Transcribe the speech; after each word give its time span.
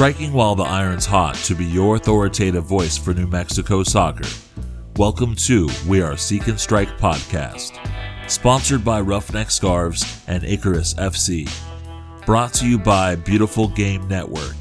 striking 0.00 0.32
while 0.32 0.54
the 0.54 0.62
iron's 0.62 1.04
hot 1.04 1.34
to 1.34 1.54
be 1.54 1.66
your 1.66 1.96
authoritative 1.96 2.64
voice 2.64 2.96
for 2.96 3.12
New 3.12 3.26
Mexico 3.26 3.82
soccer. 3.82 4.26
Welcome 4.96 5.36
to 5.36 5.68
We 5.86 6.00
Are 6.00 6.16
Seek 6.16 6.46
and 6.46 6.58
Strike 6.58 6.96
podcast, 6.96 7.78
sponsored 8.26 8.82
by 8.82 9.02
Roughneck 9.02 9.50
Scarves 9.50 10.24
and 10.26 10.42
Icarus 10.42 10.94
FC, 10.94 11.46
brought 12.24 12.54
to 12.54 12.66
you 12.66 12.78
by 12.78 13.14
Beautiful 13.14 13.68
Game 13.68 14.08
Network. 14.08 14.56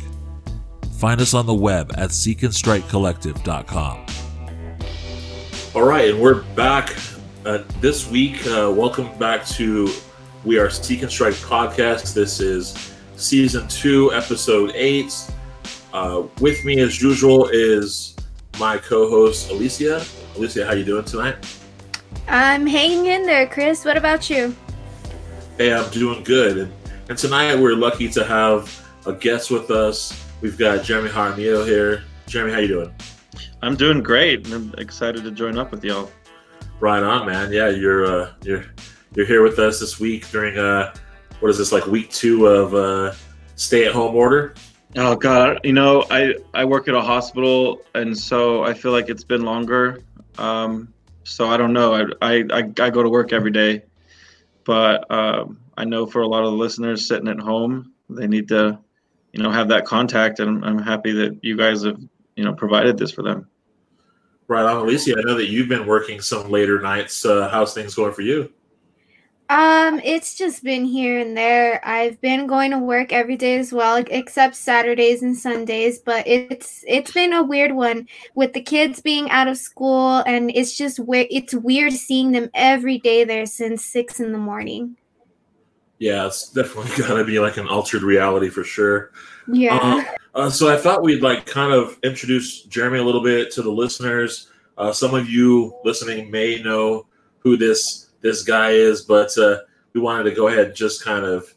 Find 0.98 1.22
us 1.22 1.34
on 1.34 1.46
the 1.46 1.54
web 1.54 1.94
at 1.96 2.10
seekandstrikecollective.com. 2.10 4.06
All 5.74 5.88
right, 5.88 6.10
and 6.10 6.20
we're 6.20 6.42
back 6.54 6.98
uh, 7.46 7.60
this 7.80 8.12
week. 8.12 8.46
Uh, 8.46 8.74
welcome 8.76 9.18
back 9.18 9.46
to 9.46 9.90
We 10.44 10.60
Are 10.60 10.70
Seek 10.70 11.02
and 11.02 11.10
Strike 11.10 11.36
podcast. 11.36 12.14
This 12.14 12.42
is 12.42 12.90
season 13.20 13.68
two, 13.68 14.14
episode 14.14 14.72
eight. 14.74 15.14
Uh, 15.94 16.24
with 16.40 16.64
me, 16.64 16.80
as 16.80 17.02
usual, 17.02 17.50
is 17.52 18.16
my 18.60 18.78
co-host 18.78 19.50
Alicia. 19.52 20.06
Alicia, 20.36 20.66
how 20.66 20.74
you 20.74 20.86
doing 20.86 21.06
tonight? 21.06 21.36
I'm 22.28 22.66
hanging 22.66 23.08
in 23.08 23.26
there, 23.26 23.48
Chris. 23.48 23.86
What 23.86 23.98
about 23.98 24.30
you? 24.30 24.56
Hey, 25.58 25.74
I'm 25.74 25.90
doing 25.92 26.24
good. 26.24 26.58
And, 26.58 26.74
and 27.10 27.18
tonight 27.18 27.56
we're 27.56 27.76
lucky 27.76 28.08
to 28.10 28.24
have 28.24 28.88
a 29.06 29.14
guest 29.14 29.52
with 29.52 29.72
us. 29.72 30.26
We've 30.42 30.58
got 30.58 30.84
Jeremy 30.84 31.10
Jaramillo 31.10 31.66
here. 31.66 32.04
Jeremy, 32.28 32.54
how 32.54 32.60
you 32.60 32.68
doing? 32.68 32.94
I'm 33.62 33.76
doing 33.76 34.02
great. 34.02 34.46
And 34.46 34.54
I'm 34.54 34.76
excited 34.78 35.24
to 35.24 35.32
join 35.32 35.58
up 35.58 35.72
with 35.72 35.84
y'all. 35.84 36.12
Right 36.80 37.04
on, 37.04 37.26
man. 37.26 37.52
Yeah, 37.52 37.70
you're 37.70 38.06
uh, 38.06 38.32
you're 38.44 38.64
you're 39.16 39.26
here 39.26 39.44
with 39.44 39.60
us 39.60 39.82
this 39.82 40.00
week 40.00 40.30
during 40.32 40.58
uh 40.58 40.94
what 41.40 41.50
is 41.50 41.58
this 41.58 41.72
like 41.72 41.86
week 41.88 42.10
two 42.12 42.48
of 42.48 42.74
uh, 42.74 43.14
stay 43.56 43.86
at 43.86 43.94
home 43.94 44.16
order? 44.16 44.54
Oh 44.96 45.16
God, 45.16 45.60
you 45.64 45.74
know 45.74 46.06
I 46.10 46.36
I 46.54 46.66
work 46.66 46.88
at 46.88 46.96
a 46.96 47.02
hospital, 47.02 47.82
and 47.94 48.18
so 48.18 48.64
I 48.64 48.74
feel 48.74 48.92
like 48.92 49.10
it's 49.10 49.24
been 49.24 49.44
longer. 49.44 50.02
Um, 50.38 50.94
so 51.24 51.48
I 51.48 51.58
don't 51.58 51.74
know. 51.74 51.94
I, 52.22 52.44
I 52.52 52.64
I 52.80 52.90
go 52.90 53.04
to 53.04 53.10
work 53.10 53.32
every 53.34 53.52
day, 53.52 53.84
but 54.66 55.10
um, 55.12 55.60
I 55.78 55.86
know 55.86 56.06
for 56.06 56.22
a 56.22 56.28
lot 56.28 56.44
of 56.44 56.52
the 56.52 56.58
listeners 56.58 57.08
sitting 57.08 57.28
at 57.28 57.40
home, 57.40 57.94
they 58.10 58.28
need 58.28 58.48
to, 58.50 58.80
you 59.34 59.44
know, 59.44 59.52
have 59.52 59.68
that 59.70 59.86
contact, 59.86 60.40
and 60.40 60.66
I'm 60.66 60.80
happy 60.80 61.12
that 61.12 61.40
you 61.44 61.56
guys 61.56 61.84
have 61.84 62.00
you 62.36 62.44
know 62.44 62.54
provided 62.54 62.98
this 62.98 63.12
for 63.12 63.22
them. 63.22 63.48
Right 64.48 64.66
on, 64.66 64.78
Alicia. 64.78 65.16
I 65.20 65.22
know 65.22 65.36
that 65.36 65.50
you've 65.50 65.70
been 65.70 65.86
working 65.86 66.20
some 66.22 66.50
later 66.50 66.82
nights. 66.82 67.24
Uh, 67.24 67.48
how's 67.50 67.76
things 67.76 67.94
going 67.94 68.14
for 68.14 68.24
you? 68.24 68.52
Um, 69.50 70.00
it's 70.04 70.36
just 70.36 70.64
been 70.64 70.86
here 70.86 71.20
and 71.20 71.36
there. 71.36 71.82
I've 71.84 72.22
been 72.22 72.46
going 72.46 72.70
to 72.70 72.78
work 72.78 73.12
every 73.12 73.36
day 73.36 73.58
as 73.58 73.74
well, 73.74 74.04
except 74.12 74.56
Saturdays 74.56 75.24
and 75.24 75.36
Sundays. 75.36 75.98
But 75.98 76.28
it's 76.28 76.86
it's 76.88 77.12
been 77.12 77.34
a 77.34 77.44
weird 77.44 77.72
one 77.72 78.08
with 78.36 78.54
the 78.54 78.62
kids 78.62 79.02
being 79.02 79.30
out 79.32 79.48
of 79.48 79.58
school, 79.58 80.18
and 80.28 80.52
it's 80.54 80.78
just 80.78 81.00
weird. 81.00 81.28
It's 81.32 81.56
weird 81.56 81.94
seeing 81.94 82.32
them 82.32 82.52
every 82.54 83.00
day 83.00 83.24
there 83.24 83.48
since 83.48 83.84
six 83.84 84.20
in 84.20 84.32
the 84.32 84.38
morning. 84.38 84.96
Yeah, 85.98 86.28
it's 86.28 86.50
definitely 86.52 86.96
gonna 87.08 87.24
be 87.24 87.40
like 87.40 87.58
an 87.58 87.68
altered 87.68 88.04
reality 88.04 88.50
for 88.50 88.64
sure. 88.64 89.12
Yeah. 89.52 89.80
Uh, 89.82 90.04
uh, 90.36 90.50
so 90.52 90.72
I 90.72 90.78
thought 90.78 91.02
we'd 91.02 91.24
like 91.24 91.48
kind 91.48 91.74
of 91.74 91.98
introduce 92.04 92.62
Jeremy 92.66 93.00
a 93.00 93.04
little 93.04 93.24
bit 93.24 93.50
to 93.54 93.64
the 93.64 93.72
listeners. 93.72 94.52
Uh, 94.78 94.94
some 94.94 95.16
of 95.16 95.28
you 95.28 95.76
listening 95.84 96.30
may 96.30 96.62
know 96.62 97.08
who 97.40 97.58
this 97.58 98.09
this 98.22 98.44
guy 98.44 98.72
is, 98.72 99.02
but 99.02 99.36
uh, 99.38 99.60
we 99.94 100.02
wanted 100.02 100.24
to 100.24 100.32
go 100.32 100.48
ahead 100.48 100.68
and 100.68 100.76
just 100.76 101.04
kind 101.04 101.26
of 101.26 101.54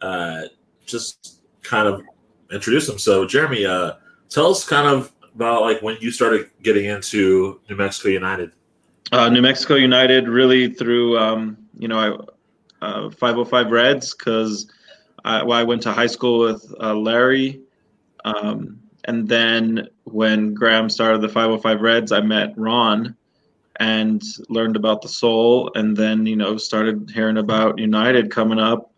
uh, 0.00 0.42
just 0.86 1.42
kind 1.62 1.88
of 1.88 2.02
introduce 2.52 2.88
him. 2.88 2.98
So, 2.98 3.26
Jeremy, 3.26 3.66
uh, 3.66 3.94
tell 4.28 4.50
us 4.50 4.66
kind 4.66 4.86
of 4.86 5.12
about 5.34 5.62
like 5.62 5.82
when 5.82 5.96
you 6.00 6.10
started 6.10 6.50
getting 6.62 6.86
into 6.86 7.60
New 7.68 7.76
Mexico 7.76 8.08
United. 8.08 8.52
Uh, 9.12 9.28
New 9.28 9.42
Mexico 9.42 9.74
United 9.74 10.28
really 10.28 10.72
through 10.72 11.18
um, 11.18 11.58
you 11.78 11.88
know 11.88 11.98
I, 12.80 12.84
uh, 12.84 13.10
505 13.10 13.70
Reds 13.70 14.14
because 14.14 14.70
I, 15.24 15.42
well, 15.42 15.58
I 15.58 15.62
went 15.62 15.82
to 15.82 15.92
high 15.92 16.06
school 16.06 16.40
with 16.40 16.72
uh, 16.80 16.94
Larry. 16.94 17.60
Um, 18.24 18.80
and 19.04 19.28
then 19.28 19.88
when 20.04 20.54
Graham 20.54 20.88
started 20.88 21.20
the 21.20 21.28
505 21.28 21.80
Reds, 21.80 22.12
I 22.12 22.20
met 22.20 22.52
Ron, 22.56 23.16
and 23.80 24.22
learned 24.48 24.76
about 24.76 25.02
the 25.02 25.08
Sol 25.08 25.70
and 25.74 25.96
then 25.96 26.26
you 26.26 26.36
know 26.36 26.56
started 26.56 27.10
hearing 27.12 27.38
about 27.38 27.78
united 27.78 28.30
coming 28.30 28.58
up 28.58 28.92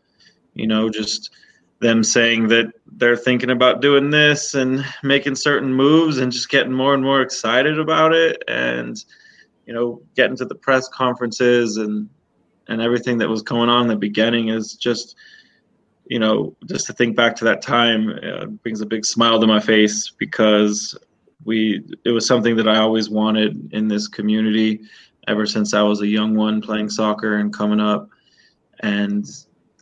you 0.54 0.66
know 0.66 0.91
just 0.91 1.31
them 1.81 2.03
saying 2.03 2.48
that 2.48 2.72
they're 2.97 3.16
thinking 3.16 3.50
about 3.50 3.82
doing 3.82 4.10
this 4.10 4.54
and 4.54 4.84
making 5.03 5.34
certain 5.34 5.72
moves 5.72 6.19
and 6.19 6.32
just 6.32 6.48
getting 6.48 6.72
more 6.72 6.94
and 6.94 7.03
more 7.03 7.20
excited 7.20 7.78
about 7.78 8.12
it 8.15 8.42
and 8.48 9.04
you 9.66 9.75
know 9.75 10.00
getting 10.15 10.36
to 10.36 10.44
the 10.44 10.54
press 10.54 10.88
conferences 10.88 11.76
and 11.76 12.09
and 12.69 12.81
everything 12.81 13.19
that 13.19 13.28
was 13.28 13.42
going 13.42 13.69
on 13.69 13.82
in 13.82 13.88
the 13.88 13.97
beginning 13.97 14.48
is 14.48 14.75
just 14.75 15.16
you 16.06 16.19
know 16.19 16.56
just 16.66 16.86
to 16.86 16.92
think 16.92 17.16
back 17.16 17.36
to 17.36 17.44
that 17.44 17.62
time 17.62 18.19
uh, 18.22 18.47
brings 18.47 18.81
a 18.81 18.86
big 18.86 19.04
smile 19.04 19.41
to 19.41 19.47
my 19.47 19.60
face 19.60 20.10
because 20.19 20.97
we 21.44 21.82
it 22.04 22.10
was 22.10 22.26
something 22.26 22.56
that 22.56 22.69
I 22.69 22.78
always 22.78 23.10
wanted 23.10 23.72
in 23.72 23.88
this 23.88 24.08
community 24.08 24.80
ever 25.28 25.47
since 25.47 25.74
I 25.74 25.82
was 25.82 26.00
a 26.00 26.06
young 26.06 26.34
one 26.34 26.60
playing 26.60 26.88
soccer 26.88 27.38
and 27.38 27.52
coming 27.52 27.80
up. 27.80 28.08
And 28.80 29.26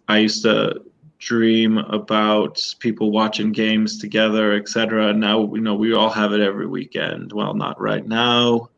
I 0.08 0.18
used 0.18 0.42
to 0.44 0.82
dream 1.18 1.78
about 1.78 2.62
people 2.80 3.10
watching 3.10 3.52
games 3.52 3.98
together, 3.98 4.54
etc. 4.54 5.12
Now 5.12 5.54
you 5.54 5.60
know 5.60 5.74
we 5.74 5.94
all 5.94 6.10
have 6.10 6.32
it 6.32 6.40
every 6.40 6.66
weekend. 6.66 7.32
Well, 7.32 7.54
not 7.54 7.80
right 7.80 8.06
now, 8.06 8.70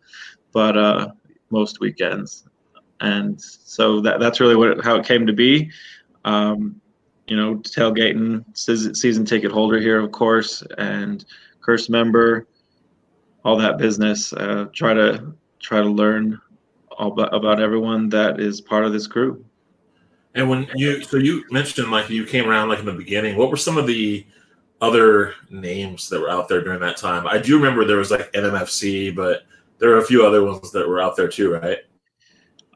but 0.53 0.77
uh, 0.77 1.09
most 1.51 1.81
weekends. 1.81 2.45
And 3.01 3.41
so 3.41 4.01
that 4.01 4.21
that's 4.21 4.41
really 4.41 4.57
what 4.57 4.85
how 4.85 4.97
it 4.97 5.07
came 5.07 5.27
to 5.27 5.33
be. 5.33 5.71
Um, 6.25 6.81
you 7.27 7.37
know, 7.37 7.57
tailgating 7.57 8.45
season 8.57 9.25
ticket 9.25 9.51
holder 9.51 9.81
here, 9.81 9.99
of 9.99 10.13
course, 10.13 10.63
and 10.79 11.25
curse 11.61 11.89
member 11.89 12.47
all 13.47 13.57
that 13.57 13.79
business. 13.79 14.33
Uh, 14.33 14.67
try 14.73 14.93
to 14.93 15.33
try 15.61 15.81
to 15.81 15.89
learn 15.89 16.41
all 16.91 17.13
about, 17.13 17.33
about 17.33 17.61
everyone 17.61 18.09
that 18.09 18.41
is 18.41 18.61
part 18.61 18.85
of 18.85 18.93
this 18.93 19.07
crew. 19.07 19.45
And 20.35 20.51
when 20.51 20.69
you 20.75 21.03
so 21.05 21.17
you 21.17 21.45
mentioned 21.53 21.93
like 21.93 22.11
you 22.11 22.27
came 22.27 22.49
around 22.49 22.69
like 22.69 22.81
in 22.81 22.87
the 22.87 22.93
beginning, 22.93 23.37
what 23.37 23.49
were 23.49 23.57
some 23.57 23.79
of 23.79 23.87
the 23.87 24.27
other 24.81 25.35
names 25.49 26.09
that 26.09 26.21
were 26.21 26.29
out 26.29 26.49
there 26.49 26.61
during 26.61 26.81
that 26.81 26.97
time? 26.97 27.27
I 27.29 27.39
do 27.39 27.57
remember 27.57 27.85
there 27.85 27.99
was 27.99 28.11
like 28.11 28.33
NMFC, 28.33 29.15
but 29.15 29.43
there 29.79 29.91
are 29.93 29.99
a 29.99 30.05
few 30.05 30.27
other 30.27 30.45
ones 30.45 30.73
that 30.73 30.89
were 30.89 31.01
out 31.01 31.15
there 31.15 31.29
too, 31.29 31.55
right? 31.55 31.79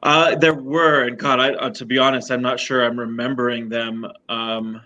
Uh, 0.03 0.35
there 0.35 0.55
were, 0.55 1.03
and 1.03 1.19
God, 1.19 1.39
I, 1.39 1.51
uh, 1.51 1.69
to 1.71 1.85
be 1.85 1.99
honest, 1.99 2.31
I'm 2.31 2.41
not 2.41 2.59
sure 2.59 2.83
I'm 2.83 2.99
remembering 2.99 3.69
them. 3.69 4.07
Um, 4.29 4.81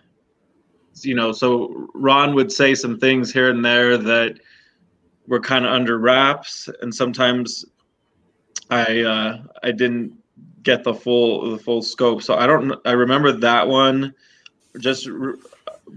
you 1.01 1.15
know, 1.15 1.31
so 1.31 1.87
Ron 1.93 2.35
would 2.35 2.51
say 2.51 2.75
some 2.75 2.99
things 2.99 3.31
here 3.31 3.49
and 3.49 3.63
there 3.63 3.97
that 3.97 4.39
were 5.27 5.39
kind 5.39 5.65
of 5.65 5.71
under 5.71 5.97
wraps, 5.97 6.69
and 6.81 6.93
sometimes 6.93 7.65
I 8.69 9.01
uh, 9.01 9.41
I 9.63 9.71
didn't 9.71 10.13
get 10.63 10.83
the 10.83 10.93
full 10.93 11.51
the 11.51 11.59
full 11.59 11.81
scope. 11.81 12.21
So 12.23 12.35
I 12.35 12.47
don't 12.47 12.73
I 12.85 12.91
remember 12.91 13.31
that 13.31 13.67
one 13.67 14.13
just 14.79 15.07
re- 15.07 15.37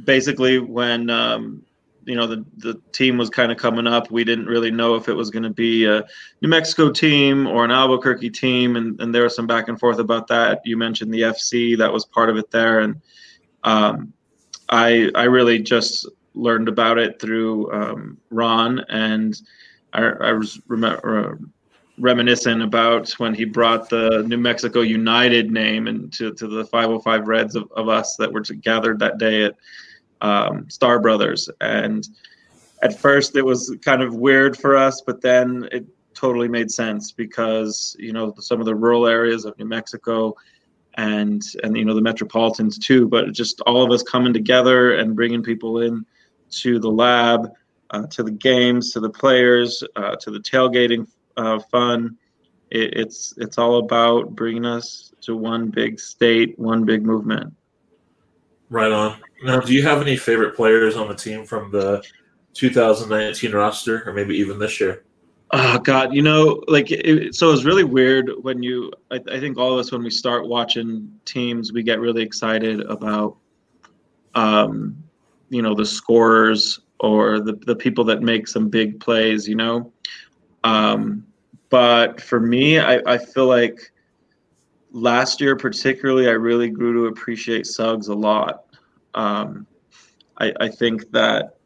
basically 0.05 0.59
when 0.59 1.11
um, 1.11 1.63
you 2.05 2.15
know 2.15 2.27
the 2.27 2.45
the 2.59 2.81
team 2.93 3.19
was 3.19 3.31
kind 3.31 3.51
of 3.51 3.59
coming 3.59 3.87
up. 3.87 4.11
We 4.11 4.25
didn't 4.25 4.47
really 4.47 4.71
know 4.71 4.95
if 4.95 5.09
it 5.09 5.15
was 5.15 5.31
going 5.31 5.43
to 5.43 5.51
be 5.51 5.85
a 5.87 6.05
New 6.41 6.49
Mexico 6.49 6.91
team 6.91 7.47
or 7.47 7.65
an 7.65 7.71
Albuquerque 7.71 8.31
team, 8.31 8.77
and, 8.77 9.01
and 9.01 9.15
there 9.15 9.25
was 9.25 9.35
some 9.35 9.47
back 9.47 9.69
and 9.69 9.79
forth 9.79 9.99
about 9.99 10.29
that. 10.29 10.63
You 10.65 10.77
mentioned 10.77 11.13
the 11.13 11.23
FC 11.23 11.77
that 11.79 11.93
was 11.93 12.05
part 12.05 12.31
of 12.31 12.37
it 12.37 12.51
there, 12.51 12.81
and 12.81 13.01
um, 13.65 14.13
I 14.69 15.11
I 15.15 15.25
really 15.25 15.59
just 15.59 16.09
learned 16.39 16.69
about 16.69 16.99
it 16.99 17.21
through 17.21 17.73
um, 17.73 18.19
Ron, 18.31 18.81
and 18.89 19.41
I, 19.93 20.03
I 20.03 20.33
was 20.33 20.61
rem- 20.69 20.85
uh, 20.85 21.35
reminiscent 21.99 22.63
about 22.63 23.11
when 23.13 23.35
he 23.35 23.45
brought 23.45 23.91
the 23.91 24.25
New 24.27 24.39
Mexico 24.39 24.81
United 24.81 25.51
name 25.51 25.89
into 25.89 26.33
to 26.35 26.47
the 26.47 26.65
505 26.65 27.29
Reds 27.29 27.57
of, 27.57 27.71
of 27.73 27.89
us 27.89 28.17
that 28.17 28.33
were 28.33 28.41
gathered 28.41 28.99
that 29.01 29.19
day 29.19 29.45
at 29.45 29.57
um, 30.21 30.69
Starr 30.71 31.01
Brothers. 31.01 31.51
And 31.61 32.09
at 32.83 32.99
first, 32.99 33.37
it 33.37 33.45
was 33.45 33.75
kind 33.83 34.03
of 34.03 34.15
weird 34.15 34.57
for 34.57 34.77
us, 34.77 35.01
but 35.01 35.21
then 35.21 35.69
it 35.73 35.87
totally 36.15 36.49
made 36.49 36.71
sense 36.71 37.13
because 37.13 37.95
you 37.99 38.13
know 38.13 38.35
some 38.39 38.59
of 38.59 38.67
the 38.67 38.75
rural 38.75 39.07
areas 39.07 39.45
of 39.45 39.57
New 39.59 39.67
Mexico 39.67 40.35
and 40.95 41.43
and 41.63 41.77
you 41.77 41.85
know 41.85 41.95
the 41.95 42.01
metropolitans 42.01 42.77
too 42.77 43.07
but 43.07 43.33
just 43.33 43.61
all 43.63 43.85
of 43.85 43.93
us 43.93 44.03
coming 44.03 44.33
together 44.33 44.97
and 44.97 45.15
bringing 45.15 45.45
people 45.45 45.81
in 45.81 46.05
to 46.51 46.79
the 46.79 46.91
lab, 46.91 47.51
uh, 47.91 48.07
to 48.09 48.23
the 48.23 48.31
games, 48.31 48.93
to 48.93 49.01
the 49.01 49.11
players, 49.11 49.83
uh, 49.97 50.17
to 50.17 50.31
the 50.31 50.41
tailgating 50.41 51.09
uh, 51.37 51.59
fun. 51.71 52.17
It, 52.71 52.97
it's 52.97 53.35
it's 53.39 53.59
all 53.59 53.79
about 53.79 54.35
bringing 54.35 54.67
us 54.67 55.13
to 55.23 55.37
one 55.37 55.69
big 55.69 55.99
state, 55.99 56.59
one 56.59 56.85
big 56.85 57.05
movement. 57.05 57.55
Right 58.71 58.93
on. 58.93 59.17
Now, 59.43 59.61
do 59.61 59.73
you 59.73 59.83
have 59.83 60.03
any 60.03 60.17
favorite 60.17 60.55
players 60.55 60.97
on 60.97 61.09
the 61.09 61.15
team 61.15 61.45
from 61.45 61.71
the 61.71 62.03
2019 62.55 63.53
roster, 63.53 64.03
or 64.07 64.13
maybe 64.13 64.37
even 64.37 64.59
this 64.59 64.81
year? 64.81 65.05
Oh 65.51 65.79
God, 65.79 66.13
you 66.13 66.21
know, 66.21 66.63
like 66.69 66.91
it, 66.91 67.35
so. 67.35 67.51
It's 67.53 67.65
really 67.65 67.85
weird 67.85 68.31
when 68.43 68.63
you. 68.63 68.93
I, 69.11 69.19
I 69.33 69.41
think 69.41 69.57
all 69.57 69.73
of 69.73 69.79
us, 69.79 69.91
when 69.91 70.03
we 70.03 70.11
start 70.11 70.47
watching 70.47 71.11
teams, 71.25 71.73
we 71.73 71.83
get 71.83 72.01
really 72.01 72.23
excited 72.23 72.81
about, 72.83 73.37
um, 74.35 75.03
you 75.51 75.63
know, 75.63 75.75
the 75.75 75.87
scorers 75.87 76.81
or 77.01 77.41
the 77.41 77.55
the 77.67 77.77
people 77.77 78.05
that 78.05 78.23
make 78.23 78.49
some 78.49 78.69
big 78.69 79.01
plays. 79.01 79.49
You 79.49 79.57
know, 79.57 79.93
um, 80.65 81.25
but 81.71 82.21
for 82.21 82.41
me, 82.41 82.79
I, 82.79 83.01
I 83.07 83.19
feel 83.19 83.47
like 83.47 83.93
last 84.91 85.41
year 85.41 85.57
particularly, 85.57 86.29
I 86.29 86.33
really 86.33 86.71
grew 86.71 86.93
to 86.95 87.07
appreciate 87.07 87.67
Suggs 87.67 88.09
a 88.09 88.15
lot. 88.15 88.65
Um, 89.15 89.67
I, 90.39 90.53
I 90.61 90.69
think 90.69 91.11
that, 91.11 91.57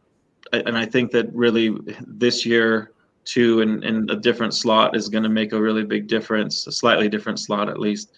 and 0.52 0.76
I 0.76 0.86
think 0.86 1.10
that 1.12 1.32
really 1.32 1.76
this 2.06 2.44
year 2.44 2.92
too, 3.24 3.60
in, 3.60 3.82
in 3.84 4.10
a 4.10 4.16
different 4.16 4.54
slot 4.54 4.96
is 4.96 5.08
going 5.08 5.22
to 5.22 5.28
make 5.28 5.52
a 5.52 5.60
really 5.60 5.84
big 5.84 6.08
difference, 6.08 6.66
a 6.66 6.72
slightly 6.72 7.08
different 7.08 7.38
slot 7.38 7.68
at 7.68 7.78
least. 7.78 8.12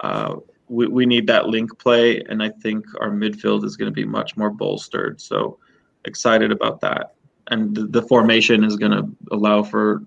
Uh, 0.00 0.36
we, 0.70 0.86
we 0.86 1.04
need 1.04 1.26
that 1.26 1.48
link 1.48 1.76
play, 1.78 2.22
and 2.28 2.42
I 2.42 2.48
think 2.48 2.86
our 3.00 3.10
midfield 3.10 3.64
is 3.64 3.76
going 3.76 3.90
to 3.90 3.94
be 3.94 4.04
much 4.04 4.36
more 4.36 4.50
bolstered. 4.50 5.20
So 5.20 5.58
excited 6.04 6.52
about 6.52 6.80
that. 6.80 7.14
And 7.48 7.74
the, 7.74 7.86
the 7.86 8.02
formation 8.02 8.62
is 8.62 8.76
going 8.76 8.92
to 8.92 9.08
allow 9.32 9.62
for 9.62 10.02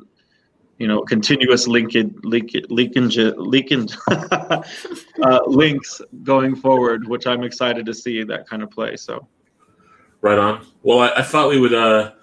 you 0.80 0.88
know 0.88 1.02
continuous 1.02 1.68
linkage 1.68 2.12
linkage, 2.24 2.66
linkage 2.70 3.98
uh, 4.10 5.40
links 5.46 6.02
going 6.24 6.56
forward 6.56 7.08
which 7.08 7.28
i'm 7.28 7.44
excited 7.44 7.86
to 7.86 7.94
see 7.94 8.24
that 8.24 8.50
kind 8.50 8.64
of 8.64 8.72
play 8.72 8.96
so 8.98 9.28
right 10.22 10.40
on 10.40 10.66
well 10.82 11.00
i, 11.00 11.12
I 11.18 11.22
thought 11.22 11.50
we 11.50 11.60
would 11.60 11.76
uh, 11.76 12.14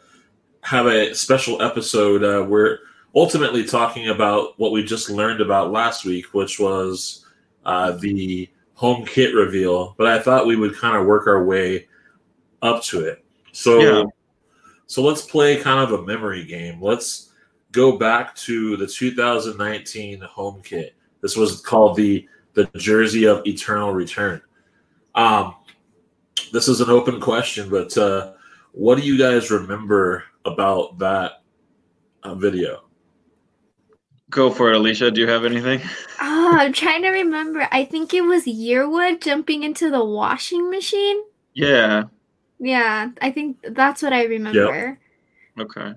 have 0.62 0.86
a 0.86 1.14
special 1.14 1.62
episode 1.62 2.24
uh, 2.24 2.44
where 2.44 2.80
ultimately 3.14 3.64
talking 3.64 4.08
about 4.08 4.58
what 4.58 4.72
we 4.72 4.82
just 4.82 5.08
learned 5.08 5.40
about 5.40 5.70
last 5.70 6.04
week 6.04 6.34
which 6.34 6.58
was 6.58 7.24
uh, 7.64 7.92
the 7.92 8.48
home 8.74 9.04
kit 9.04 9.34
reveal 9.34 9.94
but 9.98 10.06
i 10.06 10.18
thought 10.18 10.46
we 10.46 10.56
would 10.56 10.76
kind 10.76 10.96
of 10.96 11.06
work 11.06 11.26
our 11.26 11.44
way 11.44 11.86
up 12.62 12.82
to 12.82 13.04
it 13.04 13.24
so 13.52 13.80
yeah. 13.80 14.04
so 14.86 15.02
let's 15.02 15.22
play 15.22 15.60
kind 15.60 15.80
of 15.80 15.98
a 15.98 16.02
memory 16.04 16.44
game 16.44 16.80
let's 16.80 17.30
go 17.72 17.96
back 17.96 18.34
to 18.34 18.76
the 18.76 18.86
2019 18.86 20.20
home 20.22 20.60
kit. 20.62 20.94
This 21.20 21.36
was 21.36 21.60
called 21.60 21.96
the 21.96 22.26
the 22.54 22.64
jersey 22.76 23.26
of 23.26 23.46
eternal 23.46 23.92
return. 23.92 24.40
Um, 25.14 25.54
this 26.52 26.66
is 26.66 26.80
an 26.80 26.90
open 26.90 27.20
question, 27.20 27.70
but 27.70 27.96
uh, 27.96 28.32
what 28.72 28.96
do 28.98 29.02
you 29.02 29.16
guys 29.16 29.50
remember 29.50 30.24
about 30.44 30.98
that 30.98 31.42
uh, 32.24 32.34
video? 32.34 32.84
Go 34.30 34.50
for 34.50 34.70
it, 34.70 34.76
Alicia. 34.76 35.10
Do 35.10 35.20
you 35.20 35.28
have 35.28 35.44
anything? 35.44 35.80
Oh, 36.20 36.56
I'm 36.56 36.72
trying 36.72 37.02
to 37.02 37.10
remember. 37.10 37.68
I 37.72 37.84
think 37.84 38.14
it 38.14 38.22
was 38.22 38.44
Yearwood 38.44 39.20
jumping 39.20 39.64
into 39.64 39.90
the 39.90 40.04
washing 40.04 40.70
machine. 40.70 41.20
Yeah. 41.54 42.04
Yeah, 42.60 43.10
I 43.20 43.30
think 43.32 43.58
that's 43.70 44.02
what 44.02 44.12
I 44.12 44.24
remember. 44.24 44.98
Yep. 45.56 45.66
Okay. 45.66 45.94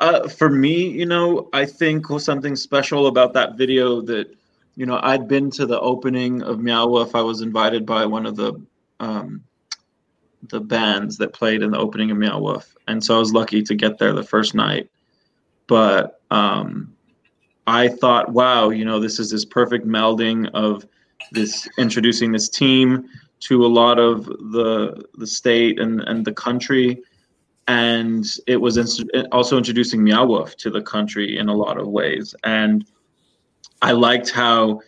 Uh, 0.00 0.28
for 0.28 0.50
me, 0.50 0.88
you 0.88 1.06
know, 1.06 1.48
I 1.52 1.64
think 1.64 2.06
something 2.18 2.56
special 2.56 3.06
about 3.06 3.32
that 3.34 3.56
video 3.56 4.00
that, 4.02 4.34
you 4.74 4.86
know, 4.86 4.98
I'd 5.02 5.28
been 5.28 5.50
to 5.52 5.66
the 5.66 5.78
opening 5.78 6.42
of 6.42 6.58
Meow 6.58 6.88
Wolf. 6.88 7.14
I 7.14 7.20
was 7.20 7.42
invited 7.42 7.86
by 7.86 8.06
one 8.06 8.26
of 8.26 8.34
the 8.34 8.60
um, 8.98 9.44
the 10.48 10.60
bands 10.60 11.18
that 11.18 11.32
played 11.32 11.62
in 11.62 11.70
the 11.70 11.78
opening 11.78 12.10
of 12.10 12.16
Meow 12.16 12.40
Wolf, 12.40 12.74
and 12.88 13.04
so 13.04 13.14
I 13.14 13.18
was 13.18 13.32
lucky 13.32 13.62
to 13.62 13.74
get 13.74 13.98
there 13.98 14.12
the 14.12 14.24
first 14.24 14.54
night. 14.54 14.90
But 15.68 16.20
um, 16.30 16.92
I 17.66 17.88
thought, 17.88 18.32
wow, 18.32 18.70
you 18.70 18.84
know, 18.84 18.98
this 18.98 19.18
is 19.18 19.30
this 19.30 19.44
perfect 19.44 19.86
melding 19.86 20.50
of 20.52 20.86
this 21.30 21.68
introducing 21.78 22.32
this 22.32 22.48
team 22.48 23.08
to 23.40 23.64
a 23.64 23.68
lot 23.68 23.98
of 23.98 24.24
the 24.26 25.04
the 25.14 25.26
state 25.26 25.80
and 25.80 26.00
and 26.02 26.24
the 26.24 26.32
country 26.32 27.02
and 27.68 28.26
it 28.46 28.56
was 28.56 29.04
also 29.30 29.56
introducing 29.56 30.02
Meow 30.02 30.26
Wolf 30.26 30.56
to 30.56 30.70
the 30.70 30.82
country 30.82 31.38
in 31.38 31.48
a 31.48 31.54
lot 31.54 31.78
of 31.78 31.86
ways. 31.86 32.34
And 32.44 32.84
I 33.80 33.92
liked 33.92 34.30
how 34.30 34.80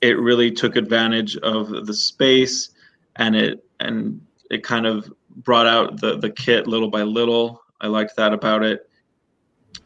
it 0.00 0.18
really 0.18 0.50
took 0.50 0.76
advantage 0.76 1.36
of 1.38 1.86
the 1.86 1.94
space, 1.94 2.70
and 3.16 3.36
it 3.36 3.64
and 3.80 4.20
it 4.50 4.62
kind 4.62 4.86
of 4.86 5.12
brought 5.36 5.66
out 5.66 6.00
the 6.00 6.18
the 6.18 6.30
kit 6.30 6.66
little 6.66 6.88
by 6.88 7.02
little. 7.02 7.62
I 7.80 7.88
liked 7.88 8.16
that 8.16 8.32
about 8.32 8.62
it. 8.62 8.88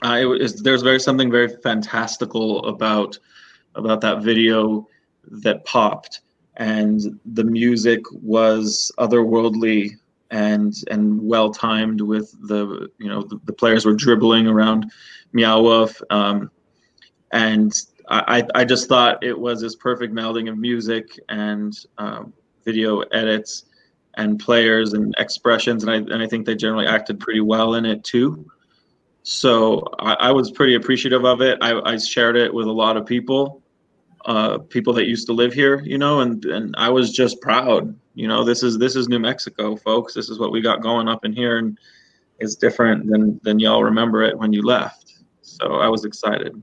Uh, 0.02 0.22
was, 0.26 0.62
there's 0.62 0.82
very 0.82 1.00
something 1.00 1.30
very 1.30 1.48
fantastical 1.48 2.64
about 2.66 3.18
about 3.74 4.00
that 4.00 4.22
video 4.22 4.86
that 5.30 5.64
popped, 5.64 6.20
and 6.56 7.18
the 7.24 7.44
music 7.44 8.00
was 8.12 8.92
otherworldly 8.98 9.92
and 10.30 10.74
and 10.90 11.20
well 11.20 11.50
timed 11.50 12.00
with 12.00 12.34
the 12.48 12.88
you 12.98 13.08
know 13.08 13.22
the, 13.22 13.40
the, 13.44 13.52
players 13.52 13.84
were 13.84 13.94
dribbling 13.94 14.46
around 14.46 14.90
Wolf, 15.32 16.00
um, 16.10 16.50
and 17.32 17.72
I 18.08 18.44
I 18.54 18.64
just 18.64 18.88
thought 18.88 19.22
it 19.22 19.38
was 19.38 19.60
this 19.60 19.74
perfect 19.74 20.14
melding 20.14 20.48
of 20.50 20.58
music 20.58 21.18
and 21.28 21.76
um, 21.98 22.32
video 22.64 23.00
edits 23.00 23.64
and 24.14 24.38
players 24.38 24.92
and 24.92 25.14
expressions, 25.18 25.82
and 25.82 25.90
I 25.90 25.96
and 25.96 26.22
I 26.22 26.26
think 26.26 26.46
they 26.46 26.54
generally 26.54 26.86
acted 26.86 27.20
pretty 27.20 27.40
well 27.40 27.74
in 27.74 27.84
it 27.84 28.04
too. 28.04 28.46
So 29.28 29.84
I, 29.98 30.14
I 30.14 30.32
was 30.32 30.50
pretty 30.50 30.74
appreciative 30.74 31.26
of 31.26 31.42
it. 31.42 31.58
I, 31.60 31.78
I 31.80 31.98
shared 31.98 32.34
it 32.34 32.54
with 32.54 32.66
a 32.66 32.72
lot 32.72 32.96
of 32.96 33.04
people, 33.04 33.60
uh, 34.24 34.56
people 34.56 34.94
that 34.94 35.04
used 35.04 35.26
to 35.26 35.34
live 35.34 35.52
here, 35.52 35.82
you 35.82 35.98
know, 35.98 36.20
and 36.20 36.42
and 36.46 36.74
I 36.78 36.88
was 36.88 37.12
just 37.12 37.38
proud. 37.42 37.94
You 38.14 38.26
know, 38.26 38.42
this 38.42 38.62
is 38.62 38.78
this 38.78 38.96
is 38.96 39.06
New 39.06 39.18
Mexico, 39.18 39.76
folks. 39.76 40.14
This 40.14 40.30
is 40.30 40.38
what 40.38 40.50
we 40.50 40.62
got 40.62 40.80
going 40.80 41.08
up 41.08 41.26
in 41.26 41.34
here, 41.34 41.58
and 41.58 41.78
it's 42.38 42.54
different 42.54 43.10
than 43.10 43.38
than 43.42 43.58
y'all 43.58 43.84
remember 43.84 44.22
it 44.22 44.38
when 44.38 44.54
you 44.54 44.62
left. 44.62 45.18
So 45.42 45.74
I 45.74 45.88
was 45.88 46.06
excited. 46.06 46.62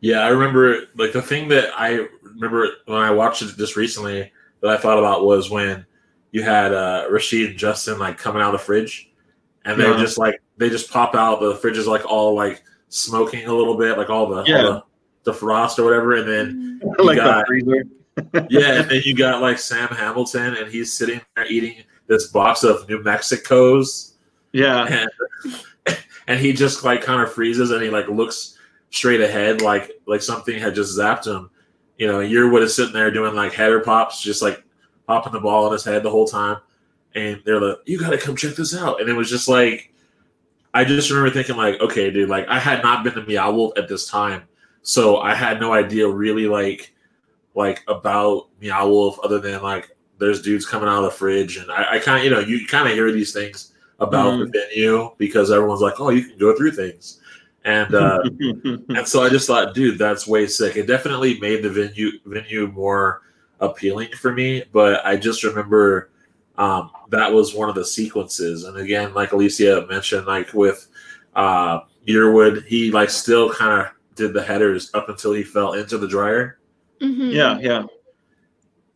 Yeah, 0.00 0.18
I 0.18 0.28
remember 0.28 0.88
like 0.96 1.14
the 1.14 1.22
thing 1.22 1.48
that 1.48 1.70
I 1.74 2.06
remember 2.22 2.68
when 2.84 2.98
I 2.98 3.12
watched 3.12 3.40
it 3.40 3.56
just 3.56 3.76
recently 3.76 4.30
that 4.60 4.70
I 4.70 4.76
thought 4.76 4.98
about 4.98 5.24
was 5.24 5.48
when 5.48 5.86
you 6.32 6.42
had 6.42 6.74
uh, 6.74 7.06
Rashid 7.10 7.48
and 7.48 7.58
Justin 7.58 7.98
like 7.98 8.18
coming 8.18 8.42
out 8.42 8.54
of 8.54 8.60
the 8.60 8.66
fridge, 8.66 9.10
and 9.64 9.80
they 9.80 9.84
just 9.96 10.18
like 10.18 10.40
they 10.56 10.68
just 10.68 10.90
pop 10.90 11.14
out. 11.14 11.40
The 11.40 11.54
fridge 11.56 11.78
is 11.78 11.86
like 11.86 12.04
all 12.04 12.34
like 12.34 12.62
smoking 12.88 13.46
a 13.46 13.52
little 13.52 13.76
bit, 13.76 13.96
like 13.96 14.10
all 14.10 14.26
the 14.26 14.44
yeah. 14.44 14.56
All 14.58 14.72
the, 14.72 14.82
the 15.24 15.32
frost 15.32 15.78
or 15.78 15.84
whatever, 15.84 16.16
and 16.16 16.28
then 16.28 16.80
mm-hmm. 16.82 17.06
like 17.06 17.16
got, 17.16 17.40
the 17.40 17.46
freezer. 17.46 17.84
yeah, 18.50 18.80
and 18.80 18.90
then 18.90 19.02
you 19.04 19.14
got 19.14 19.40
like 19.40 19.58
Sam 19.58 19.88
Hamilton, 19.88 20.56
and 20.56 20.70
he's 20.70 20.92
sitting 20.92 21.20
there 21.36 21.46
eating 21.46 21.84
this 22.06 22.28
box 22.28 22.64
of 22.64 22.88
New 22.88 23.02
Mexico's. 23.02 24.14
Yeah, 24.52 24.84
and, 24.84 25.98
and 26.26 26.40
he 26.40 26.52
just 26.52 26.84
like 26.84 27.02
kind 27.02 27.22
of 27.22 27.32
freezes, 27.32 27.70
and 27.70 27.82
he 27.82 27.90
like 27.90 28.08
looks 28.08 28.58
straight 28.90 29.20
ahead, 29.20 29.62
like 29.62 29.92
like 30.06 30.22
something 30.22 30.58
had 30.58 30.74
just 30.74 30.98
zapped 30.98 31.26
him. 31.26 31.50
You 31.98 32.08
know, 32.08 32.20
you're 32.20 32.50
Yearwood 32.50 32.62
is 32.62 32.74
sitting 32.74 32.92
there 32.92 33.10
doing 33.10 33.34
like 33.34 33.52
header 33.52 33.80
pops, 33.80 34.20
just 34.20 34.42
like 34.42 34.62
popping 35.06 35.32
the 35.32 35.40
ball 35.40 35.66
on 35.66 35.72
his 35.72 35.84
head 35.84 36.02
the 36.02 36.10
whole 36.10 36.26
time. 36.26 36.58
And 37.14 37.42
they're 37.44 37.60
like, 37.60 37.78
"You 37.86 37.98
got 37.98 38.10
to 38.10 38.18
come 38.18 38.36
check 38.36 38.54
this 38.54 38.74
out." 38.74 39.00
And 39.00 39.08
it 39.08 39.14
was 39.14 39.28
just 39.28 39.48
like, 39.48 39.92
I 40.74 40.84
just 40.84 41.10
remember 41.10 41.30
thinking 41.30 41.56
like, 41.56 41.80
"Okay, 41.80 42.10
dude, 42.10 42.28
like 42.28 42.48
I 42.48 42.58
had 42.58 42.82
not 42.82 43.04
been 43.04 43.14
to 43.14 43.24
Meow 43.24 43.52
Wolf 43.52 43.76
at 43.76 43.88
this 43.88 44.08
time." 44.08 44.42
So 44.82 45.18
I 45.18 45.34
had 45.34 45.60
no 45.60 45.72
idea 45.72 46.08
really 46.08 46.46
like 46.46 46.94
like 47.54 47.82
about 47.88 48.48
Meow 48.60 48.88
Wolf 48.88 49.18
other 49.22 49.38
than 49.38 49.62
like 49.62 49.96
there's 50.22 50.40
dudes 50.40 50.64
coming 50.64 50.88
out 50.88 50.98
of 50.98 51.04
the 51.04 51.10
fridge 51.10 51.56
and 51.56 51.70
I, 51.70 51.94
I 51.94 51.98
kind 51.98 52.18
of 52.18 52.24
you 52.24 52.30
know 52.30 52.38
you 52.38 52.66
kind 52.66 52.88
of 52.88 52.94
hear 52.94 53.10
these 53.10 53.32
things 53.32 53.72
about 53.98 54.34
mm. 54.34 54.52
the 54.52 54.58
venue 54.58 55.10
because 55.18 55.50
everyone's 55.50 55.80
like 55.80 56.00
oh 56.00 56.10
you 56.10 56.24
can 56.24 56.38
go 56.38 56.56
through 56.56 56.72
things 56.72 57.20
and 57.64 57.94
uh, 57.94 58.20
and 58.88 59.06
so 59.06 59.22
I 59.22 59.28
just 59.28 59.46
thought 59.48 59.74
dude 59.74 59.98
that's 59.98 60.26
way 60.26 60.46
sick 60.46 60.76
it 60.76 60.86
definitely 60.86 61.40
made 61.40 61.62
the 61.62 61.70
venue 61.70 62.12
venue 62.24 62.68
more 62.68 63.22
appealing 63.60 64.10
for 64.12 64.32
me 64.32 64.62
but 64.72 65.04
I 65.04 65.16
just 65.16 65.42
remember 65.42 66.10
um, 66.58 66.90
that 67.10 67.32
was 67.32 67.54
one 67.54 67.68
of 67.68 67.74
the 67.74 67.84
sequences 67.84 68.64
and 68.64 68.76
again 68.76 69.14
like 69.14 69.32
Alicia 69.32 69.86
mentioned 69.88 70.26
like 70.26 70.52
with 70.52 70.88
uh, 71.34 71.80
Yearwood 72.06 72.64
he 72.66 72.90
like 72.90 73.10
still 73.10 73.52
kind 73.52 73.80
of 73.80 73.92
did 74.14 74.32
the 74.34 74.42
headers 74.42 74.90
up 74.94 75.08
until 75.08 75.32
he 75.32 75.42
fell 75.42 75.74
into 75.74 75.98
the 75.98 76.08
dryer. 76.08 76.58
Mm-hmm. 77.00 77.30
Yeah, 77.30 77.58
yeah. 77.58 77.84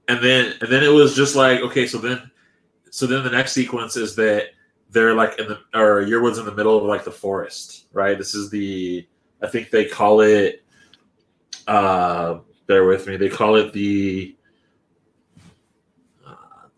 And 0.09 0.23
then 0.23 0.55
and 0.61 0.71
then 0.71 0.83
it 0.83 0.93
was 0.93 1.17
just 1.17 1.35
like 1.35 1.61
okay, 1.61 1.87
so 1.87 1.99
then 1.99 2.31
so 2.91 3.07
then 3.07 3.25
the 3.25 3.31
next 3.31 3.53
sequence 3.53 3.97
is 3.97 4.15
that 4.17 4.51
they're 4.91 5.15
like 5.15 5.39
in 5.39 5.49
the 5.49 5.59
or 5.75 6.03
Yearwood's 6.03 6.39
in 6.39 6.47
the 6.47 6.55
middle 6.55 6.77
of 6.79 6.85
like 6.85 7.05
the 7.05 7.11
forest, 7.11 7.87
right? 7.93 8.17
This 8.17 8.35
is 8.35 8.51
the 8.51 9.07
I 9.43 9.49
think 9.49 9.71
they 9.71 9.87
call 9.87 10.21
it 10.21 10.65
uh 11.67 12.39
bear 12.67 12.87
with 12.87 13.07
me, 13.07 13.17
they 13.17 13.29
call 13.29 13.57
it 13.57 13.73
the 13.73 14.37
uh, 16.27 16.69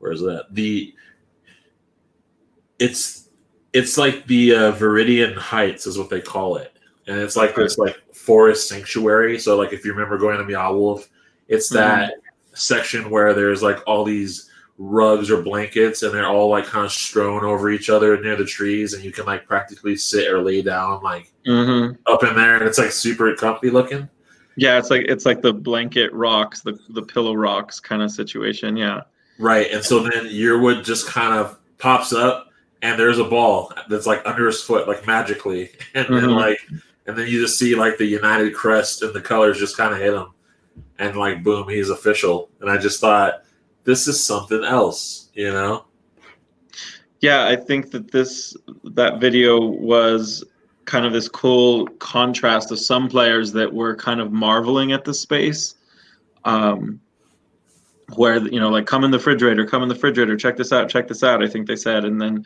geez, 0.00 0.10
where 0.10 0.12
is 0.12 0.20
that? 0.20 0.46
The 0.50 0.94
it's 2.78 3.28
it's 3.72 3.96
like 3.96 4.26
the 4.26 4.54
uh, 4.54 4.72
Viridian 4.72 5.36
Heights 5.36 5.86
is 5.86 5.98
what 5.98 6.10
they 6.10 6.20
call 6.20 6.56
it, 6.56 6.76
and 7.06 7.18
it's 7.18 7.36
like 7.36 7.54
this 7.54 7.78
like 7.78 7.96
forest 8.14 8.68
sanctuary. 8.68 9.38
So 9.38 9.56
like 9.56 9.72
if 9.72 9.84
you 9.84 9.92
remember 9.92 10.18
going 10.18 10.38
to 10.38 10.44
Meow 10.44 10.74
Wolf, 10.74 11.08
it's 11.48 11.68
that 11.70 12.10
mm-hmm. 12.10 12.54
section 12.54 13.10
where 13.10 13.34
there's 13.34 13.62
like 13.62 13.82
all 13.86 14.04
these 14.04 14.50
rugs 14.82 15.30
or 15.30 15.42
blankets 15.42 16.02
and 16.02 16.14
they're 16.14 16.26
all 16.26 16.48
like 16.48 16.64
kind 16.64 16.86
of 16.86 16.90
strewn 16.90 17.44
over 17.44 17.70
each 17.70 17.90
other 17.90 18.18
near 18.22 18.34
the 18.34 18.46
trees 18.46 18.94
and 18.94 19.04
you 19.04 19.12
can 19.12 19.26
like 19.26 19.46
practically 19.46 19.94
sit 19.94 20.32
or 20.32 20.40
lay 20.40 20.62
down 20.62 21.02
like 21.02 21.30
mm-hmm. 21.46 21.92
up 22.10 22.24
in 22.24 22.34
there 22.34 22.56
and 22.56 22.66
it's 22.66 22.78
like 22.78 22.90
super 22.90 23.34
comfy 23.34 23.68
looking 23.68 24.08
yeah 24.56 24.78
it's 24.78 24.88
like 24.88 25.04
it's 25.06 25.26
like 25.26 25.42
the 25.42 25.52
blanket 25.52 26.10
rocks 26.14 26.62
the 26.62 26.78
the 26.88 27.02
pillow 27.02 27.34
rocks 27.34 27.78
kind 27.78 28.00
of 28.00 28.10
situation 28.10 28.74
yeah 28.74 29.02
right 29.40 29.70
and 29.72 29.84
so 29.84 30.00
then 30.00 30.26
yearwood 30.26 30.84
just 30.84 31.06
kind 31.06 31.34
of 31.34 31.58
pops 31.78 32.12
up 32.12 32.48
and 32.82 32.98
there's 32.98 33.18
a 33.18 33.24
ball 33.24 33.72
that's 33.88 34.06
like 34.06 34.22
under 34.24 34.46
his 34.46 34.62
foot 34.62 34.86
like 34.86 35.06
magically 35.06 35.70
and 35.94 36.06
mm-hmm. 36.06 36.14
then 36.14 36.30
like 36.30 36.58
and 37.06 37.16
then 37.16 37.26
you 37.26 37.40
just 37.40 37.58
see 37.58 37.74
like 37.74 37.98
the 37.98 38.06
united 38.06 38.54
crest 38.54 39.02
and 39.02 39.14
the 39.14 39.20
colors 39.20 39.58
just 39.58 39.76
kind 39.76 39.92
of 39.92 39.98
hit 39.98 40.14
him 40.14 40.28
and 40.98 41.16
like 41.16 41.42
boom 41.42 41.68
he's 41.68 41.90
official 41.90 42.50
and 42.60 42.70
i 42.70 42.76
just 42.76 43.00
thought 43.00 43.42
this 43.84 44.06
is 44.06 44.24
something 44.24 44.64
else, 44.64 45.30
you 45.34 45.50
know? 45.50 45.84
Yeah, 47.20 47.46
I 47.46 47.56
think 47.56 47.90
that 47.90 48.10
this 48.10 48.56
that 48.84 49.20
video 49.20 49.60
was 49.60 50.44
kind 50.86 51.04
of 51.04 51.12
this 51.12 51.28
cool 51.28 51.86
contrast 51.98 52.70
of 52.72 52.78
some 52.78 53.08
players 53.08 53.52
that 53.52 53.72
were 53.72 53.94
kind 53.94 54.20
of 54.20 54.32
marveling 54.32 54.92
at 54.92 55.04
the 55.04 55.12
space. 55.12 55.74
Um, 56.44 57.00
where 58.16 58.38
you 58.38 58.60
know, 58.60 58.70
like 58.70 58.86
come 58.86 59.04
in 59.04 59.10
the 59.10 59.18
refrigerator, 59.18 59.66
come 59.66 59.82
in 59.82 59.88
the 59.88 59.94
refrigerator, 59.94 60.36
check 60.36 60.56
this 60.56 60.72
out, 60.72 60.88
check 60.88 61.08
this 61.08 61.22
out. 61.22 61.42
I 61.42 61.48
think 61.48 61.66
they 61.66 61.76
said, 61.76 62.04
and 62.04 62.20
then 62.20 62.44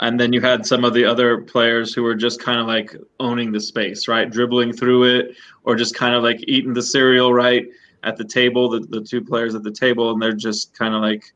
and 0.00 0.20
then 0.20 0.32
you 0.32 0.40
had 0.40 0.66
some 0.66 0.84
of 0.84 0.92
the 0.92 1.04
other 1.04 1.38
players 1.38 1.94
who 1.94 2.02
were 2.02 2.14
just 2.14 2.40
kind 2.40 2.60
of 2.60 2.66
like 2.66 2.94
owning 3.18 3.52
the 3.52 3.60
space, 3.60 4.08
right, 4.08 4.30
dribbling 4.30 4.72
through 4.72 5.04
it, 5.04 5.36
or 5.64 5.74
just 5.74 5.94
kind 5.94 6.14
of 6.14 6.22
like 6.22 6.38
eating 6.46 6.74
the 6.74 6.82
cereal, 6.82 7.32
right, 7.32 7.66
at 8.02 8.16
the 8.16 8.24
table, 8.24 8.68
the, 8.68 8.80
the 8.80 9.00
two 9.00 9.22
players 9.22 9.54
at 9.54 9.62
the 9.62 9.70
table, 9.70 10.12
and 10.12 10.20
they're 10.20 10.32
just 10.32 10.74
kind 10.74 10.94
of 10.94 11.00
like, 11.00 11.32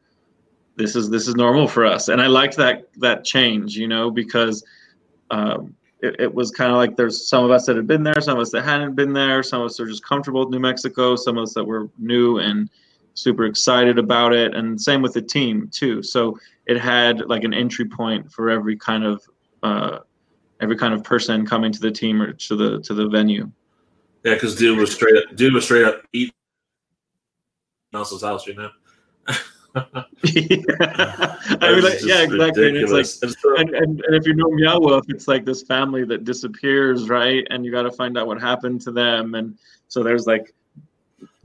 this 0.76 0.94
is 0.94 1.10
this 1.10 1.26
is 1.26 1.34
normal 1.34 1.68
for 1.68 1.84
us. 1.84 2.08
And 2.08 2.20
I 2.20 2.26
liked 2.26 2.56
that 2.56 2.88
that 2.98 3.24
change, 3.24 3.76
you 3.76 3.88
know, 3.88 4.10
because 4.10 4.64
um, 5.30 5.74
it, 6.00 6.16
it, 6.18 6.34
was 6.34 6.50
kind 6.50 6.70
of 6.70 6.76
like 6.76 6.96
there's 6.96 7.28
some 7.28 7.44
of 7.44 7.50
us 7.50 7.66
that 7.66 7.76
had 7.76 7.86
been 7.86 8.02
there, 8.02 8.20
some 8.20 8.36
of 8.36 8.42
us 8.42 8.50
that 8.50 8.62
hadn't 8.62 8.94
been 8.94 9.12
there, 9.12 9.42
some 9.42 9.62
of 9.62 9.66
us 9.66 9.80
are 9.80 9.86
just 9.86 10.04
comfortable 10.04 10.40
with 10.40 10.50
New 10.50 10.58
Mexico, 10.58 11.16
some 11.16 11.38
of 11.38 11.42
us 11.44 11.54
that 11.54 11.64
were 11.64 11.88
new 11.98 12.38
and 12.38 12.70
super 13.22 13.44
excited 13.44 13.98
about 13.98 14.32
it, 14.32 14.54
and 14.54 14.80
same 14.80 15.02
with 15.02 15.14
the 15.14 15.22
team 15.22 15.68
too. 15.72 16.02
So 16.02 16.38
it 16.66 16.78
had 16.78 17.26
like 17.26 17.44
an 17.44 17.54
entry 17.54 17.84
point 17.84 18.30
for 18.30 18.50
every 18.50 18.76
kind 18.76 19.04
of 19.04 19.22
uh, 19.62 19.98
every 20.60 20.76
kind 20.76 20.94
of 20.94 21.04
person 21.04 21.46
coming 21.46 21.72
to 21.72 21.80
the 21.80 21.90
team 21.90 22.20
or 22.20 22.32
to 22.32 22.56
the 22.56 22.80
to 22.80 22.94
the 22.94 23.08
venue. 23.08 23.50
Yeah, 24.24 24.34
because 24.34 24.54
dude 24.54 24.78
was 24.78 24.92
straight 24.92 25.16
up, 25.16 25.36
dude 25.36 25.54
was 25.54 25.64
straight 25.64 25.84
up 25.84 26.02
eat 26.12 26.32
else's 27.94 28.22
house, 28.22 28.46
you 28.46 28.54
know. 28.54 28.70
yeah. 29.28 29.36
I 31.60 31.72
mean, 31.72 31.82
like, 31.82 32.02
yeah, 32.02 32.22
exactly. 32.22 32.68
And 32.68 32.76
it's 32.76 32.92
like, 32.92 33.32
and, 33.58 33.70
and, 33.74 34.04
and 34.04 34.14
if 34.14 34.26
you 34.26 34.34
know 34.34 34.50
Meow 34.50 35.00
it's 35.08 35.28
like 35.28 35.44
this 35.44 35.62
family 35.62 36.04
that 36.04 36.24
disappears, 36.24 37.08
right? 37.08 37.46
And 37.50 37.64
you 37.64 37.70
got 37.70 37.82
to 37.82 37.92
find 37.92 38.18
out 38.18 38.26
what 38.26 38.40
happened 38.40 38.80
to 38.82 38.92
them. 38.92 39.34
And 39.34 39.58
so 39.88 40.02
there's 40.02 40.26
like 40.26 40.54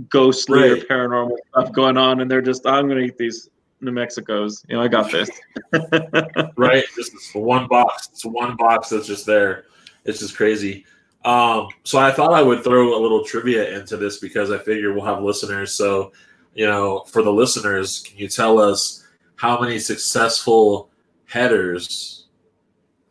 ghostly 0.10 0.62
right. 0.62 0.72
or 0.72 0.86
paranormal 0.86 1.38
stuff 1.50 1.72
going 1.72 1.98
on, 1.98 2.22
and 2.22 2.29
they're 2.29 2.41
just, 2.41 2.65
I'm 2.65 2.88
going 2.88 3.00
to 3.00 3.05
eat 3.05 3.17
these 3.17 3.50
New 3.82 3.91
Mexico's. 3.91 4.65
You 4.67 4.77
know, 4.77 4.84
I 4.84 4.88
got 4.88 5.12
this. 5.12 5.29
right. 6.58 6.84
Just 6.96 7.36
one 7.36 7.67
box. 7.67 8.10
It's 8.12 8.25
one 8.25 8.55
box 8.55 8.89
that's 8.89 9.08
just 9.08 9.25
there. 9.25 9.65
It's 10.05 10.20
just 10.20 10.36
crazy. 10.36 10.86
Um, 11.24 11.70
so 11.84 11.98
I 11.98 12.12
thought 12.12 12.34
I 12.34 12.44
would 12.44 12.63
throw 12.63 12.98
a 12.98 13.01
little 13.01 13.24
trivia 13.24 13.77
into 13.77 13.98
this 13.98 14.20
because 14.20 14.51
I 14.51 14.60
figure 14.60 14.94
we'll 14.94 15.05
have 15.05 15.24
listeners. 15.24 15.74
So 15.74 16.12
you 16.55 16.65
know, 16.65 17.03
for 17.08 17.22
the 17.22 17.32
listeners, 17.32 18.00
can 18.00 18.17
you 18.17 18.27
tell 18.27 18.60
us 18.60 19.05
how 19.36 19.60
many 19.60 19.77
successful 19.77 20.89
headers 21.25 22.27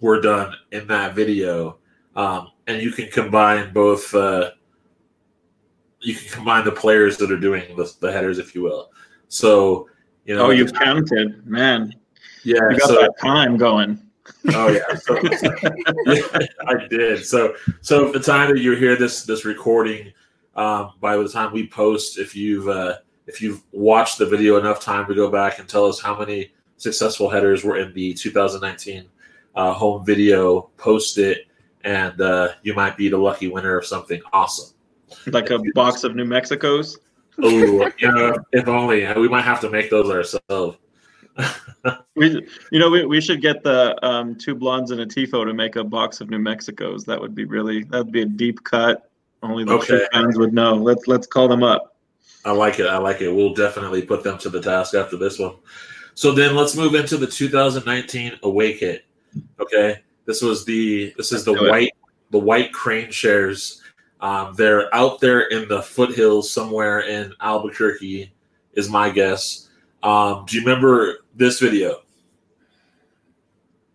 were 0.00 0.20
done 0.20 0.54
in 0.72 0.86
that 0.88 1.14
video? 1.14 1.76
Um, 2.16 2.48
and 2.66 2.82
you 2.82 2.90
can 2.90 3.10
combine 3.10 3.72
both. 3.72 4.12
Uh, 4.14 4.52
you 6.04 6.14
can 6.14 6.28
combine 6.28 6.64
the 6.64 6.72
players 6.72 7.16
that 7.18 7.32
are 7.32 7.38
doing 7.38 7.76
the, 7.76 7.92
the 8.00 8.12
headers, 8.12 8.38
if 8.38 8.54
you 8.54 8.62
will. 8.62 8.90
So, 9.28 9.88
you 10.24 10.36
know. 10.36 10.46
Oh, 10.46 10.50
you've 10.50 10.74
counted, 10.74 11.46
man. 11.46 11.94
Yeah, 12.44 12.70
you 12.70 12.78
got 12.78 12.88
so, 12.88 12.94
that 12.94 13.18
time 13.20 13.56
going. 13.56 14.00
Oh 14.54 14.68
yeah, 14.68 14.94
so, 14.94 15.18
I 16.66 16.86
did. 16.88 17.26
So, 17.26 17.54
so 17.82 18.10
the 18.10 18.20
time 18.20 18.54
that 18.54 18.60
you 18.60 18.74
hear 18.74 18.96
this 18.96 19.24
this 19.24 19.44
recording, 19.44 20.14
um, 20.56 20.92
by 21.00 21.16
the 21.16 21.28
time 21.28 21.52
we 21.52 21.66
post, 21.66 22.18
if 22.18 22.34
you've 22.34 22.66
uh, 22.68 22.96
if 23.26 23.42
you've 23.42 23.62
watched 23.72 24.16
the 24.16 24.24
video 24.24 24.58
enough 24.58 24.80
time 24.80 25.06
to 25.08 25.14
go 25.14 25.30
back 25.30 25.58
and 25.58 25.68
tell 25.68 25.84
us 25.84 26.00
how 26.00 26.18
many 26.18 26.52
successful 26.78 27.28
headers 27.28 27.64
were 27.64 27.78
in 27.78 27.92
the 27.92 28.14
2019 28.14 29.06
uh, 29.54 29.72
home 29.72 30.04
video, 30.04 30.70
post 30.78 31.18
it, 31.18 31.46
and 31.82 32.18
uh, 32.20 32.48
you 32.62 32.74
might 32.74 32.96
be 32.96 33.08
the 33.08 33.18
lucky 33.18 33.48
winner 33.48 33.78
of 33.78 33.84
something 33.84 34.20
awesome. 34.32 34.73
Like 35.26 35.50
a 35.50 35.58
box 35.74 36.04
of 36.04 36.14
New 36.14 36.24
Mexico's? 36.24 36.98
oh, 37.42 37.90
yeah, 37.98 38.34
if 38.52 38.68
only. 38.68 39.12
We 39.14 39.28
might 39.28 39.42
have 39.42 39.60
to 39.60 39.70
make 39.70 39.90
those 39.90 40.10
ourselves. 40.10 40.78
we, 42.14 42.46
you 42.70 42.78
know, 42.78 42.90
we, 42.90 43.04
we 43.04 43.20
should 43.20 43.42
get 43.42 43.62
the 43.64 43.96
um, 44.06 44.36
two 44.36 44.54
blondes 44.54 44.92
and 44.92 45.00
a 45.00 45.06
tifo 45.06 45.44
to 45.44 45.52
make 45.52 45.76
a 45.76 45.82
box 45.82 46.20
of 46.20 46.30
New 46.30 46.38
Mexico's. 46.38 47.04
That 47.04 47.20
would 47.20 47.34
be 47.34 47.44
really, 47.44 47.84
that 47.84 48.04
would 48.04 48.12
be 48.12 48.22
a 48.22 48.26
deep 48.26 48.62
cut. 48.64 49.10
Only 49.42 49.64
the 49.64 49.74
okay. 49.74 50.06
fans 50.12 50.38
would 50.38 50.54
know. 50.54 50.74
Let's 50.74 51.06
let's 51.06 51.26
call 51.26 51.48
them 51.48 51.62
up. 51.62 51.96
I 52.46 52.52
like 52.52 52.78
it. 52.78 52.86
I 52.86 52.96
like 52.96 53.20
it. 53.20 53.30
We'll 53.30 53.52
definitely 53.52 54.02
put 54.02 54.22
them 54.22 54.38
to 54.38 54.48
the 54.48 54.60
task 54.60 54.94
after 54.94 55.18
this 55.18 55.38
one. 55.38 55.56
So 56.14 56.32
then 56.32 56.54
let's 56.54 56.76
move 56.76 56.94
into 56.94 57.16
the 57.16 57.26
2019 57.26 58.38
away 58.42 58.74
kit. 58.74 59.04
Okay, 59.60 60.00
this 60.24 60.40
was 60.40 60.64
the 60.64 61.12
this 61.16 61.32
is 61.32 61.44
the 61.44 61.52
white 61.52 61.92
the 62.30 62.38
white 62.38 62.72
crane 62.72 63.10
shares. 63.10 63.82
Um, 64.24 64.54
they're 64.54 64.92
out 64.94 65.20
there 65.20 65.42
in 65.48 65.68
the 65.68 65.82
foothills 65.82 66.50
somewhere 66.50 67.00
in 67.00 67.34
Albuquerque, 67.42 68.32
is 68.72 68.88
my 68.88 69.10
guess. 69.10 69.68
Um, 70.02 70.46
do 70.46 70.56
you 70.56 70.64
remember 70.64 71.18
this 71.34 71.60
video? 71.60 72.00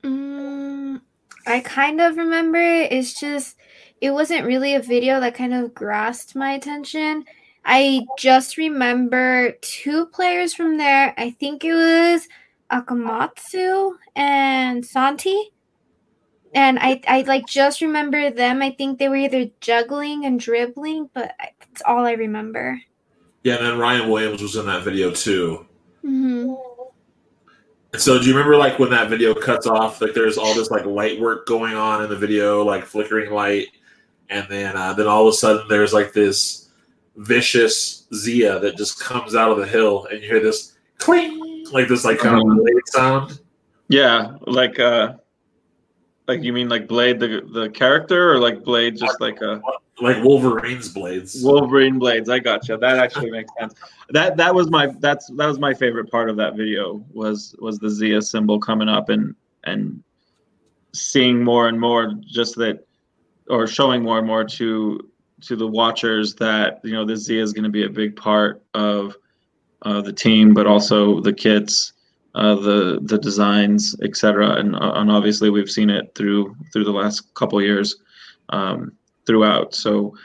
Mm, 0.03 1.01
I 1.47 1.61
kind 1.61 1.99
of 1.99 2.15
remember. 2.15 2.59
it. 2.59 2.91
It's 2.91 3.19
just 3.19 3.57
it 4.01 4.11
wasn't 4.11 4.45
really 4.45 4.75
a 4.75 4.81
video 4.83 5.19
that 5.19 5.33
kind 5.33 5.51
of 5.51 5.73
grasped 5.73 6.35
my 6.35 6.51
attention. 6.51 7.25
I 7.65 8.05
just 8.19 8.55
remember 8.55 9.53
two 9.61 10.05
players 10.05 10.53
from 10.53 10.77
there. 10.77 11.15
I 11.17 11.31
think 11.31 11.65
it 11.65 11.73
was 11.73 12.27
Akamatsu 12.71 13.93
and 14.15 14.85
Santi. 14.85 15.53
And 16.53 16.79
I, 16.79 17.01
I 17.07 17.21
like 17.21 17.45
just 17.47 17.81
remember 17.81 18.31
them. 18.31 18.61
I 18.61 18.71
think 18.71 18.97
they 18.97 19.07
were 19.07 19.15
either 19.15 19.49
juggling 19.61 20.25
and 20.25 20.39
dribbling, 20.39 21.09
but 21.13 21.33
that's 21.59 21.81
all 21.85 22.05
I 22.05 22.13
remember. 22.13 22.81
Yeah, 23.43 23.55
and 23.55 23.65
then 23.65 23.77
Ryan 23.77 24.09
Williams 24.09 24.41
was 24.41 24.55
in 24.55 24.65
that 24.65 24.83
video 24.83 25.11
too. 25.11 25.65
Mm-hmm. 26.03 26.53
So 27.97 28.19
do 28.19 28.25
you 28.25 28.33
remember 28.33 28.55
like 28.57 28.77
when 28.77 28.89
that 28.91 29.09
video 29.09 29.33
cuts 29.33 29.65
off? 29.65 30.01
Like 30.01 30.13
there's 30.13 30.37
all 30.37 30.53
this 30.53 30.69
like 30.69 30.85
light 30.85 31.19
work 31.19 31.47
going 31.47 31.75
on 31.75 32.03
in 32.03 32.09
the 32.09 32.15
video, 32.15 32.63
like 32.63 32.85
flickering 32.85 33.31
light, 33.31 33.67
and 34.29 34.47
then 34.49 34.75
uh, 34.75 34.93
then 34.93 35.07
all 35.07 35.27
of 35.27 35.33
a 35.33 35.37
sudden 35.37 35.67
there's 35.67 35.93
like 35.93 36.13
this 36.13 36.69
vicious 37.15 38.07
Zia 38.13 38.59
that 38.59 38.77
just 38.77 38.99
comes 38.99 39.35
out 39.35 39.51
of 39.51 39.57
the 39.57 39.65
hill, 39.65 40.07
and 40.11 40.21
you 40.21 40.27
hear 40.27 40.39
this 40.39 40.77
cling, 40.97 41.65
like 41.71 41.87
this 41.87 42.05
like 42.05 42.19
kind 42.19 42.35
um, 42.35 42.59
of 42.59 42.67
sound. 42.85 43.39
Yeah, 43.87 44.35
like 44.41 44.79
uh, 44.79 45.13
like 46.29 46.43
you 46.43 46.53
mean 46.53 46.69
like 46.69 46.87
Blade 46.87 47.19
the 47.19 47.41
the 47.51 47.69
character, 47.71 48.31
or 48.31 48.37
like 48.37 48.63
Blade 48.63 48.95
just 48.95 49.19
like 49.19 49.41
a 49.41 49.59
like 49.99 50.23
Wolverine's 50.23 50.89
blades. 50.89 51.41
Wolverine 51.43 51.97
blades. 51.97 52.29
I 52.29 52.37
gotcha. 52.37 52.77
That 52.77 52.99
actually 52.99 53.31
makes 53.31 53.51
sense. 53.59 53.73
That 54.09 54.37
that 54.37 54.53
was 54.53 54.69
my 54.69 54.93
that's 54.99 55.27
that 55.27 55.47
was 55.47 55.59
my 55.59 55.73
favorite 55.73 56.09
part 56.11 56.29
of 56.29 56.37
that 56.37 56.55
video 56.55 57.03
was 57.11 57.55
was 57.59 57.79
the 57.79 57.89
Zia 57.89 58.21
symbol 58.21 58.59
coming 58.59 58.87
up 58.87 59.09
and 59.09 59.35
and 59.63 60.03
seeing 60.93 61.43
more 61.43 61.67
and 61.67 61.79
more 61.79 62.13
just 62.27 62.55
that 62.57 62.85
or 63.49 63.65
showing 63.65 64.03
more 64.03 64.19
and 64.19 64.27
more 64.27 64.43
to 64.43 64.99
to 65.41 65.55
the 65.55 65.67
watchers 65.67 66.35
that 66.35 66.79
you 66.83 66.93
know 66.93 67.05
this 67.05 67.21
Zia 67.21 67.41
is 67.41 67.53
going 67.53 67.63
to 67.63 67.71
be 67.71 67.85
a 67.85 67.89
big 67.89 68.15
part 68.15 68.61
of 68.75 69.17
uh, 69.81 70.01
the 70.01 70.13
team, 70.13 70.53
but 70.53 70.67
also 70.67 71.21
the 71.21 71.33
kits, 71.33 71.93
uh, 72.39 72.55
the 72.55 72.99
the 73.01 73.17
designs, 73.17 73.97
etc. 74.01 74.55
And 74.55 74.73
uh, 74.75 74.93
and 74.95 75.11
obviously 75.11 75.49
we've 75.49 75.69
seen 75.69 75.89
it 75.89 76.15
through 76.15 76.55
through 76.71 76.85
the 76.85 76.91
last 76.91 77.33
couple 77.33 77.61
years 77.61 77.97
um, 78.47 78.93
throughout. 79.25 79.75
So 79.75 80.15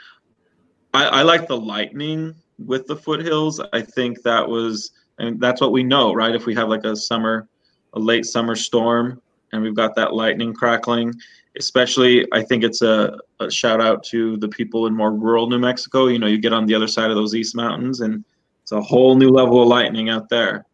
I, 0.93 1.05
I 1.07 1.21
like 1.23 1.49
the 1.49 1.57
lightning 1.57 2.33
with 2.57 2.87
the 2.87 2.95
foothills. 2.95 3.59
I 3.73 3.81
think 3.81 4.21
that 4.23 4.47
was 4.47 4.91
and 5.17 5.41
that's 5.41 5.59
what 5.59 5.73
we 5.73 5.83
know, 5.83 6.13
right? 6.13 6.33
If 6.33 6.45
we 6.45 6.55
have 6.55 6.69
like 6.69 6.85
a 6.85 6.95
summer, 6.95 7.49
a 7.93 7.99
late 7.99 8.25
summer 8.25 8.55
storm, 8.55 9.21
and 9.51 9.61
we've 9.61 9.75
got 9.75 9.93
that 9.95 10.13
lightning 10.13 10.53
crackling, 10.53 11.13
especially 11.57 12.25
I 12.31 12.43
think 12.43 12.63
it's 12.63 12.81
a, 12.81 13.17
a 13.41 13.51
shout 13.51 13.81
out 13.81 14.03
to 14.05 14.37
the 14.37 14.47
people 14.47 14.87
in 14.87 14.95
more 14.95 15.11
rural 15.11 15.49
New 15.49 15.59
Mexico. 15.59 16.07
You 16.07 16.19
know, 16.19 16.27
you 16.27 16.37
get 16.37 16.53
on 16.53 16.65
the 16.65 16.75
other 16.75 16.87
side 16.87 17.09
of 17.09 17.17
those 17.17 17.35
East 17.35 17.57
Mountains, 17.57 17.99
and 17.99 18.23
it's 18.63 18.71
a 18.71 18.81
whole 18.81 19.17
new 19.17 19.29
level 19.29 19.61
of 19.61 19.67
lightning 19.67 20.09
out 20.09 20.29
there. 20.29 20.65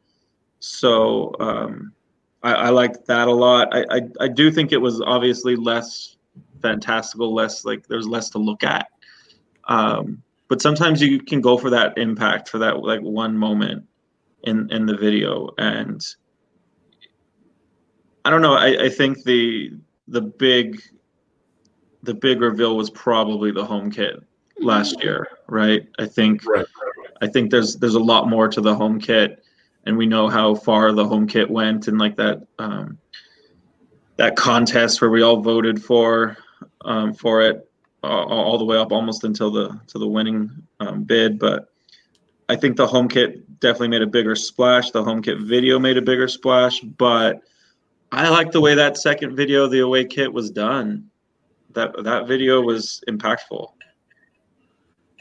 So 0.62 1.36
um, 1.40 1.92
I, 2.44 2.54
I 2.54 2.70
like 2.70 3.06
that 3.06 3.28
a 3.28 3.32
lot. 3.34 3.68
I, 3.76 3.84
I 3.92 4.02
I 4.22 4.28
do 4.28 4.52
think 4.52 4.72
it 4.72 4.78
was 4.78 5.02
obviously 5.02 5.56
less 5.56 6.16
fantastical, 6.62 7.34
less 7.34 7.66
like 7.66 7.88
there's 7.88 8.08
less 8.08 8.30
to 8.30 8.38
look 8.38 8.64
at. 8.64 8.88
Um, 9.68 10.22
but 10.48 10.62
sometimes 10.62 11.02
you 11.02 11.20
can 11.22 11.40
go 11.40 11.58
for 11.58 11.70
that 11.70 11.98
impact 11.98 12.50
for 12.50 12.58
that 12.60 12.80
like 12.84 13.02
one 13.02 13.38
moment 13.38 13.86
in 14.44 14.70
in 14.72 14.86
the 14.86 14.98
video 14.98 15.50
and 15.60 16.16
i 18.26 18.30
don't 18.30 18.42
know 18.42 18.54
i 18.56 18.86
i 18.86 18.90
think 18.90 19.24
the 19.24 19.72
the 20.08 20.22
big 20.22 20.82
the 22.04 22.14
big 22.14 22.42
reveal 22.42 22.76
was 22.76 22.90
probably 22.90 23.52
the 23.52 23.64
home 23.64 23.90
kit 23.92 24.16
last 24.60 25.02
year 25.04 25.28
right 25.48 25.88
i 26.00 26.06
think 26.06 26.46
Right. 26.46 26.66
i 27.22 27.28
think 27.28 27.50
there's 27.52 27.76
there's 27.78 27.96
a 27.96 28.00
lot 28.00 28.28
more 28.28 28.48
to 28.50 28.62
the 28.62 28.76
home 28.76 29.00
kit 29.00 29.44
and 29.86 29.98
we 29.98 30.06
know 30.06 30.28
how 30.30 30.56
far 30.56 30.92
the 30.92 31.06
home 31.06 31.28
kit 31.28 31.50
went 31.50 31.88
and 31.88 31.98
like 31.98 32.16
that 32.16 32.46
um 32.60 32.98
that 34.18 34.36
contest 34.36 35.02
where 35.02 35.10
we 35.10 35.22
all 35.22 35.42
voted 35.42 35.84
for 35.84 36.38
um 36.82 37.14
for 37.14 37.42
it 37.42 37.70
all, 38.04 38.30
all 38.30 38.58
the 38.58 38.66
way 38.66 38.78
up 38.78 38.92
almost 38.92 39.24
until 39.24 39.52
the 39.52 39.80
to 39.88 40.00
the 40.00 40.08
winning 40.08 40.50
um, 40.80 41.04
bid 41.04 41.40
but 41.40 41.72
I 42.52 42.58
think 42.58 42.76
the 42.76 42.86
home 42.86 43.08
kit 43.08 43.62
definitely 43.62 43.88
made 43.88 44.02
a 44.02 44.08
bigger 44.08 44.36
splash. 44.36 44.92
The 44.92 45.02
home 45.02 45.22
kit 45.22 45.40
video 45.40 45.80
made 45.80 45.96
a 45.96 46.02
bigger 46.02 46.28
splash, 46.28 46.82
but 46.82 47.40
I 48.12 48.28
like 48.28 48.52
the 48.52 48.60
way 48.60 48.76
that 48.76 48.98
second 48.98 49.38
video, 49.38 49.68
the 49.68 49.80
away 49.80 50.04
kit, 50.04 50.34
was 50.34 50.52
done. 50.52 51.10
That 51.70 52.04
that 52.04 52.28
video 52.28 52.60
was 52.60 53.02
impactful. 53.08 53.70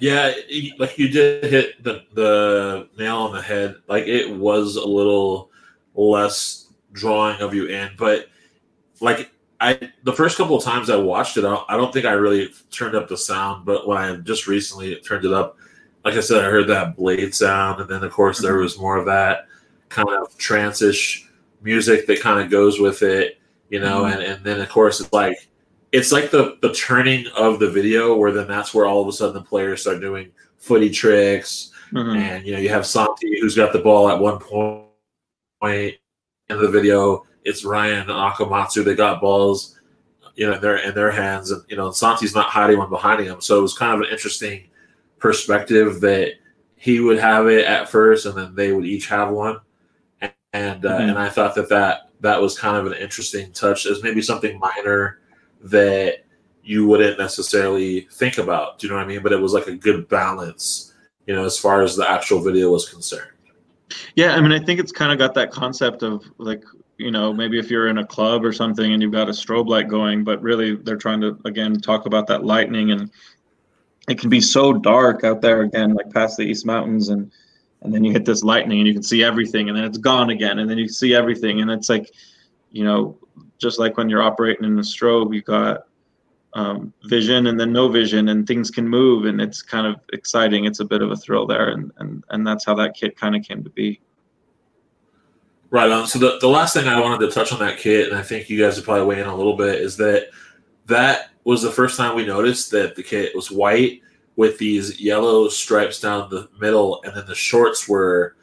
Yeah, 0.01 0.33
like 0.79 0.99
you 0.99 1.09
did 1.09 1.45
hit 1.45 1.83
the 1.85 2.05
the 2.15 2.89
nail 2.99 3.17
on 3.19 3.33
the 3.35 3.43
head. 3.43 3.77
Like 3.89 4.07
it 4.07 4.35
was 4.35 4.77
a 4.77 4.87
little 4.87 5.51
less 5.95 6.69
drawing 6.93 7.41
of 7.41 7.55
you 7.55 7.67
in, 7.67 7.91
but 7.99 8.27
like 9.01 9.31
I 9.61 9.91
the 10.05 10.13
first 10.13 10.37
couple 10.39 10.57
of 10.57 10.65
times 10.65 10.89
I 10.89 10.97
watched 10.97 11.37
it, 11.37 11.45
I 11.45 11.51
don't, 11.51 11.65
I 11.69 11.77
don't 11.77 11.93
think 11.93 12.07
I 12.07 12.13
really 12.13 12.49
turned 12.71 12.95
up 12.97 13.09
the 13.09 13.17
sound. 13.17 13.65
But 13.67 13.87
when 13.87 13.99
I 13.99 14.17
just 14.17 14.47
recently 14.47 14.97
turned 14.97 15.25
it 15.27 15.33
up, 15.33 15.57
like 16.05 16.15
I 16.15 16.21
said, 16.21 16.43
I 16.45 16.49
heard 16.51 16.69
that 16.69 16.97
blade 16.97 17.35
sound, 17.35 17.81
and 17.81 17.89
then 17.91 18.03
of 18.03 18.13
course 18.13 18.41
there 18.41 18.57
was 18.57 18.79
more 18.79 18.97
of 18.97 19.05
that 19.07 19.47
kind 19.91 20.09
of 20.09 20.37
transish 20.39 21.27
music 21.63 22.07
that 22.07 22.21
kind 22.21 22.41
of 22.43 22.51
goes 22.51 22.81
with 22.81 23.03
it, 23.03 23.39
you 23.69 23.81
know, 23.81 24.05
Mhm. 24.05 24.13
and 24.15 24.23
and 24.23 24.45
then 24.45 24.61
of 24.61 24.69
course 24.71 25.01
it's 25.01 25.13
like 25.13 25.50
it's 25.93 26.13
like 26.13 26.31
the 26.31 26.57
the 26.63 26.73
turning 26.73 27.27
of 27.37 27.59
the 27.59 27.69
video 27.71 28.15
where 28.17 28.33
then 28.33 28.47
that's 28.49 28.73
where 28.75 28.87
all 28.87 29.03
of 29.03 29.09
a 29.09 29.13
sudden 29.13 29.35
the 29.35 29.41
players 29.43 29.81
start 29.83 30.01
doing 30.01 30.31
footy 30.59 30.91
tricks. 30.91 31.73
Mhm. 31.93 32.17
and 32.17 32.47
you 32.47 32.53
know 32.53 32.61
you 32.61 32.69
have 32.69 32.87
Santi 32.87 33.41
who's 33.41 33.57
got 33.57 33.73
the 33.73 33.81
ball 33.81 34.09
at 34.09 34.19
one 34.19 34.39
point 34.39 34.87
in 36.49 36.59
the 36.61 36.69
video. 36.69 37.27
It's 37.45 37.65
Ryan 37.65 38.07
Akamatsu 38.07 38.85
they 38.85 38.95
got 38.95 39.21
balls 39.21 39.77
you 40.37 40.47
know 40.47 40.53
in 40.55 40.61
their 40.61 40.77
in 40.77 40.95
their 40.95 41.11
hands. 41.11 41.51
And 41.51 41.63
you 41.69 41.77
know 41.77 41.91
Santi's 41.91 42.35
not 42.35 42.47
hiding 42.47 42.79
one 42.79 42.91
behind 42.91 43.21
him. 43.25 43.41
So 43.41 43.59
it 43.59 43.63
was 43.63 43.77
kind 43.77 43.95
of 43.95 44.01
an 44.07 44.13
interesting 44.13 44.69
perspective 45.19 46.01
that 46.01 46.35
he 46.77 47.01
would 47.01 47.19
have 47.19 47.49
it 47.49 47.67
at 47.67 47.89
first 47.91 48.25
and 48.25 48.37
then 48.37 48.55
they 48.55 48.73
would 48.73 48.87
each 48.87 49.09
have 49.09 49.31
one. 49.31 49.59
And 50.21 50.33
and, 50.53 50.85
uh, 50.87 50.99
Mhm. 50.99 51.11
and 51.11 51.19
I 51.19 51.29
thought 51.29 51.55
that 51.57 51.69
that 51.71 52.11
that 52.21 52.41
was 52.41 52.59
kind 52.59 52.77
of 52.77 52.87
an 52.87 52.95
interesting 52.95 53.51
touch 53.53 53.87
as 53.87 54.03
maybe 54.03 54.23
something 54.23 54.59
minor 54.61 55.19
that 55.63 56.25
you 56.63 56.87
wouldn't 56.87 57.19
necessarily 57.19 58.07
think 58.13 58.39
about. 58.39 58.79
Do 58.79 58.87
you 58.87 58.93
know 58.93 58.99
what 58.99 59.05
I 59.05 59.09
mean? 59.09 59.23
But 59.23 59.33
it 59.33 59.41
was 59.41 59.53
like 59.53 59.67
a 59.67 59.75
good 59.75 60.09
balance, 60.09 60.95
you 61.27 61.35
know, 61.35 61.45
as 61.45 61.59
far 61.59 61.83
as 61.83 61.97
the 61.97 62.09
actual 62.09 62.41
video 62.41 62.71
was 62.71 62.89
concerned. 62.89 63.31
Yeah, 64.15 64.35
I 64.35 64.41
mean, 64.41 64.53
I 64.53 64.61
think 64.61 64.79
it's 64.79 64.93
kind 64.93 65.13
of 65.13 65.19
got 65.19 65.35
that 65.35 65.51
concept 65.51 66.03
of 66.03 66.25
like, 66.39 66.63
you 66.97 67.11
know, 67.11 67.33
maybe 67.33 67.59
if 67.59 67.71
you're 67.71 67.89
in 67.89 67.99
a 67.99 68.07
club 68.07 68.45
or 68.45 68.53
something 68.53 68.93
and 68.93 69.03
you've 69.03 69.13
got 69.13 69.29
a 69.29 69.33
strobe 69.33 69.69
light 69.69 69.89
going, 69.89 70.23
but 70.23 70.41
really 70.43 70.77
they're 70.77 70.97
trying 70.97 71.21
to 71.23 71.39
again 71.45 71.81
talk 71.81 72.07
about 72.07 72.27
that 72.29 72.45
lightning 72.45 72.91
and 72.93 73.11
it 74.09 74.19
can 74.19 74.29
be 74.29 74.41
so 74.41 74.73
dark 74.73 75.25
out 75.25 75.41
there 75.41 75.63
again, 75.63 75.95
like 75.95 76.13
past 76.13 76.37
the 76.37 76.45
East 76.45 76.67
Mountains 76.67 77.09
and 77.09 77.31
and 77.83 77.95
then 77.95 78.05
you 78.05 78.13
hit 78.13 78.27
this 78.27 78.43
lightning 78.43 78.79
and 78.79 78.87
you 78.87 78.93
can 78.93 79.03
see 79.03 79.25
everything 79.25 79.69
and 79.69 79.79
then 79.79 79.85
it's 79.85 79.97
gone 79.97 80.31
again 80.31 80.59
and 80.59 80.69
then 80.69 80.77
you 80.77 80.87
see 80.89 81.15
everything 81.15 81.63
and 81.63 81.71
it's 81.71 81.89
like, 81.89 82.11
you 82.71 82.85
know, 82.85 83.17
just 83.61 83.79
like 83.79 83.97
when 83.97 84.09
you're 84.09 84.23
operating 84.23 84.65
in 84.65 84.79
a 84.79 84.83
strobe, 84.83 85.35
you 85.35 85.43
got 85.43 85.87
um, 86.55 86.93
vision 87.05 87.47
and 87.47 87.61
then 87.61 87.73
no 87.73 87.89
vision 87.89 88.31
and 88.31 88.47
things 88.47 88.71
can 88.71 88.89
move 88.89 89.27
and 89.27 89.41
it's 89.41 89.63
kind 89.63 89.87
of 89.87 90.01
exciting. 90.13 90.65
It's 90.65 90.81
a 90.81 90.85
bit 90.85 91.03
of 91.03 91.13
a 91.13 91.17
thrill 91.17 91.47
there 91.47 91.69
and 91.69 91.93
and 91.99 92.25
and 92.31 92.47
that's 92.47 92.65
how 92.65 92.75
that 92.75 92.95
kit 92.95 93.17
kind 93.17 93.37
of 93.37 93.45
came 93.45 93.63
to 93.63 93.71
be. 93.71 94.01
Right 95.71 95.91
on. 95.91 96.09
So 96.09 96.19
the, 96.19 96.39
the 96.41 96.49
last 96.49 96.75
thing 96.75 96.89
I 96.89 96.99
wanted 96.99 97.25
to 97.25 97.33
touch 97.33 97.53
on 97.53 97.61
that 97.61 97.79
kit, 97.79 98.09
and 98.09 98.19
I 98.19 98.23
think 98.23 98.51
you 98.51 98.59
guys 98.59 98.75
would 98.75 98.85
probably 98.85 99.07
weigh 99.07 99.21
in 99.21 99.29
a 99.29 99.37
little 99.37 99.57
bit, 99.57 99.81
is 99.81 99.97
that 99.99 100.31
that 100.87 101.31
was 101.45 101.63
the 101.63 101.71
first 101.71 101.97
time 101.97 102.17
we 102.17 102.27
noticed 102.27 102.73
that 102.73 102.97
the 102.97 103.05
kit 103.05 103.37
was 103.37 103.53
white 103.53 104.03
with 104.35 104.59
these 104.59 105.01
yellow 105.01 105.49
stripes 105.49 106.01
down 106.01 106.29
the 106.29 106.49
middle, 106.61 107.01
and 107.05 107.15
then 107.15 107.27
the 107.27 107.37
shorts 107.37 107.89
were 107.89 108.35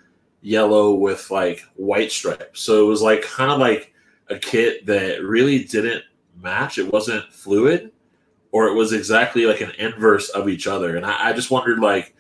yellow 0.42 0.94
with 0.94 1.30
like 1.30 1.64
white 1.76 2.14
stripes. 2.14 2.62
So 2.62 2.86
it 2.86 2.88
was 2.88 3.02
like 3.02 3.24
kind 3.24 3.52
of 3.52 3.60
like 3.60 3.94
a 4.30 4.38
kit 4.38 4.86
that 4.86 5.24
really 5.24 5.64
didn't 5.64 6.04
match. 6.42 6.78
It 6.78 6.92
wasn't 6.92 7.32
fluid, 7.32 7.92
or 8.52 8.68
it 8.68 8.74
was 8.74 8.94
exactly 8.94 9.46
like 9.46 9.62
an 9.62 9.72
inverse 9.78 10.30
of 10.30 10.50
each 10.50 10.68
other. 10.68 10.98
And 10.98 11.06
I, 11.06 11.30
I 11.30 11.34
just 11.34 11.52
wondered, 11.52 11.80
like, 11.80 12.16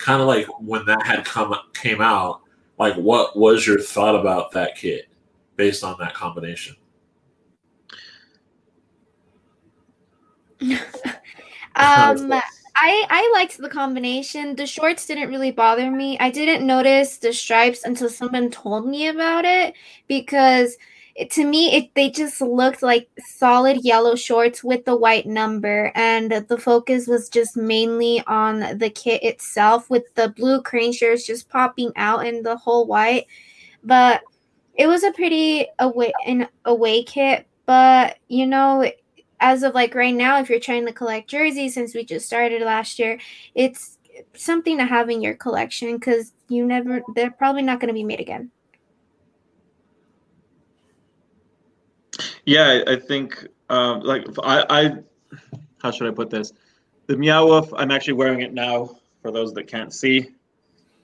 kind 0.00 0.20
of 0.20 0.26
like 0.26 0.46
when 0.60 0.84
that 0.86 1.06
had 1.06 1.24
come 1.24 1.54
came 1.74 2.00
out, 2.00 2.40
like 2.78 2.94
what 2.94 3.36
was 3.36 3.66
your 3.66 3.78
thought 3.78 4.18
about 4.18 4.50
that 4.52 4.74
kit 4.74 5.08
based 5.56 5.84
on 5.84 5.96
that 6.00 6.14
combination? 6.14 6.74
Um, 11.76 12.32
I 12.32 13.06
I 13.08 13.30
liked 13.32 13.56
the 13.56 13.68
combination. 13.68 14.56
The 14.56 14.66
shorts 14.66 15.06
didn't 15.06 15.28
really 15.30 15.52
bother 15.52 15.90
me. 15.90 16.18
I 16.18 16.30
didn't 16.30 16.66
notice 16.66 17.18
the 17.18 17.32
stripes 17.32 17.84
until 17.84 18.10
someone 18.10 18.50
told 18.50 18.86
me 18.86 19.06
about 19.06 19.44
it 19.44 19.74
because 20.08 20.72
it, 20.72 20.78
to 21.28 21.44
me 21.44 21.74
it 21.74 21.94
they 21.94 22.10
just 22.10 22.40
looked 22.40 22.82
like 22.82 23.08
solid 23.18 23.84
yellow 23.84 24.14
shorts 24.14 24.64
with 24.64 24.84
the 24.84 24.96
white 24.96 25.26
number 25.26 25.92
and 25.94 26.30
the 26.30 26.58
focus 26.58 27.06
was 27.06 27.28
just 27.28 27.56
mainly 27.56 28.22
on 28.26 28.78
the 28.78 28.90
kit 28.90 29.22
itself 29.22 29.90
with 29.90 30.04
the 30.14 30.28
blue 30.30 30.62
crane 30.62 30.92
shirts 30.92 31.26
just 31.26 31.48
popping 31.48 31.92
out 31.96 32.26
in 32.26 32.42
the 32.42 32.56
whole 32.56 32.86
white. 32.86 33.26
But 33.82 34.22
it 34.74 34.86
was 34.86 35.04
a 35.04 35.12
pretty 35.12 35.66
away 35.78 36.12
an 36.26 36.48
away 36.64 37.02
kit, 37.02 37.46
but 37.66 38.18
you 38.28 38.46
know 38.46 38.90
as 39.40 39.62
of 39.62 39.74
like 39.74 39.94
right 39.94 40.14
now, 40.14 40.38
if 40.38 40.50
you're 40.50 40.60
trying 40.60 40.86
to 40.86 40.92
collect 40.92 41.28
jerseys, 41.28 41.74
since 41.74 41.94
we 41.94 42.04
just 42.04 42.26
started 42.26 42.62
last 42.62 42.98
year, 42.98 43.18
it's 43.54 43.98
something 44.34 44.78
to 44.78 44.84
have 44.84 45.08
in 45.08 45.22
your 45.22 45.34
collection 45.34 45.96
because 45.96 46.32
you 46.48 46.66
never, 46.66 47.00
they're 47.14 47.30
probably 47.30 47.62
not 47.62 47.80
going 47.80 47.88
to 47.88 47.94
be 47.94 48.04
made 48.04 48.20
again. 48.20 48.50
Yeah, 52.44 52.82
I, 52.86 52.96
think 52.96 53.46
um, 53.68 54.00
like 54.00 54.26
I, 54.42 54.64
I 54.68 54.92
how 55.82 55.90
should 55.90 56.08
I 56.08 56.10
put 56.10 56.30
this? 56.30 56.52
The 57.06 57.16
Meow 57.16 57.46
Wolf, 57.46 57.72
I'm 57.74 57.90
actually 57.90 58.14
wearing 58.14 58.40
it 58.40 58.52
now 58.52 58.90
for 59.22 59.30
those 59.30 59.52
that 59.54 59.66
can't 59.66 59.92
see. 59.92 60.30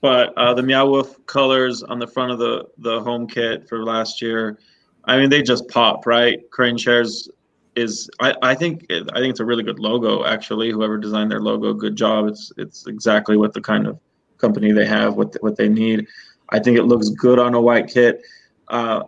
But 0.00 0.37
uh, 0.37 0.55
the 0.55 0.62
Meow 0.62 0.87
Wolf 0.87 1.24
colors 1.26 1.83
on 1.83 1.98
the 1.98 2.07
front 2.07 2.33
of 2.33 2.38
the 2.38 2.66
the 2.79 3.00
home 3.00 3.26
kit 3.26 3.68
for 3.68 3.85
last 3.85 4.20
year, 4.22 4.59
I 5.05 5.16
mean 5.18 5.31
they 5.31 5.42
just 5.42 5.68
pop, 5.68 6.07
right? 6.07 6.48
Crane 6.50 6.76
shares 6.76 7.29
is 7.76 8.11
I, 8.20 8.35
I 8.42 8.55
think 8.55 8.87
I 8.90 9.20
think 9.20 9.31
it's 9.31 9.40
a 9.40 9.44
really 9.44 9.62
good 9.62 9.79
logo 9.79 10.24
actually. 10.24 10.70
Whoever 10.70 10.98
designed 10.98 11.31
their 11.31 11.40
logo, 11.40 11.72
good 11.74 11.96
job. 11.96 12.26
It's 12.26 12.52
it's 12.57 12.87
exactly 12.87 13.37
what 13.37 13.52
the 13.52 13.61
kind 13.61 13.87
of 13.87 13.98
company 14.38 14.72
they 14.72 14.87
have, 14.87 15.14
what 15.14 15.35
what 15.40 15.57
they 15.57 15.68
need. 15.68 16.07
I 16.50 16.59
think 16.59 16.79
it 16.79 16.85
looks 16.85 17.09
good 17.11 17.38
on 17.38 17.55
a 17.55 17.61
white 17.61 17.88
kit. 17.88 18.22
Uh, 18.68 19.05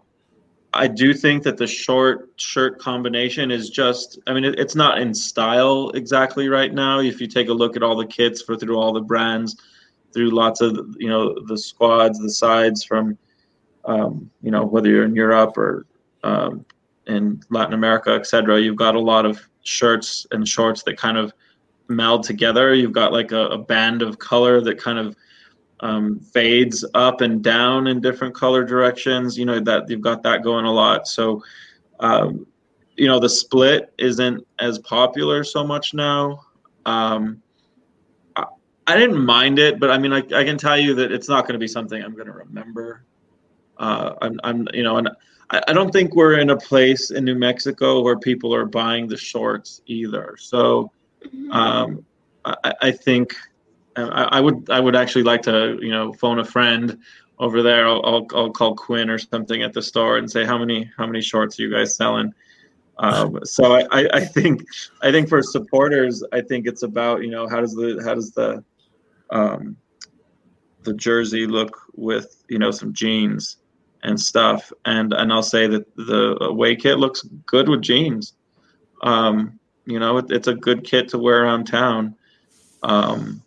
I 0.74 0.86
do 0.86 1.14
think 1.14 1.42
that 1.44 1.56
the 1.56 1.66
short 1.66 2.30
shirt 2.36 2.78
combination 2.78 3.50
is 3.50 3.70
just, 3.70 4.18
I 4.26 4.34
mean, 4.34 4.44
it, 4.44 4.58
it's 4.58 4.74
not 4.74 4.98
in 4.98 5.14
style 5.14 5.90
exactly 5.90 6.48
right 6.48 6.72
now. 6.72 7.00
If 7.00 7.20
you 7.20 7.26
take 7.26 7.48
a 7.48 7.52
look 7.54 7.74
at 7.74 7.82
all 7.82 7.96
the 7.96 8.06
kits 8.06 8.42
for 8.42 8.56
through 8.56 8.78
all 8.78 8.92
the 8.92 9.00
brands, 9.00 9.56
through 10.12 10.30
lots 10.30 10.60
of, 10.60 10.94
you 10.98 11.08
know, 11.08 11.34
the 11.46 11.56
squads, 11.56 12.18
the 12.18 12.30
sides 12.30 12.84
from, 12.84 13.16
um, 13.86 14.30
you 14.42 14.50
know, 14.50 14.64
whether 14.64 14.88
you're 14.88 15.04
in 15.04 15.14
Europe 15.14 15.56
or 15.56 15.86
um, 16.22 16.64
in 17.06 17.40
Latin 17.48 17.74
America, 17.74 18.10
et 18.12 18.26
cetera, 18.26 18.60
you've 18.60 18.76
got 18.76 18.94
a 18.94 19.00
lot 19.00 19.24
of 19.24 19.40
shirts 19.62 20.26
and 20.32 20.46
shorts 20.46 20.82
that 20.82 20.98
kind 20.98 21.16
of 21.16 21.32
meld 21.88 22.22
together. 22.24 22.74
You've 22.74 22.92
got 22.92 23.12
like 23.12 23.32
a, 23.32 23.46
a 23.48 23.58
band 23.58 24.02
of 24.02 24.18
color 24.18 24.60
that 24.60 24.78
kind 24.78 24.98
of 24.98 25.16
um, 25.80 26.18
fades 26.20 26.84
up 26.94 27.20
and 27.20 27.42
down 27.42 27.86
in 27.86 28.00
different 28.00 28.34
color 28.34 28.64
directions. 28.64 29.38
You 29.38 29.46
know 29.46 29.60
that 29.60 29.88
you've 29.88 30.00
got 30.00 30.22
that 30.22 30.42
going 30.42 30.64
a 30.64 30.72
lot. 30.72 31.06
So, 31.08 31.42
um, 32.00 32.46
you 32.96 33.06
know, 33.06 33.18
the 33.18 33.28
split 33.28 33.92
isn't 33.98 34.46
as 34.58 34.78
popular 34.80 35.44
so 35.44 35.64
much 35.64 35.94
now. 35.94 36.44
Um, 36.86 37.42
I, 38.36 38.44
I 38.86 38.96
didn't 38.96 39.24
mind 39.24 39.58
it, 39.58 39.78
but 39.78 39.90
I 39.90 39.98
mean, 39.98 40.12
I, 40.12 40.18
I 40.18 40.44
can 40.44 40.58
tell 40.58 40.78
you 40.78 40.94
that 40.96 41.12
it's 41.12 41.28
not 41.28 41.44
going 41.44 41.54
to 41.54 41.58
be 41.58 41.68
something 41.68 42.02
I'm 42.02 42.14
going 42.14 42.26
to 42.26 42.32
remember. 42.32 43.04
Uh, 43.76 44.14
I'm, 44.22 44.40
I'm, 44.42 44.68
you 44.72 44.82
know, 44.82 44.96
and 44.96 45.08
I, 45.50 45.62
I 45.68 45.72
don't 45.72 45.92
think 45.92 46.16
we're 46.16 46.38
in 46.38 46.50
a 46.50 46.56
place 46.56 47.10
in 47.10 47.24
New 47.24 47.36
Mexico 47.36 48.02
where 48.02 48.18
people 48.18 48.54
are 48.54 48.66
buying 48.66 49.06
the 49.06 49.16
shorts 49.16 49.82
either. 49.86 50.36
So, 50.38 50.90
Mm-hmm. 51.24 51.50
um, 51.52 52.04
I, 52.44 52.74
I 52.80 52.90
think 52.92 53.34
I, 53.98 54.24
I 54.24 54.40
would 54.40 54.68
I 54.70 54.80
would 54.80 54.96
actually 54.96 55.24
like 55.24 55.42
to 55.42 55.78
you 55.80 55.90
know 55.90 56.12
phone 56.12 56.38
a 56.38 56.44
friend 56.44 56.98
over 57.38 57.62
there. 57.62 57.86
I'll, 57.86 58.04
I'll, 58.04 58.26
I'll 58.34 58.50
call 58.50 58.74
Quinn 58.74 59.10
or 59.10 59.18
something 59.18 59.62
at 59.62 59.72
the 59.72 59.82
store 59.82 60.18
and 60.18 60.30
say 60.30 60.44
how 60.44 60.58
many 60.58 60.90
how 60.96 61.06
many 61.06 61.20
shorts 61.20 61.58
are 61.58 61.62
you 61.62 61.72
guys 61.72 61.96
selling. 61.96 62.32
Um, 62.98 63.40
so 63.44 63.74
I, 63.74 63.86
I, 63.90 64.08
I 64.14 64.24
think 64.24 64.64
I 65.02 65.10
think 65.10 65.28
for 65.28 65.42
supporters 65.42 66.22
I 66.32 66.40
think 66.40 66.66
it's 66.66 66.82
about 66.82 67.22
you 67.22 67.30
know 67.30 67.48
how 67.48 67.60
does 67.60 67.74
the 67.74 68.00
how 68.04 68.14
does 68.14 68.32
the 68.32 68.64
um, 69.30 69.76
the 70.82 70.94
jersey 70.94 71.46
look 71.46 71.78
with 71.94 72.44
you 72.48 72.58
know 72.58 72.70
some 72.70 72.92
jeans 72.92 73.58
and 74.02 74.18
stuff 74.18 74.72
and 74.84 75.12
and 75.12 75.32
I'll 75.32 75.42
say 75.42 75.66
that 75.66 75.96
the 75.96 76.36
away 76.42 76.76
kit 76.76 76.98
looks 76.98 77.22
good 77.46 77.68
with 77.68 77.82
jeans. 77.82 78.34
Um, 79.02 79.58
you 79.86 79.98
know, 79.98 80.18
it, 80.18 80.26
it's 80.30 80.48
a 80.48 80.54
good 80.54 80.84
kit 80.84 81.08
to 81.10 81.18
wear 81.18 81.44
around 81.44 81.64
town. 81.66 82.14
Um, 82.82 83.42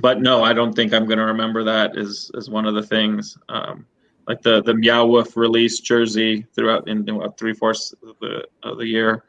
but 0.00 0.20
no, 0.20 0.42
I 0.42 0.52
don't 0.52 0.74
think 0.74 0.92
I'm 0.92 1.06
going 1.06 1.18
to 1.18 1.24
remember 1.24 1.64
that 1.64 1.96
as 1.96 2.30
as 2.36 2.50
one 2.50 2.66
of 2.66 2.74
the 2.74 2.82
things. 2.82 3.38
Um, 3.48 3.86
like 4.28 4.42
the 4.42 4.62
the 4.62 4.74
Meow 4.74 5.06
Wolf 5.06 5.36
release 5.36 5.80
jersey 5.80 6.46
throughout 6.54 6.88
in, 6.88 7.08
in 7.08 7.32
three 7.32 7.54
fourths 7.54 7.94
of 8.06 8.16
the 8.20 8.46
of 8.62 8.78
the 8.78 8.86
year 8.86 9.24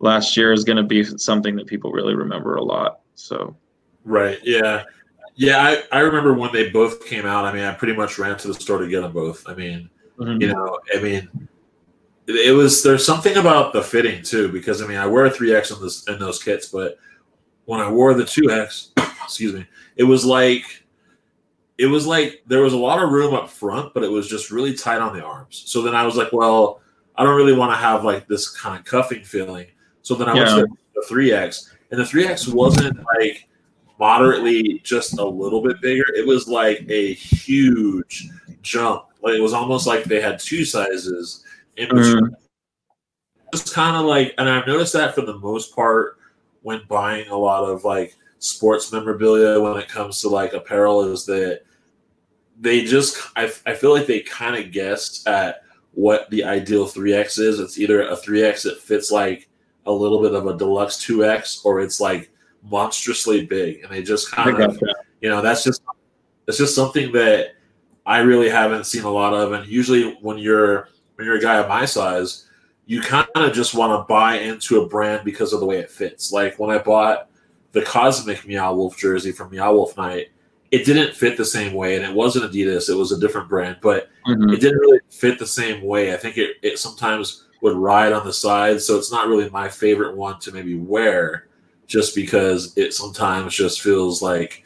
last 0.00 0.36
year 0.36 0.52
is 0.52 0.64
going 0.64 0.78
to 0.78 0.82
be 0.82 1.04
something 1.04 1.54
that 1.56 1.66
people 1.66 1.92
really 1.92 2.14
remember 2.14 2.56
a 2.56 2.62
lot. 2.62 3.00
So 3.14 3.56
Right. 4.04 4.38
Yeah. 4.42 4.84
Yeah. 5.36 5.58
I, 5.92 5.98
I 5.98 6.00
remember 6.00 6.34
when 6.34 6.52
they 6.52 6.70
both 6.70 7.06
came 7.06 7.26
out. 7.26 7.44
I 7.44 7.52
mean, 7.52 7.64
I 7.64 7.72
pretty 7.74 7.94
much 7.94 8.18
ran 8.18 8.36
to 8.38 8.48
the 8.48 8.54
store 8.54 8.78
to 8.78 8.88
get 8.88 9.02
them 9.02 9.12
both. 9.12 9.44
I 9.46 9.54
mean, 9.54 9.90
mhm. 10.18 10.40
you 10.40 10.48
know, 10.48 10.78
I 10.94 11.00
mean, 11.00 11.28
it, 12.26 12.48
it 12.48 12.52
was 12.52 12.82
there's 12.82 13.04
something 13.04 13.36
about 13.36 13.72
the 13.72 13.82
fitting 13.82 14.22
too 14.22 14.50
because 14.50 14.82
I 14.82 14.86
mean, 14.86 14.96
I 14.96 15.06
wear 15.06 15.26
a 15.26 15.30
three 15.30 15.54
X 15.54 15.70
in 15.70 15.80
this 15.82 16.06
in 16.08 16.18
those 16.18 16.42
kits, 16.42 16.68
but 16.68 16.98
when 17.66 17.80
I 17.80 17.90
wore 17.90 18.14
the 18.14 18.24
two 18.24 18.50
X, 18.50 18.92
excuse 19.22 19.54
me, 19.54 19.66
it 19.96 20.04
was 20.04 20.24
like 20.24 20.84
it 21.78 21.86
was 21.86 22.06
like 22.06 22.42
there 22.46 22.60
was 22.60 22.74
a 22.74 22.78
lot 22.78 23.02
of 23.02 23.10
room 23.10 23.34
up 23.34 23.48
front, 23.48 23.94
but 23.94 24.02
it 24.02 24.10
was 24.10 24.28
just 24.28 24.50
really 24.50 24.74
tight 24.74 25.00
on 25.00 25.16
the 25.16 25.24
arms. 25.24 25.62
So 25.66 25.82
then 25.82 25.94
I 25.94 26.04
was 26.04 26.14
like, 26.16 26.32
well, 26.32 26.80
I 27.16 27.24
don't 27.24 27.36
really 27.36 27.56
want 27.56 27.72
to 27.72 27.76
have 27.76 28.04
like 28.04 28.28
this 28.28 28.50
kind 28.50 28.78
of 28.78 28.84
cuffing 28.84 29.24
feeling. 29.24 29.66
So 30.02 30.14
then 30.14 30.28
I 30.28 30.34
went 30.34 30.48
to 30.48 30.66
the 30.94 31.04
three 31.08 31.32
X, 31.32 31.74
and 31.90 31.98
the 31.98 32.04
three 32.04 32.26
X 32.26 32.46
wasn't 32.46 32.98
like 33.18 33.48
moderately 33.98 34.80
just 34.82 35.18
a 35.18 35.24
little 35.24 35.62
bit 35.62 35.80
bigger. 35.80 36.04
It 36.14 36.26
was 36.26 36.48
like 36.48 36.84
a 36.88 37.14
huge 37.14 38.28
jump. 38.62 39.06
Like 39.22 39.34
it 39.34 39.40
was 39.40 39.52
almost 39.52 39.86
like 39.86 40.04
they 40.04 40.20
had 40.20 40.38
two 40.38 40.64
sizes 40.64 41.44
in 41.76 41.88
mm-hmm. 41.88 41.96
between. 41.96 42.36
Just 43.52 43.74
kind 43.74 43.96
of 43.96 44.04
like, 44.04 44.34
and 44.38 44.48
I've 44.48 44.66
noticed 44.66 44.92
that 44.92 45.14
for 45.14 45.22
the 45.22 45.38
most 45.38 45.74
part 45.74 46.18
when 46.62 46.82
buying 46.88 47.28
a 47.28 47.36
lot 47.36 47.64
of 47.64 47.84
like 47.84 48.16
sports 48.40 48.90
memorabilia 48.90 49.60
when 49.60 49.76
it 49.76 49.88
comes 49.88 50.20
to 50.20 50.28
like 50.28 50.52
apparel 50.52 51.04
is 51.04 51.24
that 51.26 51.62
they 52.58 52.84
just 52.84 53.18
I, 53.36 53.52
I 53.66 53.74
feel 53.74 53.92
like 53.92 54.06
they 54.06 54.20
kind 54.20 54.56
of 54.56 54.72
guessed 54.72 55.28
at 55.28 55.62
what 55.92 56.28
the 56.30 56.44
ideal 56.44 56.86
3x 56.86 57.38
is. 57.38 57.60
It's 57.60 57.78
either 57.78 58.02
a 58.02 58.16
3x 58.16 58.64
that 58.64 58.80
fits 58.80 59.10
like 59.10 59.48
a 59.86 59.92
little 59.92 60.20
bit 60.20 60.34
of 60.34 60.46
a 60.46 60.56
deluxe 60.56 60.96
2x 61.04 61.64
or 61.64 61.80
it's 61.80 62.00
like 62.00 62.30
monstrously 62.62 63.46
big 63.46 63.82
and 63.82 63.90
they 63.90 64.02
just 64.02 64.30
kind 64.30 64.60
of 64.60 64.78
you 65.22 65.30
know 65.30 65.40
that's 65.40 65.64
just 65.64 65.82
it's 66.46 66.58
just 66.58 66.74
something 66.74 67.10
that 67.10 67.54
i 68.04 68.18
really 68.18 68.50
haven't 68.50 68.84
seen 68.84 69.04
a 69.04 69.10
lot 69.10 69.32
of 69.32 69.52
and 69.52 69.66
usually 69.66 70.12
when 70.20 70.36
you're 70.36 70.90
when 71.14 71.26
you're 71.26 71.38
a 71.38 71.40
guy 71.40 71.56
of 71.56 71.66
my 71.68 71.86
size 71.86 72.50
you 72.90 73.00
kind 73.00 73.28
of 73.36 73.52
just 73.52 73.72
want 73.72 73.92
to 73.92 74.12
buy 74.12 74.34
into 74.38 74.82
a 74.82 74.86
brand 74.88 75.24
because 75.24 75.52
of 75.52 75.60
the 75.60 75.66
way 75.66 75.78
it 75.78 75.88
fits. 75.88 76.32
Like 76.32 76.58
when 76.58 76.76
i 76.76 76.82
bought 76.82 77.29
the 77.72 77.82
cosmic 77.82 78.46
meow 78.46 78.74
wolf 78.74 78.96
jersey 78.96 79.32
from 79.32 79.50
meow 79.50 79.72
wolf 79.72 79.96
night 79.96 80.28
it 80.70 80.84
didn't 80.84 81.14
fit 81.14 81.36
the 81.36 81.44
same 81.44 81.72
way 81.72 81.96
and 81.96 82.04
it 82.04 82.14
wasn't 82.14 82.44
adidas 82.50 82.88
it 82.88 82.94
was 82.94 83.12
a 83.12 83.18
different 83.20 83.48
brand 83.48 83.76
but 83.80 84.08
Mhm. 84.26 84.52
it 84.52 84.60
didn't 84.60 84.78
really 84.80 85.00
fit 85.08 85.38
the 85.38 85.46
same 85.46 85.82
way. 85.82 86.12
I 86.12 86.16
think 86.18 86.36
it, 86.36 86.56
it 86.62 86.78
sometimes 86.78 87.44
would 87.62 87.74
ride 87.76 88.12
on 88.12 88.26
the 88.26 88.32
sides, 88.34 88.86
so 88.86 88.98
it's 88.98 89.10
not 89.10 89.28
really 89.28 89.48
my 89.48 89.66
favorite 89.66 90.14
one 90.14 90.38
to 90.40 90.52
maybe 90.52 90.76
wear, 90.76 91.48
just 91.86 92.14
because 92.14 92.76
it 92.76 92.92
sometimes 92.92 93.54
just 93.54 93.80
feels 93.80 94.20
like, 94.20 94.62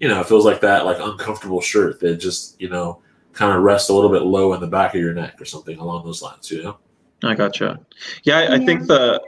you 0.00 0.08
know, 0.08 0.20
it 0.20 0.26
feels 0.26 0.44
like 0.44 0.60
that 0.62 0.84
like 0.84 0.98
uncomfortable 1.00 1.60
shirt 1.60 2.00
that 2.00 2.16
just 2.16 2.60
you 2.60 2.68
know 2.68 3.00
kind 3.32 3.56
of 3.56 3.62
rests 3.62 3.90
a 3.90 3.94
little 3.94 4.10
bit 4.10 4.22
low 4.22 4.52
in 4.54 4.60
the 4.60 4.66
back 4.66 4.94
of 4.96 5.00
your 5.00 5.14
neck 5.14 5.40
or 5.40 5.44
something 5.44 5.78
along 5.78 6.04
those 6.04 6.20
lines. 6.20 6.50
You 6.50 6.64
know, 6.64 6.78
I 7.22 7.34
gotcha. 7.36 7.78
Yeah, 8.24 8.38
I, 8.40 8.54
I 8.56 8.58
think 8.66 8.88
the 8.88 9.22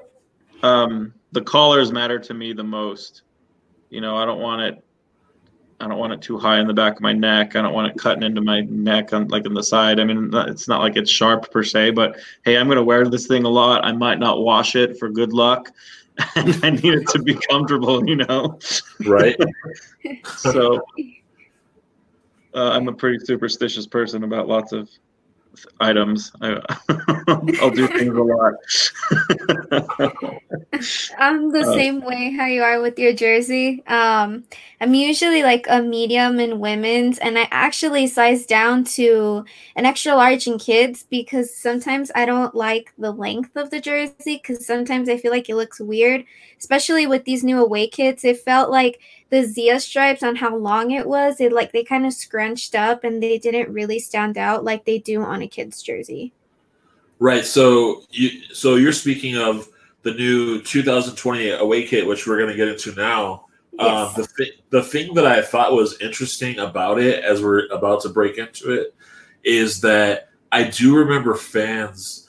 um, 0.64 1.14
the 1.33 1.43
collars 1.43 1.93
matter 1.93 2.19
to 2.19 2.35
me 2.35 2.53
the 2.53 2.64
most. 2.64 3.23
You 3.91 4.01
know, 4.01 4.17
I 4.17 4.25
don't 4.25 4.41
want 4.41 4.62
it. 4.62 4.85
I 5.81 5.87
don't 5.87 5.99
want 5.99 6.12
it 6.12 6.21
too 6.21 6.38
high 6.38 6.59
in 6.59 6.67
the 6.67 6.75
back 6.75 6.97
of 6.97 7.03
my 7.03 7.12
neck. 7.12 7.55
I 7.55 7.62
don't 7.62 7.73
want 7.73 7.93
it 7.93 7.99
cutting 7.99 8.25
into 8.25 8.41
my 8.41 8.62
neck 8.62 9.12
on 9.12 9.29
like 9.29 9.47
on 9.47 9.55
the 9.55 9.62
side. 9.62 10.01
I 10.01 10.05
mean, 10.05 10.31
it's 10.33 10.67
not 10.67 10.81
like 10.81 10.97
it's 10.97 11.11
sharp 11.11 11.51
per 11.53 11.62
se, 11.62 11.93
but 11.93 12.17
hey, 12.45 12.57
I'm 12.57 12.69
gonna 12.69 12.83
wear 12.83 13.07
this 13.07 13.27
thing 13.27 13.45
a 13.45 13.49
lot. 13.49 13.85
I 13.85 13.93
might 13.93 14.19
not 14.19 14.41
wash 14.41 14.75
it 14.75 14.99
for 14.99 15.09
good 15.09 15.33
luck, 15.33 15.71
and 16.35 16.59
I 16.64 16.71
need 16.71 16.95
it 16.95 17.09
to 17.09 17.23
be 17.23 17.35
comfortable. 17.35 18.07
You 18.09 18.17
know, 18.17 18.59
right? 19.07 19.37
so 20.37 20.81
uh, 22.55 22.71
I'm 22.71 22.88
a 22.88 22.93
pretty 22.93 23.25
superstitious 23.25 23.87
person 23.87 24.25
about 24.25 24.49
lots 24.49 24.73
of 24.73 24.91
items. 25.81 26.33
I, 26.40 26.61
I'll 27.61 27.71
do 27.71 27.88
things 27.88 28.14
a 28.16 28.23
lot. 28.23 28.55
I'm 31.18 31.51
the 31.51 31.64
Uh, 31.64 31.64
same 31.64 32.03
way 32.03 32.33
how 32.37 32.47
you 32.47 32.62
are 32.62 32.81
with 32.81 32.99
your 32.99 33.12
jersey. 33.12 33.83
Um, 33.87 34.44
I'm 34.81 34.94
usually 34.94 35.42
like 35.42 35.66
a 35.68 35.83
medium 35.83 36.38
in 36.40 36.61
women's, 36.61 37.18
and 37.18 37.38
I 37.38 37.49
actually 37.51 38.07
size 38.07 38.47
down 38.47 38.85
to 38.97 39.44
an 39.77 39.87
extra 39.87 40.14
large 40.14 40.47
in 40.47 40.59
kids 40.59 41.05
because 41.11 41.55
sometimes 41.57 42.11
I 42.14 42.27
don't 42.27 42.55
like 42.55 42.92
the 42.99 43.12
length 43.12 43.57
of 43.57 43.71
the 43.71 43.81
jersey 43.81 44.40
because 44.42 44.66
sometimes 44.66 45.09
I 45.09 45.16
feel 45.16 45.33
like 45.33 45.49
it 45.49 45.57
looks 45.57 45.81
weird, 45.81 46.25
especially 46.59 47.07
with 47.07 47.25
these 47.25 47.44
new 47.44 47.59
away 47.62 47.88
kits. 47.88 48.25
It 48.25 48.38
felt 48.40 48.71
like 48.71 49.01
the 49.31 49.45
Zia 49.45 49.79
stripes 49.81 50.23
on 50.23 50.37
how 50.37 50.57
long 50.57 50.91
it 50.91 51.07
was, 51.07 51.41
it 51.41 51.53
like 51.53 51.73
they 51.73 51.85
kind 51.85 52.07
of 52.07 52.12
scrunched 52.12 52.75
up 52.75 53.05
and 53.05 53.23
they 53.23 53.38
didn't 53.38 53.73
really 53.73 53.99
stand 53.99 54.38
out 54.38 54.64
like 54.64 54.85
they 54.85 54.99
do 54.99 55.23
on 55.23 55.43
a 55.43 55.49
kid's 55.49 55.83
jersey. 55.83 56.33
Right. 57.19 57.45
So 57.45 58.03
you 58.11 58.31
so 58.55 58.77
you're 58.77 58.93
speaking 58.93 59.37
of 59.37 59.69
the 60.03 60.14
new 60.14 60.62
2020 60.62 61.51
away 61.51 61.85
kit, 61.85 62.07
which 62.07 62.27
we're 62.27 62.38
going 62.38 62.51
to 62.51 62.57
get 62.57 62.69
into 62.69 62.95
now. 62.95 63.47
Um, 63.79 64.12
the 64.17 64.27
thi- 64.27 64.62
the 64.71 64.83
thing 64.83 65.14
that 65.14 65.27
I 65.27 65.43
thought 65.43 65.73
was 65.73 66.01
interesting 66.01 66.59
about 66.59 66.99
it, 66.99 67.23
as 67.23 67.43
we're 67.43 67.67
about 67.67 68.03
to 68.03 68.09
break 68.09 68.38
into 68.38 68.73
it, 68.73 68.95
is 69.45 69.81
that 69.83 70.31
I 70.51 70.64
do 70.64 70.97
remember 70.97 71.35
fans 71.35 72.28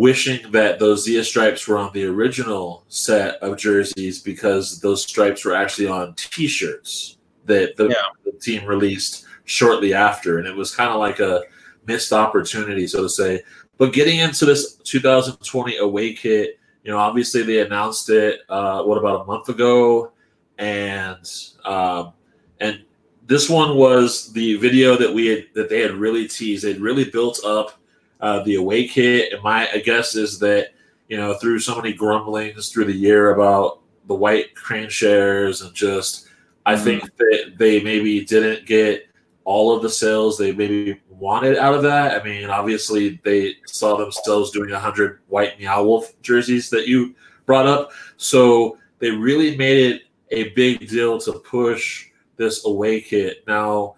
wishing 0.00 0.50
that 0.50 0.78
those 0.78 1.04
Zia 1.04 1.22
stripes 1.22 1.68
were 1.68 1.76
on 1.76 1.92
the 1.92 2.06
original 2.06 2.84
set 2.88 3.34
of 3.42 3.58
jerseys 3.58 4.18
because 4.18 4.80
those 4.80 5.02
stripes 5.02 5.44
were 5.44 5.54
actually 5.54 5.88
on 5.88 6.14
T-shirts 6.14 7.18
that 7.44 7.76
the, 7.76 7.88
Yeah. 7.88 8.06
the 8.24 8.32
team 8.32 8.64
released 8.64 9.26
shortly 9.44 9.92
after, 9.92 10.38
and 10.38 10.46
it 10.48 10.56
was 10.56 10.74
kind 10.74 10.88
of 10.88 10.98
like 10.98 11.20
a 11.20 11.42
missed 11.86 12.14
opportunity, 12.14 12.86
so 12.86 13.02
to 13.02 13.10
say. 13.10 13.42
But 13.76 13.92
getting 13.92 14.20
into 14.20 14.46
this 14.46 14.76
2020 14.76 15.76
away 15.76 16.14
kit, 16.14 16.58
you 16.82 16.90
know, 16.90 16.96
obviously 16.96 17.42
they 17.42 17.60
announced 17.60 18.08
it 18.08 18.40
uh, 18.48 18.82
what 18.84 18.96
about 18.96 19.20
a 19.20 19.24
month 19.26 19.50
ago, 19.50 20.12
and 20.56 21.30
um, 21.66 22.14
and 22.58 22.84
this 23.26 23.50
one 23.50 23.76
was 23.76 24.32
the 24.32 24.56
video 24.56 24.96
that 24.96 25.12
we 25.12 25.26
had 25.26 25.44
that 25.54 25.68
they 25.68 25.80
had 25.80 25.92
really 25.92 26.26
teased. 26.26 26.64
They'd 26.64 26.80
really 26.80 27.04
built 27.04 27.44
up 27.44 27.79
uh, 28.20 28.42
the 28.42 28.56
away 28.56 28.86
kit, 28.86 29.32
and 29.32 29.42
my 29.42 29.66
guess 29.84 30.14
is 30.14 30.38
that 30.40 30.70
you 31.08 31.16
know 31.16 31.34
through 31.34 31.58
so 31.58 31.76
many 31.76 31.92
grumblings 31.92 32.68
through 32.70 32.84
the 32.86 32.92
year 32.92 33.34
about 33.34 33.80
the 34.06 34.14
white 34.14 34.54
crane 34.54 34.88
shares 34.88 35.62
and 35.62 35.74
just 35.74 36.26
I 36.66 36.74
Mhm. 36.74 36.84
think 36.84 37.16
that 37.16 37.52
they 37.58 37.80
maybe 37.80 38.24
didn't 38.24 38.66
get 38.66 39.06
all 39.44 39.74
of 39.74 39.82
the 39.82 39.88
sales 39.90 40.36
they 40.36 40.52
maybe 40.52 41.00
wanted 41.08 41.56
out 41.56 41.74
of 41.74 41.82
that. 41.82 42.20
I 42.20 42.24
mean, 42.24 42.48
obviously 42.50 43.18
they 43.24 43.56
saw 43.66 43.96
themselves 43.96 44.50
doing 44.50 44.70
100 44.70 45.20
white 45.28 45.58
Meow 45.58 45.82
Wolf 45.84 46.12
jerseys 46.22 46.68
that 46.70 46.86
you 46.86 47.14
brought 47.46 47.66
up. 47.66 47.90
So 48.18 48.76
they 48.98 49.10
really 49.10 49.56
made 49.56 49.78
it 49.94 50.02
a 50.30 50.50
big 50.50 50.88
deal 50.88 51.18
to 51.20 51.32
push 51.40 52.08
this 52.36 52.64
away 52.66 53.00
kit. 53.00 53.42
Now, 53.46 53.96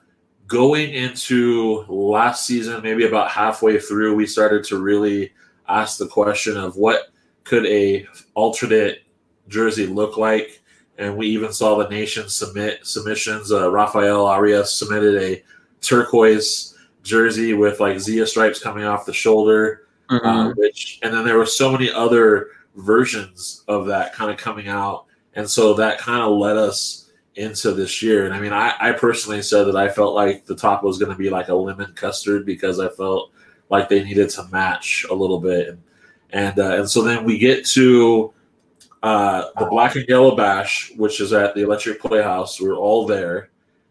going 0.53 0.93
into 0.93 1.87
last 1.88 2.45
season, 2.45 2.83
maybe 2.83 3.07
about 3.07 3.31
halfway 3.31 3.79
through, 3.79 4.15
we 4.15 4.27
started 4.27 4.62
to 4.62 4.77
really 4.77 5.33
ask 5.67 5.97
the 5.99 6.07
question 6.07 6.59
of 6.59 6.77
what 6.77 7.09
could 7.45 7.65
a 7.65 8.07
alternate 8.35 9.03
jersey 9.49 9.87
look 9.87 10.19
like, 10.19 10.61
and 10.99 11.17
we 11.17 11.27
even 11.29 11.55
saw 11.55 11.79
the 11.79 11.88
nation 11.88 12.29
submit 12.29 12.87
submissions. 12.87 13.51
Uh, 13.51 13.71
Rafael 13.71 14.27
Arias 14.27 14.71
submitted 14.71 15.23
a 15.23 15.43
turquoise 15.81 16.77
jersey 17.03 17.55
with 17.55 17.81
like 17.81 17.99
Zia 17.99 18.27
stripes 18.27 18.62
coming 18.62 18.85
off 18.85 19.07
the 19.07 19.15
shoulder, 19.15 19.88
mm-hmm. 20.11 20.27
uh, 20.27 20.53
which, 20.57 21.01
and 21.03 21.15
then 21.15 21.25
there 21.25 21.38
were 21.38 21.47
so 21.47 21.73
many 21.73 21.91
other 21.91 22.49
versions 22.77 23.65
of 23.69 23.87
that 23.87 24.12
kind 24.12 24.31
of 24.31 24.37
coming 24.37 24.69
out, 24.69 25.07
and 25.33 25.49
so 25.49 25.73
that 25.73 25.99
kind 25.99 26.21
of 26.21 26.37
led 26.37 26.59
us 26.59 27.02
into 27.37 27.73
this 27.73 28.03
year. 28.03 28.27
And 28.27 28.35
I 28.35 28.40
mean, 28.40 28.53
I, 28.53 28.75
I 28.79 28.92
personally 28.92 29.42
said 29.42 29.64
that 29.64 29.77
I 29.77 29.88
felt 29.88 30.14
like 30.14 30.45
the 30.45 30.57
top 30.57 30.83
was 30.83 30.99
going 30.99 31.11
to 31.11 31.18
be 31.18 31.31
like 31.31 31.49
a 31.49 31.55
lemon 31.55 31.92
custard 31.95 32.45
because 32.45 32.79
I 32.79 32.88
felt 32.88 33.33
like 33.71 33.88
they 33.88 34.05
needed 34.05 34.29
to 34.31 34.47
match 34.49 35.07
a 35.11 35.14
little 35.14 35.40
bit, 35.40 35.68
and 35.68 35.83
and, 36.31 36.59
uh, 36.59 36.77
and 36.77 36.90
so 36.90 37.03
then 37.03 37.25
we 37.25 37.38
get 37.38 37.64
to 37.66 38.33
uh, 39.03 39.47
the 39.59 39.66
Black 39.66 39.97
and 39.97 40.07
Yellow 40.09 40.37
Bash, 40.37 40.92
which 40.97 41.21
is 41.21 41.33
at 41.33 41.55
the 41.55 41.62
Electric 41.62 42.01
Playhouse. 42.01 42.61
We 42.61 42.68
are 42.68 42.77
all 42.77 43.07
there, 43.07 43.51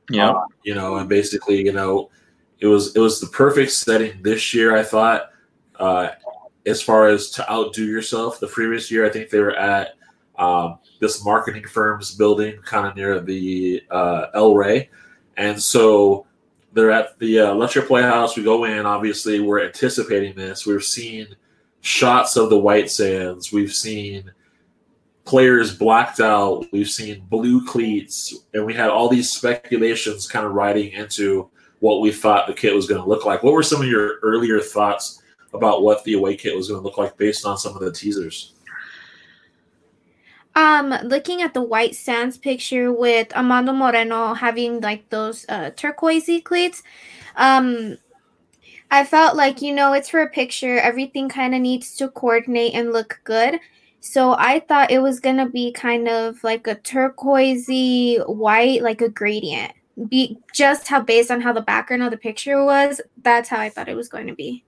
yeah, 0.10 0.32
uh, 0.32 0.45
you 0.63 0.75
know, 0.75 0.97
and 0.97 1.10
basically, 1.10 1.63
you 1.63 1.73
know, 1.73 2.10
it 2.60 2.67
was 2.67 2.95
it 2.95 2.99
was 2.99 3.19
the 3.19 3.27
perfect 3.27 3.71
setting 3.71 4.21
this 4.21 4.54
year. 4.54 4.75
I 4.75 4.84
thought, 4.84 5.32
uh, 5.80 6.10
as 6.65 6.82
far 6.82 7.08
as 7.08 7.30
to 7.32 7.51
outdo 7.51 7.86
yourself. 7.86 8.39
The 8.39 8.47
previous 8.47 8.91
year, 8.91 9.06
I 9.06 9.10
think 9.10 9.30
they 9.30 9.39
were 9.39 9.56
at 9.56 9.95
um, 10.38 10.80
this 11.01 11.25
marketing 11.25 11.65
firm's 11.67 12.15
building, 12.15 12.61
kind 12.61 12.87
of 12.87 12.95
near 12.95 13.19
the 13.19 13.83
uh, 13.89 14.27
El 14.33 14.55
Rey, 14.55 14.89
and 15.35 15.61
so 15.61 16.25
they're 16.73 16.91
at 16.91 17.19
the 17.19 17.39
uh, 17.39 17.51
Electric 17.51 17.87
Playhouse. 17.87 18.37
We 18.37 18.43
go 18.43 18.63
in. 18.63 18.85
Obviously, 18.85 19.41
we're 19.41 19.65
anticipating 19.65 20.35
this. 20.35 20.65
We're 20.65 20.79
seeing 20.79 21.27
shots 21.81 22.37
of 22.37 22.49
the 22.49 22.57
White 22.57 22.89
Sands. 22.89 23.51
We've 23.51 23.73
seen 23.73 24.31
players 25.25 25.75
blacked 25.75 26.19
out. 26.19 26.65
We've 26.71 26.89
seen 26.89 27.25
blue 27.29 27.65
cleats, 27.65 28.35
and 28.53 28.65
we 28.65 28.73
had 28.73 28.89
all 28.89 29.09
these 29.09 29.31
speculations 29.31 30.27
kind 30.27 30.45
of 30.45 30.53
riding 30.53 30.91
into 30.91 31.49
what 31.79 32.01
we 32.01 32.11
thought 32.11 32.47
the 32.47 32.53
kit 32.53 32.75
was 32.75 32.87
going 32.87 33.01
to 33.01 33.09
look 33.09 33.25
like. 33.25 33.41
What 33.43 33.53
were 33.53 33.63
some 33.63 33.81
of 33.81 33.87
your 33.87 34.19
earlier 34.21 34.59
thoughts 34.59 35.21
about 35.53 35.81
what 35.81 36.03
the 36.03 36.13
away 36.13 36.37
kit 36.37 36.55
was 36.55 36.69
going 36.69 36.79
to 36.79 36.85
look 36.85 36.97
like 36.97 37.17
based 37.17 37.45
on 37.45 37.57
some 37.57 37.75
of 37.75 37.81
the 37.81 37.91
teasers? 37.91 38.53
Um, 40.62 40.93
looking 41.06 41.41
at 41.41 41.56
the 41.56 41.63
White 41.63 41.95
Sands 41.95 42.38
picture 42.38 42.93
with 42.93 43.36
Armando 43.36 43.74
Moreno 43.74 44.36
having 44.36 44.80
like 44.80 45.10
those 45.10 45.43
uh, 45.50 45.71
turquoisey 45.71 46.39
cleats, 46.39 46.84
um, 47.36 47.97
I 48.91 49.04
felt 49.04 49.36
like 49.36 49.63
you 49.63 49.74
know 49.74 49.93
it's 49.93 50.10
for 50.10 50.21
a 50.21 50.30
picture. 50.30 50.78
Everything 50.78 51.30
kind 51.30 51.56
of 51.56 51.62
needs 51.62 51.95
to 51.95 52.10
coordinate 52.10 52.76
and 52.76 52.93
look 52.93 53.21
good. 53.24 53.60
So 54.02 54.36
I 54.38 54.60
thought 54.60 54.91
it 54.91 55.02
was 55.02 55.19
gonna 55.19 55.50
be 55.50 55.71
kind 55.71 56.08
of 56.08 56.43
like 56.43 56.67
a 56.67 56.76
turquoisey 56.76 58.19
white, 58.28 58.84
like 58.84 59.02
a 59.02 59.10
gradient. 59.10 59.74
Be 60.10 60.38
just 60.54 60.88
how 60.88 61.02
based 61.02 61.32
on 61.32 61.41
how 61.41 61.54
the 61.54 61.62
background 61.62 62.04
of 62.04 62.12
the 62.12 62.17
picture 62.17 62.63
was. 62.63 63.02
That's 63.24 63.50
how 63.50 63.60
I 63.60 63.69
thought 63.69 63.89
it 63.89 63.95
was 63.95 64.10
going 64.10 64.28
to 64.28 64.36
be. 64.36 64.63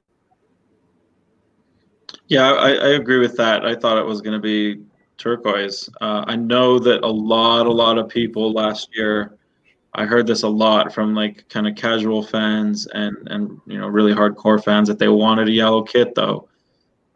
Yeah, 2.27 2.51
I, 2.51 2.71
I 2.71 2.87
agree 2.89 3.19
with 3.19 3.37
that. 3.37 3.63
I 3.63 3.75
thought 3.75 3.97
it 3.97 4.05
was 4.05 4.21
going 4.21 4.33
to 4.33 4.41
be 4.41 4.83
turquoise. 5.23 5.89
Uh, 6.01 6.25
I 6.27 6.35
know 6.35 6.77
that 6.79 7.03
a 7.03 7.07
lot, 7.07 7.65
a 7.65 7.71
lot 7.71 7.97
of 7.97 8.09
people 8.09 8.51
last 8.51 8.89
year. 8.93 9.37
I 9.95 10.05
heard 10.05 10.27
this 10.27 10.43
a 10.43 10.49
lot 10.49 10.93
from 10.93 11.15
like 11.15 11.47
kind 11.49 11.67
of 11.67 11.75
casual 11.75 12.23
fans 12.23 12.87
and 12.87 13.15
and 13.27 13.61
you 13.67 13.79
know 13.79 13.87
really 13.87 14.11
hardcore 14.11 14.61
fans 14.61 14.87
that 14.87 14.97
they 14.97 15.07
wanted 15.07 15.47
a 15.47 15.51
yellow 15.51 15.83
kit 15.83 16.15
though, 16.15 16.49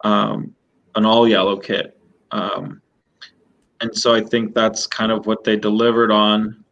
um, 0.04 0.54
an 0.94 1.04
all 1.04 1.26
yellow 1.26 1.56
kit, 1.56 1.98
um, 2.30 2.80
and 3.80 3.96
so 3.96 4.14
I 4.14 4.20
think 4.20 4.54
that's 4.54 4.86
kind 4.86 5.10
of 5.10 5.26
what 5.26 5.42
they 5.42 5.56
delivered 5.56 6.12
on. 6.12 6.64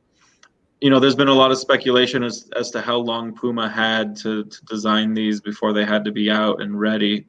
You 0.80 0.90
know, 0.90 1.00
there's 1.00 1.16
been 1.16 1.26
a 1.26 1.34
lot 1.34 1.50
of 1.50 1.58
speculation 1.58 2.22
as 2.22 2.48
as 2.56 2.70
to 2.70 2.80
how 2.80 2.98
long 2.98 3.34
Puma 3.34 3.68
had 3.68 4.14
to 4.18 4.44
to 4.44 4.64
design 4.66 5.12
these 5.12 5.40
before 5.40 5.72
they 5.72 5.84
had 5.84 6.04
to 6.04 6.12
be 6.12 6.30
out 6.30 6.62
and 6.62 6.78
ready 6.78 7.26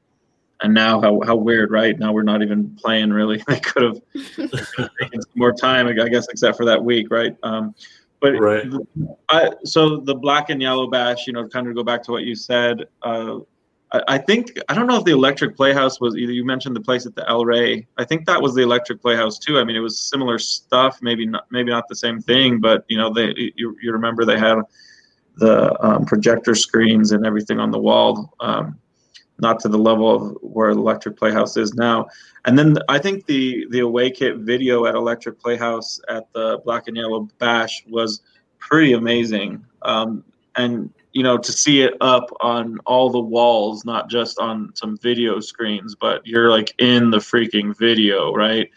and 0.62 0.74
now 0.74 1.00
how, 1.02 1.22
how 1.26 1.36
weird 1.36 1.72
right? 1.72 1.98
Now 1.98 2.12
we're 2.12 2.24
not 2.24 2.42
even 2.42 2.76
playing 2.76 3.12
really. 3.12 3.44
They 3.48 3.60
could 3.60 3.84
have 3.84 4.02
taken 5.02 5.22
more 5.36 5.54
time 5.54 5.88
i 5.88 6.10
guess 6.10 6.28
except 6.30 6.58
for 6.58 6.66
that 6.66 6.84
week 6.84 7.08
right? 7.10 7.36
Um, 7.44 7.74
but 8.20 8.32
right. 8.34 8.66
I, 9.30 9.52
so 9.64 9.98
the 9.98 10.16
black 10.16 10.50
and 10.50 10.62
yellow 10.62 10.88
bash 10.88 11.28
you 11.28 11.34
know 11.34 11.48
kind 11.48 11.68
of 11.68 11.76
go 11.76 11.84
back 11.84 12.04
to 12.04 12.12
what 12.12 12.24
you 12.24 12.36
said 12.36 12.86
uh, 13.04 13.38
I, 13.94 14.02
I, 14.08 14.18
think 14.18 14.58
i 14.70 14.74
don't 14.74 14.88
know 14.88 14.98
if 14.98 15.06
the 15.06 15.12
electric 15.12 15.56
playhouse 15.56 16.02
was 16.02 16.18
either 16.18 16.34
you 16.34 16.44
mentioned 16.44 16.76
the 16.76 16.82
place 16.82 17.06
at 17.06 17.16
the 17.16 17.28
el 17.30 17.46
rey. 17.46 17.88
I 17.98 18.04
think 18.04 18.26
that 18.26 18.42
was 18.42 18.54
the 18.54 18.64
electric 18.64 19.02
playhouse 19.02 19.40
too. 19.40 19.60
I 19.60 19.64
mean 19.64 19.76
it 19.76 19.82
was 19.82 20.00
similar 20.00 20.40
stuff 20.40 21.00
maybe 21.02 21.26
not 21.26 21.46
maybe 21.52 21.72
not 21.72 21.88
the 21.88 21.96
same 21.96 22.20
thing 22.22 22.60
but 22.60 22.84
you 22.88 22.98
know 22.98 23.14
they 23.14 23.34
you, 23.56 23.76
you 23.82 23.92
remember 23.92 24.26
they 24.26 24.40
had 24.40 24.58
the 25.38 25.86
um, 25.86 26.06
projector 26.06 26.56
screens 26.56 27.12
and 27.12 27.26
everything 27.26 27.60
on 27.60 27.72
the 27.72 27.80
wall. 27.80 28.34
Um, 28.40 28.80
not 29.40 29.60
to 29.62 29.70
the 29.70 29.78
level 29.78 30.14
of 30.14 30.38
where 30.42 30.70
Electric 30.70 31.18
Playhouse 31.18 31.58
is 31.58 31.74
now. 31.74 32.08
And 32.46 32.58
then 32.58 32.78
I 32.90 33.00
think 33.00 33.26
the 33.26 33.68
the 33.70 33.80
away 33.80 34.12
kit 34.12 34.38
video 34.38 34.86
at 34.86 34.96
Electric 34.96 35.40
Playhouse 35.40 36.00
at 36.10 36.32
the 36.34 36.60
Black 36.66 36.88
and 36.88 36.98
Yellow 36.98 37.28
Bash 37.40 37.84
was 37.88 38.22
pretty 38.60 38.94
amazing. 38.94 39.64
Um, 39.84 40.24
and 40.56 40.92
you 41.14 41.24
know 41.24 41.38
to 41.38 41.52
see 41.52 41.82
it 41.82 41.94
up 42.02 42.30
on 42.42 42.80
all 42.86 43.10
the 43.10 43.20
walls, 43.20 43.86
not 43.86 44.10
just 44.10 44.40
on 44.40 44.72
some 44.76 44.98
video 44.98 45.40
screens, 45.40 45.96
but 45.96 46.26
you're 46.26 46.50
like 46.50 46.74
in 46.80 47.12
the 47.12 47.18
freaking 47.18 47.78
video, 47.78 48.34
right? 48.34 48.70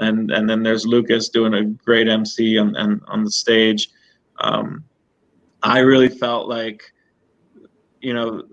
And 0.00 0.30
and 0.30 0.48
then 0.48 0.62
there's 0.62 0.86
Lucas 0.86 1.28
doing 1.28 1.54
a 1.54 1.64
great 1.64 2.08
MC 2.08 2.58
on 2.58 2.76
on, 2.76 3.02
on 3.08 3.24
the 3.24 3.30
stage. 3.30 3.90
Um, 4.40 4.84
I 5.62 5.80
really 5.80 6.08
felt 6.08 6.48
like, 6.48 6.92
you 8.00 8.14
know, 8.14 8.44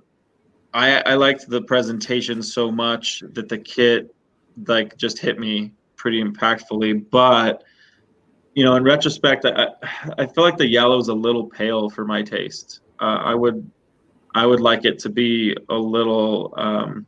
I, 0.75 1.01
I 1.05 1.13
liked 1.15 1.49
the 1.49 1.61
presentation 1.61 2.43
so 2.43 2.69
much 2.69 3.23
that 3.31 3.47
the 3.47 3.57
kit 3.57 4.13
like 4.67 4.97
just 4.97 5.17
hit 5.17 5.39
me 5.39 5.71
pretty 5.95 6.21
impactfully. 6.21 7.09
But 7.09 7.63
you 8.55 8.65
know, 8.65 8.75
in 8.75 8.83
retrospect, 8.83 9.45
I 9.45 9.69
I 10.17 10.25
feel 10.25 10.43
like 10.43 10.57
the 10.57 10.67
yellow 10.67 10.99
is 10.99 11.07
a 11.07 11.13
little 11.13 11.45
pale 11.45 11.89
for 11.89 12.05
my 12.05 12.21
taste. 12.21 12.81
Uh, 12.99 13.21
I 13.23 13.33
would 13.33 13.71
I 14.35 14.45
would 14.45 14.59
like 14.59 14.83
it 14.83 14.99
to 14.99 15.09
be 15.09 15.55
a 15.69 15.75
little 15.75 16.53
um, 16.57 17.07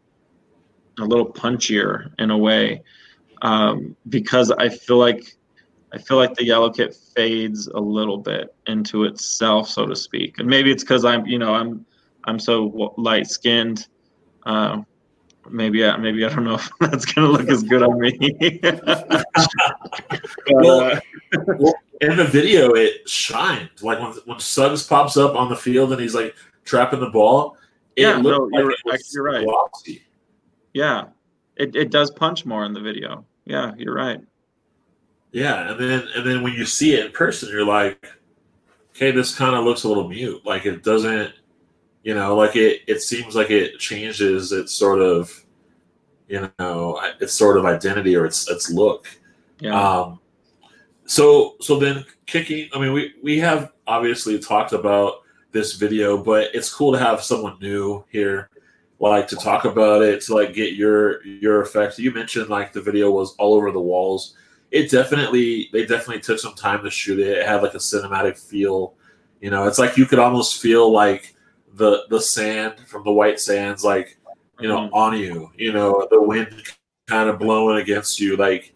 a 0.97 1.03
little 1.03 1.29
punchier 1.31 2.11
in 2.19 2.31
a 2.31 2.37
way 2.37 2.81
um, 3.41 3.97
because 4.07 4.49
I 4.49 4.69
feel 4.69 4.97
like 4.97 5.35
I 5.91 5.97
feel 5.97 6.15
like 6.15 6.35
the 6.35 6.45
yellow 6.45 6.69
kit 6.69 6.95
fades 7.15 7.67
a 7.67 7.79
little 7.79 8.17
bit 8.17 8.55
into 8.65 9.03
itself, 9.03 9.67
so 9.67 9.85
to 9.85 9.95
speak. 9.95 10.39
And 10.39 10.47
maybe 10.47 10.71
it's 10.71 10.83
because 10.83 11.03
I'm 11.03 11.25
you 11.25 11.37
know 11.37 11.53
I'm 11.53 11.85
I'm 12.23 12.39
so 12.39 12.93
light 12.97 13.27
skinned. 13.27 13.87
Uh, 14.45 14.81
maybe 15.49 15.85
I, 15.85 15.97
maybe 15.97 16.25
I 16.25 16.29
don't 16.29 16.43
know 16.43 16.55
if 16.55 16.69
that's 16.79 17.05
gonna 17.05 17.27
look 17.27 17.49
as 17.49 17.63
good 17.63 17.83
on 17.83 17.99
me. 17.99 18.17
but, 18.61 19.25
well, 20.49 20.81
uh, 20.81 20.99
well, 21.57 21.75
in 22.01 22.17
the 22.17 22.25
video, 22.25 22.73
it 22.73 23.07
shines 23.09 23.81
like 23.81 23.99
when 23.99 24.11
when 24.25 24.39
Suggs 24.39 24.83
pops 24.83 25.17
up 25.17 25.35
on 25.35 25.49
the 25.49 25.55
field 25.55 25.91
and 25.91 26.01
he's 26.01 26.15
like 26.15 26.35
trapping 26.65 26.99
the 26.99 27.09
ball. 27.09 27.57
yeah, 27.95 28.19
no, 28.19 28.49
you're, 28.51 28.73
like 28.85 29.01
you're 29.11 29.23
right. 29.23 29.45
Glossy. 29.45 30.03
Yeah, 30.73 31.05
it, 31.55 31.75
it 31.75 31.91
does 31.91 32.11
punch 32.11 32.45
more 32.45 32.65
in 32.65 32.73
the 32.73 32.81
video. 32.81 33.25
Yeah, 33.45 33.73
you're 33.77 33.95
right. 33.95 34.21
Yeah, 35.31 35.71
and 35.71 35.79
then 35.79 36.07
and 36.15 36.25
then 36.25 36.43
when 36.43 36.53
you 36.53 36.65
see 36.65 36.93
it 36.95 37.07
in 37.07 37.11
person, 37.11 37.49
you're 37.49 37.65
like, 37.65 38.05
okay, 38.91 39.11
this 39.11 39.35
kind 39.35 39.55
of 39.55 39.65
looks 39.65 39.83
a 39.83 39.87
little 39.87 40.07
mute. 40.07 40.45
Like 40.45 40.65
it 40.65 40.83
doesn't 40.83 41.33
you 42.07 42.15
know 42.15 42.37
like 42.37 42.55
it 42.55 42.83
it 42.87 43.01
seems 43.01 43.35
like 43.35 43.51
it 43.51 43.79
changes 43.79 44.53
its 44.53 44.71
sort 44.71 45.01
of 45.01 45.43
you 46.29 46.49
know 46.57 47.01
its 47.19 47.33
sort 47.33 47.57
of 47.57 47.65
identity 47.65 48.15
or 48.15 48.25
its 48.25 48.49
its 48.49 48.71
look. 48.71 49.07
Yeah. 49.59 49.77
Um 49.77 50.19
so 51.05 51.55
so 51.59 51.79
then 51.79 52.05
kicking 52.25 52.69
i 52.73 52.79
mean 52.79 52.91
we 52.91 53.13
we 53.23 53.39
have 53.39 53.71
obviously 53.87 54.37
talked 54.37 54.73
about 54.73 55.21
this 55.53 55.73
video 55.73 56.17
but 56.21 56.49
it's 56.53 56.73
cool 56.73 56.91
to 56.91 56.99
have 56.99 57.23
someone 57.23 57.57
new 57.61 58.03
here 58.09 58.49
like 58.99 59.27
to 59.29 59.35
talk 59.35 59.65
about 59.65 60.01
it 60.01 60.21
to 60.21 60.33
like 60.33 60.53
get 60.53 60.73
your 60.73 61.23
your 61.25 61.61
effects. 61.61 61.99
You 61.99 62.11
mentioned 62.11 62.49
like 62.49 62.73
the 62.73 62.81
video 62.81 63.11
was 63.11 63.35
all 63.35 63.53
over 63.53 63.71
the 63.71 63.79
walls. 63.79 64.35
It 64.71 64.89
definitely 64.89 65.69
they 65.71 65.85
definitely 65.85 66.21
took 66.21 66.39
some 66.39 66.55
time 66.55 66.83
to 66.83 66.89
shoot 66.89 67.19
it. 67.19 67.37
It 67.37 67.45
had 67.45 67.61
like 67.61 67.75
a 67.75 67.77
cinematic 67.77 68.37
feel. 68.39 68.95
You 69.39 69.51
know 69.51 69.67
it's 69.67 69.79
like 69.79 69.97
you 69.97 70.05
could 70.05 70.19
almost 70.19 70.61
feel 70.61 70.91
like 70.91 71.36
the 71.77 72.03
the 72.09 72.19
sand 72.19 72.79
from 72.87 73.03
the 73.03 73.11
white 73.11 73.39
sands 73.39 73.83
like 73.83 74.17
you 74.59 74.67
know 74.67 74.81
mm-hmm. 74.81 74.93
on 74.93 75.17
you 75.17 75.51
you 75.55 75.71
know 75.71 76.07
the 76.11 76.21
wind 76.21 76.63
kind 77.07 77.29
of 77.29 77.39
blowing 77.39 77.77
against 77.81 78.19
you 78.19 78.35
like 78.35 78.73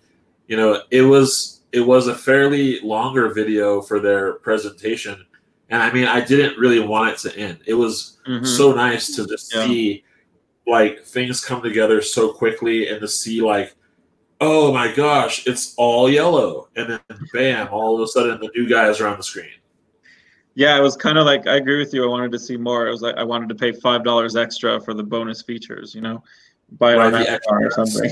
you 0.47 0.55
know 0.55 0.81
it 0.91 1.01
was 1.01 1.61
it 1.71 1.81
was 1.81 2.07
a 2.07 2.15
fairly 2.15 2.79
longer 2.81 3.29
video 3.33 3.81
for 3.81 3.99
their 3.99 4.33
presentation, 4.33 5.25
and 5.69 5.81
I 5.81 5.89
mean, 5.93 6.05
I 6.05 6.19
didn't 6.19 6.59
really 6.59 6.81
want 6.81 7.13
it 7.13 7.17
to 7.29 7.37
end. 7.37 7.59
It 7.65 7.75
was 7.75 8.17
Mhm. 8.27 8.45
so 8.45 8.73
nice 8.73 9.15
to 9.15 9.25
just 9.25 9.53
Yeah. 9.53 9.65
see 9.65 10.03
like 10.67 11.05
things 11.05 11.43
come 11.43 11.61
together 11.61 12.01
so 12.01 12.31
quickly 12.33 12.87
and 12.89 13.01
to 13.01 13.07
see 13.07 13.41
like 13.41 13.73
oh 14.39 14.71
my 14.71 14.91
gosh 14.93 15.45
it's 15.47 15.73
all 15.75 16.09
yellow 16.09 16.67
and 16.75 16.89
then 16.89 16.99
bam 17.33 17.67
all 17.71 17.95
of 17.95 18.01
a 18.01 18.07
sudden 18.07 18.39
the 18.39 18.49
new 18.55 18.67
guys 18.69 19.01
are 19.01 19.07
on 19.07 19.17
the 19.17 19.23
screen 19.23 19.49
Yeah, 20.55 20.77
it 20.77 20.81
was 20.81 20.97
kind 20.97 21.17
of 21.17 21.25
like 21.25 21.47
I 21.47 21.55
agree 21.55 21.77
with 21.77 21.93
you. 21.93 22.03
I 22.03 22.07
wanted 22.07 22.31
to 22.33 22.39
see 22.39 22.57
more. 22.57 22.87
It 22.87 22.91
was 22.91 23.01
like 23.01 23.15
I 23.15 23.23
wanted 23.23 23.49
to 23.49 23.55
pay 23.55 23.71
five 23.71 24.03
dollars 24.03 24.35
extra 24.35 24.79
for 24.81 24.93
the 24.93 25.03
bonus 25.03 25.41
features. 25.41 25.95
You 25.95 26.01
know, 26.01 26.23
buy 26.73 26.93
it 26.93 26.99
on 26.99 27.15
Amazon 27.15 27.63
or 27.63 27.71
something. 27.71 28.11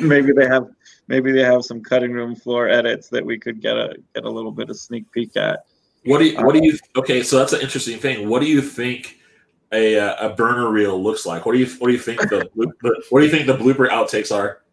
maybe 0.08 0.32
they 0.32 0.46
have 0.46 0.68
maybe 1.06 1.32
they 1.32 1.44
have 1.44 1.64
some 1.64 1.80
cutting 1.80 2.12
room 2.12 2.34
floor 2.34 2.68
edits 2.68 3.08
that 3.08 3.24
we 3.24 3.38
could 3.38 3.60
get 3.60 3.76
a 3.76 3.96
get 4.14 4.24
a 4.24 4.30
little 4.30 4.52
bit 4.52 4.70
of 4.70 4.76
sneak 4.76 5.10
peek 5.12 5.36
at. 5.36 5.64
what 6.04 6.18
do 6.18 6.26
you 6.26 6.44
what 6.44 6.54
do 6.54 6.64
you 6.64 6.76
okay 6.96 7.22
so 7.22 7.38
that's 7.38 7.52
an 7.52 7.60
interesting 7.60 7.98
thing 7.98 8.28
what 8.28 8.40
do 8.40 8.46
you 8.46 8.60
think 8.60 9.18
a 9.72 9.98
uh, 9.98 10.30
a 10.30 10.34
burner 10.34 10.70
reel 10.70 11.00
looks 11.00 11.24
like 11.24 11.46
what 11.46 11.52
do 11.52 11.58
you 11.58 11.66
what 11.78 11.88
do 11.88 11.92
you 11.92 11.98
think 11.98 12.20
the, 12.22 12.48
the 12.56 13.04
what 13.10 13.20
do 13.20 13.26
you 13.26 13.30
think 13.30 13.46
the 13.46 13.56
blooper 13.56 13.88
outtakes 13.88 14.34
are 14.34 14.64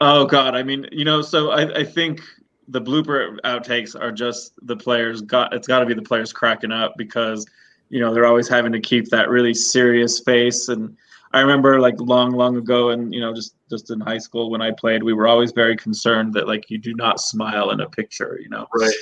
Oh 0.00 0.26
God, 0.26 0.54
I 0.54 0.62
mean, 0.62 0.86
you 0.92 1.04
know, 1.04 1.22
so 1.22 1.50
I, 1.50 1.80
I 1.80 1.84
think 1.84 2.22
the 2.68 2.80
blooper 2.80 3.38
outtakes 3.44 3.98
are 3.98 4.12
just 4.12 4.52
the 4.66 4.76
players 4.76 5.22
got 5.22 5.52
it's 5.54 5.66
got 5.66 5.80
to 5.80 5.86
be 5.86 5.94
the 5.94 6.02
players 6.02 6.32
cracking 6.32 6.72
up 6.72 6.94
because 6.96 7.46
you 7.88 8.00
know 8.00 8.12
they're 8.12 8.26
always 8.26 8.48
having 8.48 8.72
to 8.72 8.80
keep 8.80 9.08
that 9.08 9.28
really 9.28 9.54
serious 9.54 10.20
face. 10.20 10.68
And 10.68 10.96
I 11.32 11.40
remember 11.40 11.80
like 11.80 11.98
long 11.98 12.32
long 12.32 12.56
ago 12.56 12.90
and 12.90 13.12
you 13.12 13.20
know 13.20 13.34
just 13.34 13.54
just 13.70 13.90
in 13.90 14.00
high 14.00 14.18
school 14.18 14.50
when 14.50 14.60
I 14.62 14.70
played 14.72 15.02
we 15.02 15.14
were 15.14 15.26
always 15.26 15.52
very 15.52 15.76
concerned 15.76 16.34
that 16.34 16.46
like 16.46 16.70
you 16.70 16.78
do 16.78 16.94
not 16.94 17.20
smile 17.20 17.70
in 17.70 17.80
a 17.80 17.88
picture 17.88 18.38
you 18.42 18.48
know? 18.48 18.66
Right. 18.74 18.94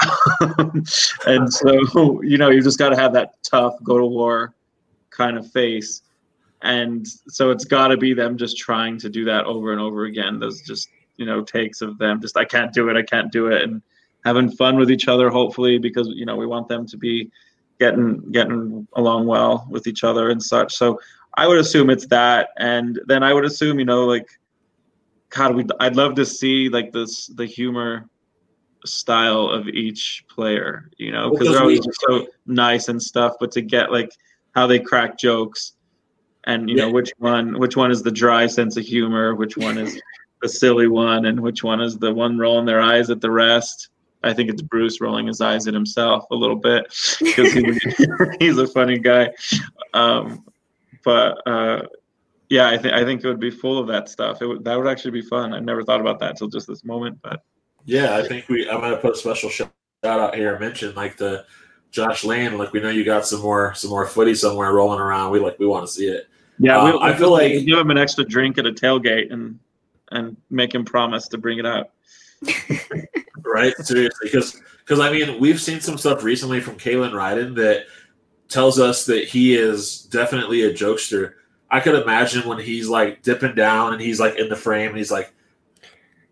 And 1.26 1.52
so 1.52 2.22
you 2.22 2.36
know 2.36 2.50
you 2.50 2.60
just 2.62 2.78
got 2.78 2.90
to 2.90 2.96
have 2.96 3.12
that 3.14 3.42
tough 3.42 3.74
go 3.82 3.98
to 3.98 4.04
war 4.04 4.54
kind 5.10 5.38
of 5.38 5.50
face. 5.50 6.02
And 6.62 7.06
so 7.28 7.50
it's 7.50 7.64
got 7.64 7.88
to 7.88 7.96
be 7.96 8.14
them 8.14 8.36
just 8.36 8.56
trying 8.56 8.98
to 8.98 9.08
do 9.08 9.24
that 9.26 9.44
over 9.44 9.72
and 9.72 9.80
over 9.80 10.04
again. 10.04 10.40
Those 10.40 10.62
just 10.62 10.88
you 11.16 11.26
know 11.26 11.42
takes 11.42 11.80
of 11.80 11.98
them 11.98 12.20
just 12.20 12.36
i 12.36 12.44
can't 12.44 12.72
do 12.72 12.88
it 12.88 12.96
i 12.96 13.02
can't 13.02 13.30
do 13.32 13.46
it 13.48 13.62
and 13.62 13.82
having 14.24 14.50
fun 14.50 14.76
with 14.76 14.90
each 14.90 15.08
other 15.08 15.30
hopefully 15.30 15.78
because 15.78 16.08
you 16.08 16.24
know 16.26 16.36
we 16.36 16.46
want 16.46 16.68
them 16.68 16.86
to 16.86 16.96
be 16.96 17.30
getting 17.78 18.20
getting 18.32 18.86
along 18.96 19.26
well 19.26 19.66
with 19.70 19.86
each 19.86 20.04
other 20.04 20.30
and 20.30 20.42
such 20.42 20.74
so 20.74 20.98
i 21.34 21.46
would 21.46 21.58
assume 21.58 21.90
it's 21.90 22.06
that 22.06 22.50
and 22.58 23.00
then 23.06 23.22
i 23.22 23.32
would 23.32 23.44
assume 23.44 23.78
you 23.78 23.84
know 23.84 24.04
like 24.04 24.28
god 25.30 25.54
we 25.54 25.64
i'd 25.80 25.96
love 25.96 26.14
to 26.14 26.24
see 26.24 26.68
like 26.68 26.92
this 26.92 27.26
the 27.28 27.46
humor 27.46 28.08
style 28.86 29.48
of 29.48 29.66
each 29.68 30.24
player 30.28 30.90
you 30.98 31.10
know 31.10 31.30
because 31.30 31.48
they're 31.48 31.60
always 31.60 31.86
so 32.06 32.26
nice 32.46 32.88
and 32.88 33.02
stuff 33.02 33.34
but 33.40 33.50
to 33.50 33.62
get 33.62 33.90
like 33.90 34.10
how 34.54 34.66
they 34.66 34.78
crack 34.78 35.18
jokes 35.18 35.72
and 36.44 36.68
you 36.68 36.76
know 36.76 36.86
Yeah. 36.86 36.92
which 36.92 37.12
one 37.18 37.58
which 37.58 37.76
one 37.76 37.90
is 37.90 38.02
the 38.02 38.10
dry 38.10 38.46
sense 38.46 38.76
of 38.76 38.84
humor 38.84 39.34
which 39.34 39.56
one 39.56 39.78
is 39.78 40.00
the 40.44 40.48
silly 40.50 40.88
one 40.88 41.24
and 41.24 41.40
which 41.40 41.64
one 41.64 41.80
is 41.80 41.96
the 41.98 42.12
one 42.12 42.36
rolling 42.36 42.66
their 42.66 42.80
eyes 42.82 43.08
at 43.08 43.20
the 43.22 43.30
rest 43.30 43.88
i 44.22 44.30
think 44.32 44.50
it's 44.50 44.60
bruce 44.60 45.00
rolling 45.00 45.26
his 45.26 45.40
eyes 45.40 45.66
at 45.66 45.72
himself 45.72 46.26
a 46.30 46.34
little 46.34 46.56
bit 46.56 46.84
because 47.20 47.50
he's, 47.54 47.78
he's 48.38 48.58
a 48.58 48.66
funny 48.66 48.98
guy 48.98 49.30
um, 49.94 50.44
but 51.02 51.40
uh, 51.46 51.80
yeah 52.50 52.68
i 52.68 52.76
think 52.76 52.92
i 52.92 53.02
think 53.04 53.24
it 53.24 53.26
would 53.28 53.40
be 53.40 53.50
full 53.50 53.78
of 53.78 53.86
that 53.86 54.06
stuff 54.08 54.42
it 54.42 54.46
would 54.46 54.62
that 54.64 54.76
would 54.76 54.86
actually 54.86 55.10
be 55.12 55.22
fun 55.22 55.54
i 55.54 55.58
never 55.58 55.82
thought 55.82 56.00
about 56.00 56.18
that 56.20 56.36
till 56.36 56.48
just 56.48 56.66
this 56.66 56.84
moment 56.84 57.18
but 57.22 57.40
Yeah, 57.86 58.16
I 58.16 58.22
think 58.28 58.48
we. 58.48 58.68
I'm 58.68 58.80
gonna 58.80 58.96
put 58.98 59.12
a 59.12 59.18
special 59.18 59.50
shout 59.50 59.70
out 60.04 60.34
here. 60.34 60.52
and 60.52 60.60
Mention 60.60 60.94
like 60.94 61.16
the 61.18 61.44
Josh 61.90 62.24
Lane. 62.24 62.56
Like 62.58 62.72
we 62.72 62.80
know 62.80 62.88
you 62.88 63.04
got 63.04 63.26
some 63.26 63.40
more 63.42 63.74
some 63.74 63.90
more 63.90 64.06
footy 64.06 64.34
somewhere 64.34 64.72
rolling 64.72 65.00
around. 65.00 65.32
We 65.32 65.38
like 65.38 65.58
we 65.58 65.66
want 65.66 65.86
to 65.86 65.92
see 65.92 66.08
it. 66.08 66.26
yeah 66.58 66.78
Uh, 66.78 66.92
we, 66.92 66.98
I 67.08 67.12
feel 67.14 67.30
like- 67.30 67.64
give 67.66 67.78
him 67.78 67.90
an 67.90 67.98
extra 67.98 68.24
drink 68.24 68.56
at 68.58 68.66
a 68.66 68.72
tailgate 68.72 69.30
and 69.32 69.58
and 70.14 70.36
make 70.50 70.74
him 70.74 70.84
promise 70.84 71.28
to 71.28 71.38
bring 71.38 71.58
it 71.58 71.66
out 71.66 71.90
Right? 73.44 73.76
Seriously, 73.76 74.28
because 74.30 74.60
because 74.78 75.00
I 75.00 75.12
mean 75.12 75.38
we've 75.38 75.60
seen 75.60 75.80
some 75.80 75.98
stuff 75.98 76.24
recently 76.24 76.60
from 76.60 76.76
Kalen 76.76 77.12
Ryden 77.12 77.54
that 77.56 77.84
tells 78.48 78.80
us 78.80 79.06
that 79.06 79.24
he 79.24 79.54
is 79.54 80.00
definitely 80.02 80.62
a 80.62 80.72
jokester. 80.72 81.34
I 81.70 81.80
could 81.80 81.94
imagine 81.94 82.48
when 82.48 82.58
he's 82.58 82.88
like 82.88 83.22
dipping 83.22 83.54
down 83.54 83.92
and 83.92 84.00
he's 84.00 84.18
like 84.18 84.36
in 84.36 84.48
the 84.48 84.56
frame 84.56 84.88
and 84.88 84.98
he's 84.98 85.12
like 85.12 85.32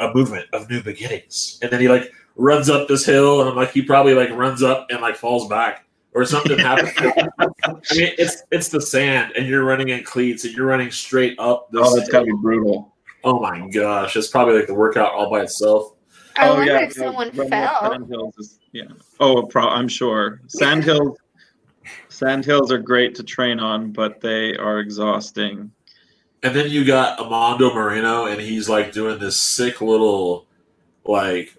a 0.00 0.12
movement 0.12 0.46
of 0.52 0.68
new 0.70 0.82
beginnings, 0.82 1.58
and 1.62 1.70
then 1.70 1.80
he 1.80 1.88
like 1.88 2.10
runs 2.34 2.70
up 2.70 2.88
this 2.88 3.04
hill 3.04 3.40
and 3.40 3.50
I'm 3.50 3.56
like 3.56 3.72
he 3.72 3.82
probably 3.82 4.14
like 4.14 4.30
runs 4.30 4.62
up 4.62 4.86
and 4.90 5.00
like 5.00 5.16
falls 5.16 5.48
back 5.48 5.84
or 6.14 6.24
something 6.24 6.58
happens. 6.58 6.92
I 7.38 7.68
mean, 7.94 8.14
it's 8.18 8.42
it's 8.50 8.68
the 8.68 8.80
sand, 8.80 9.32
and 9.36 9.46
you're 9.46 9.64
running 9.64 9.90
in 9.90 10.02
cleats, 10.02 10.44
and 10.44 10.54
you're 10.54 10.66
running 10.66 10.90
straight 10.90 11.38
up. 11.38 11.70
This 11.70 11.82
oh 11.84 11.96
that's 11.96 12.10
gotta 12.10 12.26
be 12.26 12.32
brutal 12.32 12.91
oh 13.24 13.40
my 13.40 13.68
gosh, 13.68 14.16
it's 14.16 14.28
probably 14.28 14.56
like 14.56 14.66
the 14.66 14.74
workout 14.74 15.12
all 15.12 15.30
by 15.30 15.42
itself. 15.42 15.94
I 16.36 16.48
oh, 16.48 16.54
wonder 16.54 16.72
yeah, 16.72 16.80
if 16.80 16.96
no, 16.96 17.04
someone 17.04 17.30
running 17.34 17.50
fell. 17.50 18.32
Is, 18.38 18.58
yeah. 18.72 18.84
Oh, 19.20 19.42
pro- 19.42 19.68
I'm 19.68 19.88
sure. 19.88 20.40
Sandhills, 20.46 21.18
sandhills 22.08 22.72
are 22.72 22.78
great 22.78 23.14
to 23.16 23.22
train 23.22 23.60
on, 23.60 23.92
but 23.92 24.20
they 24.20 24.56
are 24.56 24.80
exhausting. 24.80 25.70
And 26.42 26.56
then 26.56 26.70
you 26.70 26.84
got 26.84 27.18
Amando 27.18 27.74
Moreno, 27.74 28.26
and 28.26 28.40
he's 28.40 28.68
like 28.68 28.92
doing 28.92 29.18
this 29.18 29.38
sick 29.38 29.80
little, 29.80 30.46
like, 31.04 31.56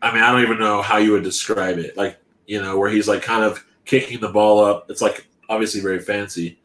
I 0.00 0.12
mean, 0.14 0.22
I 0.22 0.32
don't 0.32 0.42
even 0.42 0.58
know 0.58 0.82
how 0.82 0.96
you 0.98 1.12
would 1.12 1.24
describe 1.24 1.78
it. 1.78 1.96
Like, 1.96 2.18
you 2.46 2.62
know, 2.62 2.78
where 2.78 2.90
he's 2.90 3.08
like 3.08 3.22
kind 3.22 3.44
of 3.44 3.64
kicking 3.84 4.20
the 4.20 4.28
ball 4.28 4.64
up. 4.64 4.86
It's 4.88 5.02
like 5.02 5.26
obviously 5.48 5.80
very 5.80 6.00
fancy. 6.00 6.60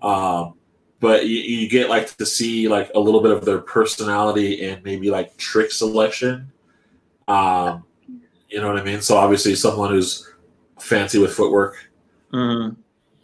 Um, 0.00 0.54
but 1.02 1.26
you, 1.26 1.40
you 1.40 1.68
get 1.68 1.90
like 1.90 2.16
to 2.16 2.24
see 2.24 2.68
like 2.68 2.88
a 2.94 3.00
little 3.00 3.20
bit 3.20 3.32
of 3.32 3.44
their 3.44 3.58
personality 3.58 4.64
and 4.64 4.82
maybe 4.84 5.10
like 5.10 5.36
trick 5.36 5.72
selection. 5.72 6.50
Um, 7.26 7.82
you 8.48 8.60
know 8.60 8.68
what 8.68 8.78
I 8.78 8.84
mean? 8.84 9.00
So 9.02 9.16
obviously 9.16 9.56
someone 9.56 9.90
who's 9.90 10.32
fancy 10.78 11.18
with 11.18 11.34
footwork. 11.34 11.90
Mhm. 12.32 12.76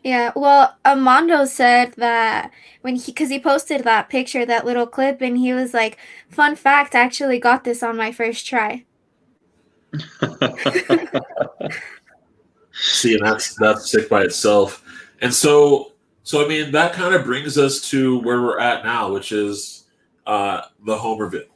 Yeah, 0.03 0.33
well, 0.35 0.77
Amando 0.85 1.47
said 1.47 1.93
that 1.99 2.51
when 2.83 2.97
he, 2.97 3.13
because 3.13 3.29
he 3.31 3.39
posted 3.39 3.85
that 3.85 4.09
picture, 4.09 4.45
that 4.45 4.65
little 4.67 4.87
clip, 4.87 5.21
and 5.21 5.39
he 5.39 5.53
was 5.53 5.73
like, 5.75 5.99
"Fun 6.31 6.57
fact, 6.57 6.95
I 6.95 7.01
actually 7.01 7.39
got 7.39 7.63
this 7.63 7.83
on 7.83 7.97
my 7.97 8.11
first 8.11 8.45
try." 8.47 8.85
See, 12.73 13.15
and 13.15 13.25
that's 13.25 13.55
that's 13.57 13.91
sick 13.91 14.09
by 14.09 14.23
itself. 14.23 14.83
And 15.21 15.35
so, 15.35 15.93
so 16.29 16.45
I 16.45 16.47
mean, 16.47 16.73
that 16.73 16.93
kind 16.93 17.15
of 17.15 17.25
brings 17.25 17.57
us 17.57 17.81
to 17.89 18.19
where 18.19 18.43
we're 18.43 18.61
at 18.61 18.85
now, 18.85 19.11
which 19.11 19.33
is 19.33 19.87
uh, 20.27 20.61
the 20.85 20.95
Homerville. 20.95 21.49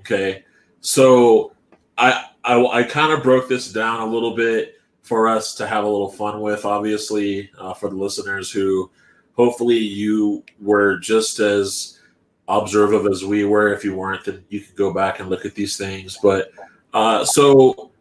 Okay, 0.00 0.42
so 0.80 1.52
I 1.96 2.24
I, 2.42 2.60
I 2.60 2.82
kind 2.82 3.12
of 3.12 3.22
broke 3.22 3.48
this 3.48 3.72
down 3.72 4.00
a 4.00 4.06
little 4.06 4.34
bit 4.34 4.80
for 5.02 5.28
us 5.28 5.54
to 5.54 5.66
have 5.68 5.84
a 5.84 5.88
little 5.88 6.10
fun 6.10 6.40
with, 6.40 6.64
obviously, 6.64 7.52
uh, 7.56 7.72
for 7.72 7.88
the 7.88 7.94
listeners 7.94 8.50
who 8.50 8.90
hopefully 9.36 9.78
you 9.78 10.42
were 10.60 10.98
just 10.98 11.38
as 11.38 12.00
observative 12.48 13.06
as 13.06 13.24
we 13.24 13.44
were. 13.44 13.72
If 13.72 13.84
you 13.84 13.94
weren't, 13.94 14.24
then 14.24 14.44
you 14.48 14.58
could 14.58 14.74
go 14.74 14.92
back 14.92 15.20
and 15.20 15.30
look 15.30 15.46
at 15.46 15.54
these 15.54 15.76
things. 15.76 16.18
But 16.20 16.50
uh, 16.92 17.24
so 17.24 17.92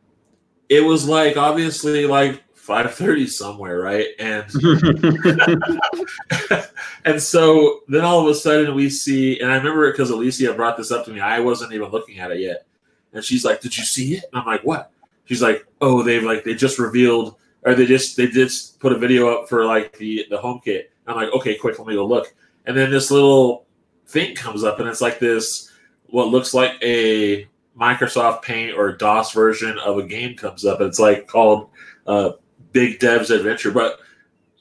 it 0.69 0.81
was 0.83 1.07
like 1.07 1.37
obviously 1.37 2.07
like 2.07 2.41
5:30 2.65 3.29
somewhere, 3.29 3.79
right? 3.79 4.07
And 4.19 4.45
and 7.05 7.21
so 7.21 7.81
then 7.87 8.03
all 8.03 8.21
of 8.21 8.27
a 8.27 8.35
sudden 8.35 8.75
we 8.75 8.89
see, 8.89 9.39
and 9.39 9.51
I 9.51 9.57
remember 9.57 9.87
it 9.87 9.91
because 9.91 10.09
Alicia 10.09 10.53
brought 10.53 10.77
this 10.77 10.91
up 10.91 11.05
to 11.05 11.11
me. 11.11 11.19
I 11.19 11.39
wasn't 11.39 11.73
even 11.73 11.91
looking 11.91 12.19
at 12.19 12.31
it 12.31 12.39
yet, 12.39 12.65
and 13.13 13.23
she's 13.23 13.45
like, 13.45 13.61
"Did 13.61 13.77
you 13.77 13.83
see 13.83 14.15
it?" 14.15 14.23
And 14.31 14.41
I'm 14.41 14.47
like, 14.47 14.63
"What?" 14.63 14.91
She's 15.25 15.41
like, 15.41 15.65
"Oh, 15.81 16.01
they've 16.01 16.23
like 16.23 16.43
they 16.43 16.55
just 16.55 16.79
revealed, 16.79 17.35
or 17.63 17.75
they 17.75 17.85
just 17.85 18.17
they 18.17 18.27
just 18.27 18.79
put 18.79 18.93
a 18.93 18.97
video 18.97 19.29
up 19.29 19.47
for 19.47 19.65
like 19.65 19.97
the 19.97 20.25
the 20.29 20.37
home 20.37 20.59
kit." 20.63 20.91
I'm 21.05 21.15
like, 21.15 21.33
"Okay, 21.33 21.55
quick, 21.55 21.77
let 21.77 21.87
me 21.87 21.95
go 21.95 22.05
look." 22.05 22.33
And 22.65 22.75
then 22.75 22.89
this 22.89 23.11
little 23.11 23.65
thing 24.07 24.35
comes 24.35 24.63
up, 24.63 24.79
and 24.79 24.89
it's 24.89 25.01
like 25.01 25.19
this 25.19 25.71
what 26.07 26.29
looks 26.29 26.53
like 26.53 26.81
a 26.81 27.47
Microsoft 27.79 28.41
Paint 28.41 28.77
or 28.77 28.93
DOS 28.93 29.33
version 29.33 29.77
of 29.79 29.97
a 29.97 30.03
game 30.03 30.35
comes 30.35 30.65
up. 30.65 30.81
It's 30.81 30.99
like 30.99 31.27
called 31.27 31.69
uh, 32.07 32.31
Big 32.75 32.99
Dev's 32.99 33.31
Adventure. 33.31 33.71
But 33.71 34.01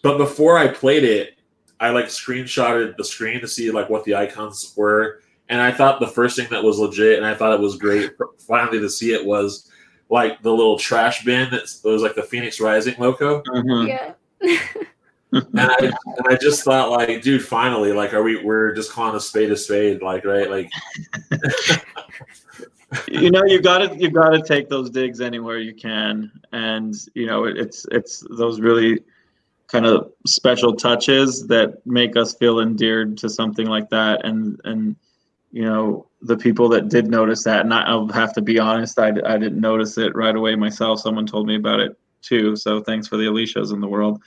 but 0.03 0.17
before 0.19 0.57
I 0.57 0.69
played 0.69 1.03
it, 1.03 1.35
I 1.81 1.91
like 1.91 2.07
screenshotted 2.07 2.97
the 2.97 3.05
screen 3.05 3.41
to 3.41 3.49
see 3.49 3.71
like 3.73 3.91
what 3.91 4.05
the 4.05 4.15
icons 4.15 4.73
were, 4.77 5.21
and 5.49 5.61
I 5.61 5.73
thought 5.73 5.99
the 5.99 6.07
first 6.07 6.37
thing 6.37 6.47
that 6.51 6.63
was 6.63 6.79
legit, 6.79 7.19
and 7.19 7.27
I 7.27 7.35
thought 7.35 7.53
it 7.53 7.61
was 7.61 7.77
great. 7.77 8.13
Finally, 8.47 8.79
to 8.79 8.89
see 8.89 9.13
it 9.13 9.27
was 9.27 9.69
like 10.11 10.41
the 10.43 10.51
little 10.51 10.79
trash 10.79 11.25
bin 11.25 11.51
that 11.51 11.63
was 11.83 12.03
like 12.03 12.15
the 12.15 12.23
Phoenix 12.23 12.61
Rising 12.61 12.95
logo, 12.99 13.43
Mhm. 13.49 13.89
Yeah. 13.89 14.15
and 15.33 15.61
I 15.61 15.77
and 15.81 16.27
I 16.29 16.37
just 16.37 16.63
thought 16.63 16.91
like, 16.91 17.21
dude, 17.21 17.45
finally, 17.45 17.93
like, 17.93 18.15
are 18.15 18.23
we 18.23 18.45
we're 18.45 18.75
just 18.75 18.93
calling 18.93 19.17
a 19.17 19.21
spade 19.21 19.51
a 19.51 19.57
spade, 19.57 20.03
like, 20.03 20.25
right, 20.25 20.49
like. 20.49 20.71
you 23.09 23.31
know, 23.31 23.45
you 23.45 23.61
got 23.61 23.79
to 23.79 23.97
you 23.97 24.11
got 24.11 24.31
to 24.31 24.43
take 24.43 24.69
those 24.69 24.91
digs 24.91 25.21
anywhere 25.21 25.59
you 25.59 25.75
can, 25.75 26.31
and 26.53 26.95
you 27.15 27.27
know, 27.27 27.45
it, 27.45 27.57
it's 27.57 27.87
it's 27.91 28.25
those 28.31 28.61
really 28.61 29.01
kind 29.67 29.87
of 29.87 30.13
special 30.27 30.75
touches 30.75 31.47
that 31.47 31.85
make 31.87 32.17
us 32.17 32.35
feel 32.35 32.61
endeared 32.61 33.17
to 33.19 33.29
something 33.29 33.67
like 33.67 33.89
that, 33.91 34.25
and 34.25 34.61
and 34.65 34.97
you 35.53 35.63
know, 35.63 36.07
the 36.23 36.37
people 36.37 36.69
that 36.71 36.89
did 36.89 37.07
notice 37.07 37.45
that, 37.45 37.61
and 37.61 37.73
I, 37.73 37.83
I'll 37.83 38.09
have 38.09 38.33
to 38.35 38.43
be 38.43 38.59
honest, 38.59 38.99
I 38.99 39.09
I 39.09 39.39
didn't 39.39 39.61
notice 39.61 39.99
it 39.99 40.15
right 40.15 40.35
away 40.35 40.57
myself. 40.57 41.01
Someone 41.01 41.27
told 41.27 41.47
me 41.47 41.57
about 41.57 41.81
it 41.81 41.97
too, 42.23 42.57
so 42.57 42.83
thanks 42.83 43.07
for 43.07 43.17
the 43.17 43.27
Alicias 43.27 43.73
in 43.73 43.81
the 43.81 43.89
world. 43.89 44.23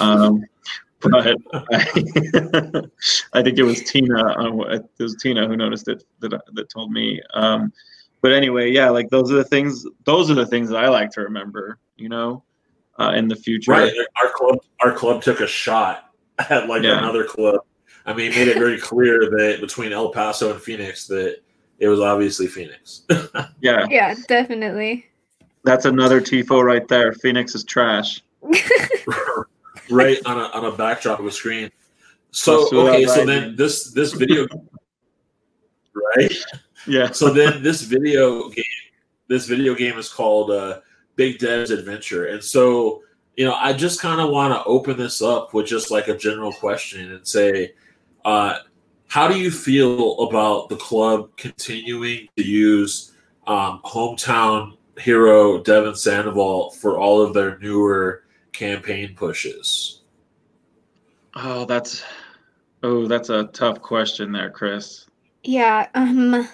Um, 0.00 0.44
but 1.00 1.14
I, 1.14 1.34
I, 3.32 3.42
think 3.42 3.58
it 3.58 3.62
was 3.62 3.82
Tina. 3.82 4.20
Uh, 4.20 4.60
it 4.70 4.84
was 4.98 5.16
Tina 5.16 5.46
who 5.46 5.56
noticed 5.56 5.88
it 5.88 6.04
that 6.20 6.40
that 6.52 6.70
told 6.70 6.92
me. 6.92 7.20
Um, 7.34 7.72
but 8.20 8.32
anyway, 8.32 8.70
yeah, 8.70 8.90
like 8.90 9.10
those 9.10 9.30
are 9.30 9.36
the 9.36 9.44
things. 9.44 9.86
Those 10.04 10.30
are 10.30 10.34
the 10.34 10.46
things 10.46 10.68
that 10.70 10.82
I 10.82 10.88
like 10.88 11.10
to 11.12 11.22
remember. 11.22 11.78
You 11.96 12.08
know, 12.08 12.42
uh, 12.98 13.12
in 13.14 13.28
the 13.28 13.36
future. 13.36 13.72
Right. 13.72 13.92
Our 14.22 14.30
club, 14.30 14.58
our 14.80 14.92
club 14.92 15.22
took 15.22 15.40
a 15.40 15.46
shot 15.46 16.12
at 16.38 16.68
like 16.68 16.82
yeah. 16.82 16.98
another 16.98 17.24
club. 17.24 17.60
I 18.06 18.14
mean, 18.14 18.30
made 18.30 18.48
it 18.48 18.58
very 18.58 18.78
clear 18.80 19.18
that 19.20 19.58
between 19.60 19.92
El 19.92 20.10
Paso 20.10 20.52
and 20.52 20.60
Phoenix 20.60 21.06
that 21.06 21.38
it 21.78 21.88
was 21.88 22.00
obviously 22.00 22.46
Phoenix. 22.46 23.02
yeah. 23.60 23.86
Yeah, 23.88 24.14
definitely. 24.26 25.06
That's 25.64 25.84
another 25.84 26.20
tifo 26.20 26.62
right 26.62 26.86
there. 26.88 27.12
Phoenix 27.12 27.54
is 27.54 27.64
trash. 27.64 28.22
right 29.90 30.18
on 30.24 30.38
a 30.38 30.44
on 30.54 30.64
a 30.64 30.72
backdrop 30.72 31.18
of 31.18 31.26
a 31.26 31.30
screen. 31.30 31.70
So 32.30 32.68
okay, 32.72 33.04
so 33.06 33.24
then 33.26 33.56
this 33.56 33.90
this 33.92 34.12
video, 34.12 34.46
right? 35.94 36.32
Yeah. 36.88 37.10
So 37.12 37.30
then 37.30 37.62
this 37.62 37.82
video 37.82 38.48
game, 38.48 38.64
this 39.28 39.46
video 39.46 39.74
game 39.74 39.98
is 39.98 40.08
called 40.08 40.50
uh, 40.50 40.80
Big 41.16 41.38
Dev's 41.38 41.70
Adventure, 41.70 42.26
and 42.26 42.42
so 42.42 43.02
you 43.36 43.44
know 43.44 43.54
I 43.54 43.72
just 43.72 44.00
kind 44.00 44.20
of 44.20 44.30
want 44.30 44.54
to 44.54 44.64
open 44.64 44.96
this 44.96 45.20
up 45.20 45.54
with 45.54 45.66
just 45.66 45.90
like 45.90 46.08
a 46.08 46.16
general 46.16 46.52
question 46.52 47.12
and 47.12 47.26
say, 47.26 47.74
uh, 48.24 48.58
how 49.06 49.28
do 49.28 49.38
you 49.38 49.50
feel 49.50 50.18
about 50.20 50.68
the 50.68 50.76
club 50.76 51.30
continuing 51.36 52.28
to 52.36 52.44
use 52.44 53.12
um, 53.46 53.80
hometown 53.84 54.76
hero 54.98 55.62
Devon 55.62 55.94
Sandoval 55.94 56.70
for 56.72 56.98
all 56.98 57.20
of 57.20 57.34
their 57.34 57.58
newer 57.58 58.24
campaign 58.52 59.14
pushes? 59.14 60.02
Oh, 61.34 61.64
that's 61.64 62.02
oh, 62.82 63.06
that's 63.06 63.30
a 63.30 63.44
tough 63.44 63.80
question 63.80 64.32
there, 64.32 64.50
Chris. 64.50 65.06
Yeah. 65.44 65.88
Um. 65.94 66.48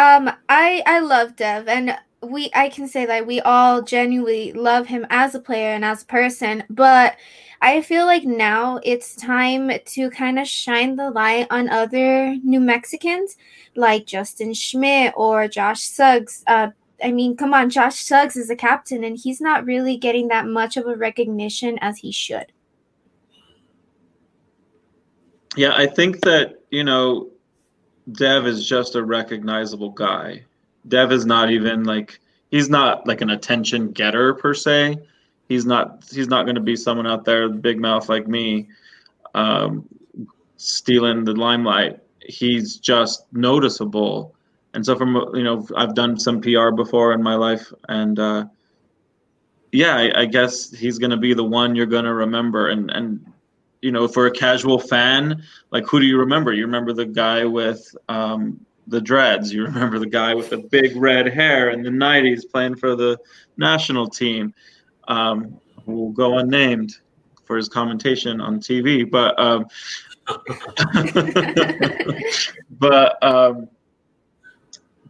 Um. 0.00 0.30
I 0.48 0.82
I 0.86 1.00
love 1.00 1.36
Dev, 1.36 1.68
and 1.68 1.96
we 2.22 2.50
I 2.54 2.68
can 2.68 2.88
say 2.88 3.06
that 3.06 3.26
we 3.26 3.40
all 3.40 3.82
genuinely 3.82 4.52
love 4.52 4.86
him 4.86 5.06
as 5.10 5.34
a 5.34 5.40
player 5.40 5.70
and 5.74 5.84
as 5.84 6.02
a 6.02 6.06
person, 6.06 6.64
but. 6.70 7.16
I 7.62 7.82
feel 7.82 8.06
like 8.06 8.24
now 8.24 8.80
it's 8.82 9.14
time 9.14 9.70
to 9.84 10.08
kind 10.08 10.38
of 10.38 10.48
shine 10.48 10.96
the 10.96 11.10
light 11.10 11.46
on 11.50 11.68
other 11.68 12.34
New 12.42 12.58
Mexicans 12.58 13.36
like 13.76 14.06
Justin 14.06 14.54
Schmidt 14.54 15.12
or 15.14 15.46
Josh 15.46 15.82
Suggs, 15.82 16.42
uh, 16.46 16.68
I 17.02 17.12
mean, 17.12 17.36
come 17.36 17.54
on, 17.54 17.70
Josh 17.70 18.00
Suggs 18.00 18.36
is 18.36 18.50
a 18.50 18.56
captain, 18.56 19.04
and 19.04 19.16
he's 19.16 19.40
not 19.40 19.64
really 19.64 19.96
getting 19.96 20.28
that 20.28 20.46
much 20.46 20.76
of 20.76 20.86
a 20.86 20.96
recognition 20.96 21.78
as 21.80 21.98
he 21.98 22.12
should. 22.12 22.52
Yeah, 25.56 25.74
I 25.74 25.86
think 25.86 26.20
that, 26.22 26.62
you 26.70 26.84
know, 26.84 27.28
Dev 28.12 28.46
is 28.46 28.66
just 28.66 28.94
a 28.94 29.04
recognizable 29.04 29.90
guy. 29.90 30.44
Dev 30.88 31.12
is 31.12 31.26
not 31.26 31.50
even 31.50 31.84
like 31.84 32.20
he's 32.50 32.70
not 32.70 33.06
like 33.06 33.20
an 33.20 33.30
attention 33.30 33.92
getter 33.92 34.34
per 34.34 34.54
se. 34.54 34.98
He's 35.48 35.66
not 35.66 36.04
he's 36.10 36.28
not 36.28 36.44
going 36.44 36.54
to 36.54 36.60
be 36.60 36.76
someone 36.76 37.06
out 37.06 37.24
there 37.24 37.48
big 37.48 37.78
mouth 37.78 38.08
like 38.08 38.26
me 38.26 38.68
um, 39.34 39.88
stealing 40.56 41.24
the 41.24 41.34
limelight. 41.34 42.00
He's 42.20 42.76
just 42.76 43.26
noticeable 43.32 44.34
and 44.74 44.84
so 44.84 44.96
from 44.96 45.14
you 45.34 45.42
know 45.42 45.66
I've 45.76 45.94
done 45.94 46.18
some 46.18 46.40
PR 46.40 46.70
before 46.70 47.12
in 47.12 47.22
my 47.22 47.34
life, 47.34 47.72
and 47.88 48.18
uh, 48.18 48.44
yeah, 49.72 49.96
I, 49.96 50.22
I 50.22 50.24
guess 50.26 50.70
he's 50.70 50.98
gonna 50.98 51.16
be 51.16 51.34
the 51.34 51.44
one 51.44 51.74
you're 51.74 51.86
gonna 51.86 52.14
remember. 52.14 52.68
And 52.68 52.90
and 52.90 53.29
you 53.82 53.92
know, 53.92 54.06
for 54.06 54.26
a 54.26 54.30
casual 54.30 54.78
fan, 54.78 55.42
like 55.70 55.86
who 55.86 56.00
do 56.00 56.06
you 56.06 56.18
remember? 56.18 56.52
You 56.52 56.66
remember 56.66 56.92
the 56.92 57.06
guy 57.06 57.44
with 57.44 57.96
um, 58.08 58.64
the 58.86 59.00
dreads. 59.00 59.52
You 59.52 59.64
remember 59.64 59.98
the 59.98 60.06
guy 60.06 60.34
with 60.34 60.50
the 60.50 60.58
big 60.58 60.96
red 60.96 61.28
hair 61.28 61.70
in 61.70 61.82
the 61.82 61.90
'90s 61.90 62.42
playing 62.50 62.76
for 62.76 62.94
the 62.94 63.18
national 63.56 64.08
team, 64.08 64.54
um, 65.08 65.58
who 65.84 65.92
will 65.92 66.12
go 66.12 66.38
unnamed 66.38 66.98
for 67.44 67.56
his 67.56 67.68
commentation 67.68 68.40
on 68.40 68.60
TV. 68.60 69.10
But 69.10 69.38
um, 69.38 69.66
but 72.78 73.22
um, 73.22 73.68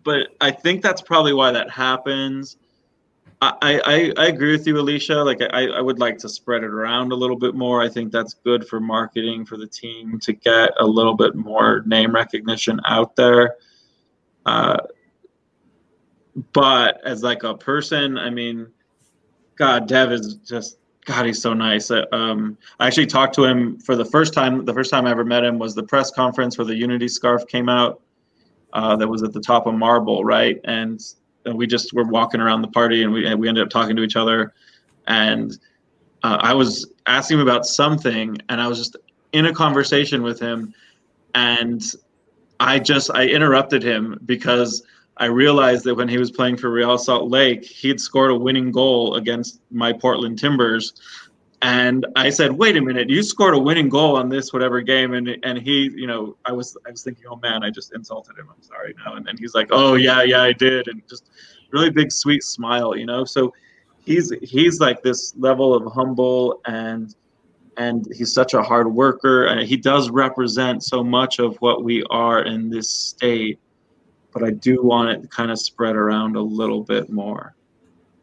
but 0.04 0.28
I 0.40 0.50
think 0.50 0.82
that's 0.82 1.02
probably 1.02 1.32
why 1.32 1.52
that 1.52 1.70
happens. 1.70 2.56
I, 3.42 3.80
I, 3.84 4.12
I 4.18 4.26
agree 4.26 4.52
with 4.52 4.66
you, 4.66 4.78
Alicia. 4.78 5.14
Like 5.14 5.40
I, 5.40 5.68
I 5.68 5.80
would 5.80 5.98
like 5.98 6.18
to 6.18 6.28
spread 6.28 6.62
it 6.62 6.70
around 6.70 7.10
a 7.12 7.14
little 7.14 7.38
bit 7.38 7.54
more. 7.54 7.80
I 7.80 7.88
think 7.88 8.12
that's 8.12 8.34
good 8.34 8.66
for 8.66 8.80
marketing 8.80 9.46
for 9.46 9.56
the 9.56 9.66
team 9.66 10.18
to 10.20 10.34
get 10.34 10.72
a 10.78 10.86
little 10.86 11.14
bit 11.14 11.34
more 11.34 11.82
name 11.86 12.14
recognition 12.14 12.80
out 12.86 13.16
there. 13.16 13.56
Uh, 14.44 14.76
but 16.52 17.00
as 17.04 17.22
like 17.22 17.42
a 17.42 17.56
person, 17.56 18.18
I 18.18 18.28
mean, 18.28 18.68
God, 19.56 19.88
Dev 19.88 20.12
is 20.12 20.34
just 20.36 20.78
God. 21.06 21.24
He's 21.24 21.40
so 21.40 21.54
nice. 21.54 21.90
Uh, 21.90 22.04
um, 22.12 22.58
I 22.78 22.86
actually 22.86 23.06
talked 23.06 23.34
to 23.36 23.44
him 23.44 23.78
for 23.78 23.96
the 23.96 24.04
first 24.04 24.34
time. 24.34 24.64
The 24.64 24.74
first 24.74 24.90
time 24.90 25.06
I 25.06 25.10
ever 25.10 25.24
met 25.24 25.44
him 25.44 25.58
was 25.58 25.74
the 25.74 25.82
press 25.82 26.10
conference 26.10 26.58
where 26.58 26.66
the 26.66 26.74
Unity 26.74 27.08
scarf 27.08 27.46
came 27.46 27.68
out 27.68 28.02
uh, 28.72 28.96
that 28.96 29.08
was 29.08 29.22
at 29.22 29.32
the 29.32 29.40
top 29.40 29.66
of 29.66 29.74
Marble, 29.74 30.24
right? 30.24 30.60
And, 30.64 31.00
and 31.00 31.00
we 31.54 31.66
just 31.66 31.92
were 31.92 32.04
walking 32.04 32.40
around 32.40 32.62
the 32.62 32.68
party, 32.68 33.02
and 33.02 33.12
we 33.12 33.26
and 33.26 33.38
we 33.38 33.48
ended 33.48 33.64
up 33.64 33.70
talking 33.70 33.96
to 33.96 34.02
each 34.02 34.16
other, 34.16 34.52
and 35.06 35.58
uh, 36.22 36.38
I 36.40 36.54
was 36.54 36.92
asking 37.06 37.38
him 37.38 37.42
about 37.42 37.66
something, 37.66 38.36
and 38.48 38.60
I 38.60 38.68
was 38.68 38.78
just 38.78 38.96
in 39.32 39.46
a 39.46 39.52
conversation 39.52 40.22
with 40.22 40.38
him, 40.40 40.74
and 41.34 41.82
I 42.58 42.78
just 42.78 43.10
I 43.12 43.26
interrupted 43.26 43.82
him 43.82 44.20
because 44.26 44.82
I 45.16 45.26
realized 45.26 45.84
that 45.84 45.94
when 45.94 46.08
he 46.08 46.18
was 46.18 46.30
playing 46.30 46.56
for 46.56 46.70
Real 46.70 46.96
Salt 46.98 47.30
Lake, 47.30 47.64
he 47.64 47.88
had 47.88 48.00
scored 48.00 48.30
a 48.30 48.34
winning 48.34 48.70
goal 48.70 49.16
against 49.16 49.60
my 49.70 49.92
Portland 49.92 50.38
Timbers, 50.38 50.94
and 51.62 52.06
I 52.16 52.30
said, 52.30 52.52
"Wait 52.52 52.76
a 52.76 52.80
minute, 52.80 53.10
you 53.10 53.22
scored 53.22 53.54
a 53.54 53.58
winning 53.58 53.88
goal 53.88 54.16
on 54.16 54.28
this 54.28 54.52
whatever 54.52 54.80
game," 54.80 55.14
and 55.14 55.36
and 55.42 55.58
he, 55.58 55.90
you 55.94 56.06
know, 56.06 56.36
I 56.44 56.52
was 56.52 56.76
I 56.86 56.90
was 56.90 57.02
thinking, 57.02 57.24
"Oh 57.30 57.36
man, 57.36 57.62
I 57.62 57.70
just 57.70 57.94
insulted 57.94 58.38
him. 58.38 58.48
I'm 58.54 58.62
sorry 58.62 58.94
now." 59.04 59.14
And 59.14 59.26
then 59.26 59.36
he's 59.38 59.54
like, 59.54 59.68
"Oh 59.70 59.94
yeah, 59.94 60.22
yeah, 60.22 60.42
I 60.42 60.52
did," 60.52 60.88
and 60.88 61.02
just 61.08 61.30
really 61.70 61.90
big 61.90 62.12
sweet 62.12 62.42
smile, 62.42 62.96
you 62.96 63.06
know. 63.06 63.24
So 63.24 63.52
he's 64.04 64.32
he's 64.42 64.80
like 64.80 65.02
this 65.02 65.34
level 65.36 65.74
of 65.74 65.92
humble 65.92 66.60
and 66.66 67.14
and 67.76 68.06
he's 68.14 68.32
such 68.32 68.54
a 68.54 68.62
hard 68.62 68.92
worker 68.92 69.46
and 69.46 69.66
he 69.66 69.76
does 69.76 70.10
represent 70.10 70.82
so 70.82 71.04
much 71.04 71.38
of 71.38 71.56
what 71.58 71.84
we 71.84 72.02
are 72.10 72.42
in 72.42 72.68
this 72.68 72.88
state 72.88 73.58
but 74.32 74.42
i 74.42 74.50
do 74.50 74.82
want 74.82 75.08
it 75.10 75.22
to 75.22 75.28
kind 75.28 75.50
of 75.50 75.58
spread 75.58 75.94
around 75.94 76.36
a 76.36 76.40
little 76.40 76.82
bit 76.82 77.10
more 77.10 77.54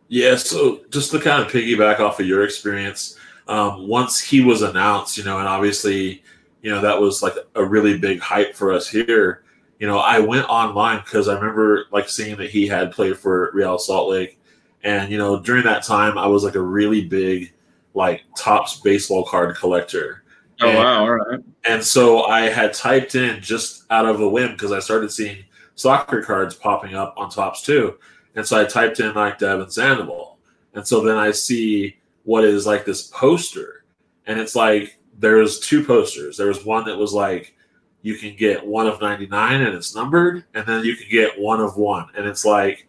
yeah 0.10 0.36
so 0.36 0.82
just 0.90 1.12
to 1.12 1.20
kind 1.20 1.42
of 1.42 1.52
piggyback 1.52 2.00
off 2.00 2.20
of 2.20 2.26
your 2.26 2.44
experience 2.44 3.18
um, 3.48 3.88
once 3.88 4.20
he 4.20 4.42
was 4.42 4.62
announced, 4.62 5.18
you 5.18 5.24
know, 5.24 5.40
and 5.40 5.48
obviously, 5.48 6.24
you 6.62 6.72
know, 6.72 6.82
that 6.82 7.00
was 7.00 7.22
like 7.22 7.36
a 7.56 7.64
really 7.64 7.98
big 7.98 8.20
hype 8.20 8.56
for 8.56 8.74
us 8.74 8.88
here. 8.88 9.44
You 9.80 9.88
know, 9.88 10.00
I 10.00 10.20
went 10.20 10.50
online 10.50 11.00
because 11.06 11.28
I 11.28 11.36
remember 11.36 11.86
like 11.92 12.10
seeing 12.10 12.36
that 12.38 12.50
he 12.50 12.68
had 12.68 12.92
played 12.92 13.18
for 13.18 13.52
Real 13.54 13.78
Salt 13.78 14.10
Lake. 14.10 14.40
And, 14.84 15.12
you 15.12 15.18
know, 15.18 15.40
during 15.40 15.64
that 15.64 15.84
time, 15.84 16.18
I 16.18 16.28
was 16.28 16.44
like 16.44 16.56
a 16.56 16.62
really 16.62 17.06
big, 17.06 17.54
like, 17.94 18.24
Topps 18.38 18.80
baseball 18.80 19.24
card 19.26 19.56
collector. 19.56 20.24
Oh, 20.62 20.68
and, 20.68 20.78
wow. 20.78 21.02
All 21.02 21.12
right. 21.12 21.40
And 21.68 21.84
so 21.84 22.24
I 22.24 22.42
had 22.42 22.74
typed 22.74 23.16
in 23.16 23.42
just 23.42 23.84
out 23.90 24.06
of 24.06 24.22
a 24.22 24.30
whim 24.30 24.52
because 24.52 24.72
I 24.72 24.80
started 24.80 25.12
seeing 25.12 25.44
soccer 25.76 26.22
cards 26.22 26.56
popping 26.56 26.96
up 26.96 27.14
on 27.18 27.30
Topps 27.30 27.62
too. 27.62 27.98
And 28.36 28.46
so 28.46 28.60
I 28.60 28.66
typed 28.66 29.00
in 29.00 29.14
like 29.14 29.40
Devon 29.40 29.70
Sandoval. 29.70 30.38
And 30.74 30.88
so 30.88 31.02
then 31.02 31.18
I 31.18 31.32
see 31.32 31.98
what 32.28 32.44
is 32.44 32.68
like 32.68 32.84
this 32.84 33.04
poster, 33.04 33.86
and 34.26 34.38
it's 34.38 34.54
like 34.54 35.00
there's 35.18 35.62
two 35.62 35.82
posters. 35.82 36.36
There 36.36 36.48
was 36.48 36.66
one 36.66 36.84
that 36.84 36.98
was 36.98 37.14
like 37.14 37.56
you 38.02 38.16
can 38.16 38.36
get 38.36 38.68
one 38.68 38.86
of 38.86 39.00
99 39.00 39.62
and 39.62 39.74
it's 39.74 39.96
numbered, 39.96 40.44
and 40.54 40.66
then 40.66 40.84
you 40.84 40.98
can 40.98 41.10
get 41.10 41.40
one 41.40 41.62
of 41.62 41.78
one, 41.78 42.10
and 42.18 42.28
it's 42.28 42.44
like 42.44 42.86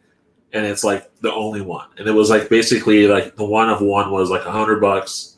and 0.52 0.66
it's 0.66 0.82
like 0.82 1.08
the 1.20 1.32
only 1.32 1.60
one. 1.60 1.86
And 1.98 2.08
it 2.08 2.10
was 2.10 2.30
like 2.30 2.48
basically 2.48 3.06
like 3.06 3.36
the 3.36 3.44
one 3.44 3.70
of 3.70 3.80
one 3.80 4.10
was 4.10 4.28
like 4.28 4.44
a 4.44 4.50
hundred 4.50 4.80
bucks, 4.80 5.36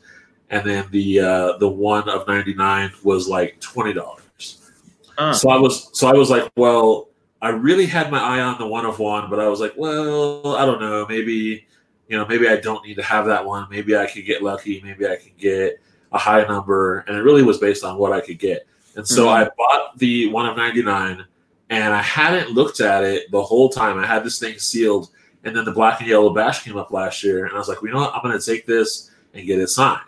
and 0.49 0.67
then 0.67 0.87
the 0.89 1.19
uh, 1.19 1.57
the 1.59 1.69
one 1.69 2.09
of 2.09 2.27
ninety 2.27 2.55
nine 2.55 2.91
was 3.03 3.27
like 3.27 3.59
twenty 3.59 3.93
dollars. 3.93 4.71
Uh. 5.15 5.31
So 5.31 5.51
I 5.51 5.59
was 5.59 5.91
so 5.93 6.07
I 6.07 6.13
was 6.13 6.31
like, 6.31 6.51
well, 6.55 7.09
I 7.39 7.49
really 7.49 7.85
had 7.85 8.09
my 8.09 8.19
eye 8.19 8.41
on 8.41 8.57
the 8.57 8.65
one 8.65 8.87
of 8.87 8.97
one, 8.97 9.29
but 9.29 9.39
I 9.39 9.47
was 9.47 9.59
like, 9.59 9.73
well, 9.77 10.55
I 10.55 10.65
don't 10.65 10.81
know, 10.81 11.05
maybe 11.07 11.67
you 12.11 12.17
know, 12.17 12.25
maybe 12.27 12.49
I 12.49 12.57
don't 12.57 12.85
need 12.85 12.95
to 12.95 13.03
have 13.03 13.25
that 13.27 13.45
one. 13.45 13.67
Maybe 13.69 13.95
I 13.95 14.05
could 14.05 14.25
get 14.25 14.43
lucky. 14.43 14.81
Maybe 14.83 15.07
I 15.07 15.15
could 15.15 15.37
get 15.37 15.81
a 16.11 16.17
high 16.17 16.43
number, 16.43 17.05
and 17.07 17.15
it 17.15 17.21
really 17.21 17.41
was 17.41 17.57
based 17.57 17.85
on 17.85 17.97
what 17.97 18.11
I 18.11 18.19
could 18.19 18.37
get. 18.37 18.67
And 18.97 19.07
so 19.07 19.27
mm-hmm. 19.27 19.45
I 19.45 19.49
bought 19.57 19.97
the 19.97 20.27
one 20.27 20.45
of 20.45 20.57
ninety 20.57 20.83
nine, 20.83 21.25
and 21.69 21.93
I 21.93 22.01
hadn't 22.01 22.49
looked 22.49 22.81
at 22.81 23.05
it 23.05 23.31
the 23.31 23.41
whole 23.41 23.69
time. 23.69 23.97
I 23.97 24.05
had 24.05 24.25
this 24.25 24.39
thing 24.39 24.59
sealed, 24.59 25.09
and 25.45 25.55
then 25.55 25.63
the 25.63 25.71
black 25.71 26.01
and 26.01 26.09
yellow 26.09 26.33
bash 26.33 26.65
came 26.65 26.75
up 26.75 26.91
last 26.91 27.23
year, 27.23 27.45
and 27.45 27.55
I 27.55 27.57
was 27.57 27.69
like, 27.69 27.81
well, 27.81 27.87
you 27.87 27.93
know 27.93 28.01
what? 28.01 28.13
I'm 28.13 28.21
going 28.21 28.37
to 28.37 28.45
take 28.45 28.65
this 28.65 29.09
and 29.33 29.47
get 29.47 29.59
it 29.59 29.69
signed. 29.69 30.01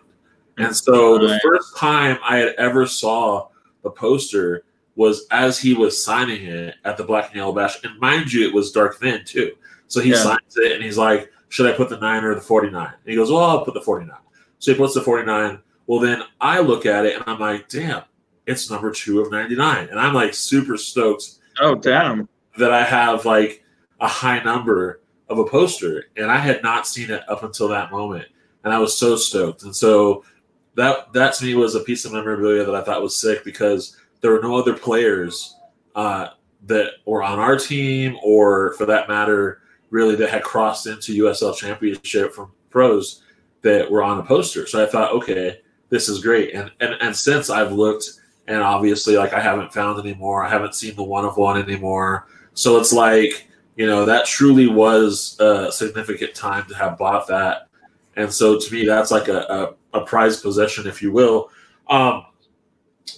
And 0.58 0.76
so 0.76 1.18
the 1.18 1.40
first 1.42 1.78
time 1.78 2.18
I 2.22 2.36
had 2.36 2.50
ever 2.58 2.86
saw 2.86 3.48
the 3.82 3.92
poster 3.92 4.66
was 4.98 5.26
as 5.32 5.58
he 5.58 5.74
was 5.74 6.04
signing 6.04 6.44
it 6.44 6.76
at 6.84 6.98
the 6.98 7.04
Black 7.06 7.28
and 7.28 7.38
Yellow 7.38 7.54
Bash. 7.54 7.82
And 7.86 7.98
mind 8.00 8.32
you, 8.32 8.46
it 8.46 8.54
was 8.54 8.74
Dark 8.74 9.00
Finn 9.00 9.24
too. 9.26 9.54
So 9.88 10.02
he 10.02 10.12
yeah. 10.12 10.18
signs 10.18 10.58
it 10.58 10.74
and 10.74 10.84
he's 10.84 10.98
like, 10.98 11.32
Should 11.54 11.68
I 11.68 11.78
put 11.78 11.88
the 11.88 12.00
nine 12.00 12.24
or 12.24 12.34
the 12.34 12.42
49? 12.42 12.84
And 12.84 12.96
he 13.06 13.16
goes, 13.16 13.30
Well, 13.30 13.44
I'll 13.44 13.64
put 13.64 13.76
the 13.76 13.82
49. 13.82 14.18
So 14.58 14.72
he 14.72 14.78
puts 14.78 14.96
the 14.96 15.02
49. 15.02 15.60
Well, 15.86 16.00
then 16.00 16.24
I 16.42 16.60
look 16.60 16.88
at 16.88 17.06
it 17.06 17.16
and 17.16 17.24
I'm 17.28 17.40
like, 17.40 17.70
Damn, 17.70 18.02
it's 18.48 18.72
number 18.72 18.90
two 18.90 19.20
of 19.20 19.32
99. 19.32 19.90
And 19.90 20.00
I'm 20.00 20.16
like 20.16 20.34
super 20.34 20.78
stoked. 20.78 21.36
Oh, 21.62 21.76
damn. 21.76 22.28
That 22.58 22.74
I 22.74 22.84
have 22.84 23.26
like 23.26 23.64
a 24.00 24.08
high 24.08 24.42
number 24.42 25.02
of 25.30 25.38
a 25.38 25.46
poster. 25.46 26.06
And 26.18 26.32
I 26.32 26.38
had 26.38 26.64
not 26.64 26.88
seen 26.88 27.12
it 27.12 27.22
up 27.30 27.44
until 27.44 27.68
that 27.68 27.92
moment. 27.92 28.26
And 28.64 28.74
I 28.74 28.80
was 28.80 28.98
so 28.98 29.16
stoked. 29.16 29.62
And 29.62 29.76
so 29.76 30.26
that 30.74 31.14
that 31.14 31.36
to 31.36 31.46
me 31.46 31.54
was 31.54 31.76
a 31.76 31.82
piece 31.82 32.04
of 32.04 32.14
memorabilia 32.14 32.64
that 32.64 32.74
I 32.74 32.82
thought 32.82 33.04
was 33.04 33.16
sick 33.16 33.44
because 33.44 33.96
there 34.22 34.32
were 34.32 34.42
no 34.42 34.58
other 34.58 34.74
players 34.74 35.56
uh, 35.94 36.30
that 36.66 36.94
were 37.06 37.22
on 37.22 37.38
our 37.38 37.60
team 37.60 38.18
or 38.24 38.74
for 38.74 38.88
that 38.88 39.08
matter 39.08 39.60
really 39.94 40.16
that 40.16 40.32
had 40.32 40.44
crossed 40.44 40.88
into 40.88 41.24
USL 41.24 41.56
championship 41.56 42.34
from 42.34 42.52
pros 42.72 43.22
that 43.62 43.90
were 43.90 44.02
on 44.02 44.18
a 44.18 44.24
poster. 44.24 44.66
So 44.66 44.84
I 44.84 44.88
thought, 44.88 45.14
okay, 45.14 45.62
this 45.90 46.10
is 46.10 46.20
great. 46.20 46.56
And 46.56 46.72
and, 46.82 46.96
and 47.00 47.16
since 47.16 47.52
I've 47.52 47.72
looked 47.72 48.10
and 48.48 48.58
obviously 48.58 49.16
like 49.16 49.34
I 49.34 49.40
haven't 49.40 49.72
found 49.72 50.00
anymore, 50.00 50.44
I 50.44 50.50
haven't 50.50 50.74
seen 50.74 50.96
the 50.96 51.04
one 51.04 51.26
of 51.26 51.38
one 51.38 51.62
anymore. 51.62 52.28
So 52.56 52.78
it's 52.80 52.92
like, 52.92 53.48
you 53.76 53.86
know, 53.86 54.04
that 54.06 54.26
truly 54.26 54.68
was 54.68 55.38
a 55.40 55.72
significant 55.72 56.34
time 56.34 56.66
to 56.70 56.76
have 56.76 56.98
bought 56.98 57.28
that. 57.28 57.68
And 58.16 58.34
so 58.34 58.60
to 58.60 58.74
me, 58.74 58.86
that's 58.86 59.12
like 59.12 59.28
a, 59.28 59.76
a, 59.94 60.00
a 60.00 60.06
prized 60.06 60.42
possession, 60.42 60.88
if 60.88 61.02
you 61.02 61.12
will. 61.12 61.50
Um, 61.88 62.26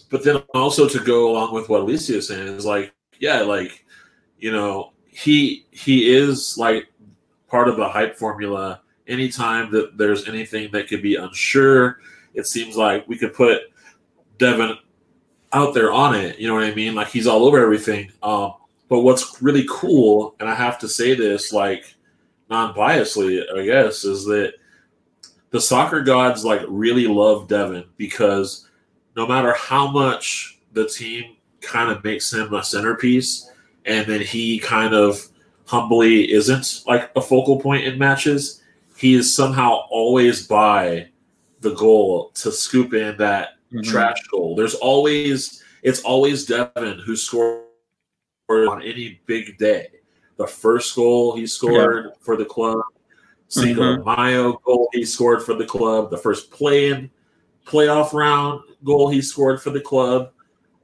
but 0.10 0.24
then 0.24 0.38
also 0.54 0.88
to 0.90 1.00
go 1.00 1.32
along 1.32 1.54
with 1.54 1.70
what 1.70 1.82
Alicia 1.82 2.18
is 2.18 2.28
saying 2.28 2.48
is 2.48 2.66
like, 2.66 2.94
yeah, 3.20 3.42
like, 3.42 3.86
you 4.40 4.52
know, 4.52 4.92
he 5.16 5.66
he 5.72 6.14
is 6.14 6.58
like 6.58 6.92
part 7.48 7.70
of 7.70 7.78
the 7.78 7.88
hype 7.88 8.18
formula. 8.18 8.82
Anytime 9.08 9.72
that 9.72 9.98
there's 9.98 10.28
anything 10.28 10.72
that 10.72 10.90
could 10.90 11.02
be 11.02 11.16
unsure, 11.16 12.00
it 12.34 12.48
seems 12.48 12.76
like 12.76 13.08
we 13.08 13.18
could 13.18 13.34
put 13.34 13.62
Devon 14.40 14.78
out 15.54 15.74
there 15.74 15.94
on 15.94 16.16
it. 16.16 16.38
You 16.38 16.48
know 16.48 16.54
what 16.56 16.66
I 16.66 16.74
mean? 16.76 16.96
Like 16.96 17.08
he's 17.08 17.28
all 17.28 17.46
over 17.46 17.60
everything. 17.60 18.12
Um, 18.24 18.56
but 18.90 19.02
what's 19.02 19.42
really 19.42 19.66
cool, 19.70 20.36
and 20.40 20.50
I 20.50 20.56
have 20.56 20.78
to 20.80 20.90
say 20.90 21.14
this 21.16 21.54
like 21.54 21.96
non-biasedly, 22.50 23.58
I 23.58 23.66
guess, 23.66 24.04
is 24.04 24.26
that 24.26 24.56
the 25.52 25.62
soccer 25.62 26.02
gods 26.02 26.44
like 26.44 26.62
really 26.68 27.08
love 27.08 27.48
Devon 27.48 27.86
because 27.96 28.68
no 29.16 29.26
matter 29.26 29.54
how 29.54 29.90
much 29.90 30.60
the 30.74 30.90
team 30.90 31.38
kind 31.62 31.90
of 31.90 32.04
makes 32.04 32.34
him 32.34 32.54
a 32.54 32.62
centerpiece 32.62 33.50
and 33.86 34.08
then 34.08 34.22
he 34.22 34.60
kind 34.60 34.94
of 34.94 35.28
humbly 35.66 36.32
isn't 36.32 36.84
like 36.88 37.12
a 37.16 37.22
focal 37.22 37.60
point 37.60 37.86
in 37.86 37.98
matches, 37.98 38.62
he 38.98 39.16
is 39.16 39.36
somehow 39.36 39.82
always 39.90 40.48
by 40.48 41.08
the 41.62 41.74
goal 41.74 42.32
to 42.36 42.52
scoop 42.52 42.94
in 42.94 43.18
that 43.18 43.50
mm-hmm. 43.72 43.82
trash 43.82 44.22
goal. 44.32 44.56
There's 44.56 44.76
always 44.76 45.64
it's 45.84 46.02
always 46.02 46.46
Devon 46.46 47.00
who 47.00 47.16
scored 47.16 47.62
on 48.50 48.82
any 48.82 49.22
big 49.26 49.58
day. 49.58 49.88
The 50.38 50.48
first 50.48 50.96
goal 50.96 51.36
he 51.36 51.48
scored 51.48 52.06
yeah. 52.06 52.12
for 52.20 52.36
the 52.36 52.46
club, 52.46 52.82
Cinco 53.48 53.98
mm-hmm. 53.98 54.22
Mayo 54.22 54.54
goal 54.66 54.90
he 54.94 55.06
scored 55.06 55.44
for 55.44 55.54
the 55.54 55.66
club, 55.66 56.10
the 56.10 56.18
first 56.18 56.52
play 56.52 56.90
in 56.90 57.10
playoff 57.66 58.14
round 58.14 58.62
goal 58.84 59.10
he 59.10 59.22
scored 59.22 59.62
for 59.62 59.72
the 59.72 59.82
club. 59.82 60.32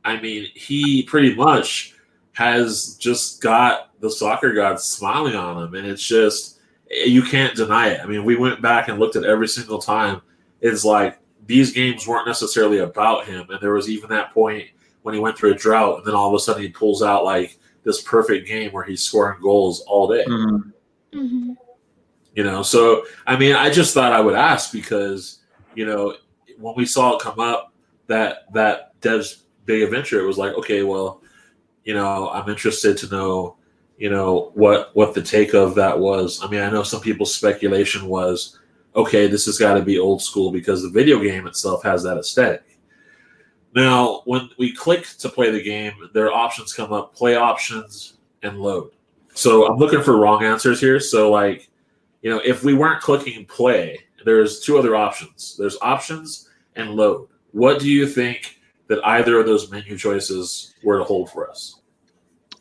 I 0.04 0.20
mean, 0.20 0.48
he 0.56 1.04
pretty 1.04 1.36
much 1.36 1.91
has 2.34 2.96
just 2.96 3.42
got 3.42 4.00
the 4.00 4.10
soccer 4.10 4.54
gods 4.54 4.84
smiling 4.84 5.36
on 5.36 5.64
him, 5.64 5.74
and 5.76 5.86
it's 5.86 6.06
just 6.06 6.60
you 6.90 7.22
can't 7.22 7.56
deny 7.56 7.90
it. 7.90 8.02
I 8.02 8.06
mean, 8.06 8.26
we 8.26 8.36
went 8.36 8.62
back 8.62 8.88
and 8.88 9.00
looked 9.00 9.16
at 9.16 9.24
every 9.24 9.48
single 9.48 9.80
time. 9.80 10.22
It's 10.60 10.84
like 10.84 11.18
these 11.46 11.72
games 11.72 12.08
weren't 12.08 12.28
necessarily 12.28 12.80
about 12.80 13.26
him, 13.26 13.50
and 13.50 13.60
there 13.62 13.74
was 13.74 13.90
even 13.90 14.10
that 14.10 14.34
point 14.34 14.68
when 15.04 15.14
he 15.14 15.20
went 15.20 15.38
through 15.38 15.52
a 15.52 15.56
drought, 15.56 16.00
and 16.00 16.08
then 16.08 16.16
all 16.16 16.30
of 16.30 16.36
a 16.36 16.40
sudden 16.40 16.62
he 16.62 16.70
pulls 16.70 17.02
out 17.02 17.24
like 17.24 17.58
this 17.84 18.02
perfect 18.02 18.48
game 18.48 18.72
where 18.72 18.84
he's 18.84 19.04
scoring 19.04 19.42
goals 19.42 19.82
all 19.82 20.08
day. 20.08 20.26
Mm-hmm. 20.26 21.18
Mm-hmm. 21.18 21.54
You 22.36 22.44
know, 22.44 22.64
so 22.64 23.06
I 23.28 23.38
mean, 23.38 23.56
I 23.56 23.70
just 23.70 23.94
thought 23.94 24.14
I 24.14 24.22
would 24.22 24.36
ask 24.36 24.72
because 24.72 25.40
you 25.76 25.86
know 25.86 26.16
when 26.58 26.76
we 26.76 26.86
saw 26.86 27.16
it 27.16 27.22
come 27.22 27.40
up 27.40 27.74
that 28.08 28.52
that 28.54 29.00
Dev's 29.02 29.44
big 29.66 29.82
adventure, 29.82 30.20
it 30.22 30.26
was 30.26 30.38
like, 30.38 30.54
okay, 30.54 30.84
well, 30.84 31.21
you 31.84 31.94
know, 31.94 32.30
I'm 32.30 32.50
interested 32.50 32.98
to 33.00 33.08
know, 33.08 33.58
you 33.98 34.10
know, 34.10 34.52
what 34.54 34.96
what 34.96 35.14
the 35.14 35.22
take 35.22 35.54
of 35.54 35.76
that 35.76 35.98
was. 35.98 36.44
I 36.44 36.50
mean, 36.50 36.62
I 36.62 36.70
know 36.70 36.84
some 36.84 37.02
people's 37.02 37.34
speculation 37.34 38.08
was, 38.08 38.60
okay, 38.96 39.28
this 39.28 39.46
has 39.46 39.58
got 39.58 39.76
to 39.76 39.82
be 39.82 40.00
old 40.00 40.22
school 40.22 40.52
because 40.52 40.82
the 40.82 40.90
video 40.90 41.20
game 41.20 41.48
itself 41.48 41.84
has 41.84 42.04
that 42.04 42.18
aesthetic. 42.18 42.64
Now, 43.74 44.22
when 44.26 44.50
we 44.58 44.74
click 44.74 45.08
to 45.20 45.30
play 45.30 45.50
the 45.50 45.64
game, 45.64 45.94
there 46.14 46.26
are 46.26 46.34
options 46.34 46.74
come 46.74 46.92
up: 46.92 47.16
play 47.16 47.36
options 47.36 48.18
and 48.44 48.60
load. 48.60 48.92
So 49.34 49.66
I'm 49.66 49.78
looking 49.78 50.04
for 50.04 50.18
wrong 50.18 50.44
answers 50.44 50.82
here. 50.82 51.00
So 51.00 51.32
like, 51.32 51.70
you 52.22 52.30
know, 52.30 52.42
if 52.44 52.64
we 52.64 52.74
weren't 52.74 53.02
clicking 53.02 53.46
play, 53.46 53.98
there's 54.26 54.60
two 54.60 54.78
other 54.78 54.96
options. 54.96 55.56
There's 55.58 55.78
options 55.82 56.50
and 56.76 56.92
load. 56.92 57.28
What 57.52 57.80
do 57.80 57.90
you 57.90 58.08
think 58.08 58.60
that 58.92 59.00
either 59.06 59.40
of 59.40 59.46
those 59.46 59.72
menu 59.72 59.98
choices 59.98 60.76
were 60.84 60.98
to 60.98 61.04
hold 61.06 61.32
for 61.32 61.50
us? 61.50 61.80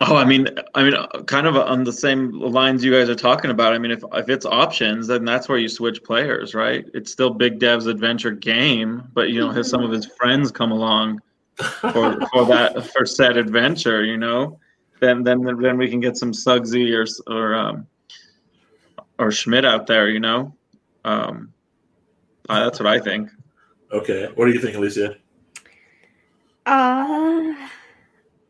Oh, 0.00 0.16
I 0.16 0.24
mean, 0.24 0.46
I 0.76 0.84
mean, 0.84 0.94
kind 1.26 1.46
of 1.48 1.56
on 1.56 1.82
the 1.82 1.92
same 1.92 2.30
lines 2.38 2.84
you 2.84 2.92
guys 2.92 3.10
are 3.10 3.16
talking 3.16 3.50
about. 3.50 3.74
I 3.74 3.78
mean, 3.78 3.90
if 3.90 4.02
if 4.14 4.30
it's 4.30 4.46
options, 4.46 5.08
then 5.08 5.24
that's 5.24 5.48
where 5.48 5.58
you 5.58 5.68
switch 5.68 6.02
players, 6.04 6.54
right? 6.54 6.86
It's 6.94 7.10
still 7.10 7.30
Big 7.30 7.58
Dev's 7.58 7.86
adventure 7.86 8.30
game, 8.30 9.02
but 9.12 9.30
you 9.30 9.40
know, 9.40 9.50
has 9.50 9.68
some 9.68 9.82
of 9.82 9.90
his 9.90 10.06
friends 10.18 10.52
come 10.52 10.70
along 10.70 11.20
for 11.56 12.18
for 12.32 12.46
that 12.46 12.86
for 12.94 13.04
said 13.04 13.36
adventure, 13.36 14.04
you 14.04 14.16
know, 14.16 14.58
then 15.00 15.24
then 15.24 15.42
then 15.60 15.76
we 15.76 15.90
can 15.90 16.00
get 16.00 16.16
some 16.16 16.32
Suggsy 16.32 16.94
or 16.94 17.06
or 17.34 17.54
um, 17.54 17.86
or 19.18 19.32
Schmidt 19.32 19.64
out 19.64 19.86
there, 19.86 20.08
you 20.08 20.20
know. 20.20 20.54
Um, 21.04 21.52
uh, 22.48 22.64
that's 22.64 22.78
what 22.78 22.86
I 22.86 23.00
think. 23.00 23.28
Okay. 23.92 24.28
What 24.34 24.46
do 24.46 24.52
you 24.52 24.60
think, 24.60 24.76
Alicia? 24.76 25.16
Uh, 26.66 27.54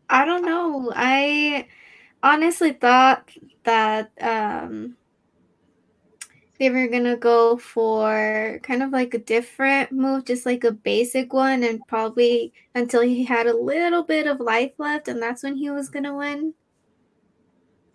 I 0.08 0.24
don't 0.24 0.44
know. 0.44 0.92
I 0.94 1.66
honestly 2.22 2.72
thought 2.72 3.30
that 3.64 4.11
um, 4.20 4.96
they 6.58 6.68
were 6.70 6.88
gonna 6.88 7.16
go 7.16 7.56
for 7.56 8.61
kind 8.62 8.82
of 8.82 8.90
like 8.90 9.14
a 9.14 9.18
different 9.18 9.92
move, 9.92 10.24
just 10.26 10.44
like 10.44 10.64
a 10.64 10.72
basic 10.72 11.32
one, 11.32 11.62
and 11.62 11.80
probably 11.86 12.52
until 12.74 13.00
he 13.02 13.24
had 13.24 13.46
a 13.46 13.56
little 13.56 14.02
bit 14.02 14.26
of 14.26 14.40
life 14.40 14.72
left, 14.78 15.08
and 15.08 15.22
that's 15.22 15.42
when 15.42 15.56
he 15.56 15.70
was 15.70 15.88
gonna 15.88 16.14
win. 16.14 16.54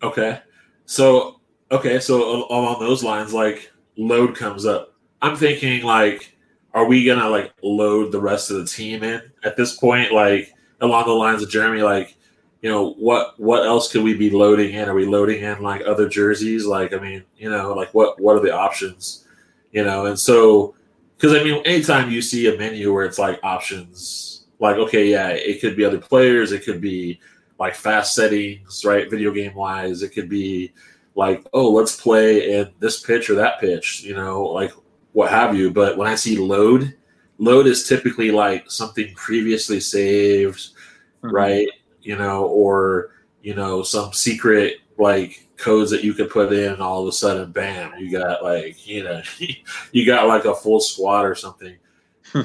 Okay, 0.02 0.40
so 0.86 1.40
okay, 1.70 2.00
so 2.00 2.46
along 2.50 2.80
those 2.80 3.04
lines, 3.04 3.32
like 3.32 3.70
load 3.96 4.34
comes 4.36 4.66
up. 4.66 4.94
I'm 5.22 5.36
thinking 5.36 5.82
like 5.82 6.35
are 6.76 6.84
we 6.84 7.06
gonna 7.06 7.28
like 7.28 7.54
load 7.62 8.12
the 8.12 8.20
rest 8.20 8.50
of 8.50 8.58
the 8.58 8.66
team 8.66 9.02
in 9.02 9.22
at 9.42 9.56
this 9.56 9.76
point? 9.76 10.12
Like 10.12 10.52
along 10.82 11.06
the 11.06 11.12
lines 11.12 11.42
of 11.42 11.48
Jeremy, 11.48 11.82
like 11.82 12.16
you 12.60 12.70
know 12.70 12.92
what 12.94 13.40
what 13.40 13.66
else 13.66 13.90
could 13.90 14.02
we 14.02 14.12
be 14.12 14.28
loading 14.28 14.74
in? 14.74 14.86
Are 14.88 14.94
we 14.94 15.06
loading 15.06 15.42
in 15.42 15.62
like 15.62 15.80
other 15.86 16.06
jerseys? 16.06 16.66
Like 16.66 16.92
I 16.92 16.98
mean, 16.98 17.24
you 17.38 17.50
know, 17.50 17.72
like 17.72 17.94
what 17.94 18.20
what 18.20 18.36
are 18.36 18.40
the 18.40 18.54
options? 18.54 19.26
You 19.72 19.84
know, 19.84 20.04
and 20.04 20.18
so 20.18 20.74
because 21.16 21.32
I 21.32 21.42
mean, 21.42 21.62
anytime 21.64 22.10
you 22.10 22.20
see 22.20 22.54
a 22.54 22.58
menu 22.58 22.92
where 22.92 23.06
it's 23.06 23.18
like 23.18 23.40
options, 23.42 24.44
like 24.58 24.76
okay, 24.76 25.10
yeah, 25.10 25.28
it 25.28 25.62
could 25.62 25.76
be 25.76 25.84
other 25.84 25.98
players, 25.98 26.52
it 26.52 26.62
could 26.62 26.82
be 26.82 27.18
like 27.58 27.74
fast 27.74 28.14
settings, 28.14 28.84
right? 28.84 29.10
Video 29.10 29.32
game 29.32 29.54
wise, 29.54 30.02
it 30.02 30.10
could 30.10 30.28
be 30.28 30.74
like, 31.14 31.42
oh, 31.54 31.72
let's 31.72 31.98
play 31.98 32.58
in 32.58 32.70
this 32.80 33.00
pitch 33.00 33.30
or 33.30 33.34
that 33.36 33.60
pitch, 33.60 34.02
you 34.02 34.14
know, 34.14 34.42
like 34.42 34.72
what 35.16 35.30
have 35.30 35.56
you. 35.56 35.70
But 35.70 35.96
when 35.96 36.06
I 36.06 36.14
see 36.14 36.36
load, 36.36 36.94
load 37.38 37.66
is 37.66 37.88
typically 37.88 38.30
like 38.30 38.70
something 38.70 39.14
previously 39.14 39.80
saved, 39.80 40.58
mm-hmm. 40.58 41.34
right? 41.34 41.68
You 42.02 42.16
know, 42.18 42.44
or 42.44 43.12
you 43.40 43.54
know, 43.54 43.82
some 43.82 44.12
secret 44.12 44.74
like 44.98 45.48
codes 45.56 45.90
that 45.90 46.04
you 46.04 46.12
could 46.12 46.28
put 46.28 46.52
in, 46.52 46.70
and 46.70 46.82
all 46.82 47.00
of 47.00 47.08
a 47.08 47.12
sudden, 47.12 47.50
bam, 47.50 47.98
you 47.98 48.10
got 48.10 48.44
like, 48.44 48.86
you 48.86 49.04
know, 49.04 49.22
you 49.92 50.04
got 50.04 50.28
like 50.28 50.44
a 50.44 50.54
full 50.54 50.80
squad 50.80 51.22
or 51.22 51.34
something. 51.34 51.76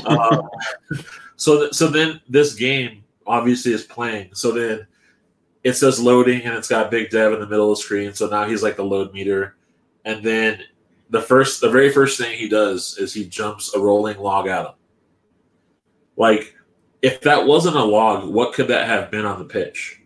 um, 0.05 0.49
so, 1.35 1.59
th- 1.59 1.73
so 1.73 1.87
then 1.87 2.21
this 2.29 2.55
game 2.55 3.03
obviously 3.27 3.73
is 3.73 3.83
playing. 3.83 4.29
So 4.33 4.53
then 4.53 4.87
it 5.65 5.73
says 5.73 5.99
loading, 5.99 6.43
and 6.43 6.55
it's 6.55 6.69
got 6.69 6.89
Big 6.89 7.09
Dev 7.09 7.33
in 7.33 7.41
the 7.41 7.47
middle 7.47 7.69
of 7.69 7.77
the 7.77 7.83
screen. 7.83 8.13
So 8.13 8.29
now 8.29 8.47
he's 8.47 8.63
like 8.63 8.77
the 8.77 8.85
load 8.85 9.13
meter, 9.13 9.57
and 10.05 10.23
then 10.23 10.61
the 11.11 11.21
first, 11.21 11.61
the 11.61 11.69
very 11.69 11.91
first 11.91 12.17
thing 12.17 12.37
he 12.37 12.47
does 12.47 12.97
is 12.97 13.13
he 13.13 13.25
jumps 13.25 13.75
a 13.75 13.79
rolling 13.79 14.17
log 14.17 14.47
at 14.47 14.65
him. 14.65 14.73
Like, 16.17 16.55
if 17.01 17.21
that 17.21 17.45
wasn't 17.45 17.75
a 17.75 17.83
log, 17.83 18.33
what 18.33 18.53
could 18.53 18.67
that 18.69 18.87
have 18.87 19.11
been 19.11 19.25
on 19.25 19.39
the 19.39 19.45
pitch? 19.45 20.01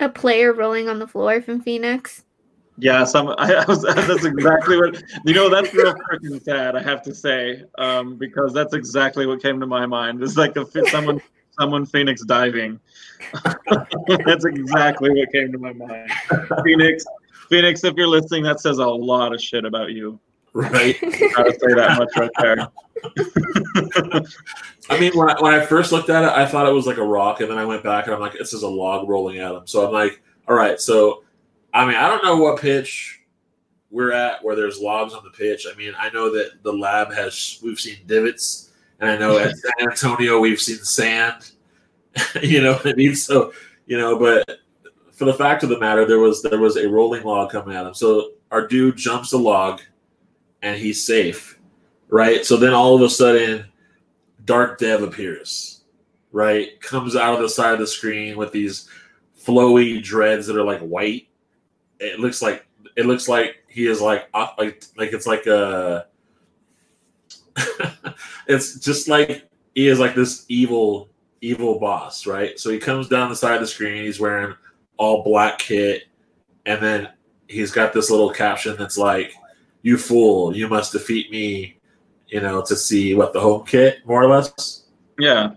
A 0.00 0.08
player 0.08 0.52
rolling 0.52 0.88
on 0.88 0.98
the 0.98 1.06
floor 1.06 1.40
from 1.40 1.60
Phoenix. 1.60 2.24
Yeah, 2.78 3.04
some 3.04 3.28
I, 3.38 3.54
I 3.54 3.64
was 3.66 3.82
that's 3.94 4.24
exactly 4.24 4.76
what 4.76 5.02
you 5.24 5.34
know. 5.34 5.48
That's 5.48 5.72
real 5.74 5.94
freaking 5.94 6.42
sad, 6.42 6.76
I 6.76 6.82
have 6.82 7.02
to 7.02 7.14
say, 7.14 7.62
um, 7.78 8.16
because 8.16 8.52
that's 8.52 8.74
exactly 8.74 9.26
what 9.26 9.42
came 9.42 9.60
to 9.60 9.66
my 9.66 9.86
mind. 9.86 10.22
It's 10.22 10.36
like 10.36 10.56
a 10.56 10.66
someone 10.88 11.20
someone 11.58 11.84
Phoenix 11.84 12.24
diving. 12.24 12.80
that's 14.26 14.44
exactly 14.46 15.10
what 15.10 15.30
came 15.30 15.52
to 15.52 15.58
my 15.58 15.74
mind. 15.74 16.10
Phoenix, 16.64 17.04
Phoenix, 17.50 17.82
if 17.84 17.96
you're 17.96 18.06
listening, 18.06 18.44
that 18.44 18.60
says 18.60 18.78
a 18.78 18.86
lot 18.86 19.34
of 19.34 19.40
shit 19.40 19.64
about 19.64 19.90
you. 19.90 20.18
Right. 20.52 20.96
Gotta 21.02 21.52
say 21.52 21.74
that 21.74 21.98
much 21.98 22.16
right 22.16 22.30
there. 22.38 22.68
I 24.90 24.98
mean, 24.98 25.12
when 25.16 25.30
I, 25.30 25.40
when 25.40 25.52
I 25.52 25.66
first 25.66 25.92
looked 25.92 26.10
at 26.10 26.22
it, 26.22 26.30
I 26.30 26.46
thought 26.46 26.68
it 26.68 26.72
was 26.72 26.86
like 26.86 26.96
a 26.96 27.04
rock, 27.04 27.40
and 27.40 27.50
then 27.50 27.58
I 27.58 27.64
went 27.64 27.82
back 27.82 28.06
and 28.06 28.14
I'm 28.14 28.20
like, 28.20 28.34
this 28.34 28.52
is 28.52 28.62
a 28.62 28.68
log 28.68 29.08
rolling 29.08 29.38
at 29.38 29.52
him. 29.52 29.66
So 29.66 29.86
I'm 29.86 29.92
like, 29.92 30.22
all 30.48 30.54
right. 30.54 30.80
So, 30.80 31.24
I 31.74 31.84
mean, 31.86 31.96
I 31.96 32.08
don't 32.08 32.24
know 32.24 32.36
what 32.36 32.60
pitch 32.60 33.20
we're 33.90 34.12
at 34.12 34.42
where 34.44 34.54
there's 34.54 34.78
logs 34.78 35.12
on 35.12 35.24
the 35.24 35.30
pitch. 35.30 35.66
I 35.70 35.76
mean, 35.76 35.92
I 35.98 36.10
know 36.10 36.32
that 36.32 36.62
the 36.62 36.72
lab 36.72 37.12
has 37.12 37.58
we've 37.62 37.80
seen 37.80 37.98
divots, 38.06 38.70
and 39.00 39.10
I 39.10 39.16
know 39.16 39.38
at 39.38 39.56
San 39.56 39.88
Antonio 39.88 40.38
we've 40.38 40.60
seen 40.60 40.78
sand. 40.78 41.50
you 42.42 42.60
know 42.60 42.74
what 42.74 42.86
I 42.86 42.92
mean? 42.94 43.14
So, 43.14 43.52
you 43.86 43.98
know, 43.98 44.18
but 44.18 44.58
for 45.20 45.26
the 45.26 45.34
fact 45.34 45.62
of 45.62 45.68
the 45.68 45.78
matter, 45.78 46.06
there 46.06 46.18
was 46.18 46.40
there 46.40 46.58
was 46.58 46.78
a 46.78 46.88
rolling 46.88 47.24
log 47.24 47.50
coming 47.50 47.76
at 47.76 47.84
him. 47.84 47.92
So 47.92 48.30
our 48.50 48.66
dude 48.66 48.96
jumps 48.96 49.32
the 49.32 49.36
log, 49.36 49.82
and 50.62 50.78
he's 50.78 51.04
safe, 51.04 51.60
right? 52.08 52.42
So 52.42 52.56
then 52.56 52.72
all 52.72 52.94
of 52.94 53.02
a 53.02 53.10
sudden 53.10 53.66
Dark 54.46 54.78
Dev 54.78 55.02
appears, 55.02 55.82
right? 56.32 56.80
Comes 56.80 57.16
out 57.16 57.34
of 57.34 57.40
the 57.40 57.50
side 57.50 57.74
of 57.74 57.80
the 57.80 57.86
screen 57.86 58.38
with 58.38 58.50
these 58.50 58.88
flowy 59.38 60.02
dreads 60.02 60.46
that 60.46 60.56
are 60.56 60.64
like 60.64 60.80
white. 60.80 61.28
It 61.98 62.18
looks 62.18 62.40
like 62.40 62.66
it 62.96 63.04
looks 63.04 63.28
like 63.28 63.56
he 63.68 63.88
is 63.88 64.00
like 64.00 64.26
like 64.56 64.84
like 64.96 65.12
it's 65.12 65.26
like 65.26 65.44
a. 65.44 66.06
it's 68.46 68.80
just 68.80 69.06
like 69.06 69.50
he 69.74 69.88
is 69.88 69.98
like 69.98 70.14
this 70.14 70.46
evil 70.48 71.10
evil 71.42 71.78
boss, 71.78 72.26
right? 72.26 72.58
So 72.58 72.70
he 72.70 72.78
comes 72.78 73.06
down 73.06 73.28
the 73.28 73.36
side 73.36 73.56
of 73.56 73.60
the 73.60 73.66
screen. 73.66 74.02
He's 74.02 74.18
wearing 74.18 74.54
all 75.00 75.24
black 75.24 75.58
kit, 75.58 76.04
and 76.66 76.80
then 76.80 77.08
he's 77.48 77.72
got 77.72 77.92
this 77.92 78.10
little 78.10 78.30
caption 78.30 78.76
that's 78.76 78.98
like, 78.98 79.34
"You 79.82 79.96
fool! 79.96 80.54
You 80.54 80.68
must 80.68 80.92
defeat 80.92 81.30
me 81.30 81.80
you 82.30 82.40
know, 82.40 82.62
to 82.62 82.76
see 82.76 83.14
what 83.14 83.32
the 83.32 83.40
home 83.40 83.64
kit 83.66 83.98
more 84.06 84.22
or 84.22 84.28
less. 84.28 84.84
Yeah, 85.18 85.50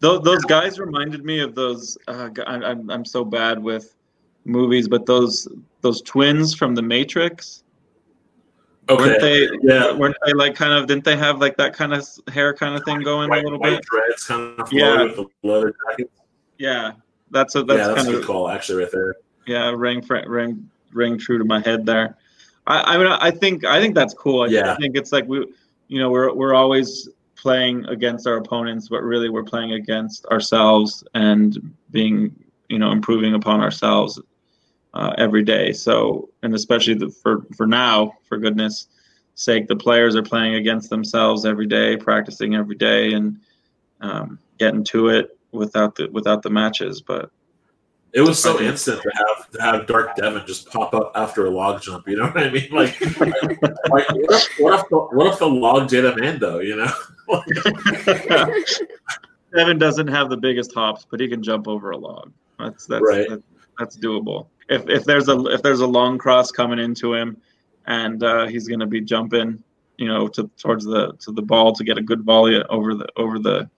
those 0.00 0.22
those 0.22 0.44
guys 0.44 0.78
reminded 0.78 1.24
me 1.24 1.40
of 1.40 1.54
those. 1.54 1.98
Uh, 2.08 2.30
I, 2.46 2.54
I'm 2.56 2.88
I'm 2.88 3.04
so 3.04 3.24
bad 3.24 3.62
with 3.62 3.94
movies, 4.44 4.88
but 4.88 5.06
those 5.06 5.48
those 5.82 6.00
twins 6.02 6.54
from 6.54 6.74
The 6.74 6.82
Matrix. 6.82 7.64
Okay. 8.88 9.02
Weren't 9.02 9.20
they? 9.20 9.48
Yeah. 9.62 9.92
Weren't 9.92 10.16
they 10.24 10.32
like 10.32 10.54
kind 10.54 10.72
of? 10.72 10.86
Didn't 10.86 11.04
they 11.04 11.16
have 11.16 11.40
like 11.40 11.56
that 11.56 11.74
kind 11.74 11.92
of 11.92 12.06
hair 12.32 12.54
kind 12.54 12.76
of 12.76 12.84
thing 12.84 13.02
going 13.02 13.28
white, 13.28 13.40
a 13.40 13.44
little 13.44 13.58
white 13.58 13.70
bit? 13.70 13.84
dreads 13.84 14.24
kind 14.24 14.60
of 14.60 14.72
Yeah. 14.72 15.02
with 15.02 15.16
the 15.16 15.26
leather 15.42 15.74
jacket. 15.90 16.10
Yeah, 16.58 16.92
that's 17.30 17.54
a 17.54 17.62
that's, 17.62 17.78
yeah, 17.78 17.86
that's 17.88 18.02
kind 18.02 18.08
a 18.08 18.12
of 18.12 18.20
good 18.20 18.26
call 18.26 18.48
actually 18.48 18.82
right 18.82 18.92
there. 18.92 19.16
yeah 19.46 19.70
ring 19.74 20.04
ring 20.26 20.70
ring 20.92 21.18
true 21.18 21.38
to 21.38 21.44
my 21.44 21.60
head 21.60 21.84
there. 21.86 22.16
I 22.66 22.94
I 22.94 22.98
mean 22.98 23.06
I 23.06 23.30
think 23.30 23.64
I 23.64 23.80
think 23.80 23.94
that's 23.94 24.14
cool. 24.14 24.42
I, 24.42 24.46
Yeah. 24.46 24.72
I 24.72 24.76
think 24.76 24.96
it's 24.96 25.12
like 25.12 25.26
we 25.26 25.46
you 25.88 25.98
know 25.98 26.10
we're 26.10 26.32
we're 26.32 26.54
always 26.54 27.08
playing 27.36 27.84
against 27.86 28.26
our 28.26 28.36
opponents, 28.36 28.88
but 28.88 29.02
really 29.02 29.28
we're 29.28 29.44
playing 29.44 29.72
against 29.72 30.26
ourselves 30.26 31.04
and 31.14 31.74
being 31.90 32.34
you 32.68 32.78
know 32.78 32.90
improving 32.90 33.34
upon 33.34 33.60
ourselves 33.60 34.20
uh, 34.94 35.14
every 35.18 35.42
day. 35.42 35.72
So 35.72 36.30
and 36.42 36.54
especially 36.54 36.94
the, 36.94 37.10
for 37.10 37.42
for 37.56 37.66
now, 37.66 38.14
for 38.28 38.38
goodness 38.38 38.88
sake, 39.34 39.68
the 39.68 39.76
players 39.76 40.16
are 40.16 40.22
playing 40.22 40.54
against 40.54 40.88
themselves 40.88 41.44
every 41.44 41.66
day, 41.66 41.96
practicing 41.96 42.54
every 42.54 42.76
day, 42.76 43.12
and 43.12 43.38
um, 44.00 44.38
getting 44.58 44.82
to 44.84 45.08
it 45.08 45.35
without 45.56 45.94
the 45.94 46.08
without 46.10 46.42
the 46.42 46.50
matches. 46.50 47.00
But 47.00 47.30
It 48.12 48.20
was 48.20 48.40
so 48.40 48.60
instant 48.60 49.02
to 49.02 49.10
have 49.14 49.50
to 49.50 49.62
have 49.62 49.86
Dark 49.86 50.16
Devon 50.16 50.46
just 50.46 50.70
pop 50.70 50.94
up 50.94 51.12
after 51.14 51.46
a 51.46 51.50
log 51.50 51.82
jump. 51.82 52.08
You 52.08 52.16
know 52.16 52.26
what 52.26 52.38
I 52.38 52.50
mean? 52.50 52.68
Like, 52.70 53.00
like 53.20 54.08
what 54.10 54.30
if 54.30 54.60
what 54.60 54.74
if 54.80 54.88
the, 54.88 55.08
what 55.12 55.26
if 55.26 55.38
the 55.38 55.48
log 55.48 55.88
did 55.88 56.04
him 56.04 56.18
in 56.22 56.38
though? 56.38 56.60
You 56.60 56.76
know? 56.76 56.92
Devon 59.54 59.78
doesn't 59.78 60.08
have 60.08 60.28
the 60.28 60.36
biggest 60.36 60.74
hops, 60.74 61.06
but 61.10 61.20
he 61.20 61.28
can 61.28 61.42
jump 61.42 61.66
over 61.66 61.90
a 61.90 61.96
log. 61.96 62.32
That's 62.58 62.86
that's 62.86 63.02
Right. 63.02 63.28
that, 63.28 63.42
that's 63.78 63.96
doable. 63.96 64.46
If 64.68 64.88
if 64.88 65.04
there's 65.04 65.28
a 65.28 65.38
if 65.46 65.62
there's 65.62 65.80
a 65.80 65.86
long 65.86 66.18
cross 66.18 66.50
coming 66.50 66.78
into 66.78 67.14
him, 67.14 67.36
and 67.86 68.22
uh, 68.22 68.46
he's 68.46 68.66
going 68.68 68.80
to 68.80 68.86
be 68.86 69.00
jumping, 69.00 69.62
you 69.96 70.08
know, 70.08 70.28
to 70.28 70.50
towards 70.58 70.84
the 70.84 71.12
to 71.20 71.32
the 71.32 71.42
ball 71.42 71.72
to 71.74 71.84
get 71.84 71.98
a 71.98 72.02
good 72.02 72.22
volley 72.22 72.62
over 72.64 72.94
the 72.94 73.06
over 73.16 73.38
the 73.38 73.68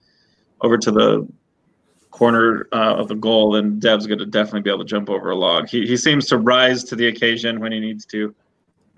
over 0.61 0.77
to 0.77 0.91
the 0.91 1.27
corner 2.11 2.67
uh, 2.71 2.95
of 2.95 3.07
the 3.07 3.15
goal, 3.15 3.51
then 3.51 3.79
Dev's 3.79 4.07
going 4.07 4.19
to 4.19 4.25
definitely 4.25 4.61
be 4.61 4.69
able 4.69 4.79
to 4.79 4.85
jump 4.85 5.09
over 5.09 5.29
a 5.29 5.35
log. 5.35 5.69
He 5.69 5.85
he 5.85 5.97
seems 5.97 6.25
to 6.27 6.37
rise 6.37 6.83
to 6.85 6.95
the 6.95 7.07
occasion 7.07 7.59
when 7.59 7.71
he 7.71 7.79
needs 7.79 8.05
to. 8.07 8.33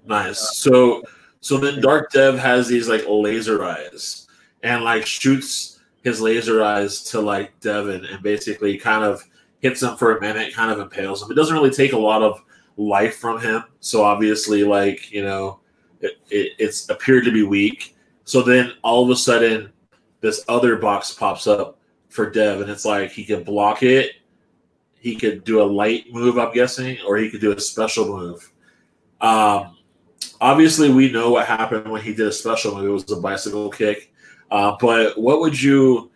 Nice. 0.06 0.58
So 0.58 1.04
so 1.42 1.58
then 1.58 1.82
Dark 1.82 2.12
Dev 2.12 2.38
has 2.38 2.68
these 2.68 2.88
like 2.88 3.04
laser 3.08 3.64
eyes 3.64 4.28
and 4.64 4.84
like 4.84 5.06
shoots 5.06 5.80
his 6.04 6.22
laser 6.22 6.64
eyes 6.64 7.04
to 7.04 7.22
like 7.22 7.60
Devon 7.60 8.06
and 8.06 8.24
basically 8.24 8.78
kind 8.78 9.04
of 9.04 9.24
hits 9.60 9.84
him 9.84 9.96
for 9.96 10.18
a 10.18 10.22
minute, 10.22 10.54
kind 10.54 10.72
of 10.72 10.80
impales 10.80 11.22
him. 11.22 11.32
It 11.32 11.36
doesn't 11.36 11.56
really 11.56 11.70
take 11.70 11.94
a 11.94 11.98
lot 11.98 12.22
of 12.22 12.42
life 12.78 13.18
from 13.18 13.40
him. 13.40 13.64
So 13.80 14.04
obviously, 14.04 14.64
like, 14.64 15.12
you 15.12 15.24
know, 15.24 15.60
it, 16.00 16.18
it, 16.30 16.54
it's 16.58 16.90
appeared 16.90 17.26
to 17.26 17.32
be 17.32 17.44
weak. 17.44 17.96
So 18.24 18.42
then 18.42 18.74
all 18.84 19.04
of 19.04 19.10
a 19.10 19.16
sudden, 19.16 19.72
this 20.22 20.44
other 20.48 20.76
box 20.78 21.14
pops 21.14 21.48
up 21.48 21.78
for 22.12 22.30
Dev, 22.30 22.62
and 22.62 22.70
it's 22.70 22.86
like 22.86 23.12
he 23.12 23.24
can 23.24 23.44
block 23.44 23.84
it. 23.84 24.12
He 25.00 25.16
could 25.16 25.44
do 25.44 25.62
a 25.62 25.64
light 25.64 26.06
move, 26.12 26.38
I'm 26.38 26.54
guessing, 26.54 26.98
or 27.08 27.18
he 27.18 27.30
could 27.30 27.42
do 27.42 27.52
a 27.52 27.60
special 27.60 28.06
move. 28.06 28.52
Um, 29.20 29.78
obviously, 30.40 30.92
we 30.92 31.12
know 31.12 31.32
what 31.32 31.48
happened 31.48 31.90
when 31.90 32.02
he 32.02 32.14
did 32.14 32.28
a 32.28 32.32
special 32.32 32.76
move. 32.76 32.86
It 32.86 32.90
was 32.90 33.12
a 33.12 33.22
bicycle 33.22 33.70
kick. 33.70 34.14
Uh, 34.52 34.76
but 34.80 35.18
what 35.18 35.40
would 35.40 35.60
you 35.60 36.12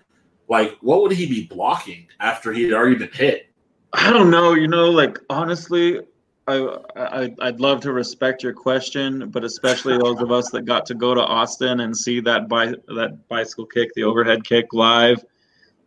like? 0.49 0.77
What 0.81 1.01
would 1.01 1.13
he 1.13 1.25
be 1.25 1.47
blocking 1.47 2.07
after 2.19 2.51
he 2.51 2.63
had 2.63 2.73
already 2.73 2.95
been 2.95 3.11
hit? 3.11 3.47
I 3.93 4.11
don't 4.11 4.29
know. 4.29 4.53
You 4.53 4.67
know, 4.67 4.91
like 4.91 5.17
honestly, 5.29 6.01
I, 6.47 6.77
I 6.95 7.33
I'd 7.41 7.59
love 7.59 7.79
to 7.81 7.93
respect 7.93 8.43
your 8.43 8.53
question, 8.53 9.29
but 9.29 9.43
especially 9.43 9.97
those 9.97 10.21
of 10.21 10.31
us 10.31 10.51
that 10.51 10.63
got 10.65 10.85
to 10.87 10.93
go 10.93 11.15
to 11.15 11.21
Austin 11.21 11.79
and 11.79 11.95
see 11.95 12.19
that 12.21 12.49
bi- 12.49 12.75
that 12.89 13.27
bicycle 13.29 13.65
kick, 13.65 13.93
the 13.95 14.03
overhead 14.03 14.43
kick 14.43 14.73
live, 14.73 15.23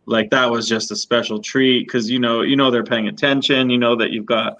like 0.09 0.31
that 0.31 0.49
was 0.49 0.67
just 0.67 0.91
a 0.91 0.95
special 0.95 1.39
treat 1.39 1.87
because 1.87 2.09
you 2.09 2.19
know 2.19 2.41
you 2.41 2.55
know 2.55 2.71
they're 2.71 2.83
paying 2.83 3.07
attention. 3.07 3.69
You 3.69 3.77
know 3.77 3.95
that 3.95 4.11
you've 4.11 4.25
got 4.25 4.57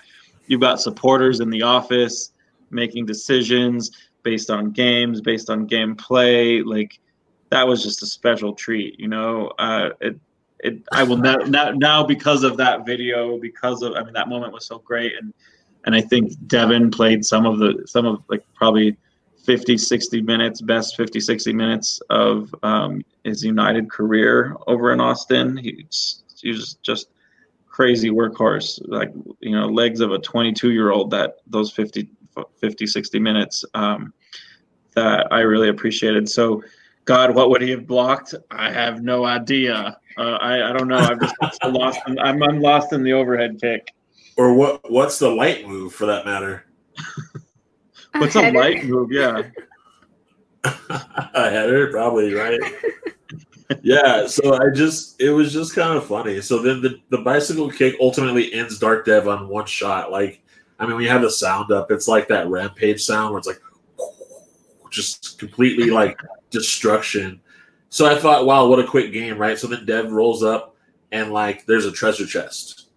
you've 0.47 0.61
got 0.61 0.79
supporters 0.79 1.39
in 1.39 1.49
the 1.49 1.63
office 1.63 2.31
making 2.71 3.05
decisions 3.05 3.91
based 4.23 4.51
on 4.51 4.71
games, 4.71 5.21
based 5.21 5.49
on 5.49 5.67
gameplay. 5.67 6.63
Like 6.63 6.99
that 7.49 7.67
was 7.67 7.83
just 7.83 8.03
a 8.03 8.05
special 8.05 8.53
treat. 8.53 8.99
You 8.99 9.07
know, 9.07 9.47
uh, 9.57 9.89
it 9.99 10.19
it 10.59 10.83
I 10.91 11.03
will 11.03 11.17
now, 11.17 11.37
now 11.37 11.71
now 11.71 12.03
because 12.03 12.43
of 12.43 12.57
that 12.57 12.85
video 12.85 13.37
because 13.39 13.81
of 13.81 13.93
I 13.93 14.03
mean 14.03 14.13
that 14.13 14.29
moment 14.29 14.53
was 14.53 14.65
so 14.65 14.79
great 14.79 15.13
and 15.19 15.33
and 15.85 15.95
I 15.95 16.01
think 16.01 16.33
Devon 16.47 16.91
played 16.91 17.25
some 17.25 17.45
of 17.45 17.57
the 17.57 17.83
some 17.85 18.05
of 18.05 18.21
like 18.29 18.43
probably 18.53 18.97
50 19.49 19.79
60 19.79 20.21
minutes 20.21 20.61
best 20.61 20.95
50 20.95 21.19
60 21.19 21.53
minutes 21.53 21.99
of 22.11 22.53
um, 22.61 23.03
his 23.23 23.43
United 23.43 23.89
career 23.89 24.55
over 24.67 24.93
in 24.93 25.01
Austin 25.01 25.57
he's 25.57 26.23
he 26.39 26.51
was 26.51 26.75
just 26.83 27.09
crazy 27.67 28.11
workhorse 28.11 28.79
like 28.87 29.11
you 29.39 29.49
know 29.49 29.65
legs 29.65 30.01
of 30.01 30.11
a 30.11 30.19
22 30.19 30.69
year 30.69 30.91
old 30.91 31.09
that 31.09 31.37
those 31.47 31.71
50 31.71 32.07
50 32.61 32.85
60 32.85 33.17
minutes 33.17 33.65
um, 33.73 34.13
that 34.93 35.25
I 35.33 35.39
really 35.39 35.69
appreciated 35.69 36.29
so 36.29 36.61
God, 37.05 37.33
what 37.33 37.49
would 37.49 37.63
he 37.63 37.71
have 37.71 37.87
blocked? 37.87 38.35
I 38.51 38.69
have 38.69 39.01
no 39.01 39.25
idea. 39.25 39.97
Uh, 40.15 40.21
I 40.21 40.69
I 40.69 40.73
don't 40.73 40.87
know. 40.87 40.97
I'm 40.97 41.19
just 41.19 41.33
so 41.63 41.69
lost. 41.69 41.99
In, 42.05 42.19
I'm 42.19 42.43
I'm 42.43 42.61
lost 42.61 42.93
in 42.93 43.01
the 43.01 43.13
overhead 43.13 43.57
kick. 43.59 43.91
Or 44.37 44.53
what? 44.53 44.91
What's 44.91 45.17
the 45.17 45.29
light 45.29 45.67
move 45.67 45.91
for 45.91 46.05
that 46.05 46.23
matter? 46.23 46.65
What's 48.14 48.36
a 48.36 48.51
light 48.51 48.86
move? 48.86 49.12
Yeah. 49.12 49.43
a 50.64 51.49
header, 51.49 51.89
probably 51.91 52.34
right. 52.34 52.60
yeah, 53.82 54.28
so 54.28 54.55
I 54.55 54.74
just 54.74 55.22
it 55.22 55.30
was 55.30 55.53
just 55.53 55.76
kind 55.76 55.97
of 55.97 56.05
funny. 56.05 56.41
So 56.41 56.62
then 56.62 56.82
the, 56.82 56.99
the 57.10 57.20
bicycle 57.20 57.70
kick 57.70 57.95
ultimately 58.01 58.53
ends 58.53 58.80
Dark 58.80 59.05
Dev 59.05 59.28
on 59.28 59.47
one 59.47 59.66
shot. 59.66 60.12
Like, 60.12 60.41
I 60.80 60.86
mean, 60.86 60.97
we 60.97 61.07
have 61.07 61.22
the 61.22 61.30
sound 61.30 61.72
up. 61.72 61.91
It's 61.91 62.07
like 62.07 62.28
that 62.30 62.47
rampage 62.47 63.01
sound 63.03 63.32
where 63.32 63.39
it's 63.39 63.47
like 63.47 63.62
just 64.91 65.39
completely 65.39 65.89
like 65.89 66.20
destruction. 66.49 67.41
So 67.89 68.05
I 68.05 68.20
thought, 68.20 68.45
wow, 68.45 68.68
what 68.68 68.80
a 68.80 68.88
quick 68.88 69.14
game, 69.14 69.38
right? 69.38 69.57
So 69.57 69.68
then 69.68 69.86
Dev 69.86 70.12
rolls 70.12 70.43
up 70.43 70.76
and 71.12 71.32
like 71.32 71.66
there's 71.66 71.86
a 71.86 71.91
treasure 71.91 72.26
chest. 72.26 72.89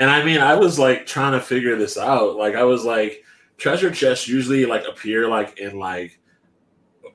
And 0.00 0.10
I 0.10 0.24
mean, 0.24 0.40
I 0.40 0.54
was 0.54 0.78
like 0.78 1.06
trying 1.06 1.32
to 1.32 1.40
figure 1.40 1.76
this 1.76 1.98
out. 1.98 2.36
Like 2.36 2.54
I 2.54 2.64
was 2.64 2.84
like, 2.84 3.24
treasure 3.58 3.90
chests 3.90 4.26
usually 4.26 4.64
like 4.64 4.84
appear 4.88 5.28
like 5.28 5.58
in 5.58 5.78
like 5.78 6.18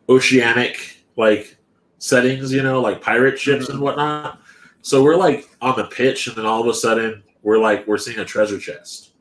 oceanic 0.10 0.98
like 1.16 1.58
settings, 1.98 2.52
you 2.52 2.62
know, 2.62 2.82
like 2.82 3.02
pirate 3.02 3.39
ships 3.39 3.70
and 3.70 3.76
mm-hmm. 3.76 3.86
whatnot. 3.86 4.41
So 4.82 5.02
we're 5.02 5.16
like 5.16 5.50
on 5.62 5.78
the 5.78 5.86
pitch, 5.86 6.28
and 6.28 6.36
then 6.36 6.46
all 6.46 6.62
of 6.62 6.68
a 6.68 6.74
sudden 6.74 7.24
we're 7.41 7.58
like 7.58 7.88
we're 7.88 7.98
seeing 7.98 8.20
a 8.20 8.26
treasure 8.26 8.60
chest. 8.60 9.14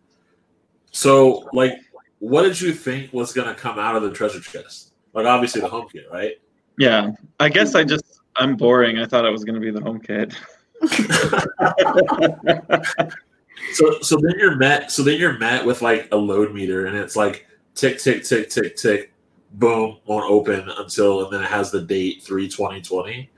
So 0.90 1.48
like, 1.52 1.74
what 2.18 2.42
did 2.42 2.60
you 2.60 2.72
think 2.72 3.12
was 3.12 3.32
gonna 3.32 3.54
come 3.54 3.78
out 3.78 3.94
of 3.94 4.02
the 4.02 4.10
treasure 4.10 4.40
chest? 4.40 4.92
Like 5.14 5.26
obviously 5.26 5.60
the 5.60 5.68
home 5.68 5.86
kit, 5.90 6.06
right? 6.12 6.34
Yeah, 6.78 7.12
I 7.38 7.48
guess 7.48 7.76
I 7.76 7.84
just 7.84 8.20
I'm 8.36 8.56
boring. 8.56 8.98
I 8.98 9.06
thought 9.06 9.24
it 9.24 9.30
was 9.30 9.44
gonna 9.44 9.60
be 9.60 9.70
the 9.70 9.80
home 9.80 10.00
kit. 10.00 10.34
so 13.72 14.00
so 14.00 14.16
then 14.16 14.34
you're 14.38 14.56
met 14.56 14.90
so 14.90 15.02
then 15.02 15.18
you're 15.18 15.38
met 15.38 15.64
with 15.64 15.82
like 15.82 16.08
a 16.12 16.16
load 16.16 16.52
meter 16.54 16.86
and 16.86 16.96
it's 16.96 17.16
like 17.16 17.46
tick 17.74 17.98
tick 17.98 18.24
tick 18.24 18.50
tick 18.50 18.76
tick 18.76 19.12
boom 19.52 19.98
won't 20.06 20.30
open 20.30 20.68
until 20.78 21.24
and 21.24 21.32
then 21.32 21.42
it 21.42 21.50
has 21.50 21.70
the 21.70 21.80
date 21.80 22.22
3 22.22 22.48
2020 22.48 23.30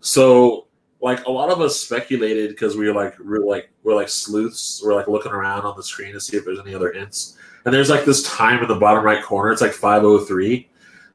so 0.00 0.66
like 1.02 1.26
a 1.26 1.30
lot 1.30 1.50
of 1.50 1.60
us 1.60 1.78
speculated 1.78 2.50
because 2.50 2.76
we 2.76 2.86
were 2.86 2.94
like 2.94 3.18
we're 3.18 3.44
like 3.44 3.70
we're 3.82 3.94
like 3.94 4.08
sleuths. 4.08 4.80
We're 4.84 4.94
like 4.94 5.08
looking 5.08 5.32
around 5.32 5.62
on 5.62 5.76
the 5.76 5.82
screen 5.82 6.12
to 6.12 6.20
see 6.20 6.36
if 6.36 6.44
there's 6.44 6.60
any 6.60 6.74
other 6.74 6.92
hints. 6.92 7.36
And 7.64 7.74
there's 7.74 7.90
like 7.90 8.04
this 8.04 8.22
time 8.22 8.62
in 8.62 8.68
the 8.68 8.76
bottom 8.76 9.04
right 9.04 9.22
corner. 9.22 9.50
It's 9.50 9.60
like 9.60 9.72
503 9.72 10.68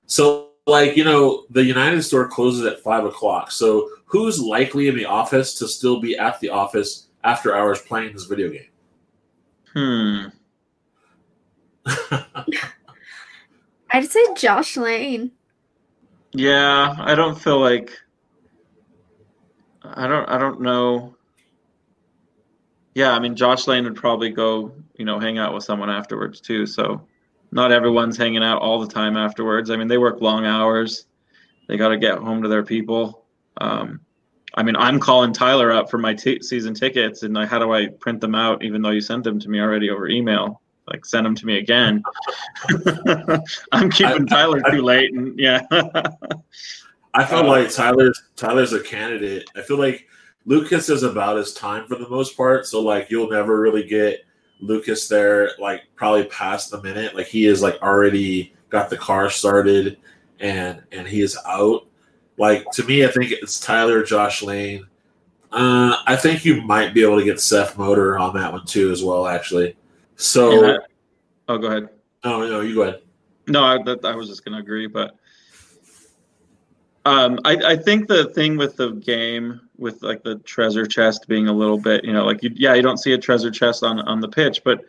so 0.06 0.52
like 0.66 0.98
you 0.98 1.04
know 1.04 1.46
the 1.50 1.64
united 1.64 2.02
store 2.02 2.28
closes 2.28 2.66
at 2.66 2.82
5 2.82 3.06
o'clock. 3.06 3.52
So 3.52 3.90
who's 4.06 4.40
likely 4.40 4.88
in 4.88 4.96
the 4.96 5.06
office 5.06 5.54
to 5.60 5.68
still 5.68 6.00
be 6.00 6.18
at 6.18 6.40
the 6.40 6.50
office 6.50 7.07
after 7.28 7.56
hours 7.56 7.82
playing 7.82 8.14
this 8.14 8.26
video 8.26 8.50
game 8.50 8.70
Hmm. 9.74 10.28
I'd 13.92 14.10
say 14.10 14.20
Josh 14.36 14.76
Lane. 14.76 15.32
Yeah, 16.34 16.96
I 16.98 17.16
don't 17.16 17.40
feel 17.40 17.60
like 17.60 17.92
I 19.84 20.08
don't 20.08 20.28
I 20.28 20.38
don't 20.38 20.62
know. 20.62 21.16
Yeah, 22.96 23.12
I 23.12 23.20
mean 23.20 23.36
Josh 23.36 23.68
Lane 23.68 23.84
would 23.84 23.96
probably 23.96 24.30
go, 24.30 24.72
you 24.96 25.06
know, 25.06 25.20
hang 25.20 25.38
out 25.38 25.54
with 25.54 25.64
someone 25.64 25.90
afterwards 25.90 26.42
too. 26.42 26.66
So 26.66 27.06
not 27.52 27.72
everyone's 27.72 28.18
hanging 28.18 28.44
out 28.44 28.62
all 28.62 28.80
the 28.80 28.92
time 28.92 29.16
afterwards. 29.16 29.70
I 29.70 29.78
mean, 29.78 29.88
they 29.88 29.98
work 29.98 30.22
long 30.22 30.46
hours. 30.46 31.06
They 31.68 31.78
got 31.78 31.90
to 31.90 31.98
get 31.98 32.18
home 32.18 32.42
to 32.44 32.50
their 32.50 32.64
people. 32.64 33.26
Um, 33.60 34.02
I 34.54 34.64
mean, 34.64 34.76
I'm 34.76 35.00
calling 35.00 35.34
Tyler 35.34 35.72
up 35.72 35.90
for 35.90 35.98
my 35.98 36.14
t- 36.14 36.42
season 36.42 36.74
tickets, 36.74 37.24
and 37.24 37.34
like, 37.34 37.50
how 37.50 37.60
do 37.60 37.74
I 37.74 37.88
print 37.88 38.22
them 38.22 38.36
out? 38.36 38.64
Even 38.64 38.82
though 38.82 38.92
you 38.92 39.02
sent 39.02 39.24
them 39.24 39.40
to 39.40 39.50
me 39.50 39.60
already 39.60 39.90
over 39.90 40.08
email, 40.08 40.62
like 40.88 41.06
send 41.06 41.26
them 41.26 41.36
to 41.36 41.46
me 41.46 41.58
again. 41.58 42.02
I'm 43.72 43.90
keeping 43.90 44.24
I, 44.24 44.26
Tyler 44.26 44.62
I, 44.66 44.72
too 44.72 44.82
late, 44.82 45.14
and 45.14 45.38
yeah. 45.38 45.62
I 47.14 47.26
feel 47.26 47.40
uh, 47.40 47.44
like 47.44 47.72
Tyler's 47.72 48.22
Tyler's 48.36 48.74
a 48.74 48.82
candidate. 48.82 49.50
I 49.56 49.62
feel 49.62 49.78
like 49.78 50.08
Lucas 50.46 50.90
is 50.90 51.04
about 51.04 51.38
his 51.38 51.54
time 51.54 51.86
for 51.88 51.96
the 51.96 52.08
most 52.10 52.38
part, 52.38 52.66
so 52.66 52.82
like 52.82 53.10
you'll 53.10 53.30
never 53.30 53.60
really 53.60 53.84
get 53.84 54.26
Lucas 54.62 55.08
there, 55.08 55.52
like 55.60 55.84
probably 55.96 56.26
past 56.26 56.72
the 56.72 56.82
minute. 56.82 57.16
Like 57.16 57.28
he 57.28 57.46
is 57.46 57.62
like 57.62 57.82
already 57.82 58.56
got 58.70 58.90
the 58.90 58.98
car 58.98 59.30
started, 59.30 59.98
and 60.40 60.82
and 60.92 61.08
he 61.08 61.22
is 61.22 61.38
out. 61.46 61.88
Like 62.38 62.70
to 62.72 62.84
me, 62.84 63.04
I 63.04 63.08
think 63.08 63.32
it's 63.32 63.60
Tyler, 63.60 64.04
Josh 64.04 64.44
Lane. 64.44 64.86
Uh, 65.52 65.98
I 66.06 66.16
think 66.16 66.46
you 66.46 66.62
might 66.62 66.94
be 66.94 67.04
able 67.04 67.18
to 67.18 67.26
get 67.26 67.40
Seth 67.40 67.78
Motor 67.78 68.18
on 68.20 68.36
that 68.36 68.52
one 68.52 68.66
too, 68.66 68.92
as 68.92 69.04
well. 69.04 69.28
Actually, 69.28 69.76
so. 70.16 70.76
I, 70.76 70.78
oh, 71.48 71.58
go 71.58 71.68
ahead. 71.68 71.90
Oh 72.24 72.48
no, 72.48 72.62
you 72.62 72.76
go 72.76 72.84
ahead. 72.84 73.02
No, 73.48 73.64
I, 73.64 73.82
that, 73.84 74.04
I 74.04 74.14
was 74.16 74.28
just 74.28 74.44
going 74.44 74.54
to 74.54 74.60
agree, 74.60 74.88
but 74.88 75.16
um, 77.06 77.40
I, 77.46 77.56
I 77.56 77.76
think 77.78 78.10
the 78.10 78.26
thing 78.32 78.58
with 78.58 78.76
the 78.76 78.92
game, 78.92 79.62
with 79.78 80.04
like 80.04 80.24
the 80.24 80.36
treasure 80.40 80.86
chest 80.86 81.28
being 81.30 81.48
a 81.48 81.54
little 81.54 81.78
bit, 81.78 82.04
you 82.04 82.12
know, 82.12 82.26
like 82.26 82.44
you, 82.44 82.52
yeah, 82.54 82.74
you 82.74 82.82
don't 82.82 82.98
see 82.98 83.14
a 83.14 83.18
treasure 83.18 83.50
chest 83.52 83.84
on 83.84 84.00
on 84.02 84.20
the 84.20 84.28
pitch, 84.28 84.62
but 84.66 84.84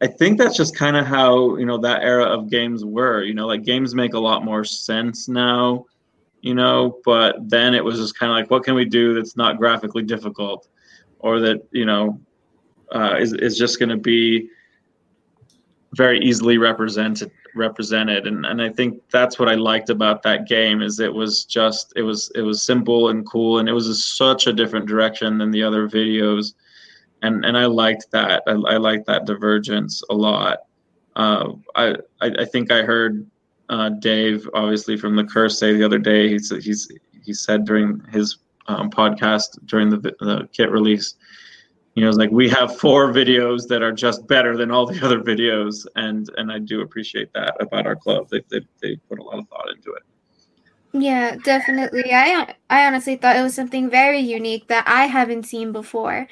I 0.00 0.06
think 0.06 0.38
that's 0.38 0.56
just 0.56 0.76
kind 0.76 0.96
of 0.96 1.06
how 1.06 1.56
you 1.56 1.66
know 1.66 1.78
that 1.78 2.02
era 2.02 2.24
of 2.24 2.48
games 2.48 2.84
were. 2.84 3.24
You 3.24 3.34
know, 3.34 3.46
like 3.48 3.64
games 3.64 3.94
make 3.94 4.14
a 4.14 4.18
lot 4.18 4.44
more 4.44 4.64
sense 4.64 5.26
now 5.28 5.86
you 6.40 6.54
know, 6.54 6.98
but 7.04 7.36
then 7.48 7.74
it 7.74 7.84
was 7.84 7.98
just 7.98 8.18
kind 8.18 8.30
of 8.30 8.36
like, 8.36 8.50
what 8.50 8.64
can 8.64 8.74
we 8.74 8.84
do 8.84 9.14
that's 9.14 9.36
not 9.36 9.58
graphically 9.58 10.02
difficult? 10.02 10.68
Or 11.18 11.40
that, 11.40 11.66
you 11.72 11.86
know, 11.86 12.20
uh, 12.92 13.16
is, 13.18 13.32
is 13.32 13.58
just 13.58 13.78
going 13.78 13.88
to 13.88 13.96
be 13.96 14.48
very 15.94 16.20
easily 16.20 16.58
represented 16.58 17.30
represented. 17.56 18.26
And, 18.26 18.44
and 18.44 18.60
i 18.60 18.68
think 18.68 19.00
that's 19.10 19.38
what 19.38 19.48
i 19.48 19.54
liked 19.54 19.88
about 19.88 20.22
that 20.22 20.46
game 20.46 20.82
is 20.82 21.00
it 21.00 21.12
was 21.12 21.44
just 21.44 21.92
it 21.96 22.02
was 22.02 22.30
it 22.34 22.42
was 22.42 22.62
simple 22.62 23.08
and 23.08 23.26
cool 23.26 23.58
and 23.58 23.68
it 23.68 23.72
was 23.72 23.88
a, 23.88 23.94
such 23.94 24.46
a 24.46 24.52
different 24.52 24.86
direction 24.86 25.38
than 25.38 25.50
the 25.50 25.62
other 25.62 25.88
videos. 25.88 26.52
And 27.22 27.44
and 27.44 27.56
i 27.56 27.64
liked 27.64 28.10
that. 28.10 28.42
I, 28.46 28.52
I 28.52 28.76
liked 28.76 29.06
that 29.06 29.24
divergence 29.24 30.02
a 30.10 30.14
lot. 30.14 30.58
Uh, 31.16 31.52
I, 31.74 31.96
I 32.20 32.26
i 32.40 32.44
think 32.44 32.70
i 32.70 32.82
heard 32.82 33.26
uh, 33.68 33.90
Dave, 33.90 34.48
obviously 34.54 34.96
from 34.96 35.16
the 35.16 35.24
curse, 35.24 35.58
say 35.58 35.72
the 35.72 35.84
other 35.84 35.98
day. 35.98 36.28
He's 36.28 36.50
he's 36.64 36.90
he 37.24 37.32
said 37.32 37.64
during 37.64 38.00
his 38.12 38.38
um, 38.68 38.90
podcast 38.90 39.58
during 39.66 39.90
the 39.90 39.98
the 39.98 40.48
kit 40.52 40.70
release, 40.70 41.14
you 41.94 42.02
know, 42.02 42.08
it's 42.08 42.18
like 42.18 42.30
we 42.30 42.48
have 42.50 42.76
four 42.76 43.12
videos 43.12 43.66
that 43.68 43.82
are 43.82 43.92
just 43.92 44.26
better 44.28 44.56
than 44.56 44.70
all 44.70 44.86
the 44.86 45.00
other 45.04 45.20
videos, 45.20 45.86
and 45.96 46.30
and 46.36 46.52
I 46.52 46.58
do 46.58 46.82
appreciate 46.82 47.32
that 47.32 47.56
about 47.60 47.86
our 47.86 47.96
club. 47.96 48.28
They 48.30 48.42
they, 48.50 48.60
they 48.82 48.96
put 49.08 49.18
a 49.18 49.22
lot 49.22 49.38
of 49.38 49.48
thought 49.48 49.70
into 49.74 49.92
it. 49.92 50.02
Yeah, 50.92 51.36
definitely. 51.36 52.12
I 52.12 52.54
I 52.70 52.86
honestly 52.86 53.16
thought 53.16 53.36
it 53.36 53.42
was 53.42 53.54
something 53.54 53.90
very 53.90 54.20
unique 54.20 54.68
that 54.68 54.86
I 54.86 55.06
haven't 55.06 55.44
seen 55.44 55.72
before 55.72 56.28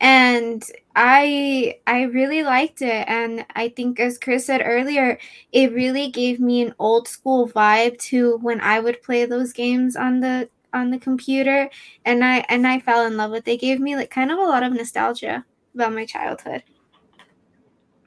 and 0.00 0.64
i 0.94 1.78
i 1.86 2.02
really 2.02 2.42
liked 2.42 2.82
it. 2.82 3.04
And 3.08 3.46
i 3.54 3.68
think 3.68 3.98
as 4.00 4.18
chris 4.18 4.46
said 4.46 4.62
earlier 4.64 5.18
it 5.52 5.72
really 5.72 6.10
gave 6.10 6.40
me 6.40 6.62
an 6.62 6.74
old 6.78 7.08
school 7.08 7.48
vibe 7.48 7.98
to 8.10 8.38
when 8.38 8.60
i 8.60 8.80
would 8.80 9.02
play 9.02 9.24
those 9.24 9.52
games 9.52 9.96
on 9.96 10.20
the 10.20 10.48
on 10.72 10.90
the 10.90 10.98
computer. 10.98 11.70
And 12.04 12.24
i 12.24 12.44
and 12.48 12.66
i 12.66 12.80
fell 12.80 13.06
in 13.06 13.16
love 13.16 13.30
with 13.30 13.44
they 13.44 13.56
gave 13.56 13.80
me 13.80 13.96
like 13.96 14.10
kind 14.10 14.30
of 14.30 14.38
a 14.38 14.42
lot 14.42 14.62
of 14.62 14.72
nostalgia 14.72 15.44
about 15.74 15.94
my 15.94 16.04
childhood. 16.04 16.62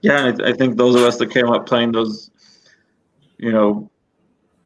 Yeah 0.01 0.33
i, 0.39 0.49
I 0.49 0.53
think 0.53 0.77
those 0.77 0.95
of 0.95 1.01
us 1.01 1.17
that 1.17 1.31
came 1.31 1.49
up 1.49 1.65
playing 1.65 1.91
those 1.91 2.29
you 3.37 3.51
know 3.51 3.89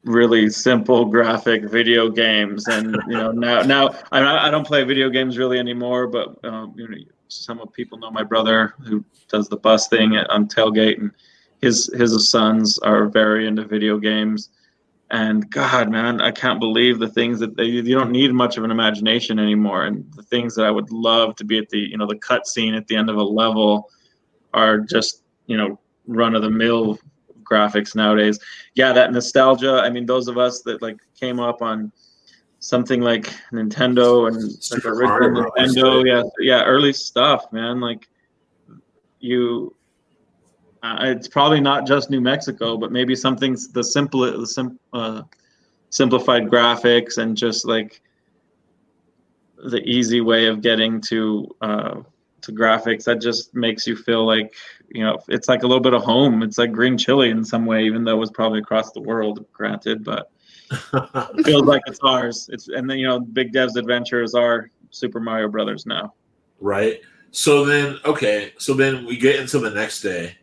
really 0.06 0.50
simple 0.50 1.06
graphic 1.06 1.64
video 1.64 2.10
games. 2.10 2.68
And 2.68 2.98
you 3.08 3.18
know 3.18 3.32
now 3.32 3.62
now 3.62 3.96
I, 4.12 4.48
I 4.48 4.52
don't 4.52 4.68
play 4.68 4.84
video 4.84 5.10
games 5.10 5.38
really 5.38 5.60
anymore 5.60 6.08
but 6.08 6.44
um, 6.44 6.74
you 6.76 6.88
know 6.88 6.98
some 7.28 7.60
of 7.60 7.72
people 7.74 7.98
know 7.98 8.12
my 8.12 8.24
brother 8.24 8.76
who 8.86 9.04
does 9.30 9.50
the 9.50 9.58
bus 9.58 9.88
thing 9.88 10.16
on 10.16 10.48
tailgate 10.48 11.00
and 11.00 11.12
his 11.62 11.92
his 11.98 12.30
sons 12.30 12.78
are 12.80 13.08
very 13.08 13.48
into 13.48 13.66
video 13.66 13.98
games. 13.98 14.50
And 15.12 15.50
god 15.52 15.90
man 15.92 16.22
i 16.22 16.32
can't 16.32 16.60
believe 16.60 17.00
the 17.00 17.08
things 17.08 17.40
that 17.40 17.56
they 17.56 17.66
you 17.66 17.96
don't 17.96 18.12
need 18.12 18.34
much 18.34 18.58
of 18.58 18.64
an 18.64 18.72
imagination 18.72 19.40
anymore. 19.40 19.86
And 19.86 20.12
the 20.16 20.24
things 20.24 20.56
that 20.56 20.66
i 20.66 20.72
would 20.72 20.92
love 20.92 21.36
to 21.38 21.46
be 21.46 21.58
at 21.58 21.70
the 21.70 21.80
you 21.80 21.98
know 21.98 22.08
the 22.08 22.18
cut 22.18 22.48
scene 22.48 22.74
at 22.74 22.88
the 22.88 22.96
end 22.96 23.10
of 23.10 23.16
a 23.16 23.24
level 23.24 23.90
are 24.54 24.80
just 24.80 25.24
you 25.48 25.58
know 25.58 25.80
run 26.08 26.36
of 26.36 26.42
the 26.42 26.50
mill 26.50 27.00
graphics 27.54 27.96
nowadays. 27.96 28.40
Yeah, 28.76 28.94
that 28.94 29.12
nostalgia. 29.12 29.82
I 29.84 29.90
mean, 29.90 30.06
those 30.06 30.28
of 30.28 30.38
us 30.38 30.62
that 30.62 30.82
like 30.82 30.98
came 31.20 31.40
up 31.40 31.62
on 31.62 31.92
something 32.60 33.02
like 33.02 33.26
Nintendo 33.52 34.28
and 34.28 34.38
like 34.72 34.86
original 34.86 35.52
Nintendo, 35.58 36.06
yeah, 36.06 36.24
yeah, 36.40 36.64
early 36.64 36.94
stuff, 36.94 37.52
man. 37.52 37.80
Like 37.80 38.08
you, 39.20 39.76
uh, 40.82 40.98
it's 41.02 41.28
probably 41.28 41.60
not 41.60 41.86
just 41.86 42.10
New 42.10 42.22
Mexico, 42.22 42.78
but 42.78 42.92
maybe 42.92 43.16
something 43.16 43.58
the 43.74 43.84
simple, 43.84 44.40
the 44.40 44.48
sim, 44.48 44.80
uh, 44.94 45.24
simplified 45.90 46.44
graphics 46.44 47.18
and 47.18 47.38
just 47.38 47.66
like 47.66 48.02
the 49.66 49.82
easy 49.84 50.22
way 50.22 50.48
of 50.48 50.62
getting 50.62 51.00
to 51.00 51.48
uh, 51.62 51.96
to 52.44 52.52
graphics 52.52 53.04
that 53.06 53.22
just 53.22 53.54
makes 53.54 53.88
you 53.88 53.96
feel 53.96 54.26
like 54.26 54.54
you 54.90 55.04
know 55.04 55.18
it's 55.28 55.48
like 55.48 55.64
a 55.64 55.68
little 55.68 55.82
bit 55.82 55.94
of 55.94 56.04
home. 56.04 56.44
It's 56.44 56.58
like 56.58 56.72
green 56.72 56.98
chili 56.98 57.30
in 57.30 57.44
some 57.44 57.66
way 57.66 57.86
even 57.86 58.04
though 58.04 58.14
it 58.14 58.20
was 58.20 58.32
probably 58.32 58.60
across 58.60 58.92
the 58.92 59.02
world 59.02 59.46
granted 59.54 60.04
but 60.04 60.32
it 60.72 61.46
feels 61.46 61.64
like 61.64 61.82
it's 61.88 62.00
ours. 62.04 62.50
It's 62.52 62.68
and 62.68 62.90
then 62.90 62.98
you 62.98 63.08
know 63.08 63.20
big 63.20 63.52
dev's 63.52 63.76
adventure 63.76 64.24
is 64.24 64.36
our 64.36 64.70
super 64.92 65.20
mario 65.20 65.48
brothers 65.48 65.86
now. 65.86 66.14
Right? 66.60 67.02
So 67.32 67.66
then 67.66 67.98
okay 68.06 68.54
so 68.58 68.74
then 68.74 69.06
we 69.06 69.18
get 69.18 69.40
into 69.40 69.60
the 69.60 69.72
next 69.72 70.02
day. 70.02 70.38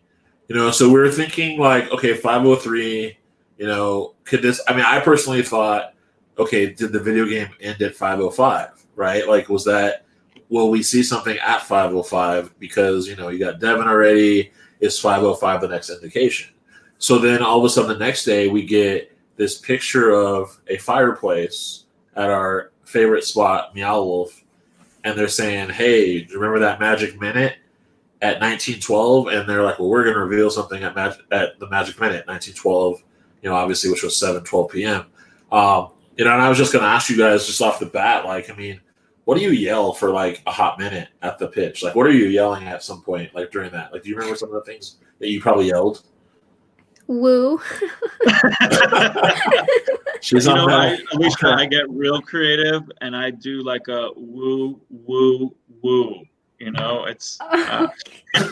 You 0.48 0.57
know 0.57 0.70
so 0.70 0.88
we 0.88 0.98
were 0.98 1.11
thinking 1.11 1.59
like 1.59 1.90
okay 1.90 2.14
503 2.14 3.16
you 3.59 3.66
know 3.66 4.14
could 4.24 4.42
this 4.42 4.61
i 4.66 4.72
mean 4.72 4.84
i 4.84 4.98
personally 4.98 5.42
thought 5.42 5.94
okay 6.38 6.72
did 6.72 6.92
the 6.92 6.98
video 6.98 7.26
game 7.26 7.48
end 7.61 7.80
at 7.82 7.94
505 7.94 8.80
right? 9.01 9.26
Like 9.26 9.48
was 9.48 9.64
that 9.64 10.05
will 10.51 10.70
we 10.70 10.82
see 10.82 11.03
something 11.03 11.38
at 11.38 11.62
505 11.62 12.59
because 12.59 13.09
you 13.09 13.16
know 13.16 13.28
you 13.28 13.38
got 13.38 13.61
Devon 13.61 13.88
already. 13.88 14.53
Is 14.80 14.98
505 14.98 15.61
the 15.61 15.68
next 15.68 15.90
indication. 15.90 16.48
So 16.96 17.18
then 17.18 17.42
all 17.42 17.59
of 17.59 17.64
a 17.64 17.68
sudden 17.68 17.90
the 17.90 18.03
next 18.03 18.24
day 18.24 18.48
we 18.48 18.64
get 18.64 19.14
this 19.36 19.59
picture 19.59 20.11
of 20.11 20.59
a 20.68 20.78
fireplace 20.78 21.84
at 22.16 22.30
our 22.30 22.72
favorite 22.84 23.24
spot 23.24 23.74
meow 23.74 24.03
wolf 24.03 24.42
and 25.05 25.16
they're 25.16 25.28
saying 25.28 25.70
hey 25.70 26.26
remember 26.34 26.59
that 26.59 26.80
magic 26.80 27.18
minute 27.20 27.57
at 28.20 28.40
1912 28.40 29.28
and 29.28 29.48
they're 29.48 29.62
like 29.62 29.78
well 29.78 29.88
we're 29.88 30.03
going 30.03 30.14
to 30.14 30.20
reveal 30.20 30.51
something 30.51 30.82
at, 30.82 30.94
mag- 30.94 31.22
at 31.30 31.59
the 31.59 31.68
magic 31.70 31.98
minute 32.01 32.26
1912 32.26 33.03
you 33.42 33.48
know 33.48 33.55
obviously 33.55 33.90
which 33.90 34.03
was 34.03 34.18
7 34.18 34.42
12 34.42 34.70
p.m 34.70 35.07
um, 35.53 35.90
you 36.16 36.24
know 36.24 36.32
and 36.32 36.42
i 36.42 36.48
was 36.48 36.59
just 36.59 36.72
going 36.72 36.82
to 36.82 36.90
ask 36.90 37.09
you 37.09 37.16
guys 37.16 37.46
just 37.46 37.62
off 37.62 37.78
the 37.78 37.86
bat 37.86 38.24
like 38.24 38.51
i 38.51 38.55
mean 38.55 38.80
what 39.31 39.39
do 39.39 39.45
you 39.45 39.53
yell 39.53 39.93
for 39.93 40.11
like 40.11 40.43
a 40.49 40.51
hot 40.51 40.76
minute 40.76 41.07
at 41.22 41.39
the 41.39 41.47
pitch? 41.47 41.85
Like, 41.85 41.95
what 41.95 42.05
are 42.05 42.11
you 42.11 42.26
yelling 42.26 42.66
at 42.66 42.83
some 42.83 43.01
point, 43.01 43.33
like 43.33 43.53
during 43.53 43.70
that? 43.70 43.93
Like, 43.93 44.03
do 44.03 44.09
you 44.09 44.16
remember 44.16 44.37
some 44.37 44.49
of 44.49 44.57
the 44.57 44.68
things 44.68 44.97
that 45.20 45.31
you 45.31 45.41
probably 45.41 45.68
yelled? 45.68 46.03
Woo. 47.07 47.61
She's 50.20 50.47
you 50.47 50.53
know, 50.53 50.68
I, 50.68 50.99
Alicia, 51.12 51.47
I 51.47 51.66
get 51.66 51.89
real 51.89 52.20
creative 52.20 52.83
and 53.03 53.14
I 53.14 53.31
do 53.31 53.62
like 53.62 53.87
a 53.87 54.09
woo, 54.16 54.81
woo, 54.91 55.55
woo. 55.81 56.24
You 56.59 56.72
know, 56.72 57.05
it's 57.05 57.39
uh, 57.53 57.87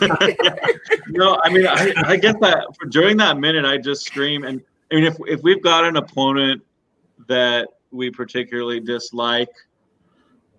no. 1.09 1.41
I 1.43 1.49
mean, 1.49 1.67
I, 1.67 1.91
I 2.05 2.15
get 2.15 2.39
that 2.39 2.67
for 2.79 2.85
during 2.85 3.17
that 3.17 3.37
minute, 3.37 3.65
I 3.65 3.79
just 3.79 4.05
scream. 4.05 4.45
And 4.45 4.61
I 4.93 4.95
mean, 4.95 5.03
if 5.03 5.17
if 5.27 5.41
we've 5.43 5.61
got 5.61 5.83
an 5.83 5.97
opponent 5.97 6.61
that 7.27 7.67
we 7.91 8.09
particularly 8.09 8.79
dislike, 8.79 9.49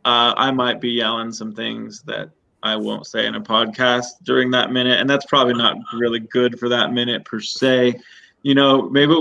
uh, 0.05 0.35
I 0.37 0.51
might 0.51 0.81
be 0.81 0.91
yelling 0.91 1.33
some 1.33 1.53
things 1.53 2.03
that 2.03 2.31
I 2.63 2.77
won't 2.77 3.07
say 3.07 3.27
in 3.27 3.35
a 3.35 3.41
podcast 3.41 4.07
during 4.23 4.51
that 4.53 4.73
minute, 4.73 5.01
and 5.01 5.09
that's 5.09 5.27
probably 5.27 5.55
not 5.55 5.77
really 5.95 6.21
good 6.21 6.59
for 6.59 6.69
that 6.69 6.93
minute 6.93 7.25
per 7.25 7.41
se. 7.41 7.95
You 8.43 8.55
know, 8.55 8.89
maybe 8.89 9.15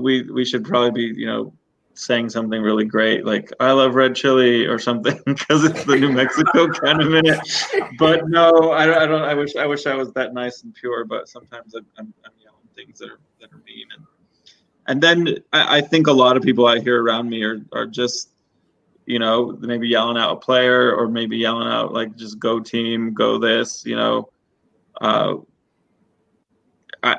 we 0.00 0.22
we 0.22 0.44
should 0.44 0.64
probably 0.64 0.90
be 0.90 1.20
you 1.20 1.26
know 1.26 1.52
saying 1.96 2.28
something 2.28 2.60
really 2.60 2.84
great 2.84 3.24
like 3.24 3.52
"I 3.60 3.72
love 3.72 3.94
red 3.94 4.14
chili" 4.14 4.66
or 4.66 4.78
something 4.78 5.18
because 5.26 5.64
it's 5.64 5.84
the 5.84 5.96
New 5.96 6.12
Mexico 6.12 6.68
kind 6.68 7.00
of 7.00 7.10
minute. 7.10 7.40
But 7.98 8.28
no, 8.28 8.72
I, 8.72 9.02
I, 9.02 9.06
don't. 9.06 9.22
I 9.22 9.34
wish 9.34 9.56
I 9.56 9.66
wish 9.66 9.86
I 9.86 9.94
was 9.94 10.12
that 10.12 10.34
nice 10.34 10.62
and 10.62 10.74
pure. 10.74 11.04
But 11.04 11.28
sometimes 11.28 11.74
I'm, 11.74 11.86
I'm, 11.98 12.12
I'm 12.24 12.32
yelling 12.40 12.68
things 12.76 12.98
that 13.00 13.10
are 13.10 13.20
that 13.40 13.52
are 13.52 13.62
mean 13.66 13.86
and 13.96 14.04
and 14.86 15.02
then 15.02 15.38
I, 15.52 15.78
I 15.78 15.80
think 15.80 16.06
a 16.06 16.12
lot 16.12 16.36
of 16.36 16.42
people 16.42 16.66
I 16.66 16.80
hear 16.80 17.02
around 17.02 17.28
me 17.28 17.42
are 17.42 17.64
are 17.72 17.86
just 17.86 18.30
you 19.06 19.18
know, 19.18 19.56
maybe 19.60 19.88
yelling 19.88 20.16
out 20.16 20.32
a 20.32 20.36
player 20.36 20.94
or 20.94 21.08
maybe 21.08 21.36
yelling 21.36 21.68
out 21.68 21.92
like 21.92 22.16
just 22.16 22.38
go 22.38 22.60
team, 22.60 23.12
go 23.12 23.38
this, 23.38 23.84
you 23.84 23.96
know. 23.96 24.28
Uh, 25.00 25.36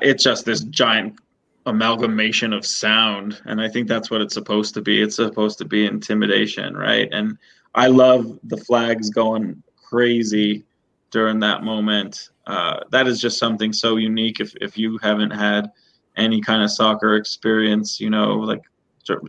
it's 0.02 0.24
just 0.24 0.44
this 0.44 0.64
giant 0.64 1.18
amalgamation 1.66 2.52
of 2.52 2.64
sound. 2.64 3.40
And 3.44 3.60
I 3.60 3.68
think 3.68 3.88
that's 3.88 4.10
what 4.10 4.20
it's 4.20 4.34
supposed 4.34 4.74
to 4.74 4.82
be. 4.82 5.02
It's 5.02 5.16
supposed 5.16 5.58
to 5.58 5.64
be 5.64 5.86
intimidation, 5.86 6.76
right? 6.76 7.08
And 7.12 7.38
I 7.74 7.88
love 7.88 8.38
the 8.44 8.56
flags 8.56 9.10
going 9.10 9.62
crazy 9.76 10.64
during 11.10 11.38
that 11.40 11.62
moment. 11.62 12.30
Uh, 12.46 12.80
that 12.90 13.06
is 13.06 13.20
just 13.20 13.38
something 13.38 13.72
so 13.72 13.96
unique. 13.96 14.40
If, 14.40 14.54
if 14.60 14.78
you 14.78 14.98
haven't 15.02 15.32
had 15.32 15.70
any 16.16 16.40
kind 16.40 16.62
of 16.62 16.70
soccer 16.70 17.16
experience, 17.16 18.00
you 18.00 18.10
know, 18.10 18.34
like 18.34 18.62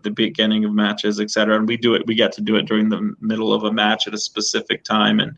the 0.03 0.11
beginning 0.11 0.65
of 0.65 0.73
matches, 0.73 1.19
etc. 1.19 1.57
And 1.57 1.67
we 1.67 1.77
do 1.77 1.93
it. 1.93 2.05
We 2.07 2.15
get 2.15 2.31
to 2.33 2.41
do 2.41 2.55
it 2.55 2.65
during 2.65 2.89
the 2.89 3.13
middle 3.19 3.53
of 3.53 3.63
a 3.63 3.71
match 3.71 4.07
at 4.07 4.13
a 4.13 4.17
specific 4.17 4.83
time, 4.83 5.19
and 5.19 5.37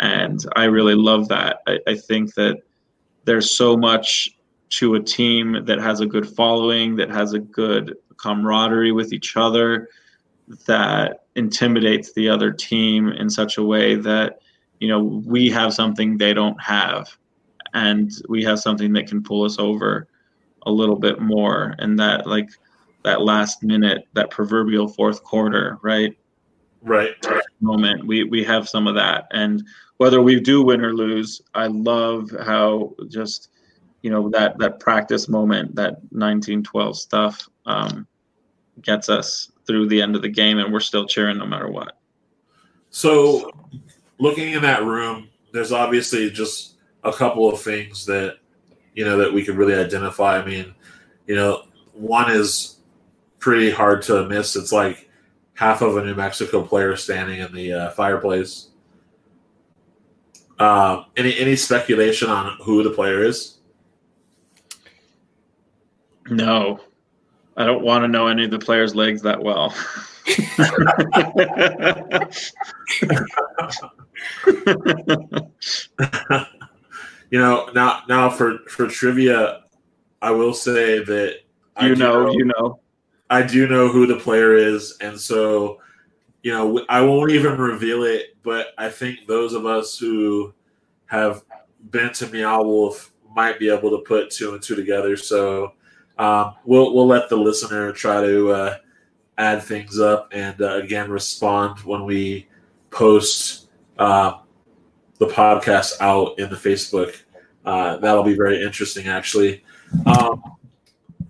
and 0.00 0.44
I 0.56 0.64
really 0.64 0.94
love 0.94 1.28
that. 1.28 1.60
I, 1.66 1.78
I 1.86 1.94
think 1.96 2.34
that 2.34 2.62
there's 3.24 3.50
so 3.50 3.76
much 3.76 4.30
to 4.70 4.94
a 4.94 5.00
team 5.00 5.64
that 5.64 5.78
has 5.78 6.00
a 6.00 6.06
good 6.06 6.28
following, 6.28 6.96
that 6.96 7.10
has 7.10 7.32
a 7.32 7.38
good 7.38 7.96
camaraderie 8.16 8.92
with 8.92 9.12
each 9.12 9.36
other, 9.36 9.88
that 10.66 11.24
intimidates 11.34 12.12
the 12.12 12.28
other 12.28 12.50
team 12.52 13.08
in 13.08 13.30
such 13.30 13.58
a 13.58 13.62
way 13.62 13.94
that 13.94 14.40
you 14.80 14.88
know 14.88 15.02
we 15.02 15.48
have 15.48 15.74
something 15.74 16.16
they 16.16 16.34
don't 16.34 16.60
have, 16.60 17.16
and 17.74 18.10
we 18.28 18.42
have 18.44 18.58
something 18.58 18.92
that 18.92 19.06
can 19.06 19.22
pull 19.22 19.44
us 19.44 19.58
over 19.58 20.08
a 20.62 20.70
little 20.70 20.96
bit 20.96 21.20
more, 21.20 21.74
and 21.78 21.98
that 21.98 22.26
like 22.26 22.48
that 23.08 23.22
last 23.22 23.62
minute, 23.62 24.06
that 24.12 24.30
proverbial 24.30 24.86
fourth 24.86 25.24
quarter, 25.24 25.78
right? 25.82 26.16
Right. 26.82 27.14
Moment. 27.60 28.06
We 28.06 28.24
we 28.24 28.44
have 28.44 28.68
some 28.68 28.86
of 28.86 28.94
that, 28.94 29.26
and 29.32 29.64
whether 29.96 30.22
we 30.22 30.40
do 30.40 30.62
win 30.62 30.84
or 30.84 30.94
lose, 30.94 31.40
I 31.54 31.66
love 31.66 32.30
how 32.44 32.94
just 33.08 33.48
you 34.02 34.10
know 34.10 34.28
that 34.30 34.58
that 34.58 34.78
practice 34.78 35.28
moment, 35.28 35.74
that 35.74 35.94
1912 36.10 36.96
stuff, 36.96 37.48
um, 37.66 38.06
gets 38.82 39.08
us 39.08 39.50
through 39.66 39.88
the 39.88 40.00
end 40.00 40.14
of 40.14 40.22
the 40.22 40.28
game, 40.28 40.58
and 40.58 40.72
we're 40.72 40.80
still 40.80 41.06
cheering 41.06 41.38
no 41.38 41.46
matter 41.46 41.68
what. 41.70 41.98
So, 42.90 43.50
looking 44.18 44.52
in 44.52 44.62
that 44.62 44.84
room, 44.84 45.28
there's 45.52 45.72
obviously 45.72 46.30
just 46.30 46.76
a 47.04 47.12
couple 47.12 47.50
of 47.50 47.60
things 47.60 48.06
that 48.06 48.36
you 48.94 49.04
know 49.04 49.16
that 49.16 49.32
we 49.32 49.44
could 49.44 49.56
really 49.56 49.74
identify. 49.74 50.38
I 50.38 50.44
mean, 50.44 50.74
you 51.26 51.34
know, 51.34 51.64
one 51.92 52.30
is 52.30 52.77
pretty 53.38 53.70
hard 53.70 54.02
to 54.02 54.28
miss. 54.28 54.56
It's 54.56 54.72
like 54.72 55.08
half 55.54 55.82
of 55.82 55.96
a 55.96 56.04
New 56.04 56.14
Mexico 56.14 56.62
player 56.62 56.96
standing 56.96 57.40
in 57.40 57.52
the 57.52 57.72
uh, 57.72 57.90
fireplace. 57.90 58.68
Uh, 60.58 61.04
any 61.16 61.38
any 61.38 61.56
speculation 61.56 62.28
on 62.28 62.56
who 62.62 62.82
the 62.82 62.90
player 62.90 63.22
is? 63.22 63.58
No, 66.30 66.80
I 67.56 67.64
don't 67.64 67.82
want 67.82 68.04
to 68.04 68.08
know 68.08 68.26
any 68.26 68.44
of 68.44 68.50
the 68.50 68.58
players' 68.58 68.94
legs 68.94 69.22
that 69.22 69.42
well. 69.42 69.74
you 77.30 77.38
know, 77.38 77.70
now 77.74 78.02
now 78.08 78.28
for 78.28 78.58
for 78.68 78.88
trivia, 78.88 79.62
I 80.20 80.32
will 80.32 80.52
say 80.52 81.02
that 81.04 81.36
you 81.80 81.94
know, 81.94 82.24
know, 82.24 82.32
you 82.32 82.44
know, 82.44 82.80
I 83.30 83.42
do 83.42 83.68
know 83.68 83.88
who 83.88 84.06
the 84.06 84.16
player 84.16 84.54
is, 84.54 84.96
and 85.00 85.18
so 85.18 85.80
you 86.42 86.52
know 86.52 86.84
I 86.88 87.00
won't 87.00 87.30
even 87.30 87.58
reveal 87.58 88.04
it. 88.04 88.36
But 88.42 88.68
I 88.78 88.88
think 88.88 89.26
those 89.26 89.52
of 89.52 89.66
us 89.66 89.98
who 89.98 90.54
have 91.06 91.42
been 91.90 92.12
to 92.14 92.26
Meow 92.28 92.62
Wolf 92.62 93.12
might 93.34 93.58
be 93.58 93.68
able 93.68 93.90
to 93.90 93.98
put 93.98 94.30
two 94.30 94.54
and 94.54 94.62
two 94.62 94.74
together. 94.74 95.16
So 95.16 95.74
um, 96.18 96.54
we'll 96.64 96.94
we'll 96.94 97.06
let 97.06 97.28
the 97.28 97.36
listener 97.36 97.92
try 97.92 98.20
to 98.22 98.50
uh, 98.50 98.76
add 99.36 99.62
things 99.62 100.00
up 100.00 100.28
and 100.32 100.60
uh, 100.60 100.74
again 100.76 101.10
respond 101.10 101.78
when 101.80 102.04
we 102.04 102.48
post 102.90 103.68
uh, 103.98 104.38
the 105.18 105.26
podcast 105.26 106.00
out 106.00 106.38
in 106.38 106.48
the 106.50 106.56
Facebook. 106.56 107.22
Uh, 107.64 107.98
that'll 107.98 108.22
be 108.24 108.36
very 108.36 108.62
interesting, 108.62 109.08
actually. 109.08 109.62
Um, 110.06 110.42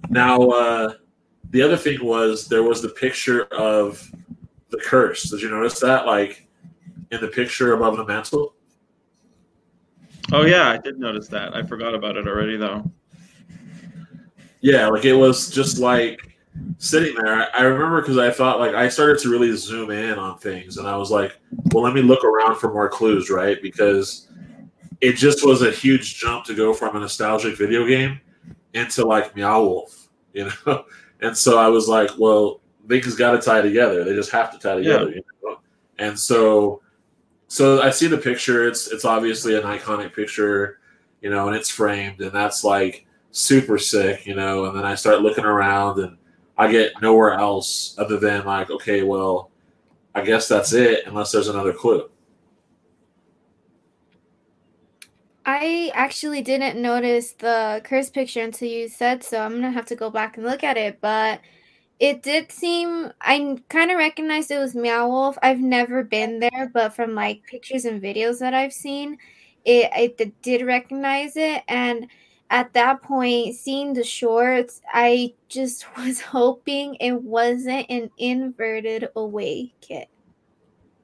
now 0.09 0.41
uh, 0.41 0.95
the 1.51 1.63
other 1.63 1.77
thing 1.77 2.05
was 2.05 2.47
there 2.47 2.63
was 2.63 2.83
the 2.83 2.89
picture 2.89 3.45
of 3.47 4.11
the 4.71 4.79
curse. 4.79 5.25
Did 5.25 5.43
you 5.43 5.51
notice 5.51 5.81
that? 5.81 6.07
Like 6.07 6.47
in 7.11 7.21
the 7.21 7.29
picture 7.29 7.73
above 7.73 7.97
the 7.97 8.05
mantle? 8.05 8.55
Oh 10.33 10.45
yeah, 10.45 10.69
I 10.69 10.77
did 10.77 10.99
notice 10.99 11.29
that. 11.29 11.57
I 11.57 11.63
forgot 11.63 11.95
about 11.95 12.17
it 12.17 12.29
already 12.29 12.57
though. 12.57 12.91
Yeah, 14.61 14.89
like 14.89 15.05
it 15.05 15.15
was 15.15 15.51
just 15.51 15.79
like 15.79 16.21
sitting 16.79 17.15
there. 17.15 17.49
I 17.57 17.63
remember 17.63 18.03
because 18.03 18.19
I 18.19 18.31
thought 18.31 18.59
like 18.59 18.75
I 18.75 18.89
started 18.89 19.19
to 19.21 19.31
really 19.31 19.57
zoom 19.57 19.91
in 19.91 20.19
on 20.19 20.39
things 20.39 20.77
and 20.77 20.87
I 20.87 20.97
was 20.97 21.11
like, 21.11 21.39
well, 21.73 21.85
let 21.85 21.95
me 21.95 22.03
look 22.03 22.25
around 22.25 22.57
for 22.57 22.73
more 22.73 22.89
clues, 22.89 23.31
right? 23.31 23.61
Because 23.63 24.29
it 25.01 25.13
just 25.13 25.47
was 25.47 25.63
a 25.63 25.71
huge 25.71 26.19
jump 26.19 26.45
to 26.47 26.55
go 26.55 26.75
from 26.75 26.97
a 26.97 27.01
nostalgic 27.01 27.57
video 27.57 27.87
game 27.87 28.21
into 28.75 29.07
like 29.07 29.35
Meow 29.35 29.63
Wolf, 29.63 30.09
you 30.33 30.51
know? 30.67 30.85
And 31.21 31.37
so 31.37 31.59
I 31.59 31.69
was 31.69 31.89
like, 31.89 32.11
well, 32.19 32.61
things 32.89 33.15
got 33.15 33.33
to 33.33 33.39
tie 33.39 33.61
together. 33.61 34.05
They 34.05 34.15
just 34.15 34.31
have 34.31 34.51
to 34.53 34.59
tie 34.59 34.77
together. 34.77 35.11
Yeah. 35.11 35.17
You 35.17 35.23
know? 35.43 35.61
And 35.99 36.19
so, 36.19 36.81
so 37.49 37.83
I 37.83 37.91
see 37.91 38.07
the 38.07 38.19
picture. 38.19 38.69
It's 38.69 38.89
it's 38.89 39.05
obviously 39.05 39.57
an 39.57 39.63
iconic 39.63 40.15
picture, 40.15 40.81
you 41.21 41.31
know, 41.31 41.49
and 41.49 41.57
it's 41.57 41.71
framed, 41.71 42.21
and 42.21 42.33
that's 42.33 42.63
like 42.63 43.07
super 43.31 43.79
sick, 43.79 44.27
you 44.27 44.35
know. 44.35 44.67
And 44.67 44.77
then 44.77 44.85
I 44.85 44.95
start 44.95 45.23
looking 45.23 45.45
around, 45.45 45.99
and 45.99 46.17
I 46.57 46.71
get 46.71 46.93
nowhere 47.03 47.33
else 47.33 47.95
other 47.99 48.19
than 48.19 48.45
like, 48.45 48.71
okay, 48.71 49.03
well, 49.03 49.51
I 50.15 50.23
guess 50.23 50.47
that's 50.47 50.73
it, 50.73 51.07
unless 51.07 51.33
there's 51.33 51.49
another 51.49 51.73
clue. 51.73 52.11
I 55.51 55.91
actually 55.95 56.43
didn't 56.43 56.81
notice 56.81 57.33
the 57.33 57.81
curse 57.83 58.11
picture 58.11 58.43
until 58.43 58.69
you 58.69 58.87
said 58.87 59.25
so. 59.25 59.41
I'm 59.41 59.53
gonna 59.55 59.71
have 59.71 59.87
to 59.87 59.97
go 59.97 60.11
back 60.11 60.37
and 60.37 60.45
look 60.45 60.63
at 60.63 60.77
it, 60.77 61.01
but 61.01 61.41
it 61.99 62.23
did 62.23 62.53
seem 62.53 63.11
I 63.23 63.57
kind 63.71 63.91
of 63.91 63.97
recognized 63.97 64.51
it 64.51 64.59
was 64.59 64.75
Meow 64.75 65.09
Wolf. 65.09 65.39
I've 65.43 65.61
never 65.61 66.05
been 66.05 66.39
there, 66.41 66.71
but 66.75 66.95
from 66.95 67.15
like 67.15 67.45
pictures 67.45 67.87
and 67.87 68.03
videos 68.03 68.41
that 68.41 68.53
I've 68.53 68.75
seen, 68.75 69.17
it 69.65 69.91
I 69.95 70.15
did 70.43 70.67
recognize 70.67 71.35
it. 71.35 71.63
And 71.67 72.09
at 72.51 72.75
that 72.75 73.01
point, 73.01 73.55
seeing 73.55 73.95
the 73.95 74.05
shorts, 74.05 74.83
I 74.93 75.33
just 75.49 75.87
was 75.97 76.21
hoping 76.21 76.97
it 76.97 77.23
wasn't 77.23 77.87
an 77.89 78.11
inverted 78.19 79.09
away 79.17 79.73
kit. 79.81 80.11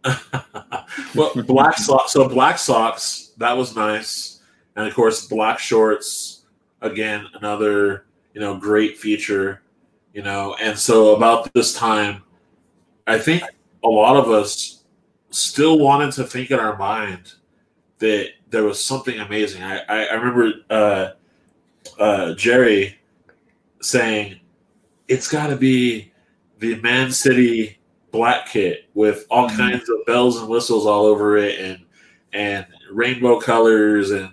well, 1.14 1.32
black 1.46 1.78
socks. 1.78 2.12
So 2.12 2.28
black 2.28 2.58
socks. 2.58 3.32
That 3.38 3.56
was 3.56 3.74
nice, 3.74 4.33
and 4.76 4.86
of 4.86 4.94
course, 4.94 5.26
black 5.26 5.58
shorts. 5.58 6.42
Again, 6.80 7.26
another 7.34 8.06
you 8.34 8.40
know 8.40 8.56
great 8.56 8.98
feature. 8.98 9.62
You 10.12 10.22
know, 10.22 10.54
and 10.62 10.78
so 10.78 11.16
about 11.16 11.52
this 11.54 11.74
time, 11.74 12.22
I 13.06 13.18
think 13.18 13.42
a 13.82 13.88
lot 13.88 14.16
of 14.16 14.30
us 14.30 14.84
still 15.30 15.78
wanted 15.78 16.12
to 16.12 16.24
think 16.24 16.50
in 16.52 16.60
our 16.60 16.76
mind 16.76 17.32
that 17.98 18.30
there 18.50 18.62
was 18.64 18.82
something 18.84 19.18
amazing. 19.18 19.62
I 19.62 19.78
I, 19.88 20.04
I 20.06 20.14
remember 20.14 20.52
uh, 20.70 21.10
uh, 21.98 22.34
Jerry 22.34 22.98
saying 23.80 24.38
it's 25.08 25.28
got 25.28 25.48
to 25.48 25.56
be 25.56 26.12
the 26.58 26.76
Man 26.76 27.10
City 27.10 27.78
black 28.10 28.46
kit 28.46 28.88
with 28.94 29.26
all 29.30 29.48
Mhm. 29.48 29.56
kinds 29.56 29.88
of 29.90 30.04
bells 30.06 30.38
and 30.38 30.48
whistles 30.48 30.86
all 30.86 31.04
over 31.06 31.36
it 31.36 31.58
and 31.58 31.80
and 32.32 32.66
rainbow 32.92 33.40
colors 33.40 34.12
and 34.12 34.30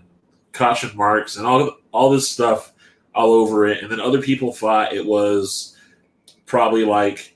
caution 0.52 0.96
marks 0.96 1.38
and 1.38 1.46
all 1.46 1.78
all 1.92 2.10
this 2.10 2.30
stuff 2.30 2.74
all 3.14 3.34
over 3.34 3.68
it. 3.68 3.82
And 3.82 3.92
then 3.92 4.00
other 4.00 4.22
people 4.22 4.54
thought 4.54 4.94
it 4.94 5.06
was 5.06 5.78
probably 6.46 6.86
like 6.86 7.36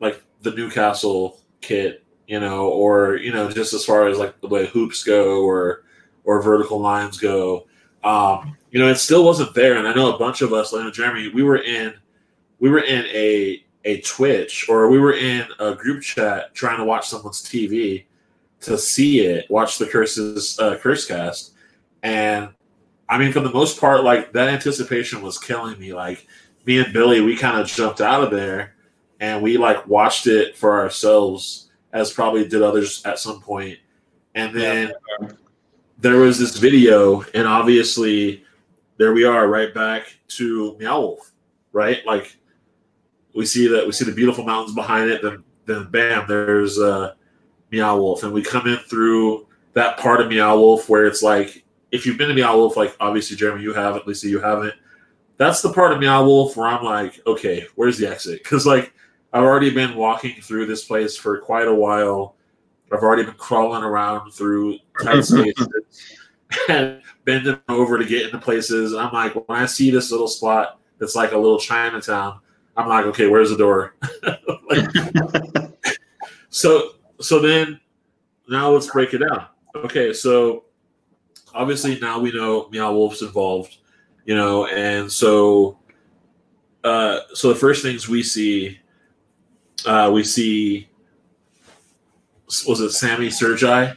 like 0.00 0.22
the 0.42 0.52
Newcastle 0.52 1.40
kit 1.60 2.04
you 2.26 2.40
know 2.40 2.68
or 2.68 3.16
you 3.16 3.32
know 3.32 3.50
just 3.50 3.74
as 3.74 3.84
far 3.84 4.06
as 4.08 4.18
like 4.18 4.40
the 4.40 4.48
way 4.48 4.66
hoops 4.66 5.02
go 5.02 5.42
or 5.42 5.84
or 6.24 6.42
vertical 6.42 6.80
lines 6.80 7.18
go. 7.18 7.66
Um 8.02 8.56
you 8.70 8.78
know 8.78 8.88
it 8.88 8.96
still 8.96 9.24
wasn't 9.24 9.54
there. 9.54 9.76
And 9.76 9.86
I 9.86 9.94
know 9.94 10.14
a 10.14 10.18
bunch 10.18 10.42
of 10.42 10.52
us 10.52 10.72
like 10.72 10.92
Jeremy 10.92 11.28
we 11.28 11.42
were 11.42 11.58
in 11.58 11.94
we 12.60 12.70
were 12.70 12.80
in 12.80 13.04
a 13.06 13.64
a 13.84 14.00
Twitch 14.00 14.68
or 14.68 14.88
we 14.88 14.98
were 14.98 15.14
in 15.14 15.46
a 15.58 15.74
group 15.74 16.02
chat 16.02 16.54
trying 16.54 16.78
to 16.78 16.84
watch 16.84 17.08
someone's 17.08 17.42
TV 17.42 18.04
to 18.60 18.78
see 18.78 19.20
it, 19.20 19.48
watch 19.50 19.78
the 19.78 19.86
curses 19.86 20.58
uh, 20.58 20.76
curse 20.78 21.06
cast, 21.06 21.53
and 22.04 22.50
I 23.08 23.18
mean, 23.18 23.32
for 23.32 23.40
the 23.40 23.50
most 23.50 23.80
part, 23.80 24.04
like 24.04 24.32
that 24.32 24.48
anticipation 24.48 25.22
was 25.22 25.38
killing 25.38 25.78
me. 25.80 25.92
Like 25.92 26.26
me 26.66 26.78
and 26.78 26.92
Billy, 26.92 27.20
we 27.20 27.36
kind 27.36 27.58
of 27.58 27.66
jumped 27.66 28.00
out 28.00 28.22
of 28.22 28.30
there 28.30 28.74
and 29.20 29.42
we 29.42 29.56
like 29.56 29.86
watched 29.88 30.26
it 30.26 30.56
for 30.56 30.78
ourselves, 30.80 31.70
as 31.92 32.12
probably 32.12 32.46
did 32.46 32.62
others 32.62 33.04
at 33.04 33.18
some 33.18 33.40
point. 33.40 33.78
and 34.34 34.54
then 34.54 34.92
there 35.98 36.16
was 36.16 36.38
this 36.38 36.58
video, 36.58 37.22
and 37.34 37.46
obviously 37.46 38.44
there 38.98 39.14
we 39.14 39.24
are, 39.24 39.48
right 39.48 39.72
back 39.72 40.14
to 40.28 40.76
Meow 40.78 41.00
Wolf, 41.00 41.32
right? 41.72 42.04
Like 42.04 42.36
we 43.34 43.46
see 43.46 43.68
that 43.68 43.86
we 43.86 43.92
see 43.92 44.04
the 44.04 44.12
beautiful 44.12 44.44
mountains 44.44 44.74
behind 44.74 45.10
it. 45.10 45.22
Then 45.22 45.42
then 45.66 45.90
bam, 45.90 46.26
there's 46.28 46.78
uh, 46.78 47.14
Meow 47.70 47.96
Wolf, 47.96 48.22
and 48.22 48.32
we 48.32 48.42
come 48.42 48.66
in 48.66 48.78
through 48.78 49.46
that 49.72 49.98
part 49.98 50.20
of 50.20 50.28
Meow 50.28 50.56
Wolf 50.56 50.88
where 50.88 51.06
it's 51.06 51.22
like 51.22 51.63
if 51.94 52.04
you've 52.04 52.18
been 52.18 52.28
to 52.28 52.34
Meow 52.34 52.56
Wolf, 52.56 52.76
like 52.76 52.96
obviously 52.98 53.36
Jeremy, 53.36 53.62
you 53.62 53.72
haven't, 53.72 54.04
Lisa, 54.04 54.28
you 54.28 54.40
haven't. 54.40 54.74
That's 55.36 55.62
the 55.62 55.72
part 55.72 55.92
of 55.92 56.00
Meow 56.00 56.24
Wolf 56.24 56.56
where 56.56 56.66
I'm 56.66 56.84
like, 56.84 57.20
okay, 57.24 57.68
where's 57.76 57.98
the 57.98 58.10
exit? 58.10 58.42
Because 58.42 58.66
like 58.66 58.92
I've 59.32 59.44
already 59.44 59.70
been 59.70 59.94
walking 59.94 60.40
through 60.42 60.66
this 60.66 60.84
place 60.84 61.16
for 61.16 61.38
quite 61.38 61.68
a 61.68 61.74
while. 61.74 62.34
I've 62.92 63.04
already 63.04 63.22
been 63.22 63.34
crawling 63.34 63.84
around 63.84 64.32
through 64.32 64.78
tight 65.00 65.20
spaces 65.24 65.68
and 66.68 67.00
bending 67.24 67.60
over 67.68 67.96
to 67.96 68.04
get 68.04 68.26
into 68.26 68.38
places. 68.38 68.92
And 68.92 69.00
I'm 69.00 69.12
like, 69.12 69.34
when 69.48 69.56
I 69.56 69.66
see 69.66 69.92
this 69.92 70.10
little 70.10 70.26
spot 70.26 70.80
that's 70.98 71.14
like 71.14 71.30
a 71.30 71.38
little 71.38 71.60
Chinatown, 71.60 72.40
I'm 72.76 72.88
like, 72.88 73.06
okay, 73.06 73.28
where's 73.28 73.50
the 73.50 73.56
door? 73.56 73.94
Like, 74.66 74.88
so 76.48 76.92
so 77.20 77.38
then 77.38 77.78
now 78.48 78.70
let's 78.70 78.90
break 78.90 79.12
it 79.12 79.18
down. 79.18 79.46
Okay, 79.76 80.14
so 80.14 80.63
obviously 81.54 81.98
now 82.00 82.18
we 82.18 82.32
know 82.32 82.68
Meow 82.70 82.92
Wolf's 82.92 83.22
involved, 83.22 83.78
you 84.24 84.34
know, 84.34 84.66
and 84.66 85.10
so 85.10 85.78
uh 86.82 87.20
so 87.32 87.48
the 87.48 87.54
first 87.54 87.82
things 87.82 88.08
we 88.08 88.22
see 88.22 88.78
uh 89.86 90.10
we 90.12 90.22
see 90.22 90.88
was 92.66 92.80
it 92.80 92.90
Sammy 92.90 93.30
Sergi 93.30 93.92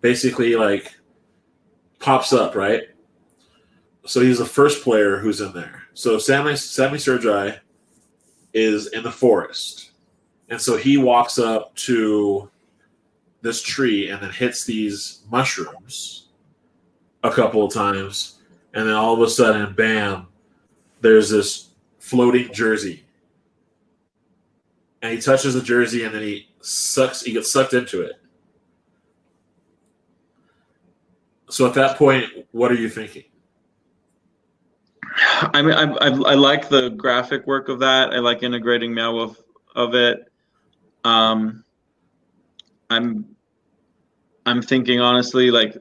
basically 0.00 0.56
like 0.56 0.94
pops 2.00 2.32
up, 2.32 2.54
right? 2.54 2.82
So 4.06 4.20
he's 4.20 4.38
the 4.38 4.44
first 4.44 4.82
player 4.82 5.18
who's 5.18 5.40
in 5.40 5.52
there. 5.52 5.82
So 5.94 6.18
Sammy 6.18 6.56
Sammy 6.56 6.98
Sergi 6.98 7.56
is 8.52 8.88
in 8.88 9.02
the 9.02 9.10
forest. 9.10 9.92
And 10.48 10.60
so 10.60 10.76
he 10.76 10.98
walks 10.98 11.38
up 11.38 11.74
to 11.76 12.50
this 13.40 13.62
tree 13.62 14.10
and 14.10 14.22
then 14.22 14.30
hits 14.30 14.64
these 14.64 15.22
mushrooms 15.30 16.23
a 17.24 17.30
couple 17.30 17.64
of 17.64 17.72
times. 17.72 18.38
And 18.74 18.86
then 18.86 18.94
all 18.94 19.14
of 19.14 19.20
a 19.20 19.28
sudden, 19.28 19.74
bam, 19.74 20.28
there's 21.00 21.30
this 21.30 21.70
floating 21.98 22.52
jersey. 22.52 23.04
And 25.02 25.12
he 25.12 25.20
touches 25.20 25.54
the 25.54 25.62
jersey 25.62 26.04
and 26.04 26.14
then 26.14 26.22
he 26.22 26.48
sucks, 26.60 27.22
he 27.22 27.32
gets 27.32 27.50
sucked 27.50 27.72
into 27.74 28.02
it. 28.02 28.12
So 31.48 31.66
at 31.66 31.74
that 31.74 31.96
point, 31.96 32.24
what 32.52 32.70
are 32.70 32.76
you 32.76 32.88
thinking? 32.88 33.24
I 35.16 35.62
mean, 35.62 35.74
I, 35.74 35.84
I, 35.84 36.08
I 36.08 36.34
like 36.34 36.68
the 36.68 36.90
graphic 36.90 37.46
work 37.46 37.68
of 37.68 37.78
that. 37.80 38.12
I 38.12 38.18
like 38.18 38.42
integrating 38.42 38.92
Meow 38.92 39.12
Wolf 39.12 39.40
of 39.76 39.94
it. 39.94 40.30
Um, 41.04 41.64
I'm, 42.90 43.24
I'm 44.46 44.60
thinking 44.60 45.00
honestly, 45.00 45.50
like, 45.50 45.76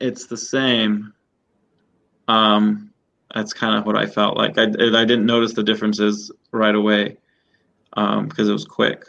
it's 0.00 0.26
the 0.26 0.36
same. 0.36 1.12
Um, 2.28 2.92
that's 3.34 3.52
kind 3.52 3.76
of 3.76 3.86
what 3.86 3.96
I 3.96 4.06
felt 4.06 4.36
like. 4.36 4.58
I, 4.58 4.64
I 4.64 5.04
didn't 5.04 5.26
notice 5.26 5.52
the 5.52 5.62
differences 5.62 6.30
right 6.52 6.74
away, 6.74 7.18
um, 7.94 8.28
because 8.28 8.48
it 8.48 8.52
was 8.52 8.64
quick. 8.64 9.04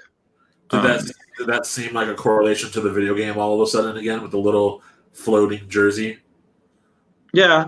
Did 0.69 0.83
that 0.83 0.99
Um, 1.01 1.07
did 1.37 1.47
that 1.47 1.65
seem 1.65 1.93
like 1.93 2.07
a 2.07 2.15
correlation 2.15 2.69
to 2.71 2.81
the 2.81 2.91
video 2.91 3.13
game 3.15 3.37
all 3.37 3.55
of 3.55 3.61
a 3.61 3.69
sudden 3.69 3.95
again 3.97 4.21
with 4.21 4.31
the 4.31 4.39
little 4.39 4.81
floating 5.13 5.67
jersey? 5.69 6.17
Yeah, 7.31 7.67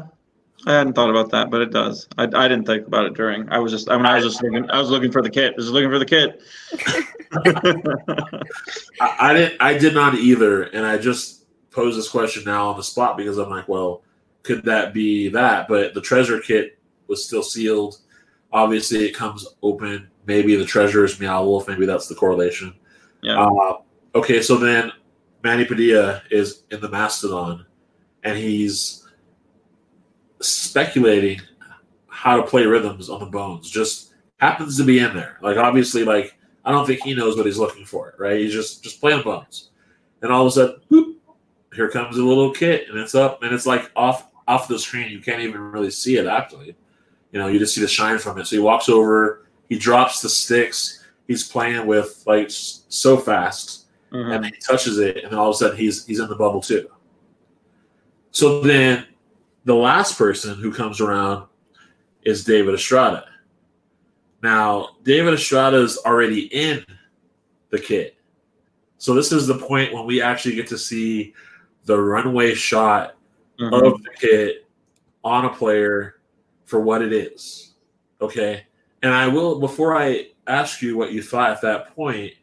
I 0.65 0.74
hadn't 0.74 0.93
thought 0.93 1.09
about 1.09 1.30
that, 1.32 1.49
but 1.49 1.61
it 1.61 1.72
does. 1.72 2.07
I, 2.17 2.24
I 2.24 2.47
didn't 2.47 2.65
think 2.65 2.88
about 2.88 3.05
it 3.05 3.13
during. 3.13 3.47
I 3.49 3.59
was 3.59 3.72
just 3.72 3.89
I 3.89 3.95
mean 3.95 4.05
I 4.05 4.15
was 4.15 4.26
just 4.26 4.43
looking 4.43 4.70
I 4.70 4.80
was 4.80 4.89
looking 4.89 5.11
for 5.11 5.22
the 5.22 5.30
kit. 5.30 5.53
I 5.53 5.55
was 5.55 5.72
looking 5.72 5.89
for 5.89 5.99
the 5.99 6.05
kit. 6.05 6.41
I, 8.99 9.15
I 9.20 9.34
didn't. 9.34 9.61
I 9.61 9.78
did 9.78 9.93
not 9.93 10.15
either, 10.15 10.63
and 10.63 10.86
I 10.86 10.97
just 10.97 11.38
posed 11.80 11.97
this 11.97 12.09
question 12.09 12.43
now 12.43 12.67
on 12.67 12.75
the 12.75 12.84
spot 12.84 13.15
because 13.15 13.38
I'm 13.38 13.49
like, 13.49 13.69
well, 13.69 14.03
could 14.43 14.65
that 14.65 14.93
be 14.93 15.30
that? 15.30 15.69
But 15.69 15.93
the 15.93 16.01
treasure 16.01 16.39
kit 16.41 16.77
was 17.07 17.25
still 17.25 17.41
sealed. 17.41 17.99
Obviously, 18.51 19.05
it 19.05 19.15
comes 19.15 19.47
open. 19.63 20.09
Maybe 20.25 20.57
the 20.57 20.65
treasure 20.65 21.05
is 21.05 21.19
Meow 21.21 21.45
Wolf. 21.45 21.69
Maybe 21.69 21.86
that's 21.86 22.07
the 22.07 22.15
correlation. 22.15 22.73
yeah. 23.21 23.39
Uh, 23.39 23.77
okay, 24.13 24.41
so 24.41 24.57
then 24.57 24.91
Manny 25.41 25.63
Padilla 25.63 26.21
is 26.30 26.63
in 26.69 26.82
the 26.82 26.89
Mastodon, 26.89 27.65
and 28.23 28.38
he's 28.38 29.07
speculating 30.41 31.39
how 32.07 32.36
to 32.36 32.43
play 32.43 32.65
rhythms 32.65 33.09
on 33.09 33.21
the 33.21 33.25
bones. 33.25 33.69
Just 33.69 34.13
happens 34.38 34.75
to 34.77 34.84
be 34.84 34.99
in 34.99 35.15
there. 35.15 35.38
Like 35.41 35.55
obviously, 35.55 36.03
like 36.03 36.38
I 36.65 36.73
don't 36.73 36.86
think 36.86 37.03
he 37.03 37.13
knows 37.13 37.38
what 37.38 37.45
he's 37.45 37.57
looking 37.57 37.86
for. 37.86 38.15
Right? 38.19 38.41
He's 38.41 38.53
just 38.53 38.84
just 38.84 38.99
playing 38.99 39.23
bones, 39.23 39.69
and 40.21 40.30
all 40.30 40.41
of 40.41 40.47
a 40.47 40.51
sudden, 40.51 40.82
boop, 40.91 41.15
here 41.74 41.89
comes 41.89 42.17
a 42.17 42.24
little 42.24 42.51
kit, 42.51 42.88
and 42.89 42.97
it's 42.99 43.15
up, 43.15 43.43
and 43.43 43.53
it's 43.53 43.65
like 43.65 43.91
off 43.95 44.28
off 44.47 44.67
the 44.67 44.80
screen. 44.80 45.11
You 45.11 45.20
can't 45.20 45.41
even 45.41 45.61
really 45.61 45.91
see 45.91 46.17
it 46.17 46.26
actually. 46.26 46.76
You 47.32 47.39
know, 47.39 47.47
you 47.47 47.59
just 47.59 47.76
see 47.76 47.82
the 47.82 47.88
shine 47.88 48.17
from 48.17 48.39
it. 48.39 48.47
So 48.47 48.55
he 48.55 48.61
walks 48.61 48.89
over, 48.89 49.45
he 49.67 49.78
drops 49.78 50.22
the 50.22 50.30
sticks, 50.30 51.05
he's 51.28 51.47
playing 51.47 51.86
with 51.86 52.24
like 52.26 52.47
so 52.49 53.17
fast, 53.17 53.86
Mhm. 54.11 54.36
and 54.36 54.45
he 54.45 54.53
touches 54.67 54.97
it, 54.97 55.17
and 55.17 55.32
then 55.32 55.38
all 55.38 55.49
of 55.49 55.55
a 55.55 55.57
sudden 55.57 55.78
he's 55.78 56.05
he's 56.05 56.20
in 56.20 56.28
the 56.28 56.36
bubble 56.36 56.61
too. 56.61 56.89
So 58.32 58.61
then 58.61 59.05
the 59.65 59.76
last 59.76 60.17
person 60.17 60.55
who 60.55 60.74
comes 60.74 60.99
around 60.99 61.47
is 62.24 62.43
David 62.43 62.74
Estrada. 62.74 63.26
Now, 64.41 64.89
David 65.03 65.34
Estrada 65.34 65.78
is 65.78 65.97
already 66.05 66.45
in 66.53 66.86
the 67.70 67.80
kit. 67.80 68.15
So 68.97 69.13
this 69.13 69.32
is 69.32 69.47
the 69.47 69.57
point 69.57 69.93
when 69.93 70.05
we 70.05 70.22
actually 70.22 70.55
get 70.55 70.67
to 70.67 70.78
see 70.78 71.34
the 71.89 71.99
runway 71.99 72.53
shot 72.53 73.15
Mhm. 73.59 73.73
of 73.73 74.03
the 74.03 74.11
kit 74.11 74.67
on 75.23 75.45
a 75.45 75.49
player 75.49 76.21
for 76.65 76.79
what 76.79 77.01
it 77.01 77.11
is. 77.11 77.73
Okay. 78.21 78.67
And 79.01 79.11
I 79.11 79.27
will, 79.27 79.59
before 79.59 79.97
I 79.97 80.27
ask 80.45 80.83
you 80.83 80.95
what 80.95 81.13
you 81.13 81.23
thought 81.23 81.49
at 81.49 81.61
that 81.61 81.95
point, 81.95 82.33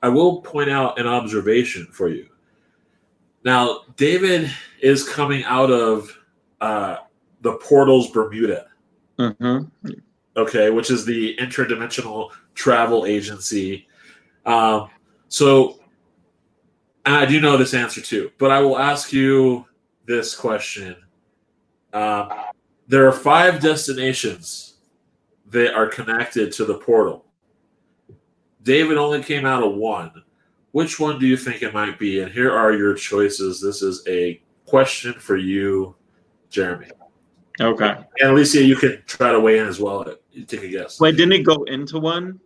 I 0.00 0.08
will 0.08 0.40
point 0.42 0.70
out 0.70 0.96
an 1.00 1.08
observation 1.08 1.88
for 1.90 2.06
you. 2.08 2.28
Now, 3.44 3.80
David 3.96 4.48
is 4.80 5.08
coming 5.08 5.42
out 5.42 5.72
of 5.72 6.16
uh, 6.60 6.98
the 7.40 7.54
Portals 7.54 8.10
Bermuda, 8.10 8.66
Mhm. 9.18 9.70
okay, 10.36 10.70
which 10.70 10.90
is 10.90 11.04
the 11.04 11.36
interdimensional 11.36 12.30
travel 12.54 13.06
agency. 13.06 13.88
Um, 14.46 14.88
so, 15.28 15.80
and 17.08 17.16
I 17.16 17.24
do 17.24 17.40
know 17.40 17.56
this 17.56 17.72
answer 17.72 18.02
too, 18.02 18.30
but 18.36 18.50
I 18.50 18.60
will 18.60 18.78
ask 18.78 19.14
you 19.14 19.64
this 20.04 20.36
question. 20.36 20.94
Um, 21.94 22.28
there 22.86 23.08
are 23.08 23.12
five 23.12 23.62
destinations 23.62 24.74
that 25.46 25.74
are 25.74 25.86
connected 25.86 26.52
to 26.52 26.66
the 26.66 26.74
portal. 26.74 27.24
David 28.62 28.98
only 28.98 29.22
came 29.22 29.46
out 29.46 29.62
of 29.62 29.74
one. 29.76 30.22
Which 30.72 31.00
one 31.00 31.18
do 31.18 31.26
you 31.26 31.38
think 31.38 31.62
it 31.62 31.72
might 31.72 31.98
be? 31.98 32.20
And 32.20 32.30
here 32.30 32.52
are 32.52 32.74
your 32.74 32.92
choices. 32.92 33.58
This 33.58 33.80
is 33.80 34.06
a 34.06 34.42
question 34.66 35.14
for 35.14 35.38
you, 35.38 35.94
Jeremy. 36.50 36.88
Okay. 37.58 37.96
And 38.20 38.30
Alicia, 38.32 38.62
you 38.62 38.76
can 38.76 39.02
try 39.06 39.32
to 39.32 39.40
weigh 39.40 39.60
in 39.60 39.66
as 39.66 39.80
well. 39.80 40.04
Take 40.46 40.62
a 40.62 40.68
guess. 40.68 41.00
Wait, 41.00 41.16
didn't 41.16 41.32
he 41.32 41.42
go 41.42 41.62
into 41.64 42.00
one? 42.00 42.38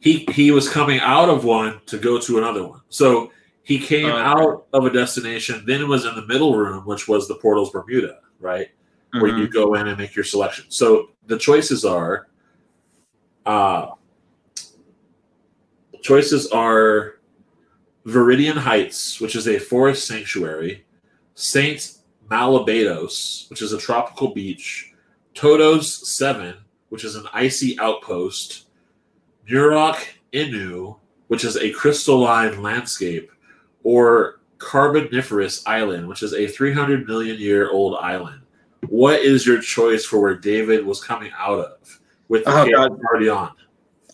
He 0.00 0.26
he 0.32 0.50
was 0.50 0.68
coming 0.68 0.98
out 0.98 1.28
of 1.28 1.44
one 1.44 1.80
to 1.86 1.98
go 1.98 2.18
to 2.18 2.38
another 2.38 2.66
one. 2.66 2.80
So 2.88 3.30
he 3.62 3.78
came 3.78 4.06
okay. 4.06 4.18
out 4.18 4.66
of 4.72 4.84
a 4.84 4.90
destination, 4.90 5.62
then 5.66 5.88
was 5.88 6.04
in 6.04 6.14
the 6.14 6.26
middle 6.26 6.56
room, 6.56 6.84
which 6.84 7.06
was 7.06 7.28
the 7.28 7.36
Portals 7.36 7.70
Bermuda, 7.70 8.18
right? 8.40 8.68
Where 9.12 9.32
Mhm. 9.32 9.38
you 9.38 9.48
go 9.48 9.74
in 9.74 9.86
and 9.88 9.98
make 9.98 10.16
your 10.16 10.24
selection. 10.24 10.64
So 10.68 11.10
the 11.26 11.38
choices 11.38 11.84
are 11.84 12.28
uh 13.46 13.90
choices 16.00 16.48
are 16.48 17.20
Viridian 18.06 18.56
Heights, 18.56 19.20
which 19.20 19.36
is 19.36 19.46
a 19.46 19.58
forest 19.58 20.06
sanctuary, 20.06 20.84
Saint 21.34 21.98
Malabados, 22.28 23.48
which 23.50 23.62
is 23.62 23.72
a 23.72 23.78
tropical 23.78 24.34
beach, 24.34 24.92
Todos 25.34 26.08
7, 26.08 26.56
which 26.88 27.04
is 27.04 27.14
an 27.14 27.26
icy 27.32 27.78
outpost, 27.78 28.66
Murok 29.48 29.98
Inu, 30.32 30.96
which 31.28 31.44
is 31.44 31.56
a 31.56 31.70
crystalline 31.72 32.62
landscape, 32.62 33.30
or 33.84 34.40
Carboniferous 34.58 35.62
Island, 35.66 36.08
which 36.08 36.22
is 36.22 36.34
a 36.34 36.46
300 36.46 37.06
million 37.06 37.38
year 37.38 37.70
old 37.70 37.96
island. 38.00 38.40
What 38.88 39.20
is 39.20 39.46
your 39.46 39.60
choice 39.60 40.04
for 40.04 40.20
where 40.20 40.34
David 40.34 40.84
was 40.84 41.02
coming 41.02 41.30
out 41.38 41.58
of 41.60 42.00
with 42.28 42.44
the 42.44 42.60
Oh, 42.60 42.64
kid 42.64 42.74
God. 42.74 42.98
already 43.08 43.28
on? 43.28 43.52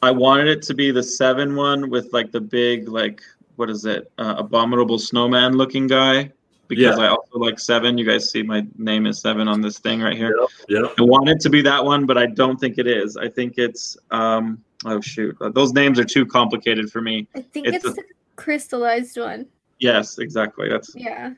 I 0.03 0.11
wanted 0.11 0.49
it 0.49 0.63
to 0.63 0.75
be 0.75 0.91
the 0.91 1.03
seven 1.03 1.57
one 1.57 1.91
with 1.91 2.13
like 2.13 2.31
the 2.33 2.41
big 2.41 2.89
like 2.89 3.21
what 3.57 3.69
is 3.71 3.85
it? 3.85 4.11
Uh, 4.19 4.35
abominable 4.39 4.99
snowman 4.99 5.57
looking 5.57 5.87
guy. 5.87 6.31
Because 6.69 6.99
Yeah. 6.99 7.05
I 7.07 7.09
also 7.09 7.39
like 7.39 7.59
seven. 7.59 7.97
You 7.99 8.05
guys 8.05 8.31
see 8.31 8.43
my 8.43 8.67
name 8.77 9.07
is 9.07 9.21
seven 9.21 9.49
on 9.49 9.61
this 9.63 9.79
thing 9.79 10.01
right 10.03 10.17
here. 10.17 10.37
Yep. 10.69 10.93
I 10.99 11.03
want 11.03 11.29
it 11.31 11.41
to 11.41 11.51
be 11.51 11.63
that 11.63 11.83
one, 11.85 12.05
but 12.07 12.19
I 12.19 12.27
don't 12.27 12.61
think 12.61 12.77
it 12.79 12.87
is. 12.87 13.17
I 13.17 13.29
think 13.29 13.55
it's 13.57 13.97
um 14.11 14.63
oh 14.85 15.01
shoot. 15.01 15.37
Those 15.55 15.73
names 15.73 15.99
are 15.99 16.05
too 16.05 16.27
complicated 16.27 16.93
for 16.93 17.01
me. 17.01 17.27
I 17.35 17.41
think 17.41 17.67
It's 17.69 17.77
it's, 17.77 17.87
a- 17.87 17.91
the 17.93 18.03
crystallized 18.37 19.19
one. 19.19 19.47
Yes, 19.79 20.19
exactly. 20.19 20.69
That's 20.69 20.95
Yeah. 20.95 21.33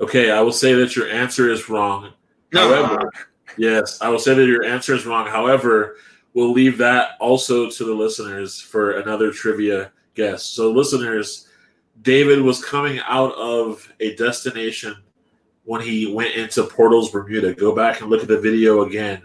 Okay, 0.00 0.30
I 0.30 0.40
will 0.40 0.52
say 0.52 0.74
that 0.74 0.96
your 0.96 1.08
answer 1.08 1.50
is 1.50 1.68
wrong. 1.68 2.12
However, 2.52 3.10
yes, 3.56 4.00
I 4.00 4.08
will 4.08 4.18
say 4.18 4.34
that 4.34 4.46
your 4.46 4.64
answer 4.64 4.94
is 4.94 5.06
wrong. 5.06 5.26
However, 5.26 5.96
we'll 6.34 6.52
leave 6.52 6.78
that 6.78 7.10
also 7.20 7.70
to 7.70 7.84
the 7.84 7.94
listeners 7.94 8.60
for 8.60 8.98
another 8.98 9.30
trivia 9.30 9.92
guess. 10.14 10.42
So, 10.42 10.70
listeners, 10.70 11.48
David 12.02 12.40
was 12.40 12.64
coming 12.64 13.00
out 13.06 13.34
of 13.34 13.90
a 14.00 14.14
destination 14.16 14.96
when 15.64 15.80
he 15.80 16.12
went 16.12 16.34
into 16.34 16.64
Portals 16.64 17.10
Bermuda. 17.10 17.54
Go 17.54 17.74
back 17.74 18.00
and 18.00 18.10
look 18.10 18.22
at 18.22 18.28
the 18.28 18.40
video 18.40 18.82
again. 18.82 19.22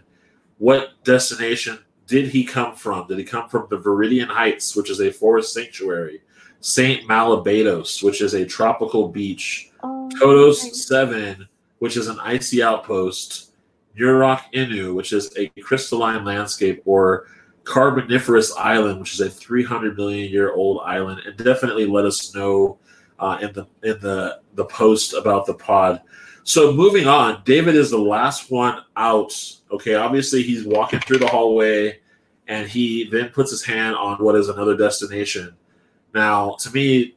What 0.58 1.04
destination 1.04 1.80
did 2.06 2.28
he 2.28 2.44
come 2.44 2.76
from? 2.76 3.08
Did 3.08 3.18
he 3.18 3.24
come 3.24 3.50
from 3.50 3.68
the 3.70 3.78
Viridian 3.78 4.28
Heights, 4.28 4.76
which 4.76 4.90
is 4.90 5.02
a 5.02 5.12
forest 5.12 5.54
sanctuary? 5.54 6.22
St. 6.62 7.08
Malabados, 7.08 8.04
which 8.04 8.22
is 8.22 8.34
a 8.34 8.46
tropical 8.46 9.08
beach. 9.08 9.72
Oh, 9.84 10.10
Todos 10.20 10.64
nice. 10.64 10.88
7, 10.88 11.48
which 11.80 11.98
is 11.98 12.08
an 12.08 12.20
icy 12.20 12.62
outpost, 12.62 13.54
Murok 13.98 14.42
Inu, 14.54 14.94
which 14.94 15.14
is 15.14 15.34
a 15.38 15.48
crystalline 15.62 16.26
landscape, 16.26 16.82
or 16.86 17.28
Carboniferous 17.64 18.56
Island, 18.58 19.00
which 19.00 19.14
is 19.14 19.22
a 19.22 19.30
300 19.30 19.98
million 19.98 20.32
year 20.32 20.54
old 20.54 20.82
island. 20.86 21.22
And 21.26 21.38
definitely 21.38 21.86
let 21.86 22.06
us 22.06 22.34
know 22.34 22.78
uh, 23.20 23.38
in 23.42 23.54
the 23.54 23.68
in 23.84 24.00
the 24.00 24.40
the 24.56 24.66
post 24.66 25.14
about 25.14 25.46
the 25.46 25.54
pod. 25.54 26.02
So 26.44 26.74
moving 26.74 27.08
on, 27.08 27.42
David 27.46 27.76
is 27.76 27.92
the 27.92 27.98
last 27.98 28.50
one 28.50 28.84
out. 28.96 29.34
Okay, 29.72 29.96
obviously 29.96 30.42
he's 30.42 30.66
walking 30.66 31.00
through 31.00 31.20
the 31.20 31.28
hallway, 31.28 32.00
and 32.48 32.68
he 32.68 33.10
then 33.10 33.30
puts 33.30 33.52
his 33.52 33.64
hand 33.64 33.96
on 33.96 34.18
what 34.18 34.36
is 34.36 34.50
another 34.50 34.76
destination. 34.76 35.56
Now, 36.14 36.56
to 36.60 36.72
me, 36.72 37.16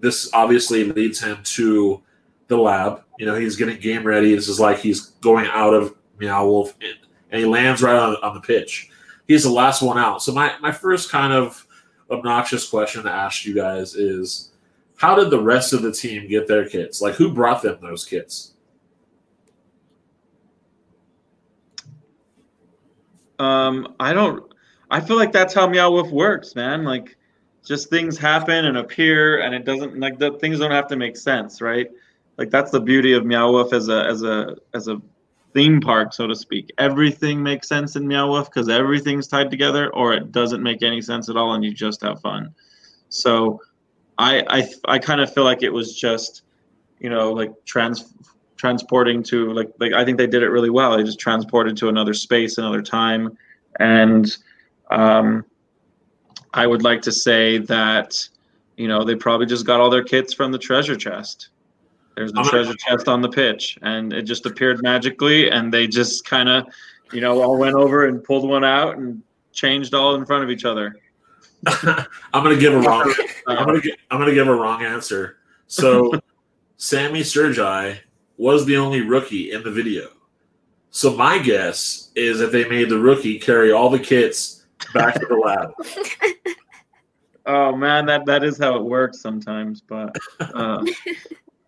this 0.00 0.30
obviously 0.32 0.84
leads 0.84 1.20
him 1.20 1.38
to 1.42 2.02
the 2.48 2.56
lab. 2.56 3.02
You 3.18 3.26
know, 3.26 3.36
he's 3.36 3.56
getting 3.56 3.78
game 3.78 4.04
ready. 4.04 4.34
This 4.34 4.48
is 4.48 4.60
like 4.60 4.78
he's 4.78 5.10
going 5.20 5.46
out 5.46 5.72
of 5.72 5.94
Meow 6.18 6.46
Wolf, 6.46 6.74
and, 6.80 6.98
and 7.30 7.40
he 7.40 7.46
lands 7.46 7.82
right 7.82 7.96
on, 7.96 8.16
on 8.16 8.34
the 8.34 8.40
pitch. 8.40 8.90
He's 9.26 9.44
the 9.44 9.50
last 9.50 9.82
one 9.82 9.98
out. 9.98 10.22
So 10.22 10.32
my 10.32 10.54
my 10.60 10.72
first 10.72 11.10
kind 11.10 11.32
of 11.32 11.66
obnoxious 12.10 12.68
question 12.68 13.02
to 13.04 13.10
ask 13.10 13.46
you 13.46 13.54
guys 13.54 13.94
is, 13.94 14.52
how 14.96 15.14
did 15.14 15.30
the 15.30 15.40
rest 15.40 15.72
of 15.72 15.82
the 15.82 15.92
team 15.92 16.28
get 16.28 16.46
their 16.46 16.68
kits? 16.68 17.00
Like, 17.00 17.14
who 17.14 17.32
brought 17.32 17.62
them 17.62 17.78
those 17.80 18.04
kits? 18.04 18.52
Um, 23.38 23.94
I 23.98 24.12
don't. 24.12 24.52
I 24.90 25.00
feel 25.00 25.16
like 25.16 25.32
that's 25.32 25.54
how 25.54 25.66
Meow 25.66 25.90
Wolf 25.90 26.10
works, 26.10 26.54
man. 26.54 26.84
Like, 26.84 27.16
just 27.64 27.88
things 27.88 28.18
happen 28.18 28.66
and 28.66 28.76
appear, 28.76 29.40
and 29.40 29.54
it 29.54 29.64
doesn't 29.64 29.98
like 29.98 30.18
the 30.18 30.32
things 30.32 30.58
don't 30.58 30.70
have 30.70 30.86
to 30.88 30.96
make 30.96 31.16
sense, 31.16 31.60
right? 31.60 31.90
Like 32.36 32.50
that's 32.50 32.70
the 32.70 32.80
beauty 32.80 33.14
of 33.14 33.24
Meow 33.24 33.50
Wolf 33.50 33.72
as 33.72 33.88
a 33.88 34.04
as 34.04 34.22
a 34.22 34.56
as 34.74 34.88
a 34.88 35.00
theme 35.54 35.80
park, 35.80 36.12
so 36.12 36.26
to 36.26 36.34
speak. 36.34 36.70
Everything 36.78 37.42
makes 37.42 37.68
sense 37.68 37.96
in 37.96 38.06
Meow 38.06 38.28
Wolf 38.28 38.50
because 38.50 38.68
everything's 38.68 39.26
tied 39.26 39.50
together, 39.50 39.92
or 39.94 40.12
it 40.12 40.30
doesn't 40.30 40.62
make 40.62 40.82
any 40.82 41.00
sense 41.00 41.28
at 41.28 41.36
all, 41.36 41.54
and 41.54 41.64
you 41.64 41.72
just 41.72 42.02
have 42.02 42.20
fun. 42.20 42.54
So, 43.08 43.60
I 44.18 44.42
I 44.48 44.68
I 44.86 44.98
kind 44.98 45.20
of 45.20 45.32
feel 45.32 45.44
like 45.44 45.62
it 45.62 45.70
was 45.70 45.94
just, 45.98 46.42
you 46.98 47.08
know, 47.08 47.32
like 47.32 47.52
trans 47.64 48.12
transporting 48.56 49.22
to 49.22 49.52
like 49.52 49.70
like 49.78 49.92
I 49.94 50.04
think 50.04 50.18
they 50.18 50.26
did 50.26 50.42
it 50.42 50.48
really 50.48 50.70
well. 50.70 50.96
They 50.96 51.02
just 51.02 51.18
transported 51.18 51.76
to 51.78 51.88
another 51.88 52.12
space, 52.12 52.58
another 52.58 52.82
time, 52.82 53.38
and 53.80 54.36
um, 54.90 55.44
I 56.54 56.66
would 56.66 56.82
like 56.82 57.02
to 57.02 57.12
say 57.12 57.58
that 57.58 58.28
you 58.76 58.88
know 58.88 59.04
they 59.04 59.16
probably 59.16 59.46
just 59.46 59.66
got 59.66 59.80
all 59.80 59.90
their 59.90 60.04
kits 60.04 60.32
from 60.32 60.52
the 60.52 60.58
treasure 60.58 60.96
chest. 60.96 61.48
There's 62.16 62.32
the 62.32 62.44
treasure 62.44 62.74
chest 62.74 63.08
on 63.08 63.22
the 63.22 63.28
pitch, 63.28 63.76
and 63.82 64.12
it 64.12 64.22
just 64.22 64.46
appeared 64.46 64.80
magically, 64.82 65.50
and 65.50 65.74
they 65.74 65.88
just 65.88 66.24
kind 66.24 66.48
of, 66.48 66.64
you 67.12 67.20
know, 67.20 67.42
all 67.42 67.58
went 67.58 67.74
over 67.74 68.06
and 68.06 68.22
pulled 68.22 68.48
one 68.48 68.64
out 68.64 68.96
and 68.98 69.20
changed 69.52 69.94
all 69.94 70.14
in 70.14 70.24
front 70.24 70.44
of 70.44 70.50
each 70.50 70.64
other. 70.64 70.96
I'm 71.66 72.06
gonna 72.32 72.56
give 72.56 72.72
a 72.72 72.78
wrong. 72.78 73.12
I'm 73.48 73.66
gonna 73.66 73.80
gi- 73.80 73.96
I'm 74.12 74.20
gonna 74.20 74.34
give 74.34 74.46
a 74.46 74.54
wrong 74.54 74.84
answer. 74.84 75.38
So, 75.66 76.12
Sammy 76.76 77.24
Sergi 77.24 77.98
was 78.36 78.64
the 78.64 78.76
only 78.76 79.00
rookie 79.00 79.50
in 79.50 79.64
the 79.64 79.70
video. 79.70 80.08
So 80.90 81.16
my 81.16 81.38
guess 81.38 82.10
is 82.14 82.38
that 82.38 82.52
they 82.52 82.68
made 82.68 82.88
the 82.88 82.98
rookie 82.98 83.40
carry 83.40 83.72
all 83.72 83.90
the 83.90 83.98
kits 83.98 84.63
back 84.92 85.14
to 85.14 85.26
the 85.26 85.36
lab. 85.36 85.72
Oh 87.46 87.76
man, 87.76 88.06
that 88.06 88.24
that 88.26 88.42
is 88.42 88.56
how 88.58 88.76
it 88.76 88.82
works 88.82 89.20
sometimes. 89.20 89.82
But 89.82 90.16
uh, 90.40 90.82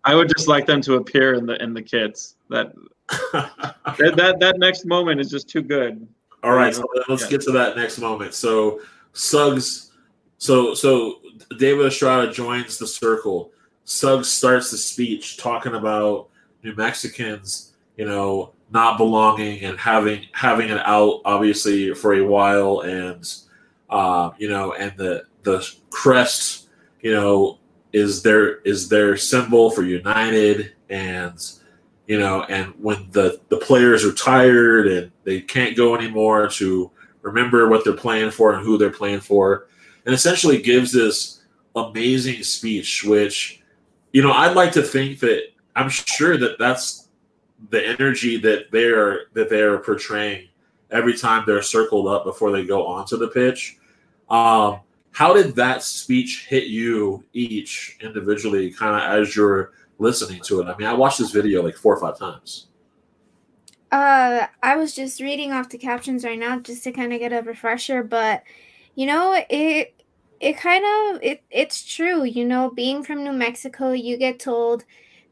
I 0.03 0.15
would 0.15 0.27
just 0.35 0.47
like 0.47 0.65
them 0.65 0.81
to 0.81 0.95
appear 0.95 1.35
in 1.35 1.45
the 1.45 1.61
in 1.61 1.73
the 1.73 1.83
kits. 1.83 2.35
That 2.49 2.73
that 3.33 4.13
that, 4.15 4.39
that 4.39 4.57
next 4.57 4.85
moment 4.85 5.21
is 5.21 5.29
just 5.29 5.47
too 5.47 5.61
good. 5.61 6.07
All 6.43 6.53
right, 6.55 6.73
so 6.73 6.83
let's 7.07 7.23
Yeah. 7.23 7.29
get 7.29 7.41
to 7.41 7.51
that 7.51 7.75
next 7.77 7.99
moment. 7.99 8.33
So 8.33 8.81
Suggs. 9.13 9.91
So 10.39 10.73
so 10.73 11.19
David 11.59 11.85
Estrada 11.85 12.31
joins 12.31 12.77
the 12.77 12.87
circle. 12.87 13.51
Suggs 13.83 14.29
starts 14.29 14.71
the 14.71 14.77
speech 14.77 15.37
talking 15.37 15.75
about 15.75 16.29
New 16.63 16.73
Mexicans, 16.75 17.66
you 17.97 18.05
know, 18.05 18.53
not 18.71 18.97
belonging 18.97 19.63
and 19.63 19.77
having 19.77 20.25
having 20.31 20.69
it 20.69 20.79
out 20.85 21.21
obviously 21.25 21.93
for 21.93 22.13
a 22.13 22.21
while, 22.21 22.81
and 22.81 23.33
uh, 23.89 24.31
you 24.37 24.49
know, 24.49 24.73
and 24.73 24.95
the 24.97 25.23
the 25.43 25.67
crest, 25.89 26.69
you 27.01 27.11
know, 27.11 27.59
is 27.93 28.21
their 28.21 28.57
is 28.61 28.89
their 28.89 29.17
symbol 29.17 29.71
for 29.71 29.83
United, 29.83 30.73
and 30.89 31.51
you 32.07 32.19
know, 32.19 32.43
and 32.43 32.73
when 32.79 33.07
the 33.11 33.39
the 33.49 33.57
players 33.57 34.05
are 34.05 34.13
tired 34.13 34.87
and 34.87 35.11
they 35.23 35.41
can't 35.41 35.75
go 35.75 35.95
anymore 35.95 36.49
to 36.49 36.91
remember 37.21 37.67
what 37.67 37.83
they're 37.83 37.93
playing 37.93 38.31
for 38.31 38.53
and 38.53 38.65
who 38.65 38.77
they're 38.77 38.89
playing 38.89 39.21
for, 39.21 39.67
and 40.05 40.13
essentially 40.13 40.61
gives 40.61 40.91
this 40.91 41.41
amazing 41.75 42.43
speech, 42.43 43.03
which 43.03 43.61
you 44.11 44.21
know 44.21 44.31
I'd 44.31 44.55
like 44.55 44.73
to 44.73 44.83
think 44.83 45.19
that 45.21 45.43
I'm 45.75 45.89
sure 45.89 46.37
that 46.37 46.59
that's 46.59 47.06
the 47.69 47.85
energy 47.85 48.37
that 48.37 48.71
they're 48.71 49.27
that 49.33 49.49
they're 49.49 49.79
portraying 49.79 50.47
every 50.91 51.17
time 51.17 51.43
they're 51.45 51.61
circled 51.61 52.07
up 52.07 52.23
before 52.23 52.51
they 52.51 52.65
go 52.65 52.85
onto 52.85 53.17
the 53.17 53.27
pitch. 53.27 53.77
Um, 54.29 54.81
how 55.11 55.33
did 55.33 55.55
that 55.55 55.83
speech 55.83 56.45
hit 56.47 56.65
you 56.65 57.23
each 57.33 57.97
individually, 58.01 58.71
kind 58.71 58.95
of 58.95 59.19
as 59.19 59.35
you're 59.35 59.71
listening 59.97 60.41
to 60.43 60.61
it? 60.61 60.67
I 60.67 60.77
mean, 60.77 60.87
I 60.87 60.93
watched 60.93 61.19
this 61.19 61.31
video 61.31 61.63
like 61.63 61.75
four 61.75 61.95
or 61.95 61.99
five 61.99 62.19
times. 62.19 62.67
Uh, 63.91 64.47
I 64.61 64.75
was 64.75 64.93
just 64.93 65.21
reading 65.21 65.53
off 65.53 65.69
the 65.69 65.77
captions 65.77 66.25
right 66.25 66.37
now 66.37 66.59
just 66.59 66.83
to 66.83 66.91
kind 66.91 67.13
of 67.13 67.19
get 67.19 67.33
a 67.33 67.41
refresher, 67.41 68.03
but 68.03 68.43
you 68.95 69.05
know, 69.05 69.41
it 69.49 69.93
it 70.39 70.57
kind 70.57 70.83
of 70.85 71.23
it 71.23 71.41
it's 71.49 71.83
true. 71.83 72.23
You 72.23 72.45
know, 72.45 72.69
being 72.69 73.03
from 73.03 73.23
New 73.23 73.31
Mexico, 73.31 73.93
you 73.93 74.17
get 74.17 74.39
told 74.39 74.83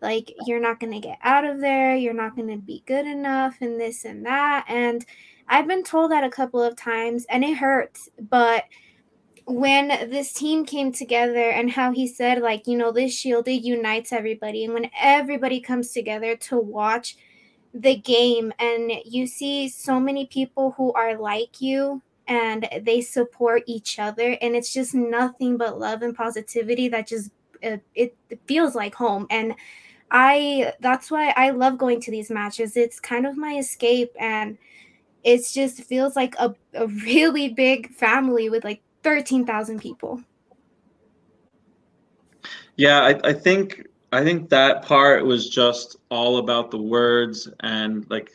like 0.05 0.31
you're 0.45 0.61
not 0.61 0.79
going 0.79 0.93
to 0.93 0.99
get 0.99 1.17
out 1.23 1.43
of 1.43 1.59
there, 1.59 1.95
you're 1.95 2.13
not 2.13 2.35
going 2.35 2.47
to 2.49 2.57
be 2.57 2.83
good 2.85 3.07
enough 3.07 3.57
and 3.59 3.81
this 3.81 4.05
and 4.05 4.25
that. 4.25 4.65
And 4.69 5.03
I've 5.47 5.67
been 5.67 5.83
told 5.83 6.11
that 6.11 6.23
a 6.23 6.29
couple 6.29 6.61
of 6.61 6.75
times 6.75 7.25
and 7.27 7.43
it 7.43 7.57
hurts, 7.57 8.07
but 8.29 8.65
when 9.45 9.87
this 10.09 10.31
team 10.31 10.63
came 10.65 10.91
together 10.91 11.49
and 11.49 11.69
how 11.69 11.91
he 11.91 12.07
said 12.07 12.41
like 12.41 12.65
you 12.65 12.75
know 12.75 12.91
this 12.91 13.13
shield 13.13 13.47
it 13.47 13.61
unites 13.61 14.11
everybody 14.11 14.65
and 14.65 14.73
when 14.73 14.89
everybody 14.99 15.59
comes 15.59 15.91
together 15.91 16.35
to 16.35 16.57
watch 16.57 17.15
the 17.71 17.95
game 17.95 18.51
and 18.57 18.91
you 19.05 19.27
see 19.27 19.69
so 19.69 19.99
many 19.99 20.25
people 20.25 20.71
who 20.71 20.91
are 20.93 21.15
like 21.15 21.61
you 21.61 22.01
and 22.27 22.67
they 22.81 23.01
support 23.01 23.61
each 23.67 23.99
other 23.99 24.35
and 24.41 24.55
it's 24.55 24.73
just 24.73 24.95
nothing 24.95 25.57
but 25.57 25.77
love 25.79 26.01
and 26.01 26.15
positivity 26.15 26.87
that 26.87 27.05
just 27.05 27.29
uh, 27.63 27.77
it, 27.93 28.15
it 28.29 28.39
feels 28.47 28.73
like 28.73 28.95
home 28.95 29.27
and 29.29 29.53
i 30.11 30.71
that's 30.79 31.09
why 31.09 31.33
i 31.35 31.49
love 31.49 31.77
going 31.77 31.99
to 31.99 32.11
these 32.11 32.29
matches 32.29 32.77
it's 32.77 32.99
kind 32.99 33.25
of 33.25 33.35
my 33.37 33.57
escape 33.57 34.11
and 34.19 34.57
it 35.25 35.43
just 35.51 35.83
feels 35.83 36.15
like 36.15 36.35
a, 36.39 36.55
a 36.75 36.87
really 37.05 37.49
big 37.49 37.91
family 37.93 38.49
with 38.49 38.63
like 38.63 38.81
13,000 39.03 39.81
people. 39.81 40.21
Yeah, 42.77 43.01
I, 43.01 43.29
I 43.29 43.33
think 43.33 43.87
I 44.11 44.23
think 44.23 44.49
that 44.49 44.83
part 44.83 45.25
was 45.25 45.49
just 45.49 45.97
all 46.09 46.37
about 46.37 46.71
the 46.71 46.81
words 46.81 47.49
and 47.61 48.05
like 48.09 48.31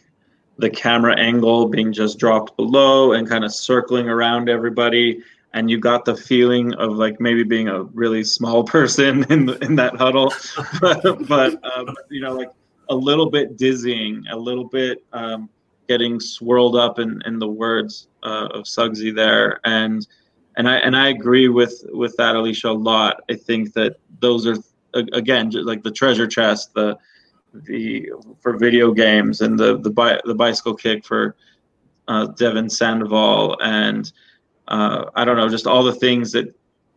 the 0.58 0.68
camera 0.68 1.18
angle 1.18 1.68
being 1.68 1.92
just 1.92 2.18
dropped 2.18 2.56
below 2.56 3.12
and 3.12 3.28
kind 3.28 3.44
of 3.44 3.52
circling 3.52 4.08
around 4.08 4.48
everybody 4.48 5.22
and 5.52 5.70
you 5.70 5.78
got 5.78 6.04
the 6.04 6.16
feeling 6.16 6.72
of 6.74 6.92
like 6.92 7.20
maybe 7.20 7.42
being 7.42 7.68
a 7.68 7.82
really 7.84 8.24
small 8.24 8.62
person 8.76 9.24
in 9.30 9.46
the, 9.46 9.58
in 9.64 9.76
that 9.76 9.96
huddle. 9.96 10.32
But, 10.80 11.02
but 11.28 11.76
um, 11.76 11.94
you 12.08 12.20
know 12.20 12.34
like 12.34 12.50
a 12.88 12.94
little 12.94 13.30
bit 13.30 13.56
dizzying 13.56 14.24
a 14.30 14.36
little 14.36 14.64
bit 14.64 15.04
um, 15.12 15.48
getting 15.88 16.20
swirled 16.20 16.76
up 16.76 16.98
in, 16.98 17.20
in 17.26 17.38
the 17.38 17.48
words 17.48 18.08
uh, 18.22 18.48
of 18.52 18.64
Suggsy 18.64 19.14
there. 19.14 19.60
And 19.64 20.06
and 20.56 20.68
I 20.68 20.76
and 20.76 20.96
I 20.96 21.08
agree 21.08 21.48
with 21.48 21.84
with 21.88 22.16
that 22.16 22.36
Alicia 22.36 22.68
a 22.68 22.72
lot. 22.72 23.22
I 23.30 23.34
think 23.34 23.72
that 23.74 23.96
those 24.20 24.46
are 24.46 24.56
again 24.94 25.50
like 25.52 25.82
the 25.82 25.90
treasure 25.90 26.26
chest, 26.26 26.74
the 26.74 26.96
the 27.52 28.10
for 28.40 28.56
video 28.56 28.92
games, 28.92 29.40
and 29.40 29.58
the 29.58 29.78
the 29.78 29.90
bi- 29.90 30.20
the 30.24 30.34
bicycle 30.34 30.74
kick 30.74 31.04
for 31.04 31.34
uh, 32.08 32.26
Devon 32.26 32.68
Sandoval, 32.68 33.56
and 33.62 34.12
uh, 34.70 35.10
I 35.14 35.24
don't 35.24 35.36
know, 35.36 35.48
just 35.48 35.66
all 35.66 35.82
the 35.82 35.94
things 35.94 36.32
that 36.32 36.54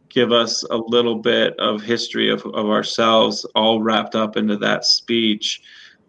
give 0.09 0.31
us 0.31 0.63
a 0.69 0.77
little 0.77 1.15
bit 1.15 1.59
of 1.59 1.81
history 1.81 2.29
of, 2.29 2.45
of 2.45 2.67
ourselves, 2.67 3.45
all 3.55 3.81
wrapped 3.81 4.15
up 4.15 4.37
into 4.37 4.55
that 4.57 4.85
speech. 4.85 5.61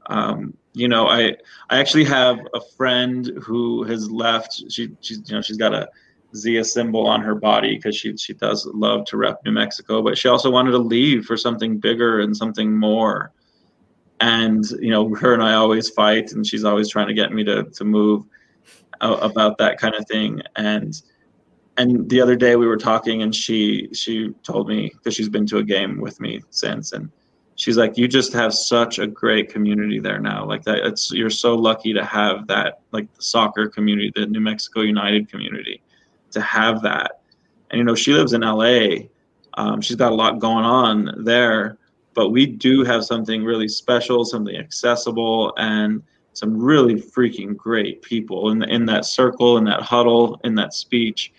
Um, 0.06 0.54
you 0.74 0.88
know, 0.88 1.06
I 1.08 1.36
I 1.70 1.78
actually 1.78 2.04
have 2.04 2.38
a 2.52 2.60
friend 2.76 3.32
who 3.42 3.84
has 3.84 4.10
left. 4.10 4.70
She 4.70 4.90
she's 5.00 5.22
you 5.28 5.34
know 5.34 5.42
she's 5.42 5.56
got 5.56 5.72
a 5.72 5.88
Zia 6.36 6.64
symbol 6.64 7.06
on 7.06 7.22
her 7.22 7.34
body 7.34 7.76
because 7.76 7.96
she 7.96 8.16
she 8.16 8.34
does 8.34 8.66
love 8.66 9.06
to 9.06 9.16
rep 9.16 9.40
New 9.44 9.52
Mexico, 9.52 10.02
but 10.02 10.18
she 10.18 10.28
also 10.28 10.50
wanted 10.50 10.72
to 10.72 10.78
leave 10.78 11.24
for 11.24 11.36
something 11.36 11.78
bigger 11.78 12.20
and 12.20 12.36
something 12.36 12.76
more. 12.76 13.32
And 14.20 14.64
you 14.80 14.90
know, 14.90 15.14
her 15.14 15.32
and 15.32 15.42
I 15.42 15.54
always 15.54 15.88
fight, 15.90 16.32
and 16.32 16.46
she's 16.46 16.64
always 16.64 16.90
trying 16.90 17.08
to 17.08 17.14
get 17.14 17.32
me 17.32 17.44
to 17.44 17.64
to 17.64 17.84
move 17.84 18.26
about 19.00 19.58
that 19.58 19.78
kind 19.78 19.94
of 19.94 20.06
thing. 20.06 20.42
And 20.56 21.00
and 21.76 22.09
the 22.09 22.20
other 22.20 22.36
day 22.36 22.56
we 22.56 22.66
were 22.66 22.76
talking, 22.76 23.22
and 23.22 23.34
she 23.34 23.88
she 23.92 24.30
told 24.42 24.68
me 24.68 24.92
that 25.02 25.12
she's 25.12 25.28
been 25.28 25.46
to 25.46 25.59
a 25.59 25.64
game 25.64 26.01
with 26.01 26.20
me 26.20 26.40
since, 26.51 26.92
and 26.92 27.10
she's 27.56 27.76
like, 27.76 27.98
"You 27.98 28.09
just 28.09 28.32
have 28.32 28.55
such 28.55 28.98
a 28.98 29.06
great 29.06 29.48
community 29.48 29.98
there 29.98 30.20
now. 30.20 30.44
Like 30.46 30.62
that, 30.64 30.78
it's 30.86 31.10
you're 31.12 31.30
so 31.30 31.55
lucky 31.55 31.92
to 31.92 32.05
have 32.05 32.46
that, 32.46 32.80
like 32.92 33.12
the 33.14 33.22
soccer 33.22 33.68
community, 33.68 34.12
the 34.14 34.26
New 34.26 34.40
Mexico 34.40 34.80
United 34.82 35.28
community." 35.28 35.82
to 36.34 36.40
have 36.42 36.82
that. 36.82 37.20
And 37.70 37.78
you 37.78 37.84
know, 37.84 37.94
she 37.94 38.12
lives 38.12 38.34
in 38.34 38.42
LA. 38.42 39.06
Um, 39.55 39.80
she's 39.80 39.96
got 39.96 40.12
a 40.12 40.14
lot 40.14 40.38
going 40.38 40.64
on 40.64 41.24
there, 41.24 41.78
but 42.12 42.28
we 42.28 42.44
do 42.46 42.84
have 42.84 43.05
something 43.05 43.42
really 43.42 43.68
special, 43.68 44.24
something 44.24 44.56
accessible, 44.56 45.55
and 45.56 46.02
some 46.34 46.60
really 46.60 46.96
freaking 46.96 47.56
great 47.56 48.02
people 48.02 48.51
in 48.51 48.62
in 48.64 48.84
that 48.86 49.06
circle, 49.06 49.56
in 49.56 49.64
that 49.64 49.80
huddle, 49.80 50.40
in 50.44 50.55
that 50.56 50.74
speech, 50.74 51.32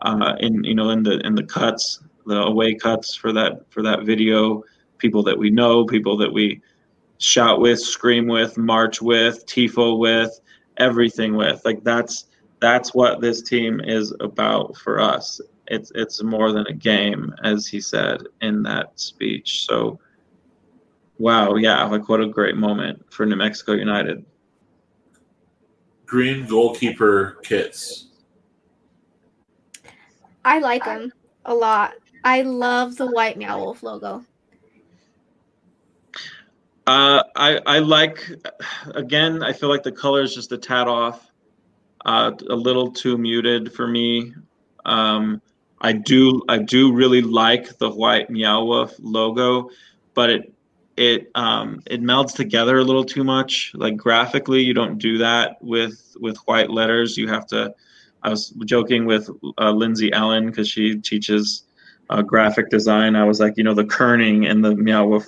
uh, 0.00 0.36
in 0.40 0.64
you 0.64 0.74
know, 0.74 0.90
in 0.90 1.02
the 1.02 1.20
in 1.26 1.34
the 1.34 1.44
cuts, 1.44 2.00
the 2.26 2.42
away 2.42 2.74
cuts 2.74 3.14
for 3.14 3.32
that 3.32 3.70
for 3.70 3.82
that 3.82 4.02
video. 4.02 4.62
People 4.98 5.22
that 5.24 5.38
we 5.38 5.50
know, 5.50 5.84
people 5.84 6.16
that 6.16 6.32
we 6.32 6.62
shout 7.18 7.60
with, 7.60 7.80
scream 7.80 8.26
with, 8.26 8.56
march 8.56 9.02
with, 9.02 9.44
tifo 9.46 9.98
with, 9.98 10.40
everything 10.78 11.36
with. 11.36 11.60
Like 11.64 11.82
that's 11.84 12.26
that's 12.60 12.94
what 12.94 13.20
this 13.20 13.42
team 13.42 13.80
is 13.80 14.14
about 14.20 14.76
for 14.76 15.00
us. 15.00 15.40
It's 15.68 15.90
it's 15.94 16.22
more 16.22 16.52
than 16.52 16.66
a 16.66 16.72
game, 16.72 17.34
as 17.42 17.66
he 17.66 17.80
said 17.80 18.22
in 18.40 18.62
that 18.64 18.98
speech. 18.98 19.66
So, 19.66 19.98
wow, 21.18 21.56
yeah, 21.56 21.84
like 21.84 22.08
what 22.08 22.20
a 22.20 22.26
great 22.26 22.56
moment 22.56 23.04
for 23.12 23.26
New 23.26 23.36
Mexico 23.36 23.72
United. 23.72 24.24
Green 26.06 26.46
goalkeeper 26.46 27.38
kits. 27.42 28.08
I 30.44 30.58
like 30.58 30.84
them 30.84 31.12
a 31.44 31.54
lot. 31.54 31.94
I 32.24 32.42
love 32.42 32.96
the 32.96 33.06
white 33.06 33.36
Meow 33.36 33.58
Wolf 33.58 33.82
logo. 33.82 34.24
Uh, 36.86 37.22
I 37.34 37.60
I 37.66 37.78
like 37.78 38.30
again. 38.94 39.42
I 39.42 39.52
feel 39.52 39.68
like 39.68 39.82
the 39.82 39.92
color 39.92 40.22
is 40.22 40.34
just 40.34 40.52
a 40.52 40.58
tad 40.58 40.86
off 40.86 41.30
uh, 42.04 42.32
a 42.50 42.54
little 42.54 42.90
too 42.90 43.16
muted 43.16 43.72
for 43.72 43.86
me. 43.86 44.34
Um, 44.84 45.40
I 45.80 45.92
do 45.92 46.42
I 46.48 46.58
do 46.58 46.92
really 46.92 47.22
like 47.22 47.78
the 47.78 47.90
white 47.90 48.30
Meow 48.30 48.64
Wolf 48.64 48.94
logo, 48.98 49.70
but 50.14 50.30
it 50.30 50.52
it 50.96 51.30
um, 51.34 51.82
it 51.86 52.02
melds 52.02 52.34
together 52.34 52.78
a 52.78 52.84
little 52.84 53.04
too 53.04 53.24
much. 53.24 53.72
Like 53.74 53.96
graphically, 53.96 54.62
you 54.62 54.74
don't 54.74 54.98
do 54.98 55.18
that 55.18 55.56
with 55.62 56.16
with 56.20 56.36
white 56.46 56.70
letters. 56.70 57.16
You 57.16 57.28
have 57.28 57.46
to. 57.48 57.74
I 58.24 58.30
was 58.30 58.50
joking 58.64 59.04
with 59.04 59.28
uh, 59.58 59.70
Lindsay 59.70 60.12
Allen 60.12 60.46
because 60.46 60.68
she 60.68 60.98
teaches 60.98 61.64
uh, 62.10 62.22
graphic 62.22 62.70
design. 62.70 63.16
I 63.16 63.24
was 63.24 63.38
like, 63.38 63.54
you 63.56 63.64
know, 63.64 63.74
the 63.74 63.84
kerning 63.84 64.50
and 64.50 64.64
the 64.64 64.74
Meow 64.74 65.20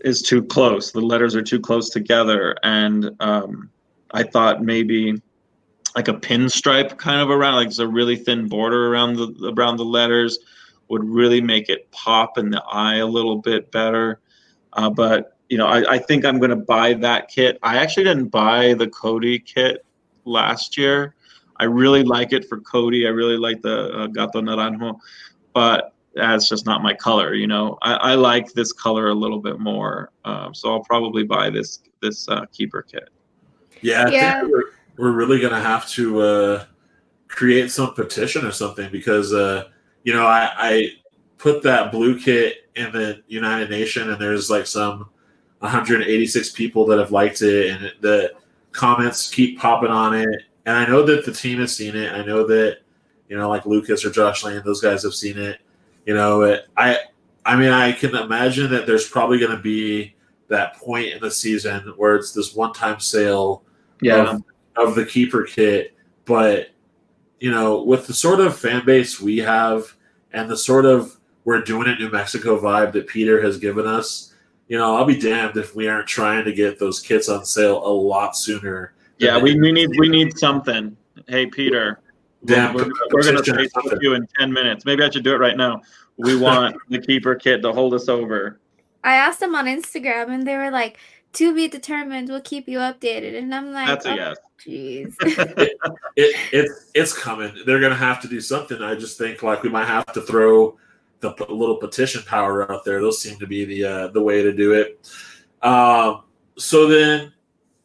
is 0.00 0.22
too 0.22 0.42
close. 0.42 0.92
The 0.92 1.00
letters 1.00 1.34
are 1.34 1.42
too 1.42 1.60
close 1.60 1.90
together, 1.90 2.56
and 2.62 3.10
um, 3.20 3.70
I 4.12 4.22
thought 4.22 4.62
maybe 4.62 5.20
like 5.96 6.08
a 6.08 6.14
pinstripe 6.14 6.98
kind 6.98 7.20
of 7.20 7.30
around, 7.30 7.56
like 7.56 7.68
it's 7.68 7.78
a 7.78 7.88
really 7.88 8.16
thin 8.16 8.48
border 8.48 8.92
around 8.92 9.16
the 9.16 9.54
around 9.56 9.78
the 9.78 9.84
letters, 9.84 10.38
would 10.88 11.04
really 11.04 11.40
make 11.40 11.68
it 11.68 11.90
pop 11.90 12.38
in 12.38 12.50
the 12.50 12.62
eye 12.70 12.96
a 12.96 13.06
little 13.06 13.36
bit 13.36 13.72
better. 13.72 14.20
Uh, 14.74 14.90
but 14.90 15.36
you 15.48 15.58
know, 15.58 15.66
I, 15.66 15.94
I 15.94 15.98
think 15.98 16.24
I'm 16.24 16.38
going 16.38 16.50
to 16.50 16.56
buy 16.56 16.94
that 16.94 17.28
kit. 17.28 17.58
I 17.62 17.78
actually 17.78 18.04
didn't 18.04 18.28
buy 18.28 18.74
the 18.74 18.88
Cody 18.88 19.38
kit 19.38 19.84
last 20.24 20.76
year. 20.76 21.14
I 21.60 21.64
really 21.64 22.02
like 22.02 22.32
it 22.32 22.48
for 22.48 22.58
Cody. 22.60 23.06
I 23.06 23.10
really 23.10 23.36
like 23.36 23.60
the 23.60 23.92
uh, 23.92 24.06
Gato 24.06 24.40
Naranjo, 24.40 24.98
but 25.52 25.92
that's 26.14 26.48
just 26.48 26.64
not 26.64 26.82
my 26.82 26.94
color. 26.94 27.34
You 27.34 27.46
know, 27.46 27.76
I, 27.82 27.94
I 27.94 28.14
like 28.14 28.52
this 28.54 28.72
color 28.72 29.08
a 29.08 29.14
little 29.14 29.38
bit 29.38 29.60
more, 29.60 30.10
um, 30.24 30.54
so 30.54 30.72
I'll 30.72 30.84
probably 30.84 31.22
buy 31.22 31.50
this 31.50 31.80
this 32.00 32.26
uh, 32.30 32.46
keeper 32.46 32.82
kit. 32.82 33.10
Yeah, 33.82 34.06
I 34.06 34.10
Yeah. 34.10 34.40
think 34.40 34.50
we're, 34.50 34.64
we're 34.96 35.12
really 35.12 35.38
gonna 35.38 35.60
have 35.60 35.86
to 35.90 36.20
uh, 36.22 36.64
create 37.28 37.70
some 37.70 37.92
petition 37.92 38.44
or 38.46 38.52
something 38.52 38.90
because 38.90 39.34
uh, 39.34 39.68
you 40.02 40.14
know 40.14 40.26
I, 40.26 40.50
I 40.56 40.88
put 41.36 41.62
that 41.64 41.92
blue 41.92 42.18
kit 42.18 42.70
in 42.74 42.90
the 42.90 43.22
United 43.28 43.68
Nation 43.68 44.10
and 44.10 44.20
there's 44.20 44.48
like 44.48 44.66
some 44.66 45.10
186 45.58 46.50
people 46.52 46.86
that 46.86 46.98
have 46.98 47.10
liked 47.12 47.42
it 47.42 47.70
and 47.70 47.84
it, 47.84 48.00
the 48.00 48.32
comments 48.72 49.28
keep 49.28 49.58
popping 49.58 49.90
on 49.90 50.14
it 50.14 50.42
and 50.70 50.78
I 50.78 50.86
know 50.86 51.02
that 51.02 51.24
the 51.24 51.32
team 51.32 51.58
has 51.58 51.76
seen 51.76 51.96
it. 51.96 52.12
I 52.12 52.24
know 52.24 52.46
that 52.46 52.78
you 53.28 53.36
know 53.36 53.48
like 53.48 53.66
Lucas 53.66 54.04
or 54.04 54.10
Josh 54.10 54.44
Lane, 54.44 54.62
those 54.64 54.80
guys 54.80 55.02
have 55.02 55.14
seen 55.14 55.36
it. 55.36 55.60
You 56.06 56.14
know, 56.14 56.42
it, 56.42 56.66
I 56.76 56.98
I 57.44 57.56
mean 57.56 57.70
I 57.70 57.90
can 57.90 58.14
imagine 58.14 58.70
that 58.70 58.86
there's 58.86 59.08
probably 59.08 59.38
going 59.38 59.56
to 59.56 59.62
be 59.62 60.14
that 60.46 60.76
point 60.76 61.08
in 61.08 61.20
the 61.20 61.30
season 61.30 61.92
where 61.96 62.14
it's 62.14 62.32
this 62.32 62.54
one-time 62.54 63.00
sale 63.00 63.64
of, 64.30 64.44
of 64.76 64.94
the 64.94 65.04
keeper 65.04 65.42
kit. 65.42 65.96
But 66.24 66.68
you 67.40 67.50
know, 67.50 67.82
with 67.82 68.06
the 68.06 68.14
sort 68.14 68.38
of 68.38 68.56
fan 68.56 68.84
base 68.86 69.20
we 69.20 69.38
have 69.38 69.92
and 70.32 70.48
the 70.48 70.56
sort 70.56 70.86
of 70.86 71.18
we're 71.44 71.62
doing 71.62 71.88
it 71.88 71.98
New 71.98 72.10
Mexico 72.10 72.60
vibe 72.60 72.92
that 72.92 73.08
Peter 73.08 73.42
has 73.42 73.58
given 73.58 73.88
us, 73.88 74.34
you 74.68 74.78
know, 74.78 74.94
I'll 74.94 75.04
be 75.04 75.18
damned 75.18 75.56
if 75.56 75.74
we 75.74 75.88
aren't 75.88 76.06
trying 76.06 76.44
to 76.44 76.52
get 76.52 76.78
those 76.78 77.00
kits 77.00 77.28
on 77.28 77.44
sale 77.44 77.84
a 77.84 77.90
lot 77.90 78.36
sooner. 78.36 78.94
Yeah, 79.20 79.38
we, 79.38 79.58
we 79.58 79.70
need 79.70 79.90
we 79.98 80.08
need 80.08 80.36
something. 80.38 80.96
Hey 81.28 81.46
Peter, 81.46 82.00
Yeah, 82.44 82.72
we're, 82.72 82.90
we're 83.12 83.22
going 83.22 83.36
to 83.36 83.42
petition 83.42 83.70
or 83.74 83.82
Facebook 83.82 83.98
you 84.00 84.14
in 84.14 84.26
ten 84.38 84.52
minutes. 84.52 84.84
Maybe 84.84 85.02
I 85.02 85.10
should 85.10 85.24
do 85.24 85.34
it 85.34 85.38
right 85.38 85.56
now. 85.56 85.82
We 86.16 86.36
want 86.40 86.76
the 86.88 86.98
keeper 86.98 87.34
kit 87.34 87.62
to 87.62 87.72
hold 87.72 87.94
us 87.94 88.08
over. 88.08 88.60
I 89.04 89.14
asked 89.14 89.40
them 89.40 89.54
on 89.54 89.66
Instagram 89.66 90.30
and 90.30 90.46
they 90.46 90.56
were 90.56 90.70
like, 90.70 90.98
to 91.34 91.54
be 91.54 91.68
determined, 91.68 92.28
we'll 92.28 92.40
keep 92.40 92.68
you 92.68 92.78
updated. 92.78 93.38
And 93.38 93.54
I'm 93.54 93.72
like, 93.72 93.86
That's 93.86 94.06
a 94.06 94.12
oh, 94.12 94.14
yes. 94.14 94.36
jeez. 94.66 95.14
it, 96.16 96.36
it 96.52 96.70
it's 96.94 97.16
coming. 97.16 97.52
They're 97.66 97.80
gonna 97.80 97.94
have 97.94 98.20
to 98.22 98.28
do 98.28 98.40
something. 98.40 98.82
I 98.82 98.94
just 98.94 99.18
think 99.18 99.42
like 99.42 99.62
we 99.62 99.68
might 99.68 99.86
have 99.86 100.06
to 100.06 100.22
throw 100.22 100.78
the 101.20 101.32
p- 101.32 101.44
little 101.48 101.76
petition 101.76 102.22
power 102.26 102.70
out 102.72 102.84
there. 102.84 103.00
Those 103.00 103.20
seem 103.20 103.38
to 103.38 103.46
be 103.46 103.64
the 103.64 103.84
uh, 103.84 104.08
the 104.08 104.22
way 104.22 104.42
to 104.42 104.52
do 104.52 104.72
it. 104.72 105.10
Um, 105.62 106.22
so 106.56 106.86
then, 106.86 107.32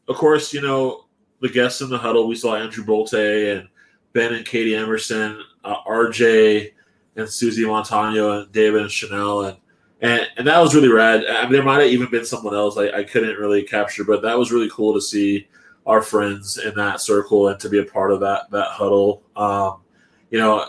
of 0.07 0.15
course, 0.15 0.53
you 0.53 0.61
know 0.61 1.04
the 1.41 1.49
guests 1.49 1.81
in 1.81 1.89
the 1.89 1.97
huddle. 1.97 2.27
We 2.27 2.35
saw 2.35 2.55
Andrew 2.55 2.83
Bolte 2.83 3.57
and 3.57 3.67
Ben 4.13 4.33
and 4.33 4.45
Katie 4.45 4.75
Emerson, 4.75 5.41
uh, 5.63 5.83
RJ 5.87 6.71
and 7.15 7.29
Susie 7.29 7.65
Montano 7.65 8.41
and 8.41 8.51
David 8.51 8.81
and 8.81 8.91
Chanel 8.91 9.45
and. 9.45 9.57
And, 10.01 10.27
and 10.35 10.45
that 10.45 10.59
was 10.59 10.75
really 10.75 10.89
rad. 10.89 11.25
I 11.25 11.43
mean, 11.43 11.53
there 11.53 11.63
might 11.63 11.81
have 11.81 11.89
even 11.89 12.11
been 12.11 12.25
someone 12.25 12.53
else 12.53 12.77
I, 12.77 12.89
I 12.89 13.03
couldn't 13.05 13.39
really 13.39 13.63
capture, 13.63 14.03
but 14.03 14.21
that 14.23 14.37
was 14.37 14.51
really 14.51 14.69
cool 14.69 14.93
to 14.93 14.99
see 14.99 15.47
our 15.85 16.01
friends 16.01 16.57
in 16.57 16.73
that 16.75 17.01
circle 17.01 17.47
and 17.47 17.59
to 17.59 17.69
be 17.69 17.79
a 17.79 17.85
part 17.85 18.11
of 18.11 18.19
that 18.19 18.49
that 18.51 18.67
huddle. 18.67 19.23
Um, 19.35 19.81
you 20.31 20.39
know, 20.39 20.67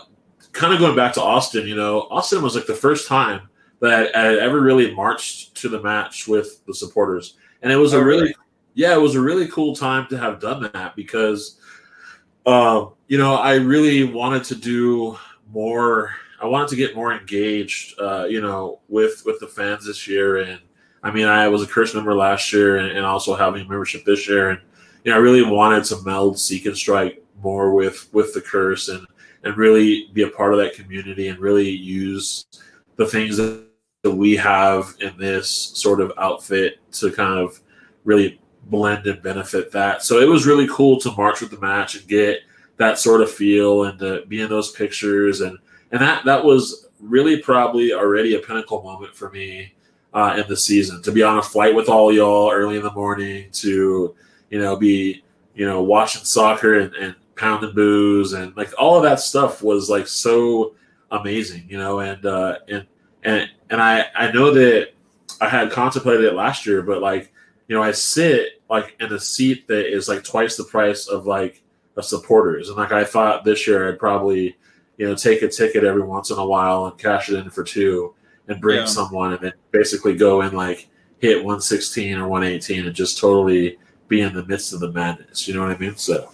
kind 0.53 0.73
of 0.73 0.79
going 0.79 0.95
back 0.95 1.13
to 1.13 1.21
Austin. 1.21 1.67
You 1.67 1.75
know, 1.75 2.07
Austin 2.09 2.41
was 2.41 2.55
like 2.55 2.67
the 2.67 2.75
first 2.75 3.07
time 3.07 3.49
that 3.79 4.15
I 4.15 4.21
had 4.21 4.37
ever 4.39 4.61
really 4.61 4.93
marched 4.93 5.55
to 5.57 5.69
the 5.69 5.81
match 5.81 6.27
with 6.27 6.65
the 6.65 6.73
supporters, 6.73 7.37
and 7.61 7.71
it 7.71 7.77
was 7.77 7.93
a 7.93 7.97
Oh, 7.97 8.01
really, 8.01 8.21
really? 8.23 8.35
Yeah, 8.77 8.93
it 8.93 9.01
was 9.01 9.15
a 9.15 9.21
really 9.21 9.47
cool 9.47 9.75
time 9.75 10.05
to 10.09 10.19
have 10.19 10.39
done 10.39 10.69
that 10.71 10.95
because, 10.95 11.59
um, 12.45 12.93
you 13.07 13.17
know, 13.17 13.33
I 13.33 13.55
really 13.55 14.03
wanted 14.03 14.43
to 14.45 14.55
do 14.55 15.17
more. 15.51 16.11
I 16.39 16.45
wanted 16.45 16.69
to 16.69 16.75
get 16.75 16.95
more 16.95 17.11
engaged, 17.11 17.99
uh, 17.99 18.25
you 18.25 18.39
know, 18.39 18.81
with 18.87 19.23
with 19.25 19.39
the 19.39 19.47
fans 19.47 19.87
this 19.87 20.07
year, 20.07 20.37
and 20.37 20.61
I 21.01 21.09
mean, 21.09 21.25
I 21.25 21.47
was 21.47 21.63
a 21.63 21.67
Curse 21.67 21.95
member 21.95 22.13
last 22.13 22.53
year, 22.53 22.77
and, 22.77 22.95
and 22.95 23.03
also 23.03 23.33
having 23.33 23.65
a 23.65 23.67
membership 23.67 24.05
this 24.05 24.29
year, 24.29 24.51
and 24.51 24.61
you 25.03 25.11
know, 25.11 25.17
I 25.17 25.21
really 25.21 25.41
wanted 25.41 25.83
to 25.85 26.03
meld 26.03 26.39
Seek 26.39 26.67
and 26.67 26.77
Strike 26.77 27.23
more 27.41 27.73
with 27.73 28.07
with 28.13 28.31
the 28.35 28.41
Curse, 28.41 28.89
and 28.89 29.07
and 29.43 29.57
really 29.57 30.11
be 30.13 30.21
a 30.21 30.29
part 30.29 30.53
of 30.53 30.59
that 30.59 30.75
community, 30.75 31.29
and 31.29 31.39
really 31.39 31.67
use 31.67 32.45
the 32.95 33.07
things 33.07 33.37
that 33.37 33.65
we 34.03 34.35
have 34.35 34.95
in 34.99 35.17
this 35.17 35.49
sort 35.49 35.99
of 35.99 36.13
outfit 36.19 36.77
to 36.91 37.11
kind 37.11 37.39
of 37.39 37.59
really 38.03 38.39
blend 38.69 39.07
and 39.07 39.21
benefit 39.21 39.71
that. 39.71 40.03
So 40.03 40.19
it 40.19 40.27
was 40.27 40.45
really 40.45 40.67
cool 40.69 40.99
to 41.01 41.11
march 41.11 41.41
with 41.41 41.51
the 41.51 41.59
match 41.59 41.95
and 41.95 42.07
get 42.07 42.41
that 42.77 42.99
sort 42.99 43.21
of 43.21 43.31
feel 43.31 43.85
and 43.85 43.99
to 43.99 44.25
be 44.27 44.41
in 44.41 44.49
those 44.49 44.71
pictures 44.71 45.41
and 45.41 45.57
and 45.91 46.01
that 46.01 46.23
that 46.25 46.43
was 46.43 46.87
really 46.99 47.37
probably 47.37 47.93
already 47.93 48.35
a 48.35 48.39
pinnacle 48.39 48.81
moment 48.81 49.15
for 49.15 49.29
me 49.31 49.73
uh, 50.13 50.35
in 50.37 50.47
the 50.47 50.57
season 50.57 51.01
to 51.01 51.11
be 51.11 51.21
on 51.23 51.37
a 51.37 51.41
flight 51.41 51.75
with 51.75 51.89
all 51.89 52.13
y'all 52.13 52.51
early 52.51 52.77
in 52.77 52.83
the 52.83 52.91
morning 52.91 53.49
to 53.51 54.15
you 54.49 54.59
know 54.59 54.75
be 54.75 55.23
you 55.53 55.65
know 55.65 55.81
watching 55.81 56.23
soccer 56.23 56.79
and, 56.79 56.93
and 56.95 57.15
pounding 57.35 57.73
booze 57.73 58.33
and 58.33 58.55
like 58.57 58.69
all 58.79 58.97
of 58.97 59.03
that 59.03 59.19
stuff 59.19 59.61
was 59.61 59.89
like 59.89 60.07
so 60.07 60.73
amazing 61.11 61.65
you 61.69 61.77
know 61.77 61.99
and 61.99 62.25
uh 62.25 62.57
and 62.67 62.85
and 63.23 63.49
and 63.69 63.81
i 63.81 64.05
i 64.15 64.31
know 64.31 64.51
that 64.51 64.89
i 65.39 65.47
had 65.47 65.71
contemplated 65.71 66.25
it 66.25 66.33
last 66.33 66.65
year 66.65 66.81
but 66.81 67.01
like 67.01 67.31
you 67.67 67.75
know 67.75 67.83
i 67.83 67.91
sit 67.91 68.61
like 68.69 68.95
in 68.99 69.11
a 69.13 69.19
seat 69.19 69.67
that 69.67 69.91
is 69.91 70.07
like 70.07 70.23
twice 70.23 70.55
the 70.57 70.63
price 70.63 71.07
of 71.07 71.25
like 71.25 71.61
a 71.97 72.03
supporters. 72.03 72.69
And 72.69 72.77
like 72.77 72.91
i 72.91 73.03
thought 73.03 73.43
this 73.43 73.67
year 73.67 73.89
i'd 73.89 73.99
probably 73.99 74.55
you 74.97 75.07
know 75.07 75.15
take 75.15 75.41
a 75.41 75.47
ticket 75.47 75.83
every 75.83 76.03
once 76.03 76.29
in 76.29 76.37
a 76.37 76.45
while 76.45 76.85
and 76.85 76.97
cash 76.97 77.29
it 77.29 77.39
in 77.39 77.49
for 77.49 77.63
two 77.63 78.13
and 78.47 78.61
bring 78.61 78.79
Yeah. 78.79 78.85
someone 78.85 79.33
and 79.33 79.41
then 79.41 79.53
basically 79.71 80.15
go 80.15 80.41
and 80.41 80.53
like 80.55 80.87
hit 81.19 81.37
116 81.37 82.17
or 82.17 82.27
118 82.27 82.85
and 82.85 82.95
just 82.95 83.17
totally 83.17 83.77
be 84.07 84.21
in 84.21 84.33
the 84.33 84.45
midst 84.45 84.71
of 84.73 84.79
the 84.79 84.91
madness. 84.91 85.47
You 85.47 85.55
know 85.55 85.61
what 85.61 85.71
i 85.71 85.77
mean? 85.77 85.95
So. 85.97 86.29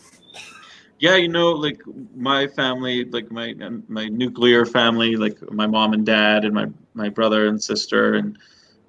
Yeah, 0.99 1.15
you 1.15 1.27
know, 1.27 1.51
like 1.51 1.81
my 2.15 2.47
family, 2.47 3.03
like 3.05 3.29
my 3.31 3.53
my 3.89 4.07
nuclear 4.07 4.65
family, 4.65 5.15
like 5.17 5.37
my 5.51 5.67
mom 5.67 5.93
and 5.93 6.05
dad 6.05 6.45
and 6.45 6.53
my 6.53 6.67
my 6.93 7.09
brother 7.09 7.47
and 7.47 7.61
sister 7.61 8.13
and 8.13 8.37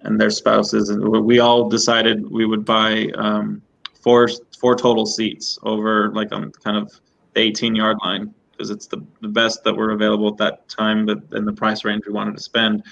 and 0.05 0.21
their 0.21 0.31
spouses, 0.31 0.91
and 0.91 1.03
we- 1.03 1.39
all 1.39 1.69
decided 1.69 2.31
we 2.31 2.47
would 2.47 2.65
buy 2.65 3.11
um, 3.17 3.61
four 4.03 4.29
four 4.59 4.77
total 4.77 5.07
seats 5.07 5.59
over 5.63 6.13
like 6.13 6.33
on 6.33 6.53
kind 6.63 6.77
of 6.77 7.01
the 7.35 7.41
18 7.41 7.75
yard 7.75 7.97
line 8.05 8.33
because 8.53 8.71
it's 8.71 8.87
the, 8.87 9.05
the 9.21 9.29
best 9.29 9.65
that 9.65 9.75
were 9.75 9.91
available 9.91 10.29
at 10.29 10.37
that 10.37 10.69
time, 10.69 11.05
but 11.05 11.19
in 11.33 11.45
the 11.45 11.53
price 11.53 11.85
range 11.85 12.05
we 12.07 12.13
wanted 12.13 12.37
to 12.37 12.43
spend. 12.43 12.85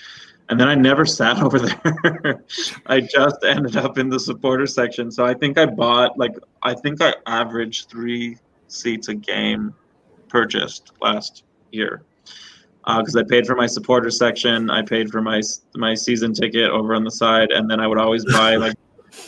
And 0.49 0.59
then 0.59 0.69
I 0.69 0.75
never 0.75 1.07
sat 1.07 1.41
over 1.43 1.59
there. 1.61 2.45
I 2.87 3.01
just 3.01 3.45
ended 3.45 3.77
up 3.77 3.97
in 3.97 4.09
the 4.09 4.19
supporter 4.19 4.67
section. 4.67 5.11
So 5.11 5.25
I 5.25 5.35
think 5.35 5.57
I 5.59 5.67
bought 5.67 6.19
like 6.19 6.35
I 6.63 6.75
think 6.75 7.01
I 7.01 7.15
averaged 7.27 7.89
three 7.89 8.39
seats 8.67 9.09
a 9.09 9.15
game 9.15 9.75
purchased 10.29 10.93
last 11.01 11.45
year 11.71 12.03
because 12.87 13.17
I 13.17 13.23
paid 13.23 13.47
for 13.47 13.55
my 13.55 13.67
supporter 13.67 14.11
section, 14.11 14.71
I 14.71 14.83
paid 14.83 15.11
for 15.11 15.23
my 15.23 15.41
my 15.75 15.95
season 15.95 16.33
ticket 16.35 16.71
over 16.71 16.95
on 16.95 17.05
the 17.05 17.11
side, 17.11 17.51
and 17.51 17.71
then 17.71 17.81
I 17.81 17.87
would 17.87 17.99
always 17.99 18.25
buy 18.25 18.57
like 18.67 18.77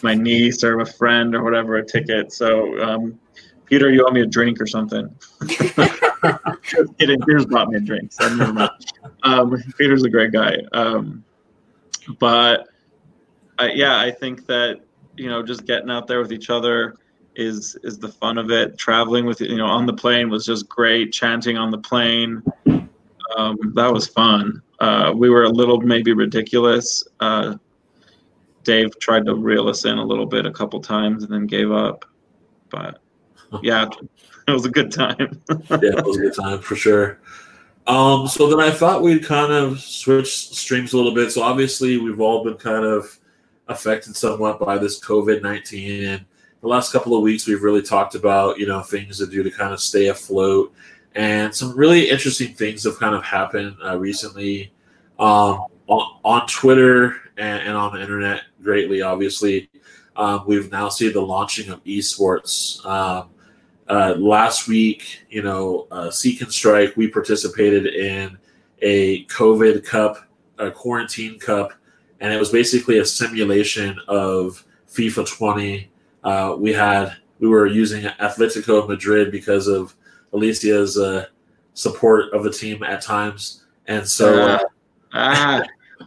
my 0.02 0.14
niece 0.14 0.64
or 0.64 0.80
a 0.80 0.86
friend 0.86 1.34
or 1.34 1.42
whatever 1.42 1.76
a 1.76 1.84
ticket. 1.84 2.32
So 2.32 2.80
um, 2.82 3.18
Peter, 3.66 3.90
you 3.90 4.06
owe 4.06 4.10
me 4.10 4.22
a 4.22 4.26
drink 4.26 4.60
or 4.60 4.66
something. 4.66 5.14
Just 5.46 6.98
kidding. 6.98 7.20
Peter's 7.20 7.46
bought 7.46 7.68
me 7.68 7.76
a 7.76 7.80
drink, 7.80 8.12
so 8.12 8.34
never 8.34 8.52
mind. 8.52 8.70
Um, 9.22 9.62
Peter's 9.78 10.02
a 10.04 10.10
great 10.10 10.32
guy, 10.32 10.58
um, 10.72 11.24
but 12.18 12.68
I, 13.58 13.70
yeah, 13.72 13.98
I 13.98 14.10
think 14.10 14.46
that 14.46 14.80
you 15.16 15.28
know 15.28 15.42
just 15.42 15.66
getting 15.66 15.90
out 15.90 16.06
there 16.06 16.20
with 16.20 16.32
each 16.32 16.50
other 16.50 16.96
is 17.36 17.76
is 17.82 17.98
the 17.98 18.08
fun 18.08 18.38
of 18.38 18.50
it. 18.50 18.78
Traveling 18.78 19.26
with 19.26 19.40
you 19.40 19.56
know 19.56 19.66
on 19.66 19.86
the 19.86 19.92
plane 19.92 20.30
was 20.30 20.44
just 20.44 20.68
great. 20.68 21.12
Chanting 21.12 21.56
on 21.56 21.70
the 21.70 21.78
plane, 21.78 22.42
um, 23.36 23.58
that 23.74 23.92
was 23.92 24.06
fun. 24.06 24.62
Uh, 24.80 25.12
we 25.14 25.30
were 25.30 25.44
a 25.44 25.48
little 25.48 25.80
maybe 25.80 26.12
ridiculous. 26.12 27.04
Uh, 27.20 27.56
Dave 28.64 28.98
tried 28.98 29.26
to 29.26 29.34
reel 29.34 29.68
us 29.68 29.84
in 29.84 29.98
a 29.98 30.04
little 30.04 30.26
bit 30.26 30.46
a 30.46 30.50
couple 30.50 30.80
times 30.80 31.22
and 31.22 31.32
then 31.32 31.46
gave 31.46 31.70
up. 31.70 32.04
But 32.70 32.98
yeah, 33.62 33.86
it 34.48 34.50
was 34.50 34.64
a 34.64 34.70
good 34.70 34.90
time. 34.90 35.40
yeah, 35.48 35.78
it 35.80 36.04
was 36.04 36.16
a 36.16 36.20
good 36.20 36.34
time 36.34 36.60
for 36.60 36.76
sure. 36.76 37.18
Um, 37.86 38.26
so 38.26 38.48
then 38.48 38.60
I 38.60 38.70
thought 38.70 39.02
we'd 39.02 39.24
kind 39.24 39.52
of 39.52 39.80
switch 39.80 40.50
streams 40.56 40.94
a 40.94 40.96
little 40.96 41.14
bit. 41.14 41.30
So 41.30 41.42
obviously 41.42 41.98
we've 41.98 42.20
all 42.20 42.42
been 42.42 42.54
kind 42.54 42.84
of 42.84 43.18
affected 43.68 44.16
somewhat 44.16 44.58
by 44.58 44.78
this 44.78 45.00
COVID 45.00 45.42
nineteen, 45.42 46.04
and 46.04 46.24
the 46.62 46.68
last 46.68 46.92
couple 46.92 47.14
of 47.14 47.22
weeks 47.22 47.46
we've 47.46 47.62
really 47.62 47.82
talked 47.82 48.14
about 48.14 48.58
you 48.58 48.66
know 48.66 48.80
things 48.80 49.18
to 49.18 49.26
do 49.26 49.42
to 49.42 49.50
kind 49.50 49.72
of 49.72 49.80
stay 49.80 50.06
afloat, 50.06 50.72
and 51.14 51.54
some 51.54 51.76
really 51.76 52.10
interesting 52.10 52.54
things 52.54 52.84
have 52.84 52.98
kind 52.98 53.14
of 53.14 53.22
happened 53.22 53.76
uh, 53.84 53.98
recently 53.98 54.72
um, 55.18 55.64
on, 55.86 56.18
on 56.24 56.46
Twitter 56.46 57.16
and, 57.36 57.62
and 57.62 57.76
on 57.76 57.94
the 57.94 58.00
internet. 58.00 58.42
Greatly, 58.62 59.02
obviously, 59.02 59.70
um, 60.16 60.44
we've 60.46 60.70
now 60.72 60.88
seen 60.88 61.12
the 61.12 61.20
launching 61.20 61.70
of 61.70 61.82
esports. 61.84 62.84
Um, 62.84 63.30
uh, 63.88 64.14
last 64.18 64.66
week, 64.66 65.24
you 65.28 65.42
know, 65.42 65.86
uh, 65.90 66.10
Seek 66.10 66.40
and 66.40 66.52
Strike, 66.52 66.96
we 66.96 67.08
participated 67.08 67.86
in 67.86 68.38
a 68.80 69.24
COVID 69.26 69.84
Cup, 69.84 70.26
a 70.58 70.70
quarantine 70.70 71.38
cup, 71.38 71.72
and 72.20 72.32
it 72.32 72.38
was 72.38 72.50
basically 72.50 72.98
a 72.98 73.04
simulation 73.04 73.98
of 74.08 74.64
FIFA 74.88 75.28
20. 75.28 75.90
Uh, 76.22 76.56
we 76.58 76.72
had 76.72 77.16
we 77.40 77.48
were 77.48 77.66
using 77.66 78.04
Atletico 78.04 78.88
Madrid 78.88 79.30
because 79.30 79.66
of 79.66 79.94
Alicia's 80.34 80.98
uh, 80.98 81.26
support 81.74 82.32
of 82.32 82.44
the 82.44 82.50
team 82.50 82.82
at 82.82 83.00
times, 83.00 83.64
and 83.86 84.06
so 84.06 84.42
uh, 84.42 84.58
ah. 85.14 85.62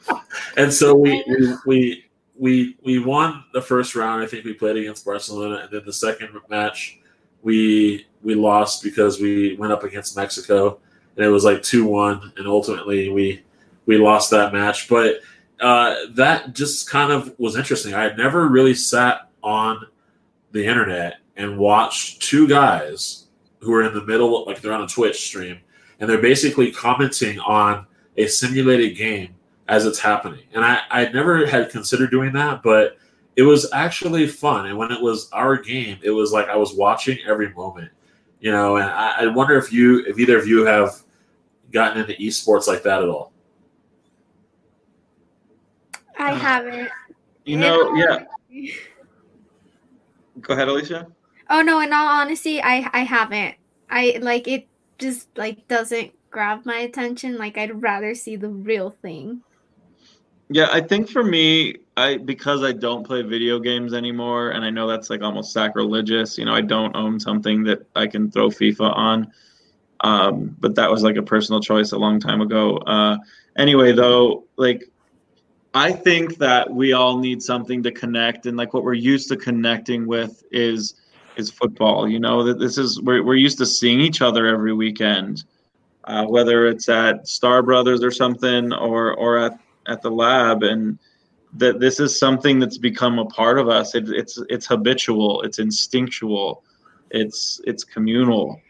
and 0.57 0.71
so 0.71 0.93
we, 0.93 1.23
we 1.27 1.55
we 1.65 2.05
we 2.37 2.77
we 2.83 2.99
won 2.99 3.43
the 3.53 3.61
first 3.61 3.95
round. 3.95 4.21
I 4.21 4.27
think 4.27 4.45
we 4.45 4.53
played 4.53 4.77
against 4.77 5.05
Barcelona, 5.05 5.61
and 5.63 5.71
then 5.71 5.83
the 5.85 5.93
second 5.93 6.29
match 6.49 6.99
we 7.41 8.05
we 8.21 8.35
lost 8.35 8.83
because 8.83 9.19
we 9.19 9.55
went 9.55 9.71
up 9.71 9.83
against 9.83 10.15
Mexico, 10.15 10.79
and 11.15 11.25
it 11.25 11.29
was 11.29 11.45
like 11.45 11.63
two 11.63 11.85
one, 11.85 12.33
and 12.37 12.47
ultimately 12.47 13.09
we 13.09 13.43
we 13.85 13.97
lost 13.97 14.29
that 14.31 14.53
match. 14.53 14.89
But 14.89 15.21
uh, 15.59 15.95
that 16.11 16.53
just 16.53 16.89
kind 16.89 17.11
of 17.11 17.33
was 17.39 17.55
interesting. 17.55 17.93
I 17.93 18.03
had 18.03 18.17
never 18.17 18.47
really 18.47 18.75
sat 18.75 19.29
on 19.41 19.87
the 20.51 20.65
internet 20.65 21.15
and 21.35 21.57
watched 21.57 22.21
two 22.21 22.47
guys 22.47 23.26
who 23.59 23.73
are 23.73 23.83
in 23.83 23.93
the 23.93 24.03
middle, 24.03 24.45
like 24.45 24.61
they're 24.61 24.73
on 24.73 24.83
a 24.83 24.87
Twitch 24.87 25.25
stream, 25.25 25.59
and 25.99 26.09
they're 26.09 26.21
basically 26.21 26.71
commenting 26.71 27.39
on 27.39 27.85
a 28.17 28.27
simulated 28.27 28.97
game 28.97 29.35
as 29.67 29.85
it's 29.85 29.99
happening. 29.99 30.43
And 30.53 30.63
I, 30.63 30.81
I 30.89 31.09
never 31.09 31.45
had 31.45 31.69
considered 31.69 32.11
doing 32.11 32.33
that, 32.33 32.63
but 32.63 32.97
it 33.35 33.43
was 33.43 33.71
actually 33.73 34.27
fun. 34.27 34.67
And 34.67 34.77
when 34.77 34.91
it 34.91 35.01
was 35.01 35.29
our 35.31 35.57
game, 35.57 35.99
it 36.01 36.11
was 36.11 36.31
like 36.31 36.49
I 36.49 36.55
was 36.55 36.73
watching 36.73 37.17
every 37.27 37.53
moment, 37.53 37.91
you 38.39 38.51
know. 38.51 38.77
And 38.77 38.89
I, 38.89 39.23
I 39.23 39.27
wonder 39.27 39.57
if 39.57 39.71
you, 39.71 40.03
if 40.05 40.17
either 40.17 40.37
of 40.37 40.47
you 40.47 40.65
have 40.65 41.01
gotten 41.71 42.01
into 42.01 42.13
esports 42.13 42.67
like 42.67 42.83
that 42.83 43.03
at 43.03 43.09
all. 43.09 43.31
I 46.17 46.31
uh, 46.31 46.35
haven't. 46.35 46.89
You 47.45 47.57
know, 47.57 47.93
yeah. 47.95 48.25
Go 50.41 50.53
ahead, 50.53 50.67
Alicia. 50.67 51.07
Oh 51.49 51.61
no! 51.61 51.79
In 51.79 51.93
all 51.93 52.07
honesty, 52.07 52.61
I 52.61 52.89
I 52.93 52.99
haven't. 53.03 53.55
I 53.89 54.19
like 54.21 54.47
it. 54.47 54.67
Just 54.97 55.29
like 55.37 55.67
doesn't 55.67 56.11
grab 56.31 56.65
my 56.65 56.77
attention. 56.77 57.37
Like 57.37 57.57
I'd 57.57 57.81
rather 57.81 58.15
see 58.15 58.35
the 58.35 58.49
real 58.49 58.89
thing. 58.89 59.41
Yeah, 60.49 60.69
I 60.71 60.81
think 60.81 61.09
for 61.09 61.23
me, 61.23 61.75
I 61.97 62.17
because 62.17 62.63
I 62.63 62.71
don't 62.71 63.05
play 63.05 63.21
video 63.21 63.59
games 63.59 63.93
anymore, 63.93 64.51
and 64.51 64.63
I 64.63 64.69
know 64.69 64.87
that's 64.87 65.09
like 65.09 65.21
almost 65.21 65.51
sacrilegious. 65.51 66.37
You 66.37 66.45
know, 66.45 66.53
I 66.53 66.61
don't 66.61 66.95
own 66.95 67.19
something 67.19 67.63
that 67.63 67.79
I 67.95 68.07
can 68.07 68.31
throw 68.31 68.49
FIFA 68.49 68.95
on. 68.95 69.31
Um, 70.01 70.55
but 70.59 70.75
that 70.75 70.91
was 70.91 71.03
like 71.03 71.15
a 71.15 71.23
personal 71.23 71.59
choice 71.59 71.91
a 71.91 71.97
long 71.97 72.19
time 72.19 72.41
ago. 72.41 72.77
Uh, 72.77 73.17
anyway, 73.57 73.91
though, 73.91 74.45
like 74.57 74.83
I 75.73 75.91
think 75.91 76.37
that 76.37 76.69
we 76.71 76.93
all 76.93 77.17
need 77.17 77.41
something 77.41 77.83
to 77.83 77.91
connect, 77.91 78.45
and 78.45 78.55
like 78.57 78.73
what 78.73 78.83
we're 78.83 78.93
used 78.93 79.27
to 79.29 79.37
connecting 79.37 80.07
with 80.07 80.43
is 80.51 80.95
is 81.37 81.49
football. 81.49 82.07
You 82.07 82.19
know 82.19 82.43
that 82.43 82.59
this 82.59 82.77
is 82.77 83.01
we're 83.01 83.23
we're 83.23 83.35
used 83.35 83.57
to 83.59 83.65
seeing 83.65 83.99
each 83.99 84.21
other 84.21 84.47
every 84.47 84.73
weekend, 84.73 85.43
uh, 86.03 86.25
whether 86.25 86.67
it's 86.67 86.89
at 86.89 87.27
Starr 87.27 87.63
Brothers 87.63 88.03
or 88.03 88.11
something, 88.11 88.73
or 88.73 89.13
or 89.13 89.37
at 89.37 89.59
at 89.87 90.01
the 90.01 90.11
lab. 90.11 90.63
And 90.63 90.99
that 91.53 91.79
this 91.79 91.99
is 91.99 92.17
something 92.19 92.59
that's 92.59 92.77
become 92.77 93.19
a 93.19 93.25
part 93.25 93.57
of 93.59 93.69
us. 93.69 93.95
It, 93.95 94.09
it's 94.09 94.41
it's 94.49 94.65
habitual. 94.65 95.41
It's 95.43 95.59
instinctual. 95.59 96.63
It's 97.11 97.61
it's 97.65 97.83
communal. 97.83 98.61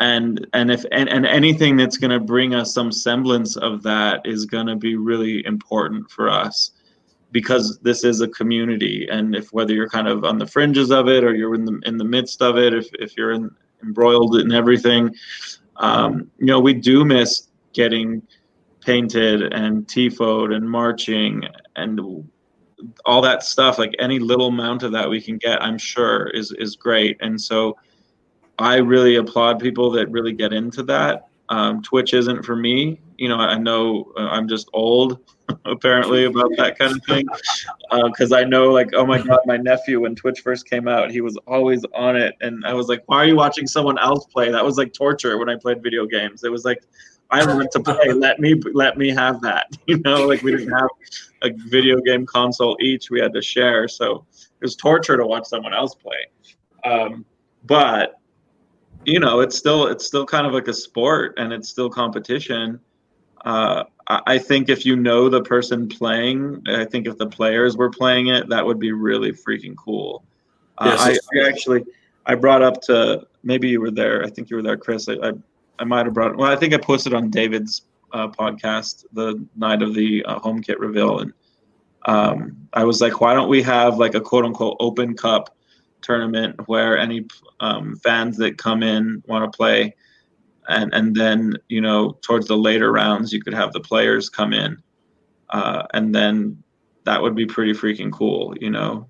And 0.00 0.46
and 0.52 0.70
if 0.70 0.84
and, 0.92 1.08
and 1.08 1.24
anything 1.24 1.76
that's 1.76 1.96
going 1.96 2.10
to 2.10 2.20
bring 2.20 2.54
us 2.54 2.74
some 2.74 2.92
semblance 2.92 3.56
of 3.56 3.82
that 3.84 4.22
is 4.24 4.44
going 4.44 4.66
to 4.66 4.76
be 4.76 4.96
really 4.96 5.44
important 5.46 6.10
for 6.10 6.28
us 6.28 6.72
because 7.34 7.80
this 7.80 8.04
is 8.04 8.20
a 8.20 8.28
community. 8.28 9.08
And 9.10 9.34
if 9.34 9.52
whether 9.52 9.74
you're 9.74 9.88
kind 9.88 10.06
of 10.06 10.24
on 10.24 10.38
the 10.38 10.46
fringes 10.46 10.92
of 10.92 11.08
it 11.08 11.24
or 11.24 11.34
you're 11.34 11.56
in 11.56 11.64
the 11.64 11.80
in 11.84 11.98
the 11.98 12.04
midst 12.04 12.40
of 12.40 12.56
it 12.56 12.72
if, 12.72 12.88
if 12.94 13.16
you're 13.16 13.32
in, 13.32 13.50
embroiled 13.82 14.36
in 14.36 14.52
everything 14.52 15.14
um, 15.76 16.30
you 16.38 16.46
know 16.46 16.60
we 16.60 16.72
do 16.72 17.04
miss 17.04 17.48
getting 17.72 18.22
painted 18.80 19.52
and 19.52 19.86
tifoed 19.86 20.54
and 20.54 20.68
marching 20.70 21.42
and 21.74 22.00
all 23.04 23.20
that 23.22 23.42
stuff. 23.42 23.78
Like 23.78 23.94
any 23.98 24.18
little 24.18 24.48
amount 24.48 24.84
of 24.84 24.92
that 24.92 25.08
we 25.08 25.20
can 25.20 25.38
get 25.38 25.62
i'm 25.62 25.78
sure 25.78 26.28
is 26.28 26.52
is 26.52 26.76
great. 26.76 27.16
And 27.20 27.40
so 27.40 27.76
i 28.58 28.76
really 28.76 29.16
applaud 29.16 29.58
people 29.58 29.90
that 29.92 30.08
really 30.10 30.32
get 30.32 30.52
into 30.52 30.84
that. 30.84 31.28
Um, 31.48 31.82
twitch 31.82 32.14
isn't 32.14 32.44
for 32.44 32.54
me. 32.54 33.00
You 33.18 33.28
know 33.28 33.38
i 33.38 33.58
know 33.58 34.12
uh, 34.16 34.28
i'm 34.30 34.46
just 34.48 34.68
old 34.72 35.18
apparently 35.66 36.24
about 36.24 36.50
that 36.56 36.78
kind 36.78 36.92
of 36.92 37.02
thing 37.04 37.26
because 38.06 38.32
uh, 38.32 38.36
i 38.36 38.44
know 38.44 38.70
like 38.70 38.90
oh 38.94 39.04
my 39.04 39.20
god 39.20 39.38
my 39.44 39.56
nephew 39.56 40.00
when 40.00 40.14
twitch 40.14 40.40
first 40.40 40.68
came 40.68 40.88
out 40.88 41.10
he 41.10 41.20
was 41.20 41.36
always 41.46 41.84
on 41.94 42.16
it 42.16 42.34
and 42.40 42.64
i 42.64 42.72
was 42.72 42.88
like 42.88 43.02
why 43.06 43.18
are 43.18 43.26
you 43.26 43.36
watching 43.36 43.66
someone 43.66 43.98
else 43.98 44.24
play 44.26 44.50
that 44.50 44.64
was 44.64 44.78
like 44.78 44.92
torture 44.92 45.38
when 45.38 45.48
i 45.48 45.56
played 45.56 45.82
video 45.82 46.06
games 46.06 46.44
it 46.44 46.50
was 46.50 46.64
like 46.64 46.82
I 47.30 47.44
want 47.44 47.70
to 47.72 47.80
play. 47.80 48.12
Let 48.12 48.38
me 48.38 48.60
let 48.72 48.96
me 48.96 49.10
have 49.10 49.40
that. 49.42 49.76
You 49.86 49.98
know, 49.98 50.26
like 50.26 50.42
we 50.42 50.52
didn't 50.52 50.72
have 50.72 50.88
a 51.42 51.50
video 51.68 51.98
game 52.00 52.24
console 52.26 52.76
each. 52.80 53.10
We 53.10 53.20
had 53.20 53.32
to 53.34 53.42
share, 53.42 53.86
so 53.86 54.24
it 54.32 54.62
was 54.62 54.76
torture 54.76 55.16
to 55.16 55.26
watch 55.26 55.46
someone 55.46 55.74
else 55.74 55.94
play. 55.94 56.90
Um, 56.90 57.24
but 57.64 58.20
you 59.04 59.20
know, 59.20 59.40
it's 59.40 59.56
still 59.56 59.88
it's 59.88 60.06
still 60.06 60.24
kind 60.24 60.46
of 60.46 60.52
like 60.52 60.68
a 60.68 60.72
sport, 60.72 61.34
and 61.38 61.52
it's 61.52 61.68
still 61.68 61.90
competition. 61.90 62.80
Uh, 63.44 63.84
I 64.06 64.38
think 64.38 64.68
if 64.68 64.84
you 64.84 64.96
know 64.96 65.28
the 65.30 65.42
person 65.42 65.88
playing, 65.88 66.62
I 66.68 66.84
think 66.84 67.06
if 67.06 67.16
the 67.16 67.26
players 67.26 67.76
were 67.76 67.90
playing 67.90 68.26
it, 68.26 68.48
that 68.50 68.64
would 68.64 68.78
be 68.78 68.92
really 68.92 69.32
freaking 69.32 69.74
cool. 69.76 70.24
Uh, 70.76 70.96
yes, 70.98 71.20
I, 71.34 71.38
I, 71.38 71.48
actually 71.48 71.84
I 72.26 72.34
brought 72.34 72.62
up 72.62 72.82
to 72.82 73.26
maybe 73.42 73.68
you 73.68 73.80
were 73.80 73.90
there. 73.90 74.22
I 74.22 74.28
think 74.28 74.50
you 74.50 74.56
were 74.56 74.62
there, 74.62 74.76
Chris. 74.76 75.08
I, 75.08 75.14
I 75.14 75.32
I 75.78 75.84
might 75.84 76.06
have 76.06 76.14
brought. 76.14 76.36
Well, 76.36 76.50
I 76.50 76.56
think 76.56 76.74
I 76.74 76.78
posted 76.78 77.14
on 77.14 77.30
David's 77.30 77.82
uh, 78.12 78.28
podcast 78.28 79.04
the 79.12 79.44
night 79.56 79.82
of 79.82 79.94
the 79.94 80.24
uh, 80.24 80.38
home 80.38 80.62
kit 80.62 80.78
reveal, 80.78 81.20
and 81.20 81.32
um, 82.06 82.56
I 82.72 82.84
was 82.84 83.00
like, 83.00 83.20
why 83.20 83.34
don't 83.34 83.48
we 83.48 83.62
have 83.62 83.98
like 83.98 84.14
a 84.14 84.20
quote 84.20 84.44
unquote 84.44 84.76
open 84.80 85.14
cup 85.16 85.56
tournament 86.02 86.68
where 86.68 86.98
any 86.98 87.26
um, 87.60 87.96
fans 87.96 88.36
that 88.36 88.58
come 88.58 88.82
in 88.82 89.22
want 89.26 89.50
to 89.50 89.56
play, 89.56 89.94
and 90.68 90.92
and 90.94 91.14
then 91.14 91.54
you 91.68 91.80
know 91.80 92.18
towards 92.22 92.46
the 92.46 92.56
later 92.56 92.92
rounds 92.92 93.32
you 93.32 93.42
could 93.42 93.54
have 93.54 93.72
the 93.72 93.80
players 93.80 94.28
come 94.28 94.52
in, 94.52 94.82
uh, 95.50 95.84
and 95.94 96.14
then 96.14 96.62
that 97.04 97.20
would 97.20 97.34
be 97.34 97.46
pretty 97.46 97.72
freaking 97.72 98.12
cool, 98.12 98.54
you 98.60 98.70
know. 98.70 99.06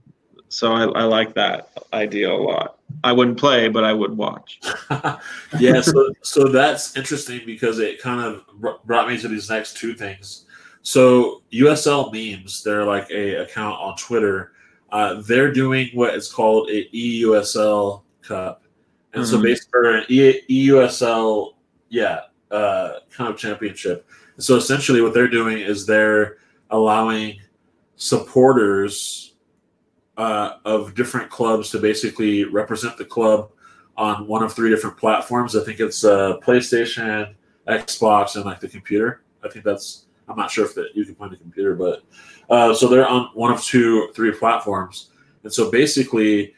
So 0.48 0.72
I, 0.72 0.84
I 0.84 1.02
like 1.04 1.34
that 1.34 1.70
idea 1.92 2.30
a 2.30 2.34
lot. 2.34 2.78
I 3.02 3.12
wouldn't 3.12 3.38
play, 3.38 3.68
but 3.68 3.82
I 3.82 3.92
would 3.92 4.16
watch. 4.16 4.60
yeah, 5.58 5.80
so 5.80 6.12
so 6.22 6.48
that's 6.48 6.96
interesting 6.96 7.40
because 7.44 7.78
it 7.78 8.00
kind 8.00 8.20
of 8.20 8.44
brought 8.84 9.08
me 9.08 9.18
to 9.18 9.28
these 9.28 9.50
next 9.50 9.76
two 9.76 9.94
things. 9.94 10.46
So 10.82 11.42
USL 11.52 12.12
memes, 12.12 12.62
they're 12.62 12.84
like 12.84 13.10
a 13.10 13.36
account 13.36 13.80
on 13.80 13.96
Twitter. 13.96 14.52
Uh, 14.92 15.22
they're 15.22 15.52
doing 15.52 15.88
what 15.94 16.14
is 16.14 16.30
called 16.30 16.68
a 16.70 16.88
EUSL 16.90 18.02
Cup, 18.22 18.63
and 19.14 19.22
mm-hmm. 19.22 19.30
so 19.36 19.42
basically 19.42 19.94
an 19.94 20.34
EUSL, 20.50 21.54
yeah, 21.88 22.20
uh, 22.50 23.00
kind 23.10 23.32
of 23.32 23.38
championship. 23.38 24.08
So 24.38 24.56
essentially, 24.56 25.00
what 25.00 25.14
they're 25.14 25.28
doing 25.28 25.58
is 25.58 25.86
they're 25.86 26.38
allowing 26.70 27.40
supporters 27.96 29.34
uh, 30.16 30.56
of 30.64 30.94
different 30.94 31.30
clubs 31.30 31.70
to 31.70 31.78
basically 31.78 32.44
represent 32.44 32.96
the 32.96 33.04
club 33.04 33.50
on 33.96 34.26
one 34.26 34.42
of 34.42 34.52
three 34.52 34.70
different 34.70 34.96
platforms. 34.96 35.56
I 35.56 35.64
think 35.64 35.80
it's 35.80 36.04
uh, 36.04 36.38
PlayStation, 36.38 37.34
Xbox, 37.68 38.36
and 38.36 38.44
like 38.44 38.60
the 38.60 38.68
computer. 38.68 39.22
I 39.44 39.48
think 39.48 39.64
that's. 39.64 40.06
I'm 40.26 40.36
not 40.36 40.50
sure 40.50 40.64
if 40.64 40.74
that 40.76 40.88
you 40.94 41.04
can 41.04 41.14
find 41.16 41.30
the 41.30 41.36
computer, 41.36 41.74
but 41.74 42.02
uh, 42.48 42.72
so 42.72 42.88
they're 42.88 43.06
on 43.06 43.28
one 43.34 43.52
of 43.52 43.62
two, 43.62 44.10
three 44.14 44.32
platforms, 44.32 45.10
and 45.42 45.52
so 45.52 45.70
basically, 45.70 46.54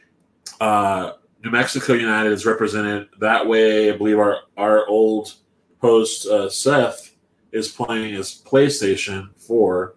uh, 0.61 1.13
New 1.43 1.51
Mexico 1.51 1.93
United 1.93 2.31
is 2.31 2.45
represented 2.45 3.09
that 3.19 3.47
way. 3.47 3.91
I 3.91 3.97
believe 3.97 4.19
our 4.19 4.39
our 4.57 4.87
old 4.87 5.33
host 5.79 6.27
uh, 6.27 6.49
Seth 6.49 7.15
is 7.51 7.67
playing 7.67 8.15
as 8.15 8.41
PlayStation 8.41 9.29
Four. 9.37 9.95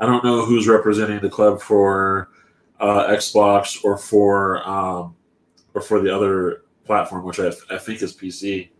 I 0.00 0.06
don't 0.06 0.24
know 0.24 0.44
who's 0.44 0.66
representing 0.66 1.20
the 1.20 1.28
club 1.28 1.60
for 1.60 2.30
uh, 2.80 3.08
Xbox 3.08 3.84
or 3.84 3.98
for 3.98 4.66
um, 4.68 5.14
or 5.74 5.80
for 5.80 6.00
the 6.00 6.14
other 6.14 6.64
platform, 6.84 7.24
which 7.24 7.38
I, 7.38 7.52
I 7.70 7.78
think 7.78 8.02
is 8.02 8.16
PC. 8.16 8.70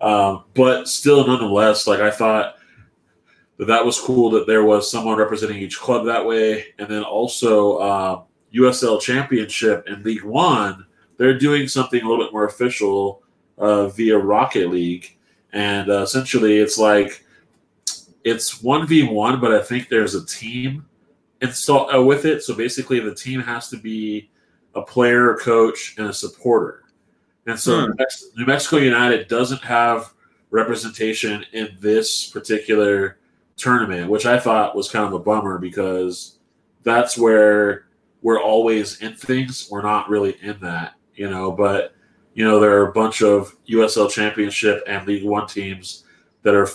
Um, 0.00 0.44
but 0.54 0.88
still, 0.88 1.26
nonetheless, 1.26 1.86
like 1.86 2.00
I 2.00 2.10
thought 2.10 2.56
that 3.56 3.66
that 3.66 3.84
was 3.84 3.98
cool 3.98 4.30
that 4.30 4.46
there 4.46 4.64
was 4.64 4.90
someone 4.90 5.16
representing 5.16 5.58
each 5.58 5.78
club 5.78 6.04
that 6.04 6.26
way, 6.26 6.66
and 6.78 6.88
then 6.88 7.02
also 7.02 7.76
uh, 7.78 8.22
USL 8.54 9.00
Championship 9.00 9.84
and 9.86 10.04
League 10.04 10.24
One 10.24 10.85
they're 11.16 11.38
doing 11.38 11.68
something 11.68 12.02
a 12.02 12.08
little 12.08 12.24
bit 12.24 12.32
more 12.32 12.46
official 12.46 13.22
uh, 13.58 13.88
via 13.88 14.18
Rocket 14.18 14.70
League, 14.70 15.16
and 15.52 15.90
uh, 15.90 16.02
essentially 16.02 16.58
it's 16.58 16.78
like 16.78 17.24
it's 18.24 18.62
one 18.62 18.86
v 18.86 19.04
one, 19.04 19.40
but 19.40 19.52
I 19.52 19.62
think 19.62 19.88
there's 19.88 20.14
a 20.14 20.26
team 20.26 20.84
install 21.40 21.94
uh, 21.94 22.02
with 22.02 22.24
it. 22.24 22.42
So 22.42 22.54
basically, 22.54 23.00
the 23.00 23.14
team 23.14 23.40
has 23.40 23.68
to 23.70 23.76
be 23.76 24.30
a 24.74 24.82
player, 24.82 25.32
a 25.32 25.38
coach, 25.38 25.94
and 25.98 26.08
a 26.08 26.12
supporter. 26.12 26.84
And 27.46 27.58
so 27.58 27.86
Hmm. 27.86 27.92
New 28.36 28.44
Mexico 28.44 28.76
United 28.78 29.28
doesn't 29.28 29.62
have 29.62 30.12
representation 30.50 31.44
in 31.52 31.76
this 31.80 32.28
particular 32.28 33.18
tournament, 33.56 34.10
which 34.10 34.26
I 34.26 34.38
thought 34.38 34.76
was 34.76 34.90
kind 34.90 35.06
of 35.06 35.12
a 35.12 35.18
bummer 35.18 35.58
because 35.58 36.38
that's 36.82 37.16
where 37.16 37.86
we're 38.22 38.40
always 38.40 39.00
in 39.00 39.14
things. 39.14 39.68
We're 39.70 39.82
not 39.82 40.08
really 40.08 40.36
in 40.42 40.58
that, 40.60 40.94
you 41.16 41.30
know. 41.30 41.50
But 41.50 41.94
you 42.34 42.44
know, 42.44 42.60
there 42.60 42.78
are 42.78 42.88
a 42.88 42.92
bunch 42.92 43.22
of 43.22 43.56
USL 43.68 44.10
Championship 44.10 44.82
and 44.86 45.06
League 45.06 45.24
One 45.24 45.46
teams 45.46 46.04
that 46.42 46.54
are 46.54 46.68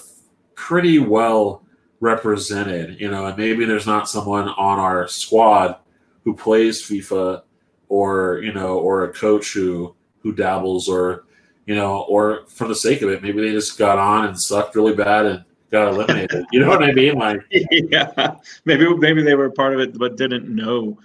pretty 0.55 0.99
well 0.99 1.63
represented, 1.99 2.99
you 2.99 3.09
know, 3.09 3.27
and 3.27 3.37
maybe 3.37 3.63
there's 3.63 3.87
not 3.87 4.09
someone 4.09 4.49
on 4.49 4.79
our 4.79 5.07
squad 5.07 5.77
who 6.23 6.35
plays 6.35 6.81
FIFA 6.81 7.43
or, 7.87 8.41
you 8.43 8.53
know, 8.53 8.79
or 8.79 9.05
a 9.05 9.13
coach 9.13 9.53
who 9.53 9.95
who 10.19 10.33
dabbles 10.33 10.89
or, 10.89 11.25
you 11.65 11.75
know, 11.75 12.01
or 12.01 12.45
for 12.47 12.67
the 12.67 12.75
sake 12.75 13.01
of 13.01 13.09
it, 13.09 13.23
maybe 13.23 13.41
they 13.41 13.51
just 13.51 13.77
got 13.77 13.97
on 13.97 14.25
and 14.25 14.39
sucked 14.39 14.75
really 14.75 14.95
bad 14.95 15.25
and 15.25 15.45
got 15.71 15.87
eliminated. 15.87 16.45
you 16.51 16.59
know 16.59 16.69
what 16.69 16.83
I 16.83 16.91
mean? 16.91 17.15
Like 17.15 17.41
yeah, 17.51 18.35
maybe 18.65 18.93
maybe 18.97 19.21
they 19.21 19.35
were 19.35 19.49
part 19.49 19.73
of 19.73 19.79
it 19.79 19.97
but 19.97 20.17
didn't 20.17 20.49
know. 20.49 20.97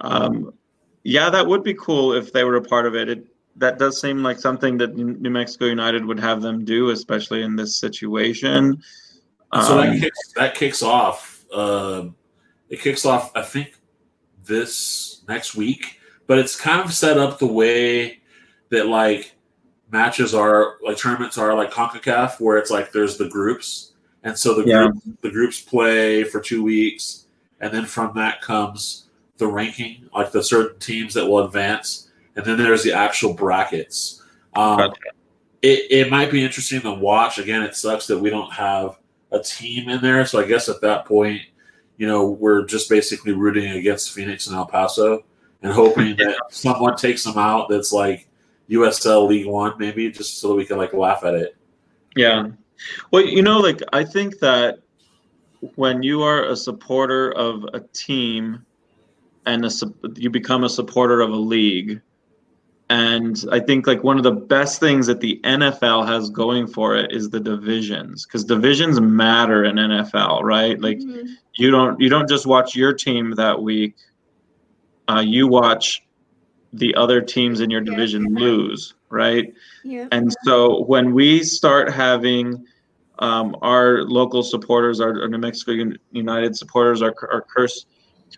Um, 0.00 0.52
yeah, 1.04 1.30
that 1.30 1.46
would 1.46 1.62
be 1.62 1.74
cool 1.74 2.12
if 2.14 2.32
they 2.32 2.44
were 2.44 2.56
a 2.56 2.62
part 2.62 2.86
of 2.86 2.94
it. 2.96 3.08
It 3.08 3.26
that 3.56 3.78
does 3.78 4.00
seem 4.00 4.22
like 4.22 4.40
something 4.40 4.76
that 4.78 4.96
New 4.96 5.30
Mexico 5.30 5.66
United 5.66 6.04
would 6.04 6.18
have 6.18 6.42
them 6.42 6.64
do, 6.64 6.90
especially 6.90 7.42
in 7.42 7.54
this 7.54 7.76
situation. 7.76 8.82
so 9.62 9.76
that 9.76 9.90
Um, 9.90 10.00
kicks 10.00 10.32
that 10.34 10.54
kicks 10.56 10.82
off 10.82 11.44
uh, 11.54 12.06
it 12.68 12.80
kicks 12.80 13.04
off 13.06 13.30
I 13.36 13.42
think 13.42 13.74
this 14.44 15.22
next 15.28 15.54
week, 15.54 16.00
but 16.26 16.38
it's 16.38 16.56
kind 16.56 16.80
of 16.80 16.92
set 16.92 17.16
up 17.18 17.38
the 17.38 17.46
way 17.46 18.20
that 18.70 18.88
like 18.88 19.36
matches 19.92 20.34
are 20.34 20.78
like 20.82 20.96
tournaments 20.96 21.38
are 21.38 21.54
like 21.54 21.70
CONCACAF 21.70 22.40
where 22.40 22.58
it's 22.58 22.70
like 22.70 22.90
there's 22.90 23.16
the 23.16 23.28
groups 23.28 23.92
and 24.24 24.36
so 24.36 24.54
the 24.54 24.66
Yeah. 24.68 24.88
group, 24.88 25.20
the 25.20 25.30
groups 25.30 25.60
play 25.60 26.24
for 26.24 26.40
2 26.40 26.64
weeks 26.64 27.26
and 27.60 27.72
then 27.72 27.84
from 27.84 28.12
that 28.16 28.40
comes 28.40 29.03
the 29.38 29.46
ranking 29.46 30.08
like 30.14 30.30
the 30.30 30.42
certain 30.42 30.78
teams 30.78 31.14
that 31.14 31.26
will 31.26 31.44
advance 31.44 32.04
and 32.36 32.44
then 32.44 32.58
there's 32.58 32.82
the 32.82 32.92
actual 32.92 33.34
brackets. 33.34 34.22
Um, 34.54 34.92
it, 35.62 35.90
it 35.90 36.10
might 36.10 36.30
be 36.30 36.44
interesting 36.44 36.80
to 36.82 36.92
watch. 36.92 37.38
Again, 37.38 37.62
it 37.62 37.74
sucks 37.74 38.06
that 38.08 38.18
we 38.18 38.30
don't 38.30 38.52
have 38.52 38.98
a 39.30 39.40
team 39.40 39.88
in 39.88 40.00
there. 40.00 40.24
So 40.26 40.40
I 40.40 40.46
guess 40.46 40.68
at 40.68 40.80
that 40.80 41.06
point, 41.06 41.42
you 41.96 42.06
know, 42.06 42.30
we're 42.30 42.64
just 42.64 42.88
basically 42.88 43.32
rooting 43.32 43.70
against 43.70 44.12
Phoenix 44.12 44.46
and 44.46 44.56
El 44.56 44.66
Paso 44.66 45.24
and 45.62 45.72
hoping 45.72 46.16
that 46.16 46.38
someone 46.50 46.96
takes 46.96 47.24
them 47.24 47.38
out 47.38 47.68
that's 47.68 47.92
like 47.92 48.28
USL 48.68 49.28
League 49.28 49.46
One, 49.46 49.74
maybe, 49.78 50.10
just 50.10 50.40
so 50.40 50.48
that 50.48 50.54
we 50.54 50.64
can 50.64 50.76
like 50.76 50.92
laugh 50.92 51.24
at 51.24 51.34
it. 51.34 51.56
Yeah. 52.16 52.48
Well, 53.10 53.24
you 53.24 53.42
know, 53.42 53.58
like 53.58 53.80
I 53.92 54.04
think 54.04 54.38
that 54.40 54.80
when 55.76 56.02
you 56.02 56.22
are 56.22 56.44
a 56.44 56.56
supporter 56.56 57.32
of 57.32 57.64
a 57.72 57.80
team 57.80 58.64
and 59.46 59.64
a, 59.64 59.70
you 60.16 60.30
become 60.30 60.64
a 60.64 60.68
supporter 60.68 61.20
of 61.20 61.30
a 61.30 61.36
league, 61.36 62.00
and 62.90 63.44
I 63.50 63.60
think 63.60 63.86
like 63.86 64.04
one 64.04 64.16
of 64.18 64.22
the 64.24 64.32
best 64.32 64.78
things 64.80 65.06
that 65.06 65.20
the 65.20 65.40
NFL 65.44 66.06
has 66.06 66.30
going 66.30 66.66
for 66.66 66.96
it 66.96 67.12
is 67.12 67.30
the 67.30 67.40
divisions 67.40 68.26
because 68.26 68.44
divisions 68.44 69.00
matter 69.00 69.64
in 69.64 69.76
NFL, 69.76 70.42
right? 70.42 70.80
Like 70.80 70.98
Mhm. 70.98 71.28
you 71.56 71.70
don't 71.70 72.00
you 72.00 72.08
don't 72.08 72.28
just 72.28 72.46
watch 72.46 72.74
your 72.76 72.92
team 72.92 73.32
that 73.36 73.60
week. 73.62 73.94
Uh, 75.08 75.22
you 75.26 75.46
watch 75.46 76.02
the 76.72 76.94
other 76.94 77.20
teams 77.20 77.60
in 77.60 77.70
your 77.70 77.82
Yeah. 77.82 77.90
division 77.90 78.34
lose, 78.34 78.94
right? 79.10 79.52
yeah. 79.84 80.08
And 80.10 80.34
so 80.44 80.82
when 80.84 81.14
we 81.14 81.42
start 81.42 81.90
having 81.92 82.64
um, 83.20 83.54
our 83.62 84.02
local 84.02 84.42
supporters, 84.42 85.00
our, 85.00 85.22
our 85.22 85.28
New 85.28 85.38
Mexico 85.38 85.92
United 86.10 86.56
supporters, 86.56 87.00
our, 87.00 87.14
our 87.30 87.42
Curse 87.42 87.86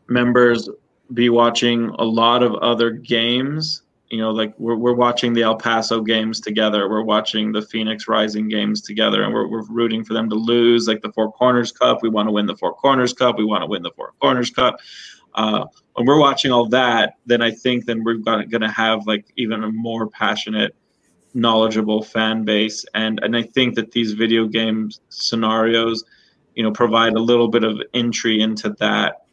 members 0.09 0.69
be 1.15 1.29
watching 1.29 1.89
a 1.99 2.05
lot 2.05 2.43
of 2.43 2.55
other 2.57 2.91
games, 2.91 3.83
you 4.11 4.19
know, 4.19 4.31
like 4.31 4.55
we're, 4.59 4.77
we're 4.77 4.95
watching 4.95 5.33
the 5.33 5.43
El 5.43 5.57
Paso 5.57 6.01
games 6.01 6.41
together, 6.41 6.89
we're 6.89 7.03
watching 7.03 7.53
the 7.53 7.63
Phoenix 7.63 8.09
Rising 8.09 8.49
games 8.49 8.81
together, 8.81 9.23
and 9.23 9.33
we're, 9.33 9.47
we're 9.49 9.65
rooting 9.65 10.05
for 10.05 10.15
them 10.15 10.29
to 10.31 10.37
lose, 10.37 10.87
like 10.87 11.03
the 11.03 11.13
Four 11.13 11.33
Corners 11.33 11.73
Cup. 11.73 12.03
We 12.03 12.09
want 12.09 12.29
to 12.29 12.33
win 12.33 12.47
the 12.47 12.57
Four 12.57 12.75
Corners 12.75 13.13
Cup. 13.13 13.39
We 13.39 13.45
want 13.45 13.63
to 13.63 13.67
win 13.67 13.83
the 13.83 13.93
Four 13.93 14.15
Corners 14.21 14.51
Cup. 14.51 14.79
Uh, 15.35 15.67
when 15.95 16.07
we're 16.07 16.21
watching 16.21 16.51
all 16.51 16.69
that, 16.69 17.15
then 17.27 17.43
I 17.43 17.51
think 17.51 17.85
then 17.85 18.05
we're 18.05 18.15
going 18.15 18.49
to 18.49 18.71
have 18.71 19.07
like 19.07 19.27
even 19.37 19.65
a 19.65 19.71
more 19.71 20.07
passionate 20.09 20.75
knowledgeable 21.37 22.03
fan 22.03 22.45
base 22.45 22.87
and 22.95 23.21
and 23.23 23.37
I 23.37 23.43
think 23.43 23.75
that 23.75 23.93
these 23.93 24.13
video 24.13 24.47
game 24.47 24.91
scenarios 25.11 26.03
you 26.55 26.63
know 26.63 26.73
provide 26.73 27.13
a 27.13 27.21
little 27.21 27.49
bit 27.49 27.63
of 27.63 27.81
entry 27.93 28.41
into 28.41 28.71
that 28.79 29.26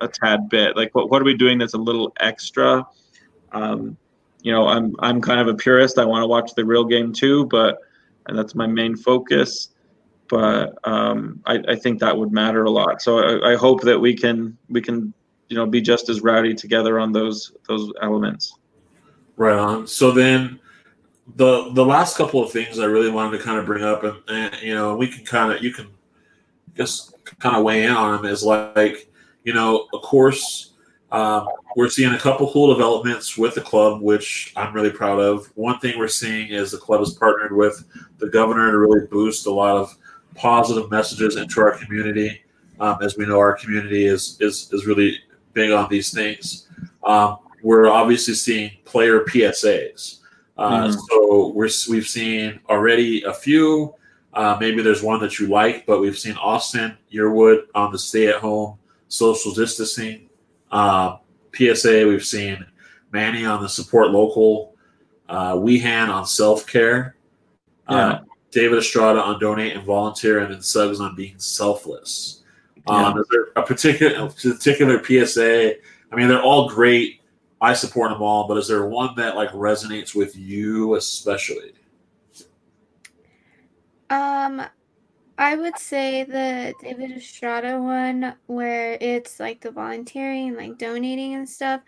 a, 0.00 0.08
tad 0.08 0.48
bit. 0.48 0.76
Like 0.76 0.94
what, 0.94 1.10
what 1.10 1.20
are 1.20 1.24
we 1.24 1.34
doing 1.34 1.58
that's 1.58 1.74
a 1.74 1.78
little 1.78 2.12
extra? 2.20 2.86
Um, 3.52 3.96
you 4.42 4.52
know 4.52 4.68
I'm 4.68 4.94
I'm 4.98 5.20
kind 5.20 5.40
of 5.40 5.48
a 5.48 5.54
purist. 5.54 5.98
I 5.98 6.04
want 6.04 6.22
to 6.22 6.26
watch 6.26 6.54
the 6.54 6.64
real 6.64 6.84
game 6.84 7.12
too 7.12 7.46
but 7.46 7.78
and 8.26 8.38
that's 8.38 8.54
my 8.54 8.66
main 8.66 8.96
focus. 8.96 9.70
But 10.28 10.78
um, 10.84 11.40
I, 11.44 11.62
I 11.68 11.76
think 11.76 12.00
that 12.00 12.16
would 12.16 12.32
matter 12.32 12.64
a 12.64 12.70
lot. 12.70 13.02
So 13.02 13.18
I, 13.18 13.52
I 13.52 13.56
hope 13.56 13.82
that 13.82 13.98
we 13.98 14.14
can 14.14 14.56
we 14.68 14.80
can 14.80 15.12
you 15.48 15.56
know 15.56 15.66
be 15.66 15.80
just 15.80 16.08
as 16.08 16.22
rowdy 16.22 16.54
together 16.54 16.98
on 16.98 17.12
those 17.12 17.52
those 17.68 17.92
elements. 18.00 18.56
Right 19.36 19.56
on. 19.56 19.86
So 19.86 20.12
then 20.12 20.60
the 21.36 21.70
the 21.72 21.84
last 21.84 22.16
couple 22.16 22.42
of 22.42 22.50
things 22.50 22.78
I 22.78 22.84
really 22.84 23.10
wanted 23.10 23.38
to 23.38 23.44
kind 23.44 23.58
of 23.58 23.66
bring 23.66 23.84
up, 23.84 24.04
and, 24.04 24.16
and 24.28 24.62
you 24.62 24.74
know, 24.74 24.96
we 24.96 25.08
can 25.08 25.24
kind 25.24 25.52
of 25.52 25.62
you 25.62 25.72
can 25.72 25.88
just 26.76 27.14
kind 27.38 27.56
of 27.56 27.62
weigh 27.62 27.84
in 27.84 27.90
on 27.90 28.16
them 28.16 28.30
is 28.30 28.42
like, 28.42 29.10
you 29.44 29.52
know, 29.52 29.86
of 29.92 30.02
course, 30.02 30.72
um, 31.12 31.46
we're 31.76 31.88
seeing 31.88 32.12
a 32.12 32.18
couple 32.18 32.50
cool 32.50 32.74
developments 32.74 33.38
with 33.38 33.54
the 33.54 33.60
club, 33.60 34.00
which 34.00 34.52
I'm 34.56 34.74
really 34.74 34.90
proud 34.90 35.20
of. 35.20 35.46
One 35.54 35.78
thing 35.78 35.96
we're 35.98 36.08
seeing 36.08 36.48
is 36.48 36.72
the 36.72 36.78
club 36.78 37.00
has 37.00 37.12
partnered 37.14 37.52
with 37.52 37.84
the 38.18 38.28
governor 38.28 38.72
to 38.72 38.78
really 38.78 39.06
boost 39.06 39.46
a 39.46 39.52
lot 39.52 39.76
of 39.76 39.96
positive 40.34 40.90
messages 40.90 41.36
into 41.36 41.60
our 41.60 41.78
community. 41.78 42.42
Um, 42.80 42.98
as 43.02 43.16
we 43.16 43.26
know, 43.26 43.38
our 43.38 43.54
community 43.54 44.06
is 44.06 44.36
is 44.40 44.68
is 44.72 44.86
really 44.86 45.18
big 45.52 45.70
on 45.70 45.88
these 45.88 46.12
things. 46.12 46.66
Um, 47.04 47.38
we're 47.62 47.88
obviously 47.88 48.34
seeing 48.34 48.72
player 48.84 49.20
PSAs. 49.20 50.18
Uh, 50.56 50.88
Mhm. 50.88 50.98
So 51.08 51.48
we're 51.48 51.70
we've 51.88 52.08
seen 52.08 52.60
already 52.68 53.22
a 53.22 53.32
few. 53.32 53.94
Uh, 54.32 54.56
maybe 54.58 54.82
there's 54.82 55.02
one 55.02 55.20
that 55.20 55.38
you 55.38 55.46
like, 55.46 55.86
but 55.86 56.00
we've 56.00 56.18
seen 56.18 56.34
Austin 56.36 56.96
Yearwood 57.12 57.66
on 57.76 57.92
the 57.92 57.98
stay-at-home 57.98 58.76
social 59.14 59.52
distancing 59.52 60.28
uh, 60.70 61.18
PSA. 61.54 62.06
We've 62.06 62.24
seen 62.24 62.64
Manny 63.12 63.44
on 63.44 63.62
the 63.62 63.68
support 63.68 64.10
local. 64.10 64.74
Uh, 65.28 65.54
Wehan 65.54 66.08
on 66.08 66.26
self-care. 66.26 67.16
Yeah. 67.88 67.96
Uh, 67.96 68.20
David 68.50 68.78
Estrada 68.78 69.20
on 69.20 69.40
donate 69.40 69.74
and 69.74 69.84
volunteer, 69.84 70.38
and 70.38 70.52
then 70.52 70.62
Suggs 70.62 71.00
on 71.00 71.16
being 71.16 71.38
selfless. 71.38 72.44
Um, 72.86 73.18
is 73.18 73.26
there 73.30 73.46
a 73.56 73.66
particular 73.66 74.26
a 74.26 74.28
particular 74.28 75.02
PSA? 75.02 75.74
I 76.12 76.16
mean, 76.16 76.28
they're 76.28 76.42
all 76.42 76.68
great. 76.68 77.20
I 77.60 77.72
support 77.72 78.10
them 78.10 78.22
all, 78.22 78.46
but 78.46 78.56
is 78.58 78.68
there 78.68 78.86
one 78.86 79.14
that 79.16 79.34
like 79.34 79.50
resonates 79.50 80.14
with 80.14 80.36
you 80.36 80.94
especially? 80.94 81.72
Um, 84.10 84.62
I 85.36 85.56
would 85.56 85.78
say 85.78 86.22
the 86.24 86.74
David 86.80 87.10
Estrada 87.10 87.80
one, 87.80 88.34
where 88.46 88.96
it's 89.00 89.40
like 89.40 89.60
the 89.60 89.70
volunteering, 89.70 90.54
like 90.54 90.78
donating 90.78 91.34
and 91.34 91.48
stuff. 91.48 91.80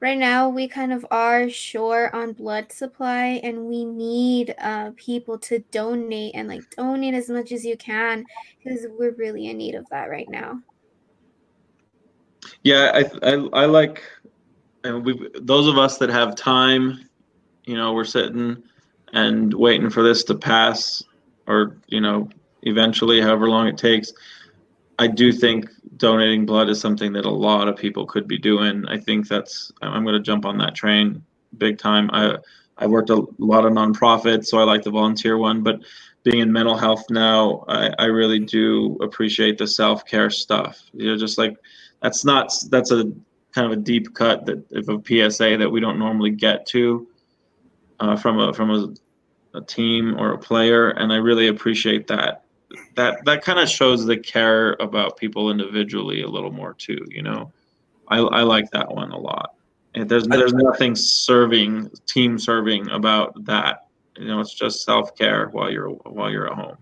Right 0.00 0.18
now, 0.18 0.48
we 0.48 0.68
kind 0.68 0.92
of 0.92 1.04
are 1.10 1.48
short 1.48 2.14
on 2.14 2.32
blood 2.32 2.70
supply, 2.70 3.40
and 3.42 3.66
we 3.66 3.84
need 3.84 4.54
uh, 4.58 4.92
people 4.96 5.38
to 5.40 5.58
donate 5.70 6.34
and 6.34 6.48
like 6.48 6.68
donate 6.70 7.14
as 7.14 7.28
much 7.28 7.52
as 7.52 7.64
you 7.64 7.76
can 7.76 8.24
because 8.62 8.86
we're 8.96 9.12
really 9.12 9.48
in 9.48 9.58
need 9.58 9.74
of 9.74 9.88
that 9.90 10.10
right 10.10 10.28
now. 10.28 10.60
Yeah, 12.62 12.92
I 12.94 13.28
I, 13.28 13.62
I 13.62 13.64
like, 13.66 14.02
and 14.84 15.04
we 15.04 15.28
those 15.40 15.66
of 15.66 15.78
us 15.78 15.98
that 15.98 16.10
have 16.10 16.36
time, 16.36 17.08
you 17.64 17.76
know, 17.76 17.92
we're 17.92 18.04
sitting 18.04 18.62
and 19.12 19.52
waiting 19.54 19.90
for 19.90 20.02
this 20.02 20.22
to 20.24 20.34
pass, 20.36 21.02
or 21.46 21.76
you 21.88 22.00
know, 22.00 22.28
eventually, 22.62 23.20
however 23.20 23.48
long 23.48 23.66
it 23.66 23.78
takes. 23.78 24.12
I 24.98 25.06
do 25.06 25.32
think 25.32 25.68
donating 25.96 26.44
blood 26.44 26.68
is 26.68 26.80
something 26.80 27.12
that 27.12 27.24
a 27.24 27.30
lot 27.30 27.68
of 27.68 27.76
people 27.76 28.04
could 28.06 28.26
be 28.26 28.38
doing. 28.38 28.84
I 28.88 28.98
think 28.98 29.28
that's 29.28 29.72
I'm 29.80 30.02
going 30.02 30.14
to 30.14 30.20
jump 30.20 30.44
on 30.44 30.58
that 30.58 30.74
train 30.74 31.22
big 31.56 31.78
time. 31.78 32.10
I 32.12 32.36
I 32.78 32.86
worked 32.86 33.10
a 33.10 33.26
lot 33.38 33.64
of 33.64 33.72
nonprofits, 33.72 34.46
so 34.46 34.58
I 34.58 34.64
like 34.64 34.82
the 34.82 34.90
volunteer 34.90 35.36
one. 35.38 35.62
But 35.62 35.80
being 36.22 36.40
in 36.40 36.52
mental 36.52 36.76
health 36.76 37.04
now, 37.10 37.64
I, 37.68 37.90
I 37.98 38.04
really 38.04 38.38
do 38.38 38.96
appreciate 39.00 39.58
the 39.58 39.66
self 39.66 40.04
care 40.04 40.30
stuff. 40.30 40.80
You 40.92 41.10
know, 41.10 41.16
just 41.16 41.38
like 41.38 41.56
that's 42.02 42.24
not 42.24 42.52
that's 42.70 42.90
a 42.90 43.12
kind 43.52 43.66
of 43.66 43.72
a 43.72 43.82
deep 43.82 44.14
cut 44.14 44.46
that 44.46 44.64
if 44.70 44.88
a 44.88 45.00
PSA 45.30 45.56
that 45.58 45.70
we 45.70 45.80
don't 45.80 45.98
normally 45.98 46.30
get 46.30 46.66
to 46.66 47.08
uh, 48.00 48.16
from 48.16 48.38
a 48.38 48.52
from 48.52 48.70
a, 48.70 49.58
a 49.58 49.62
team 49.62 50.18
or 50.18 50.32
a 50.32 50.38
player, 50.38 50.90
and 50.90 51.12
I 51.12 51.16
really 51.16 51.48
appreciate 51.48 52.06
that. 52.08 52.44
That 52.98 53.24
that 53.26 53.44
kind 53.44 53.60
of 53.60 53.68
shows 53.68 54.04
the 54.04 54.16
care 54.16 54.72
about 54.80 55.16
people 55.16 55.52
individually 55.52 56.22
a 56.22 56.28
little 56.28 56.50
more 56.50 56.74
too. 56.74 57.06
You 57.08 57.22
know, 57.22 57.52
I 58.08 58.18
I 58.18 58.42
like 58.42 58.68
that 58.72 58.92
one 58.92 59.12
a 59.12 59.16
lot. 59.16 59.54
And 59.94 60.08
there's 60.08 60.26
there's 60.26 60.52
nothing 60.52 60.96
serving 60.96 61.92
team 62.08 62.40
serving 62.40 62.90
about 62.90 63.44
that. 63.44 63.86
You 64.16 64.26
know, 64.26 64.40
it's 64.40 64.52
just 64.52 64.84
self 64.84 65.16
care 65.16 65.46
while 65.50 65.70
you're 65.70 65.90
while 65.90 66.28
you're 66.28 66.48
at 66.48 66.54
home. 66.54 66.76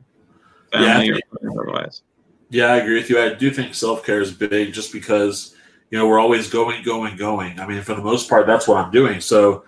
Family 0.72 1.08
yeah, 1.08 1.50
otherwise. 1.50 2.00
Yeah, 2.48 2.72
I 2.72 2.76
agree 2.76 2.94
with 2.94 3.10
you. 3.10 3.20
I 3.20 3.34
do 3.34 3.50
think 3.50 3.74
self 3.74 4.02
care 4.02 4.22
is 4.22 4.32
big, 4.32 4.72
just 4.72 4.94
because 4.94 5.54
you 5.90 5.98
know 5.98 6.08
we're 6.08 6.18
always 6.18 6.48
going, 6.48 6.82
going, 6.82 7.18
going. 7.18 7.60
I 7.60 7.66
mean, 7.66 7.82
for 7.82 7.94
the 7.94 8.02
most 8.02 8.26
part, 8.30 8.46
that's 8.46 8.66
what 8.66 8.78
I'm 8.78 8.90
doing. 8.90 9.20
So 9.20 9.64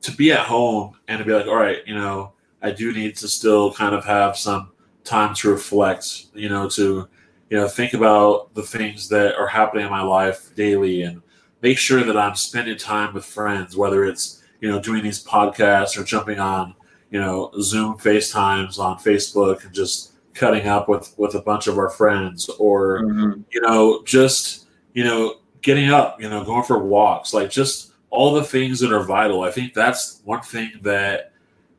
to 0.00 0.12
be 0.12 0.32
at 0.32 0.46
home 0.46 0.96
and 1.08 1.18
to 1.18 1.26
be 1.26 1.34
like, 1.34 1.46
all 1.46 1.56
right, 1.56 1.86
you 1.86 1.94
know, 1.94 2.32
I 2.62 2.70
do 2.70 2.90
need 2.90 3.16
to 3.18 3.28
still 3.28 3.74
kind 3.74 3.94
of 3.94 4.02
have 4.06 4.38
some 4.38 4.72
time 5.04 5.34
to 5.36 5.50
reflect. 5.50 6.26
You 6.34 6.48
know, 6.48 6.68
to 6.70 7.08
you 7.50 7.56
know 7.56 7.68
think 7.68 7.94
about 7.94 8.54
the 8.54 8.62
things 8.62 9.08
that 9.08 9.34
are 9.36 9.46
happening 9.46 9.84
in 9.84 9.90
my 9.90 10.02
life 10.02 10.54
daily 10.54 11.02
and 11.02 11.22
make 11.62 11.78
sure 11.78 12.02
that 12.02 12.16
I'm 12.16 12.34
spending 12.34 12.76
time 12.76 13.14
with 13.14 13.24
friends, 13.24 13.76
whether 13.76 14.04
it's 14.04 14.42
you 14.60 14.70
know 14.70 14.80
doing 14.80 15.02
these 15.02 15.24
podcasts 15.24 15.98
or 15.98 16.04
jumping 16.04 16.38
on 16.38 16.74
you 17.10 17.20
know 17.20 17.50
Zoom 17.60 17.96
FaceTimes 17.98 18.78
on 18.78 18.98
Facebook 18.98 19.64
and 19.64 19.74
just 19.74 20.12
cutting 20.34 20.66
up 20.66 20.88
with 20.88 21.14
with 21.18 21.34
a 21.34 21.42
bunch 21.42 21.66
of 21.66 21.78
our 21.78 21.90
friends, 21.90 22.48
or 22.58 23.02
mm-hmm. 23.02 23.40
you 23.50 23.60
know 23.60 24.02
just 24.04 24.66
you 24.94 25.04
know 25.04 25.36
getting 25.62 25.90
up, 25.90 26.20
you 26.20 26.28
know 26.28 26.44
going 26.44 26.64
for 26.64 26.78
walks, 26.78 27.34
like 27.34 27.50
just 27.50 27.92
all 28.10 28.34
the 28.34 28.44
things 28.44 28.80
that 28.80 28.92
are 28.92 29.04
vital. 29.04 29.42
I 29.42 29.50
think 29.50 29.74
that's 29.74 30.20
one 30.24 30.42
thing 30.42 30.72
that 30.82 31.29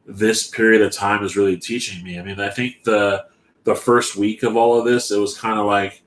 this 0.06 0.50
period 0.50 0.82
of 0.82 0.92
time 0.92 1.24
is 1.24 1.38
really 1.38 1.58
teaching 1.58 2.04
me. 2.04 2.20
I 2.20 2.24
mean, 2.24 2.40
I 2.40 2.50
think 2.50 2.84
the 2.84 3.26
the 3.64 3.76
first 3.76 4.16
week 4.16 4.44
of 4.44 4.58
all 4.58 4.78
of 4.78 4.86
this, 4.86 5.12
it 5.12 5.20
was 5.20 5.38
kind 5.38 5.60
of 5.60 5.66
like 5.66 6.02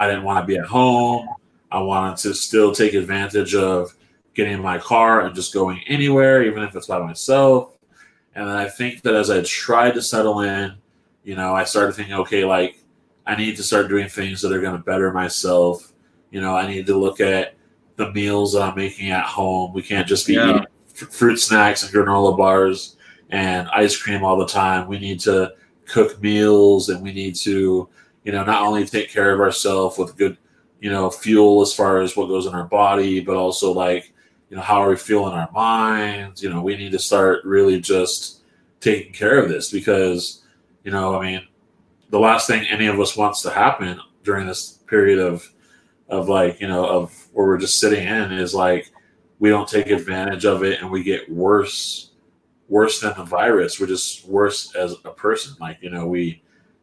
I 0.00 0.06
didn't 0.06 0.24
want 0.24 0.42
to 0.42 0.46
be 0.46 0.58
at 0.58 0.64
home. 0.64 1.28
I 1.70 1.80
wanted 1.80 2.16
to 2.18 2.34
still 2.34 2.72
take 2.72 2.94
advantage 2.94 3.54
of 3.54 3.94
getting 4.34 4.54
in 4.54 4.62
my 4.62 4.78
car 4.78 5.22
and 5.22 5.34
just 5.34 5.52
going 5.52 5.80
anywhere, 5.86 6.42
even 6.44 6.62
if 6.62 6.74
it's 6.74 6.86
by 6.86 6.98
myself. 6.98 7.76
And 8.34 8.48
then 8.48 8.56
I 8.56 8.68
think 8.68 9.02
that 9.02 9.14
as 9.14 9.30
I 9.30 9.42
tried 9.42 9.94
to 9.94 10.02
settle 10.02 10.40
in, 10.40 10.74
you 11.22 11.36
know, 11.36 11.54
I 11.54 11.64
started 11.64 11.94
thinking, 11.94 12.14
okay, 12.14 12.44
like 12.44 12.78
I 13.26 13.36
need 13.36 13.56
to 13.56 13.62
start 13.62 13.88
doing 13.88 14.08
things 14.08 14.42
that 14.42 14.52
are 14.52 14.60
going 14.60 14.76
to 14.76 14.82
better 14.82 15.12
myself. 15.12 15.92
You 16.30 16.40
know, 16.40 16.56
I 16.56 16.66
need 16.66 16.86
to 16.86 16.96
look 16.96 17.20
at 17.20 17.54
the 17.96 18.12
meals 18.12 18.52
that 18.54 18.62
I'm 18.62 18.76
making 18.76 19.10
at 19.10 19.24
home. 19.24 19.72
We 19.72 19.82
can't 19.82 20.06
just 20.06 20.26
be 20.26 20.34
yeah. 20.34 20.50
eating 20.50 20.66
f- 21.00 21.12
fruit 21.12 21.36
snacks 21.36 21.84
and 21.84 21.92
granola 21.92 22.36
bars 22.36 22.93
and 23.34 23.68
ice 23.68 23.96
cream 23.96 24.24
all 24.24 24.38
the 24.38 24.46
time. 24.46 24.88
We 24.88 24.98
need 24.98 25.20
to 25.20 25.54
cook 25.86 26.22
meals 26.22 26.88
and 26.88 27.02
we 27.02 27.12
need 27.12 27.34
to, 27.36 27.88
you 28.24 28.32
know, 28.32 28.44
not 28.44 28.62
only 28.62 28.86
take 28.86 29.10
care 29.10 29.32
of 29.32 29.40
ourselves 29.40 29.98
with 29.98 30.16
good 30.16 30.38
you 30.84 30.90
know, 30.90 31.08
fuel 31.08 31.62
as 31.62 31.72
far 31.72 32.02
as 32.02 32.14
what 32.14 32.28
goes 32.28 32.44
in 32.44 32.52
our 32.52 32.66
body, 32.66 33.18
but 33.18 33.36
also 33.36 33.72
like, 33.72 34.12
you 34.50 34.56
know, 34.56 34.62
how 34.62 34.82
are 34.82 34.90
we 34.90 34.96
feeling 34.96 35.32
our 35.32 35.50
minds? 35.50 36.42
You 36.42 36.50
know, 36.50 36.60
we 36.60 36.76
need 36.76 36.92
to 36.92 36.98
start 36.98 37.42
really 37.46 37.80
just 37.80 38.42
taking 38.80 39.14
care 39.14 39.38
of 39.38 39.48
this 39.48 39.70
because, 39.70 40.42
you 40.84 40.90
know, 40.90 41.18
I 41.18 41.24
mean, 41.24 41.48
the 42.10 42.18
last 42.18 42.46
thing 42.46 42.66
any 42.68 42.86
of 42.86 43.00
us 43.00 43.16
wants 43.16 43.40
to 43.42 43.50
happen 43.50 43.98
during 44.24 44.46
this 44.46 44.80
period 44.86 45.18
of 45.18 45.50
of 46.10 46.28
like, 46.28 46.60
you 46.60 46.68
know, 46.68 46.84
of 46.84 47.28
where 47.32 47.46
we're 47.46 47.56
just 47.56 47.80
sitting 47.80 48.06
in 48.06 48.32
is 48.32 48.54
like 48.54 48.92
we 49.38 49.48
don't 49.48 49.66
take 49.66 49.86
advantage 49.86 50.44
of 50.44 50.64
it 50.64 50.82
and 50.82 50.90
we 50.90 51.02
get 51.02 51.32
worse 51.32 52.10
worse 52.68 53.00
than 53.00 53.14
the 53.16 53.24
virus. 53.24 53.78
We're 53.78 53.86
just 53.86 54.26
worse 54.26 54.74
as 54.74 54.96
a 55.04 55.10
person. 55.10 55.54
Like, 55.60 55.78
you 55.80 55.90
know, 55.90 56.06
we, 56.06 56.42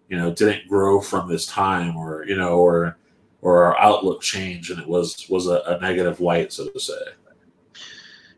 you 0.10 0.18
know, 0.18 0.32
didn't 0.32 0.68
grow 0.68 1.02
from 1.02 1.30
this 1.30 1.46
time 1.46 1.96
or, 1.96 2.26
you 2.26 2.38
know, 2.38 2.58
or 2.58 2.98
or 3.42 3.64
our 3.64 3.80
outlook 3.80 4.22
changed 4.22 4.72
and 4.72 4.80
it 4.80 4.88
was 4.88 5.28
was 5.30 5.48
a, 5.48 5.62
a 5.66 5.80
negative 5.80 6.20
light, 6.20 6.54
so 6.54 6.68
to 6.68 6.80
say. 6.80 6.94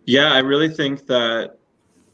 Yeah, 0.06 0.34
I 0.34 0.40
really 0.40 0.70
think 0.70 1.06
that 1.07 1.57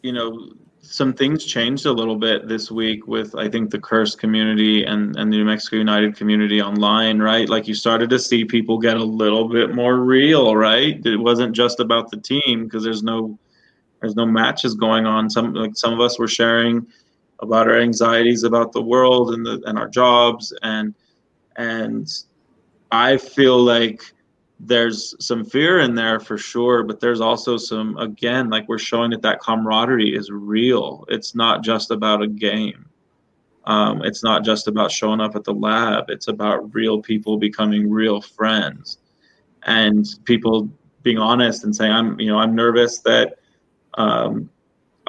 you 0.02 0.12
know 0.12 0.54
some 0.82 1.14
things 1.14 1.46
changed 1.46 1.86
a 1.86 1.92
little 1.92 2.16
bit 2.16 2.48
this 2.48 2.72
week 2.72 3.08
with 3.08 3.36
I 3.36 3.48
think 3.48 3.70
the 3.70 3.80
Curse 3.80 4.16
community 4.16 4.84
and 4.84 5.16
and 5.18 5.32
the 5.32 5.38
New 5.38 5.46
Mexico 5.46 5.78
United 5.78 6.16
community 6.16 6.62
online, 6.62 7.20
right? 7.20 7.48
Like 7.48 7.68
you 7.68 7.76
started 7.76 8.10
to 8.10 8.20
see 8.20 8.44
people 8.44 8.80
get 8.80 8.98
a 8.98 9.04
little 9.04 9.48
bit 9.48 9.76
more 9.76 9.98
real, 10.00 10.56
right? 10.56 11.04
It 11.06 11.18
wasn't 11.18 11.56
just 11.56 11.80
about 11.80 12.10
the 12.10 12.18
team 12.18 12.64
because 12.64 12.84
there's 12.84 13.04
no 13.04 13.38
there's 14.02 14.16
no 14.16 14.26
matches 14.26 14.76
going 14.76 15.06
on. 15.06 15.30
Some 15.30 15.54
like 15.54 15.76
some 15.76 15.94
of 15.94 16.00
us 16.00 16.18
were 16.18 16.28
sharing 16.28 16.88
about 17.40 17.68
our 17.68 17.80
anxieties 17.80 18.44
about 18.44 18.72
the 18.72 18.82
world 18.82 19.34
and 19.34 19.46
the 19.46 19.62
and 19.66 19.78
our 19.78 19.88
jobs 19.88 20.54
and 20.62 20.94
and 21.58 22.08
I 22.92 23.18
feel 23.18 23.58
like 23.58 24.02
there's 24.60 25.16
some 25.26 25.46
fear 25.46 25.80
in 25.80 25.96
there 25.96 26.20
for 26.20 26.38
sure, 26.38 26.84
but 26.84 27.00
there's 27.00 27.22
also 27.22 27.56
some, 27.56 27.98
again, 27.98 28.50
like 28.50 28.68
we're 28.68 28.78
showing 28.78 29.12
that 29.12 29.22
that 29.22 29.40
camaraderie 29.40 30.14
is 30.14 30.32
real. 30.32 31.06
It's 31.08 31.34
not 31.34 31.64
just 31.64 31.92
about 31.92 32.22
a 32.22 32.28
game. 32.28 32.86
Um, 33.66 34.04
it's 34.04 34.24
not 34.24 34.44
just 34.44 34.68
about 34.68 34.92
showing 34.92 35.22
up 35.22 35.36
at 35.36 35.44
the 35.44 35.54
lab. 35.54 36.10
It's 36.10 36.28
about 36.28 36.74
real 36.74 37.02
people 37.02 37.38
becoming 37.38 37.90
real 37.90 38.20
friends 38.20 38.98
and 39.64 40.06
people 40.26 40.70
being 41.04 41.20
honest 41.20 41.64
and 41.64 41.74
saying, 41.76 41.92
I'm, 41.92 42.20
you 42.20 42.28
know, 42.28 42.40
I'm 42.40 42.56
nervous 42.56 43.00
that 43.00 43.38
um, 43.96 44.50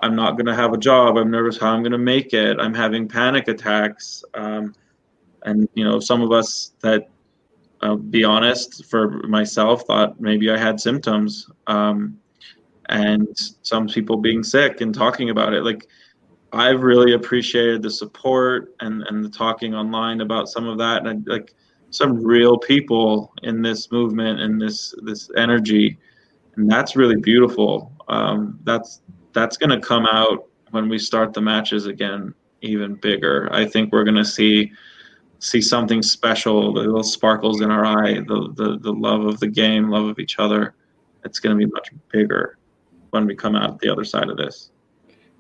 I'm 0.03 0.17
not 0.17 0.33
going 0.33 0.47
to 0.47 0.55
have 0.55 0.73
a 0.73 0.79
job. 0.79 1.17
I'm 1.17 1.31
nervous 1.31 1.59
how 1.59 1.73
I'm 1.73 1.83
going 1.83 1.93
to 1.93 1.99
make 1.99 2.33
it. 2.33 2.59
I'm 2.59 2.75
having 2.75 3.07
panic 3.07 3.49
attacks. 3.49 4.25
Um, 4.35 4.75
and, 5.45 5.69
you 5.75 5.85
know, 5.85 6.01
some 6.01 6.23
of 6.23 6.33
us 6.33 6.73
that 6.81 7.09
I'll 7.83 7.97
be 7.97 8.25
honest, 8.25 8.87
for 8.87 9.23
myself, 9.27 9.87
thought 9.87 10.21
maybe 10.21 10.51
I 10.51 10.59
had 10.59 10.81
symptoms. 10.81 11.51
Um, 11.67 12.19
and 12.89 13.29
some 13.63 13.87
people 13.89 14.17
being 14.17 14.43
sick 14.43 14.81
and 14.81 14.95
talking 14.95 15.31
about 15.31 15.55
it. 15.55 15.63
Like, 15.63 15.87
I've 16.53 16.83
really 16.83 17.13
appreciated 17.15 17.83
the 17.83 17.91
support 17.91 18.75
and, 18.81 19.03
and 19.05 19.25
the 19.25 19.31
talking 19.31 19.75
online 19.75 20.21
about 20.21 20.49
some 20.49 20.67
of 20.67 20.79
that. 20.79 21.07
And 21.07 21.27
like, 21.27 21.55
some 21.91 22.23
real 22.23 22.57
people 22.57 23.33
in 23.43 23.63
this 23.63 23.91
movement 23.91 24.41
and 24.41 24.61
this 24.61 24.95
this 25.03 25.31
energy 25.37 25.99
and 26.57 26.71
that's 26.71 26.97
really 26.97 27.17
beautiful 27.17 27.93
um, 28.09 28.59
that's 28.65 29.03
that's 29.33 29.57
going 29.57 29.71
to 29.71 29.81
come 29.81 30.07
out 30.07 30.47
when 30.71 30.89
we 30.89 30.99
start 30.99 31.33
the 31.33 31.41
matches 31.41 31.87
again 31.87 32.35
even 32.63 32.95
bigger 32.95 33.49
i 33.53 33.67
think 33.67 33.93
we're 33.93 34.05
going 34.05 34.17
to 34.17 34.25
see 34.25 34.71
see 35.41 35.61
something 35.61 36.03
special, 36.03 36.73
the 36.73 36.81
little 36.81 37.03
sparkles 37.03 37.63
in 37.63 37.71
our 37.71 37.85
eye, 37.85 38.15
the, 38.15 38.53
the, 38.55 38.79
the 38.79 38.93
love 38.93 39.25
of 39.25 39.41
the 39.41 39.49
game, 39.49 39.89
love 39.89 40.05
of 40.05 40.19
each 40.19 40.39
other. 40.39 40.75
It's 41.25 41.39
going 41.39 41.59
to 41.59 41.67
be 41.67 41.71
much 41.73 41.89
bigger 42.13 42.59
when 43.11 43.27
we 43.27 43.35
come 43.35 43.57
out 43.57 43.81
the 43.81 43.89
other 43.89 44.05
side 44.05 44.29
of 44.29 44.37
this. 44.37 44.71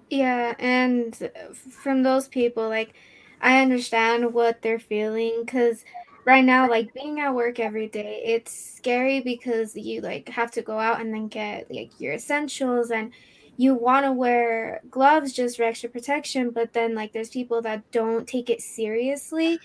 Yeah, 0.09 0.55
and 0.59 1.31
from 1.71 2.03
those 2.03 2.29
people, 2.29 2.69
like, 2.69 2.95
I 3.41 3.61
understand 3.61 4.35
what 4.35 4.63
they're 4.63 4.81
feeling 4.81 5.43
because 5.45 5.85
right 6.25 6.45
now, 6.45 6.69
like, 6.69 6.93
being 6.95 7.21
at 7.21 7.35
work 7.35 7.59
every 7.61 7.89
day, 7.89 8.23
it's 8.25 8.53
scary 8.77 9.21
because 9.21 9.75
you, 9.77 10.01
like, 10.01 10.29
have 10.29 10.51
to 10.53 10.63
go 10.63 10.79
out 10.79 11.01
and 11.01 11.13
then 11.13 11.29
get, 11.29 11.71
like, 11.71 11.99
your 12.01 12.15
essentials 12.15 12.91
and 12.91 13.13
you 13.57 13.75
want 13.75 14.07
to 14.07 14.13
wear 14.13 14.81
gloves 14.91 15.33
just 15.33 15.57
for 15.57 15.65
extra 15.65 15.89
protection, 15.91 16.51
but 16.51 16.73
then, 16.73 16.95
like, 16.95 17.13
there's 17.13 17.31
people 17.31 17.63
that 17.63 17.91
don't 17.93 18.27
take 18.29 18.51
it 18.51 18.61
seriously. 18.63 19.59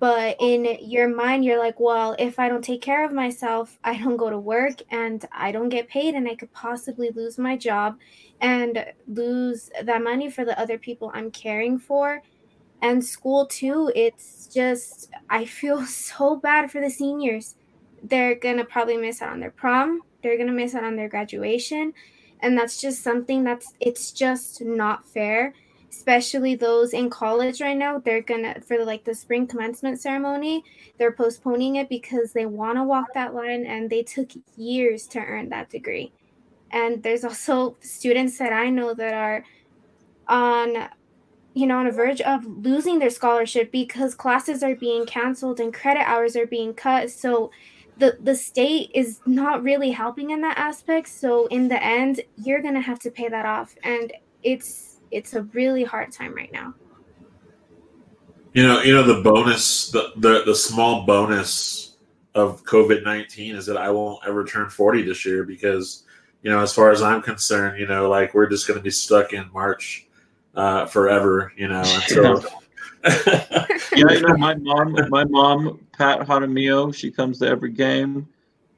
But 0.00 0.36
in 0.40 0.78
your 0.82 1.08
mind 1.08 1.44
you're 1.44 1.58
like 1.58 1.80
well 1.80 2.14
if 2.18 2.38
i 2.38 2.48
don't 2.48 2.62
take 2.64 2.82
care 2.82 3.04
of 3.06 3.12
myself 3.12 3.78
i 3.84 3.96
don't 3.96 4.16
go 4.18 4.28
to 4.28 4.38
work 4.38 4.82
and 4.90 5.24
i 5.32 5.50
don't 5.52 5.70
get 5.70 5.88
paid 5.88 6.14
and 6.14 6.28
i 6.28 6.34
could 6.34 6.52
possibly 6.52 7.10
lose 7.10 7.38
my 7.38 7.56
job 7.56 7.98
and 8.40 8.84
lose 9.06 9.70
that 9.82 10.02
money 10.02 10.28
for 10.30 10.44
the 10.44 10.58
other 10.60 10.76
people 10.78 11.10
i'm 11.14 11.30
caring 11.30 11.78
for 11.78 12.20
and 12.84 13.04
school 13.04 13.46
too 13.46 13.90
it's 13.96 14.46
just 14.46 15.10
i 15.30 15.44
feel 15.44 15.84
so 15.86 16.36
bad 16.36 16.70
for 16.70 16.80
the 16.80 16.90
seniors. 16.90 17.56
They're 18.02 18.34
gonna 18.34 18.64
probably 18.64 18.98
miss 18.98 19.22
out 19.22 19.32
on 19.32 19.40
their 19.40 19.50
prom 19.50 20.02
they're 20.22 20.38
gonna 20.38 20.52
miss 20.52 20.74
out 20.74 20.84
on 20.84 20.96
their 20.96 21.08
graduation 21.08 21.94
and 22.40 22.56
that's 22.56 22.80
just 22.80 23.02
something 23.02 23.42
that's 23.42 23.72
it's 23.80 24.12
just 24.12 24.60
not 24.60 25.06
fair 25.06 25.54
especially 25.90 26.54
those 26.54 26.92
in 26.92 27.08
college 27.08 27.62
right 27.62 27.76
now 27.76 27.98
they're 27.98 28.20
gonna 28.20 28.60
for 28.60 28.84
like 28.84 29.04
the 29.04 29.14
spring 29.14 29.46
commencement 29.46 29.98
ceremony 29.98 30.62
they're 30.98 31.12
postponing 31.12 31.76
it 31.76 31.88
because 31.88 32.32
they 32.32 32.46
want 32.46 32.78
to 32.78 32.84
walk 32.84 33.06
that 33.14 33.34
line 33.34 33.66
and 33.66 33.90
they 33.90 34.02
took 34.02 34.30
years 34.56 35.06
to 35.08 35.18
earn 35.18 35.48
that 35.48 35.70
degree. 35.70 36.12
And 36.70 37.02
there's 37.02 37.24
also 37.24 37.76
students 37.80 38.38
that 38.38 38.52
I 38.52 38.70
know 38.70 38.94
that 38.94 39.14
are 39.14 39.44
on 40.28 40.88
you 41.54 41.66
know 41.66 41.78
on 41.78 41.86
a 41.86 41.92
verge 41.92 42.20
of 42.20 42.44
losing 42.44 42.98
their 42.98 43.10
scholarship 43.10 43.70
because 43.70 44.14
classes 44.14 44.62
are 44.62 44.74
being 44.74 45.06
canceled 45.06 45.60
and 45.60 45.72
credit 45.72 46.02
hours 46.02 46.36
are 46.36 46.46
being 46.46 46.74
cut. 46.74 47.10
So 47.10 47.50
the 47.96 48.18
the 48.20 48.34
state 48.34 48.90
is 48.92 49.20
not 49.24 49.62
really 49.62 49.90
helping 49.90 50.30
in 50.30 50.40
that 50.42 50.58
aspect. 50.58 51.08
So 51.08 51.46
in 51.46 51.68
the 51.68 51.82
end 51.82 52.20
you're 52.36 52.60
to 52.60 52.80
have 52.80 52.98
to 53.00 53.10
pay 53.10 53.28
that 53.28 53.46
off. 53.46 53.74
And 53.84 54.12
it's 54.42 54.98
it's 55.10 55.34
a 55.34 55.42
really 55.42 55.84
hard 55.84 56.10
time 56.10 56.34
right 56.34 56.52
now. 56.52 56.74
You 58.52 58.64
know 58.64 58.82
you 58.82 58.92
know 58.92 59.04
the 59.04 59.22
bonus 59.22 59.90
the 59.90 60.12
the, 60.16 60.42
the 60.44 60.54
small 60.54 61.06
bonus 61.06 61.96
of 62.34 62.64
covid-19 62.64 63.54
is 63.54 63.66
that 63.66 63.76
i 63.76 63.88
won't 63.88 64.18
ever 64.26 64.44
turn 64.44 64.68
40 64.68 65.02
this 65.02 65.24
year 65.24 65.44
because 65.44 66.04
you 66.42 66.50
know 66.50 66.60
as 66.60 66.72
far 66.72 66.90
as 66.90 67.00
i'm 67.00 67.22
concerned 67.22 67.78
you 67.78 67.86
know 67.86 68.08
like 68.08 68.34
we're 68.34 68.48
just 68.48 68.66
to 68.76 68.82
be 68.82 68.90
stuck 68.90 69.32
in 69.32 69.48
march 69.52 70.08
uh, 70.54 70.86
forever 70.86 71.52
you 71.56 71.68
know 71.68 71.82
until 71.84 72.42
yeah, 73.26 73.66
you 73.92 74.20
know, 74.20 74.36
my 74.38 74.54
mom, 74.54 74.96
my 75.10 75.24
mom, 75.24 75.86
Pat 75.92 76.20
Jaramillo, 76.20 76.94
she 76.94 77.10
comes 77.10 77.38
to 77.40 77.46
every 77.46 77.70
game. 77.70 78.26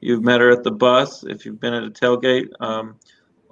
You've 0.01 0.21
met 0.21 0.41
her 0.41 0.51
at 0.51 0.65
the 0.65 0.71
bus. 0.71 1.23
If 1.23 1.45
you've 1.45 1.61
been 1.61 1.73
at 1.73 1.83
a 1.83 1.89
tailgate, 1.89 2.49
um, 2.59 2.99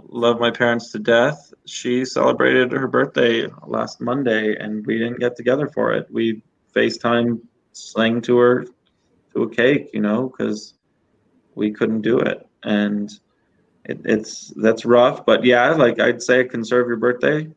love 0.10 0.39
my 0.39 0.52
parents 0.52 0.91
to 0.91 0.99
death. 0.99 1.53
She 1.65 2.03
celebrated 2.03 2.73
her 2.73 2.88
birthday 2.88 3.47
last 3.65 4.02
Monday, 4.02 4.57
and 4.57 4.85
we 4.85 4.97
didn't 4.97 5.19
get 5.19 5.38
together 5.38 5.68
for 5.68 5.93
it. 5.93 6.07
We 6.11 6.41
FaceTime 6.76 7.39
sang 7.72 8.22
to 8.23 8.38
her 8.38 8.65
to 9.34 9.43
a 9.43 9.49
cake, 9.49 9.91
you 9.93 10.02
know, 10.02 10.27
because 10.27 10.73
we 11.56 11.72
couldn't 11.72 12.02
do 12.02 12.19
it, 12.19 12.45
and 12.64 13.10
it, 13.85 14.02
it's 14.03 14.49
that's 14.57 14.84
rough. 14.84 15.26
But 15.26 15.45
yeah, 15.45 15.69
like 15.72 16.02
I'd 16.02 16.22
say, 16.22 16.43
conserve 16.43 16.88
your 16.88 16.97
birthday. 16.97 17.47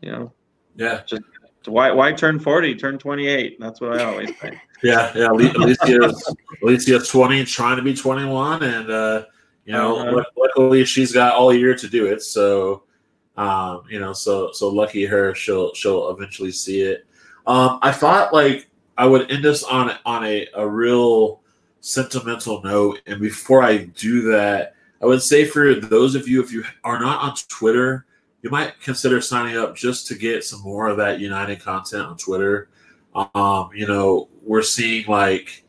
You 0.00 0.12
know, 0.12 0.32
yeah, 0.76 1.02
just 1.06 1.22
why 1.68 1.90
why 1.90 2.12
turn 2.12 2.38
40 2.38 2.74
turn 2.76 2.98
28 2.98 3.58
that's 3.60 3.80
what 3.80 3.98
i 3.98 4.04
always 4.04 4.30
say 4.40 4.60
yeah 4.82 5.12
yeah 5.14 5.28
alicia's 5.28 6.34
alicia's 6.62 7.08
20 7.08 7.44
trying 7.44 7.76
to 7.76 7.82
be 7.82 7.94
21 7.94 8.62
and 8.62 8.90
uh 8.90 9.24
you 9.64 9.72
know 9.72 9.98
uh-huh. 9.98 10.24
luckily 10.36 10.84
she's 10.84 11.12
got 11.12 11.34
all 11.34 11.52
year 11.52 11.74
to 11.74 11.88
do 11.88 12.06
it 12.06 12.22
so 12.22 12.84
um 13.36 13.82
you 13.90 14.00
know 14.00 14.12
so 14.12 14.52
so 14.52 14.68
lucky 14.68 15.04
her 15.04 15.34
she'll 15.34 15.74
she'll 15.74 16.10
eventually 16.10 16.52
see 16.52 16.80
it. 16.80 17.06
Um 17.46 17.78
i 17.82 17.92
thought 17.92 18.32
like 18.32 18.68
i 18.96 19.06
would 19.06 19.30
end 19.30 19.44
us 19.46 19.62
on 19.62 19.92
on 20.04 20.24
a, 20.24 20.46
a 20.54 20.66
real 20.66 21.40
sentimental 21.80 22.62
note 22.62 23.00
and 23.06 23.20
before 23.20 23.62
i 23.62 23.76
do 23.76 24.22
that 24.22 24.74
i 25.02 25.06
would 25.06 25.22
say 25.22 25.44
for 25.44 25.74
those 25.74 26.14
of 26.14 26.26
you 26.26 26.42
if 26.42 26.52
you 26.52 26.64
are 26.82 26.98
not 26.98 27.20
on 27.22 27.36
twitter 27.48 28.06
you 28.46 28.50
might 28.50 28.80
consider 28.80 29.20
signing 29.20 29.56
up 29.56 29.74
just 29.74 30.06
to 30.06 30.14
get 30.14 30.44
some 30.44 30.62
more 30.62 30.86
of 30.86 30.96
that 30.98 31.18
United 31.18 31.60
content 31.60 32.04
on 32.04 32.16
Twitter. 32.16 32.68
Um, 33.12 33.70
you 33.74 33.88
know, 33.88 34.28
we're 34.40 34.62
seeing 34.62 35.04
like 35.08 35.64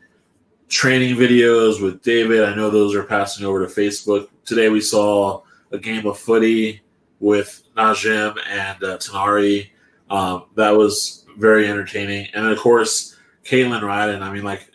training 0.69 1.15
videos 1.15 1.81
with 1.81 2.03
David. 2.03 2.43
I 2.43 2.53
know 2.53 2.69
those 2.69 2.93
are 2.93 3.01
passing 3.01 3.47
over 3.47 3.65
to 3.65 3.73
Facebook. 3.73 4.27
Today 4.45 4.69
we 4.69 4.79
saw 4.79 5.41
a 5.71 5.79
game 5.79 6.05
of 6.05 6.19
footy 6.19 6.83
with 7.19 7.63
Najim 7.75 8.37
and 8.47 8.83
uh, 8.83 8.97
Tinari. 8.99 9.71
Um, 10.11 10.43
that 10.53 10.69
was 10.69 11.25
very 11.35 11.67
entertaining. 11.67 12.27
And 12.35 12.45
of 12.45 12.59
course, 12.59 13.17
Kalen 13.43 13.81
Ryden. 13.81 14.21
I 14.21 14.31
mean, 14.31 14.43
like, 14.43 14.69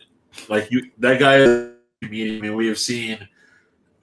like 0.49 0.69
you, 0.71 0.91
that 0.97 1.21
guy. 1.21 1.71
I 2.05 2.09
mean, 2.09 2.53
we 2.53 2.67
have 2.67 2.77
seen 2.77 3.29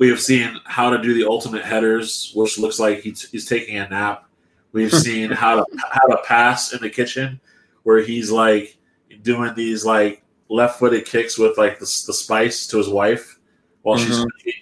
we 0.00 0.08
have 0.08 0.20
seen 0.20 0.58
how 0.64 0.88
to 0.88 1.00
do 1.00 1.12
the 1.12 1.28
ultimate 1.28 1.62
headers, 1.62 2.32
which 2.34 2.58
looks 2.58 2.80
like 2.80 3.00
he's, 3.00 3.30
he's 3.30 3.46
taking 3.46 3.76
a 3.76 3.86
nap. 3.86 4.24
We've 4.72 4.92
seen 5.06 5.30
how 5.30 5.56
to 5.56 5.66
how 5.92 6.08
to 6.08 6.16
pass 6.24 6.72
in 6.72 6.80
the 6.80 6.88
kitchen, 6.90 7.38
where 7.84 8.00
he's 8.00 8.30
like 8.30 8.78
doing 9.22 9.54
these 9.54 9.84
like 9.84 10.24
left-footed 10.48 11.04
kicks 11.04 11.38
with 11.38 11.58
like 11.58 11.74
the, 11.74 12.02
the 12.06 12.14
spice 12.14 12.66
to 12.68 12.78
his 12.78 12.88
wife 12.88 13.38
while 13.82 13.98
mm-hmm. 13.98 14.06
she's 14.06 14.18
cooking. 14.18 14.52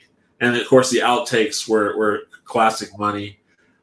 And 0.41 0.57
of 0.57 0.67
course, 0.67 0.91
the 0.91 0.99
outtakes 0.99 1.69
were 1.69 1.97
were 1.97 2.23
classic 2.45 2.91
money. 2.99 3.39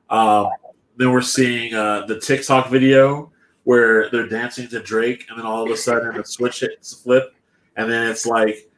Um, 0.10 0.49
then 0.98 1.11
we're 1.11 1.22
seeing 1.22 1.73
uh, 1.73 2.06
the 2.06 2.19
TikTok 2.19 2.69
video 2.69 3.32
where 3.64 4.10
they're 4.10 4.27
dancing 4.27 4.68
to 4.68 4.82
Drake, 4.82 5.26
and 5.30 5.40
then 5.40 5.45
all 5.45 5.64
of 5.64 5.72
a 5.72 5.77
sudden 5.77 6.15
the 6.15 6.23
switch 6.26 6.60
hits 6.60 6.94
flip, 6.94 7.34
and 7.77 7.90
then 7.90 8.10
it's 8.10 8.26
like 8.26 8.69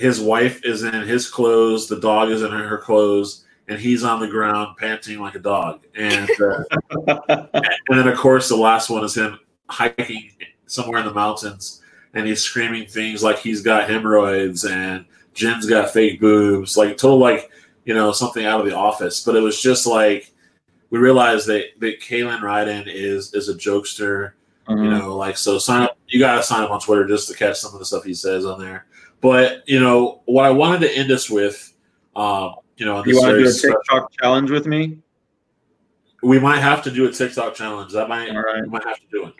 his 0.00 0.18
wife 0.18 0.64
is 0.64 0.82
in 0.82 1.02
his 1.02 1.28
clothes, 1.28 1.86
the 1.86 2.00
dog 2.00 2.30
is 2.30 2.40
in 2.40 2.50
her 2.50 2.78
clothes, 2.78 3.44
and 3.68 3.78
he's 3.78 4.02
on 4.02 4.18
the 4.18 4.26
ground 4.26 4.78
panting 4.78 5.20
like 5.20 5.34
a 5.34 5.38
dog. 5.38 5.84
And 5.94 6.30
uh, 6.40 6.64
and 7.58 7.98
then 7.98 8.08
of 8.08 8.16
course 8.16 8.48
the 8.48 8.56
last 8.56 8.88
one 8.88 9.04
is 9.04 9.14
him 9.14 9.38
hiking 9.68 10.30
somewhere 10.64 11.00
in 11.00 11.06
the 11.06 11.12
mountains, 11.12 11.82
and 12.14 12.26
he's 12.26 12.42
screaming 12.42 12.86
things 12.86 13.22
like 13.22 13.38
he's 13.38 13.60
got 13.60 13.90
hemorrhoids 13.90 14.64
and 14.64 15.04
Jen's 15.34 15.66
got 15.66 15.90
fake 15.90 16.18
boobs, 16.18 16.78
like 16.78 16.96
total 16.96 17.18
like 17.18 17.50
you 17.84 17.92
know 17.92 18.10
something 18.10 18.46
out 18.46 18.60
of 18.60 18.66
the 18.66 18.74
office. 18.74 19.22
But 19.22 19.36
it 19.36 19.40
was 19.40 19.60
just 19.60 19.86
like 19.86 20.32
we 20.88 20.98
realized 20.98 21.46
that 21.48 21.78
that 21.80 22.00
Kalen 22.00 22.40
Ryden 22.40 22.84
is 22.86 23.34
is 23.34 23.50
a 23.50 23.54
jokester. 23.54 24.32
Mm-hmm. 24.66 24.84
You 24.84 24.90
know, 24.90 25.16
like 25.16 25.36
so 25.36 25.58
sign 25.58 25.82
up. 25.82 25.98
You 26.08 26.20
gotta 26.20 26.42
sign 26.42 26.62
up 26.62 26.70
on 26.70 26.80
Twitter 26.80 27.06
just 27.06 27.28
to 27.28 27.36
catch 27.36 27.58
some 27.58 27.74
of 27.74 27.80
the 27.80 27.84
stuff 27.84 28.04
he 28.04 28.14
says 28.14 28.46
on 28.46 28.58
there. 28.58 28.86
But 29.20 29.68
you 29.68 29.80
know 29.80 30.22
what 30.24 30.44
I 30.44 30.50
wanted 30.50 30.80
to 30.80 30.96
end 30.96 31.10
us 31.10 31.28
with, 31.28 31.74
um, 32.16 32.56
you 32.76 32.86
know, 32.86 33.04
you 33.04 33.16
want 33.16 33.36
to 33.36 33.44
do 33.44 33.48
a 33.48 33.52
TikTok 33.52 34.12
challenge 34.18 34.50
with 34.50 34.66
me? 34.66 34.98
We 36.22 36.38
might 36.38 36.60
have 36.60 36.82
to 36.84 36.90
do 36.90 37.06
a 37.06 37.12
TikTok 37.12 37.54
challenge. 37.54 37.92
That 37.92 38.08
might 38.08 38.30
right. 38.30 38.62
we 38.62 38.68
might 38.68 38.84
have 38.84 38.98
to 39.00 39.06
do 39.10 39.26
it. 39.26 39.34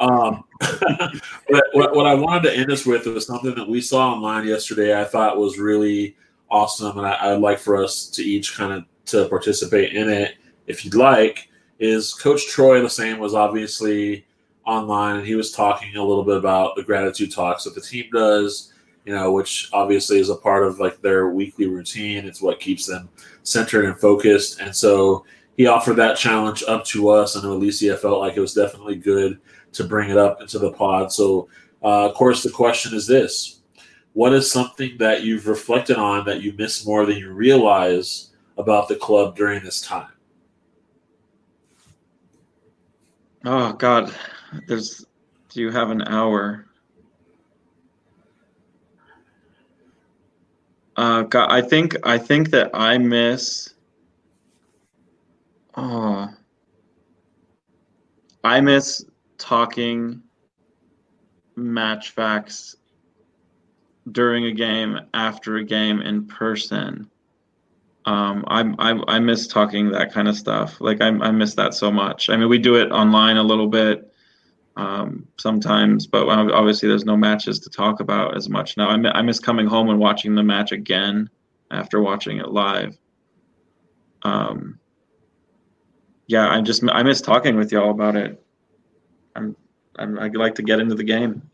Um, 0.00 0.44
but 0.60 1.64
what, 1.72 1.94
what, 1.94 2.06
I 2.06 2.14
wanted 2.14 2.50
to 2.50 2.56
end 2.56 2.70
us 2.70 2.84
with 2.84 3.06
was 3.06 3.26
something 3.26 3.54
that 3.54 3.68
we 3.68 3.80
saw 3.80 4.12
online 4.12 4.46
yesterday. 4.46 5.00
I 5.00 5.04
thought 5.04 5.38
was 5.38 5.58
really 5.58 6.16
awesome, 6.50 6.98
and 6.98 7.06
I, 7.06 7.32
would 7.32 7.40
like 7.40 7.58
for 7.58 7.82
us 7.82 8.06
to 8.08 8.22
each 8.22 8.56
kind 8.56 8.72
of 8.72 8.84
to 9.06 9.28
participate 9.28 9.94
in 9.94 10.08
it, 10.10 10.36
if 10.66 10.84
you'd 10.84 10.94
like. 10.94 11.48
Is 11.78 12.14
Coach 12.14 12.46
Troy 12.48 12.80
Lesesne 12.80 13.18
was 13.18 13.34
obviously 13.34 14.26
online, 14.66 15.16
and 15.16 15.26
he 15.26 15.34
was 15.34 15.52
talking 15.52 15.96
a 15.96 16.04
little 16.04 16.24
bit 16.24 16.36
about 16.36 16.76
the 16.76 16.82
gratitude 16.82 17.32
talks 17.32 17.64
that 17.64 17.74
the 17.74 17.80
team 17.80 18.06
does 18.12 18.71
you 19.04 19.14
know, 19.14 19.32
which 19.32 19.68
obviously 19.72 20.18
is 20.18 20.30
a 20.30 20.36
part 20.36 20.64
of 20.64 20.78
like 20.78 21.00
their 21.00 21.30
weekly 21.30 21.66
routine. 21.66 22.24
It's 22.24 22.42
what 22.42 22.60
keeps 22.60 22.86
them 22.86 23.08
centered 23.42 23.84
and 23.84 23.98
focused. 23.98 24.60
And 24.60 24.74
so 24.74 25.24
he 25.56 25.66
offered 25.66 25.96
that 25.96 26.16
challenge 26.16 26.62
up 26.68 26.84
to 26.86 27.08
us. 27.08 27.36
I 27.36 27.42
know 27.42 27.52
Alicia 27.52 27.96
felt 27.96 28.20
like 28.20 28.36
it 28.36 28.40
was 28.40 28.54
definitely 28.54 28.96
good 28.96 29.40
to 29.72 29.84
bring 29.84 30.10
it 30.10 30.16
up 30.16 30.40
into 30.40 30.58
the 30.58 30.72
pod. 30.72 31.12
So, 31.12 31.48
uh, 31.82 32.08
of 32.08 32.14
course, 32.14 32.42
the 32.42 32.50
question 32.50 32.94
is 32.94 33.06
this 33.06 33.60
What 34.12 34.32
is 34.32 34.50
something 34.50 34.96
that 34.98 35.22
you've 35.22 35.48
reflected 35.48 35.96
on 35.96 36.24
that 36.26 36.42
you 36.42 36.52
miss 36.52 36.86
more 36.86 37.04
than 37.04 37.18
you 37.18 37.32
realize 37.32 38.30
about 38.56 38.88
the 38.88 38.96
club 38.96 39.36
during 39.36 39.64
this 39.64 39.80
time? 39.80 40.08
Oh, 43.44 43.72
God. 43.72 44.14
There's, 44.68 45.04
do 45.48 45.60
you 45.60 45.70
have 45.70 45.90
an 45.90 46.02
hour? 46.02 46.66
Uh, 51.02 51.22
God, 51.22 51.50
I 51.50 51.60
think 51.60 51.96
I 52.04 52.16
think 52.16 52.50
that 52.50 52.70
I 52.72 52.96
miss. 52.96 53.74
Oh, 55.76 56.28
I 58.44 58.60
miss 58.60 59.04
talking 59.36 60.22
match 61.56 62.10
facts 62.10 62.76
during 64.12 64.44
a 64.44 64.52
game, 64.52 65.00
after 65.12 65.56
a 65.56 65.64
game, 65.64 66.00
in 66.02 66.24
person. 66.24 67.10
Um, 68.04 68.44
I, 68.46 68.60
I 68.78 69.16
I 69.16 69.18
miss 69.18 69.48
talking 69.48 69.90
that 69.90 70.12
kind 70.12 70.28
of 70.28 70.36
stuff. 70.36 70.80
Like 70.80 71.00
I 71.00 71.08
I 71.08 71.32
miss 71.32 71.54
that 71.54 71.74
so 71.74 71.90
much. 71.90 72.30
I 72.30 72.36
mean, 72.36 72.48
we 72.48 72.58
do 72.58 72.76
it 72.76 72.92
online 72.92 73.38
a 73.38 73.42
little 73.42 73.66
bit 73.66 74.11
um, 74.76 75.26
sometimes, 75.38 76.06
but 76.06 76.26
obviously 76.28 76.88
there's 76.88 77.04
no 77.04 77.16
matches 77.16 77.60
to 77.60 77.70
talk 77.70 78.00
about 78.00 78.36
as 78.36 78.48
much 78.48 78.76
now. 78.76 78.88
I, 78.88 79.22
miss 79.22 79.38
coming 79.38 79.66
home 79.66 79.90
and 79.90 79.98
watching 79.98 80.34
the 80.34 80.42
match 80.42 80.72
again 80.72 81.28
after 81.70 82.00
watching 82.00 82.38
it 82.38 82.48
live. 82.48 82.96
Um, 84.22 84.78
yeah, 86.26 86.48
I 86.48 86.60
just 86.62 86.82
I 86.90 87.02
miss 87.02 87.20
talking 87.20 87.56
with 87.56 87.72
y'all 87.72 87.90
about 87.90 88.16
it. 88.16 88.42
I'm, 89.36 89.56
I'm 89.98 90.18
I 90.18 90.28
like 90.28 90.54
to 90.54 90.62
get 90.62 90.80
into 90.80 90.94
the 90.94 91.04
game. 91.04 91.50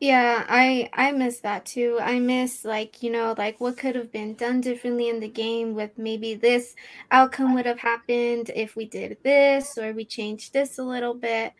Yeah, 0.00 0.46
I 0.48 0.88
I 0.94 1.12
miss 1.12 1.40
that 1.40 1.66
too. 1.66 1.98
I 2.00 2.20
miss 2.20 2.64
like, 2.64 3.02
you 3.02 3.10
know, 3.10 3.34
like 3.36 3.60
what 3.60 3.76
could 3.76 3.94
have 3.96 4.10
been 4.10 4.34
done 4.34 4.60
differently 4.62 5.08
in 5.10 5.20
the 5.20 5.28
game 5.28 5.74
with 5.74 5.98
maybe 5.98 6.34
this 6.34 6.74
outcome 7.10 7.54
would 7.54 7.66
have 7.66 7.80
happened 7.80 8.50
if 8.54 8.76
we 8.76 8.86
did 8.86 9.18
this 9.22 9.76
or 9.76 9.92
we 9.92 10.06
changed 10.06 10.52
this 10.54 10.78
a 10.78 10.82
little 10.84 11.12
bit. 11.14 11.52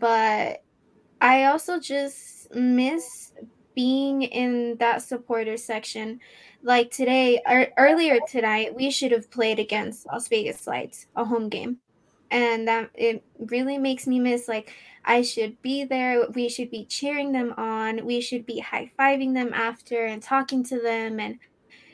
But 0.00 0.64
I 1.20 1.44
also 1.46 1.80
just 1.80 2.54
miss 2.54 3.32
being 3.74 4.22
in 4.22 4.76
that 4.78 5.02
supporter 5.02 5.56
section, 5.56 6.20
like 6.62 6.90
today 6.90 7.42
or 7.46 7.68
earlier 7.78 8.18
tonight, 8.28 8.74
we 8.74 8.90
should 8.90 9.12
have 9.12 9.30
played 9.30 9.58
against 9.60 10.06
Las 10.06 10.28
Vegas 10.28 10.66
Lights, 10.66 11.06
a 11.16 11.24
home 11.24 11.48
game. 11.50 11.78
And 12.30 12.66
that 12.66 12.90
it 12.94 13.24
really 13.38 13.78
makes 13.78 14.06
me 14.06 14.18
miss 14.18 14.48
like 14.48 14.72
I 15.06 15.22
should 15.22 15.62
be 15.62 15.84
there. 15.84 16.28
We 16.30 16.48
should 16.48 16.70
be 16.70 16.84
cheering 16.84 17.30
them 17.30 17.54
on. 17.56 18.04
We 18.04 18.20
should 18.20 18.44
be 18.44 18.58
high 18.58 18.90
fiving 18.98 19.34
them 19.34 19.54
after 19.54 20.06
and 20.06 20.20
talking 20.20 20.64
to 20.64 20.80
them 20.80 21.20
and 21.20 21.38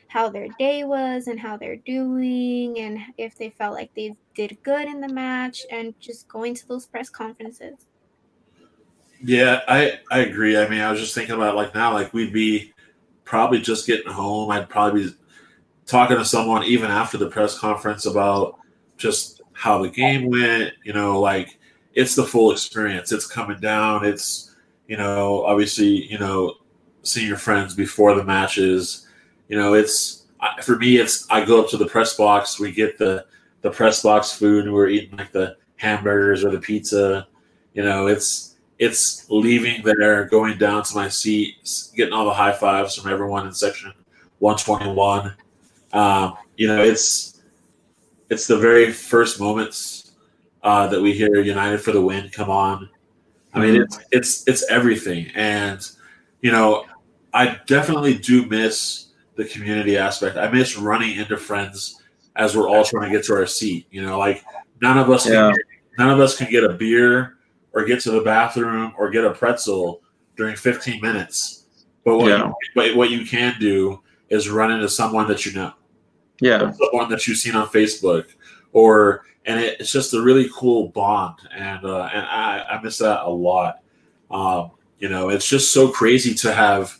how 0.09 0.31
their 0.31 0.49
day 0.59 0.85
was 0.85 1.27
and 1.27 1.39
how 1.39 1.57
they're 1.57 1.77
doing 1.77 2.79
and 2.79 2.99
if 3.17 3.37
they 3.37 3.51
felt 3.51 3.75
like 3.75 3.95
they 3.95 4.15
did 4.35 4.59
good 4.63 4.87
in 4.87 5.01
the 5.01 5.09
match 5.09 5.63
and 5.71 5.99
just 6.01 6.29
going 6.29 6.55
to 6.55 6.69
those 6.69 6.87
press 6.87 7.11
conferences. 7.11 7.87
Yeah, 9.23 9.61
I 9.69 10.01
I 10.11 10.21
agree. 10.21 10.57
I 10.59 10.69
mean, 10.69 10.81
I 10.81 10.91
was 10.91 11.01
just 11.01 11.15
thinking 11.15 11.35
about 11.35 11.55
like 11.55 11.75
now, 11.75 11.93
like 11.93 12.13
we'd 12.13 12.33
be 12.33 12.73
probably 13.25 13.61
just 13.61 13.87
getting 13.87 14.11
home. 14.11 14.51
I'd 14.51 14.69
probably 14.69 15.05
be 15.05 15.15
talking 15.87 16.17
to 16.17 16.25
someone 16.25 16.65
even 16.65 16.91
after 16.91 17.19
the 17.19 17.29
press 17.29 17.59
conference 17.59 18.07
about 18.07 18.59
just 18.97 19.43
how 19.53 19.83
the 19.83 19.89
game 19.89 20.31
went. 20.31 20.73
You 20.83 20.93
know, 20.93 21.21
like 21.21 21.59
it's 21.95 22.15
the 22.15 22.25
full 22.25 22.53
experience. 22.53 23.13
It's 23.13 23.27
coming 23.27 23.59
down. 23.61 24.05
It's 24.05 24.55
you 24.87 24.97
know, 24.97 25.45
obviously, 25.45 26.11
you 26.11 26.19
know, 26.19 26.57
seeing 27.03 27.29
your 27.29 27.37
friends 27.37 27.75
before 27.75 28.15
the 28.15 28.25
matches. 28.25 29.09
You 29.49 29.57
know, 29.59 29.75
it's 29.75 30.27
for 30.63 30.77
me. 30.77 30.97
It's 30.97 31.29
I 31.31 31.45
go 31.45 31.63
up 31.63 31.71
to 31.71 31.77
the 31.77 31.87
press 31.87 32.15
box. 32.17 32.59
We 32.59 32.73
get 32.73 32.99
the 32.99 33.27
the 33.63 33.71
press 33.71 34.03
box 34.03 34.33
food. 34.33 34.71
We're 34.71 34.89
eating 34.89 35.17
like 35.17 35.33
the 35.33 35.57
hamburgers 35.77 36.45
or 36.45 36.51
the 36.51 36.61
pizza. 36.61 37.27
You 37.75 37.85
know, 37.85 38.07
it's 38.07 38.57
it's 38.79 39.27
leaving 39.31 39.83
there, 39.83 40.25
going 40.25 40.59
down 40.59 40.83
to 40.83 40.95
my 40.95 41.09
seat, 41.09 41.91
getting 41.95 42.13
all 42.13 42.25
the 42.25 42.35
high 42.35 42.53
fives 42.53 42.97
from 42.97 43.13
everyone 43.13 43.47
in 43.47 43.53
section 43.53 43.93
121. 44.41 45.35
Um, 45.93 46.37
you 46.57 46.67
know, 46.67 46.83
it's 46.83 47.43
it's 48.29 48.47
the 48.47 48.59
very 48.59 48.93
first 48.93 49.39
moments 49.39 50.02
uh, 50.63 50.87
that 50.89 51.01
we 51.01 51.13
hear 51.13 51.41
"United 51.41 51.81
for 51.81 51.93
the 51.93 52.01
Win" 52.01 52.29
come 52.31 52.51
on. 52.51 52.89
I 53.55 53.61
mean, 53.61 53.75
mm-hmm. 53.75 53.83
it's 53.83 53.99
it's 54.11 54.49
it's 54.49 54.71
everything, 54.71 55.31
and 55.35 55.87
you 56.41 56.51
know, 56.53 56.85
I 57.33 57.61
definitely 57.67 58.19
do 58.19 58.47
miss 58.47 59.09
the 59.37 59.45
community 59.45 59.97
aspect. 59.97 60.37
I 60.37 60.51
miss 60.51 60.77
running 60.77 61.17
into 61.17 61.37
friends 61.37 62.03
as 62.37 62.57
we're 62.57 62.69
all 62.69 62.85
trying 62.85 63.11
to 63.11 63.17
get 63.17 63.25
to 63.27 63.35
our 63.35 63.47
seat. 63.47 63.87
You 63.91 64.03
know, 64.05 64.19
like 64.19 64.45
none 64.81 64.99
of 64.99 65.11
us, 65.11 65.29
yeah. 65.29 65.51
can, 65.51 65.55
none 65.99 66.11
of 66.11 66.21
us 66.21 66.37
can 66.37 66.51
get 66.51 66.65
a 66.65 66.71
beer 66.71 67.39
or 67.73 67.85
get 67.85 68.01
to 68.01 68.11
the 68.11 68.21
bathroom 68.21 68.93
or 68.99 69.11
get 69.11 69.25
a 69.25 69.31
pretzel 69.31 70.03
during 70.37 70.57
15 70.57 71.01
minutes. 71.01 71.67
But 72.05 72.19
what, 72.19 72.29
yeah. 72.29 72.51
you, 72.87 72.97
what 72.97 73.11
you 73.11 73.25
can 73.25 73.55
do 73.61 74.01
is 74.29 74.49
run 74.49 74.73
into 74.73 74.89
someone 74.89 75.29
that 75.29 75.47
you 75.47 75.53
know. 75.53 75.73
Yeah. 76.41 76.73
Someone 76.73 77.09
that 77.11 77.27
you've 77.27 77.39
seen 77.39 77.55
on 77.55 77.69
Facebook 77.69 78.27
or 78.73 79.25
and 79.47 79.61
it, 79.61 79.81
it's 79.81 79.93
just 79.93 80.15
a 80.15 80.23
really 80.23 80.49
cool 80.55 80.89
bond 80.89 81.39
and 81.55 81.85
uh, 81.85 82.09
and 82.13 82.25
I, 82.27 82.65
I 82.71 82.83
miss 82.83 82.99
that 82.99 83.23
a 83.23 83.31
lot. 83.31 83.83
Um, 84.31 84.73
you 84.99 85.09
know, 85.09 85.31
it's 85.31 85.49
just 85.49 85.73
so 85.73 85.89
crazy 85.89 86.35
to 86.35 86.55
have 86.55 86.99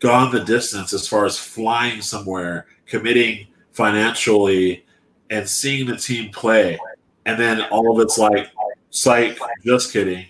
gone 0.00 0.32
the 0.32 0.42
distance 0.42 0.92
as 0.92 1.06
far 1.06 1.26
as 1.26 1.38
flying 1.38 2.00
somewhere, 2.00 2.66
committing 2.86 3.46
financially, 3.72 4.84
and 5.28 5.48
seeing 5.48 5.86
the 5.86 5.96
team 5.96 6.30
play, 6.30 6.78
and 7.26 7.38
then 7.38 7.62
all 7.70 7.92
of 7.92 8.00
it's 8.02 8.18
like 8.18 8.50
psych, 8.90 9.38
just 9.64 9.92
kidding. 9.92 10.26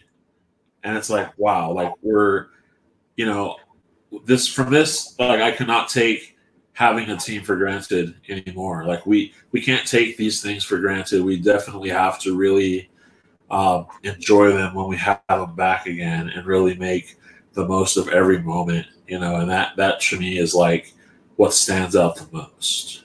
And 0.82 0.96
it's 0.96 1.10
like, 1.10 1.36
wow, 1.38 1.72
like 1.72 1.92
we're, 2.02 2.48
you 3.16 3.26
know, 3.26 3.56
this 4.24 4.48
from 4.48 4.72
this, 4.72 5.14
like 5.18 5.40
I 5.40 5.52
cannot 5.52 5.88
take 5.88 6.36
having 6.72 7.10
a 7.10 7.16
team 7.16 7.42
for 7.42 7.56
granted 7.56 8.14
anymore. 8.28 8.86
Like 8.86 9.05
we 9.06 9.34
we 9.52 9.60
can't 9.60 9.86
take 9.86 10.16
these 10.16 10.42
things 10.42 10.64
for 10.64 10.78
granted. 10.78 11.22
We 11.22 11.38
definitely 11.38 11.90
have 11.90 12.18
to 12.20 12.36
really 12.36 12.90
um, 13.51 13.86
enjoy 14.02 14.52
them 14.52 14.74
when 14.74 14.88
we 14.88 14.97
have 14.97 15.20
them 15.28 15.55
back 15.55 15.86
again, 15.86 16.30
and 16.30 16.47
really 16.47 16.76
make 16.76 17.16
the 17.52 17.66
most 17.66 17.97
of 17.97 18.09
every 18.09 18.40
moment. 18.40 18.86
You 19.06 19.18
know, 19.18 19.36
and 19.36 19.51
that 19.51 19.76
that 19.76 20.01
to 20.01 20.18
me 20.18 20.38
is 20.38 20.55
like 20.55 20.92
what 21.36 21.52
stands 21.52 21.97
out 21.97 22.16
the 22.16 22.28
most. 22.32 23.05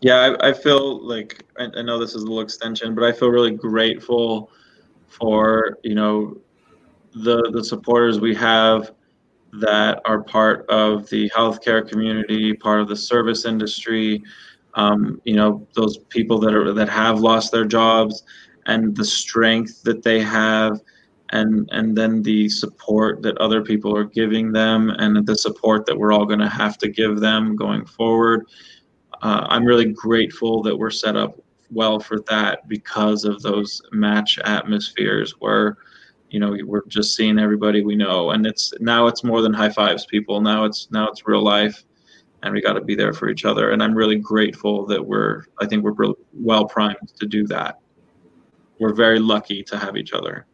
Yeah, 0.00 0.16
I, 0.16 0.50
I 0.50 0.52
feel 0.52 1.02
like 1.06 1.42
I, 1.58 1.68
I, 1.76 1.82
know 1.82 1.98
this 1.98 2.14
is 2.14 2.22
a 2.22 2.26
little 2.26 2.42
extension, 2.42 2.94
but 2.94 3.04
I 3.04 3.12
feel 3.12 3.30
really 3.30 3.52
grateful 3.52 4.50
for 5.08 5.78
you 5.82 5.94
know 5.94 6.36
the 7.14 7.50
the 7.52 7.64
supporters 7.64 8.20
we 8.20 8.34
have 8.34 8.92
that 9.60 10.00
are 10.04 10.22
part 10.22 10.68
of 10.68 11.08
the 11.10 11.30
healthcare 11.30 11.88
community, 11.88 12.54
part 12.54 12.80
of 12.80 12.88
the 12.88 12.96
service 12.96 13.44
industry. 13.44 14.22
Um, 14.74 15.20
you 15.24 15.36
know 15.36 15.66
those 15.74 15.98
people 16.08 16.38
that 16.40 16.54
are 16.54 16.72
that 16.72 16.88
have 16.88 17.20
lost 17.20 17.52
their 17.52 17.64
jobs 17.64 18.24
and 18.66 18.96
the 18.96 19.04
strength 19.04 19.82
that 19.84 20.02
they 20.02 20.20
have 20.20 20.80
and 21.30 21.68
and 21.72 21.96
then 21.96 22.22
the 22.22 22.48
support 22.48 23.22
that 23.22 23.38
other 23.38 23.62
people 23.62 23.96
are 23.96 24.04
giving 24.04 24.52
them 24.52 24.90
and 24.90 25.26
the 25.26 25.36
support 25.36 25.86
that 25.86 25.96
we're 25.96 26.12
all 26.12 26.26
going 26.26 26.40
to 26.40 26.48
have 26.48 26.78
to 26.78 26.88
give 26.88 27.20
them 27.20 27.56
going 27.56 27.84
forward 27.84 28.46
uh, 29.22 29.46
I'm 29.48 29.64
really 29.64 29.86
grateful 29.86 30.62
that 30.62 30.76
we're 30.76 30.90
set 30.90 31.16
up 31.16 31.38
well 31.70 31.98
for 31.98 32.20
that 32.28 32.68
because 32.68 33.24
of 33.24 33.42
those 33.42 33.80
match 33.92 34.38
atmospheres 34.44 35.34
where 35.38 35.78
you 36.34 36.40
know 36.40 36.58
we're 36.64 36.84
just 36.88 37.14
seeing 37.14 37.38
everybody 37.38 37.84
we 37.84 37.94
know. 37.94 38.32
And 38.32 38.44
it's 38.44 38.74
now 38.80 39.06
it's 39.06 39.22
more 39.22 39.40
than 39.40 39.52
high 39.52 39.70
fives 39.70 40.04
people. 40.04 40.40
Now 40.40 40.64
it's 40.64 40.88
now 40.90 41.06
it's 41.08 41.28
real 41.28 41.44
life 41.44 41.84
and 42.42 42.52
we 42.52 42.60
got 42.60 42.72
to 42.72 42.80
be 42.80 42.96
there 42.96 43.12
for 43.12 43.28
each 43.28 43.44
other. 43.44 43.70
And 43.70 43.80
i'm 43.80 43.94
really 43.94 44.16
grateful 44.16 44.84
that 44.86 45.04
we're 45.04 45.44
i 45.60 45.66
think 45.66 45.84
we're 45.84 46.12
well 46.32 46.66
primed 46.66 47.12
to 47.20 47.26
do 47.26 47.46
that. 47.46 47.78
We're 48.80 48.94
very 48.94 49.20
lucky 49.20 49.62
to 49.62 49.78
have 49.78 49.96
each 49.96 50.12
other. 50.12 50.46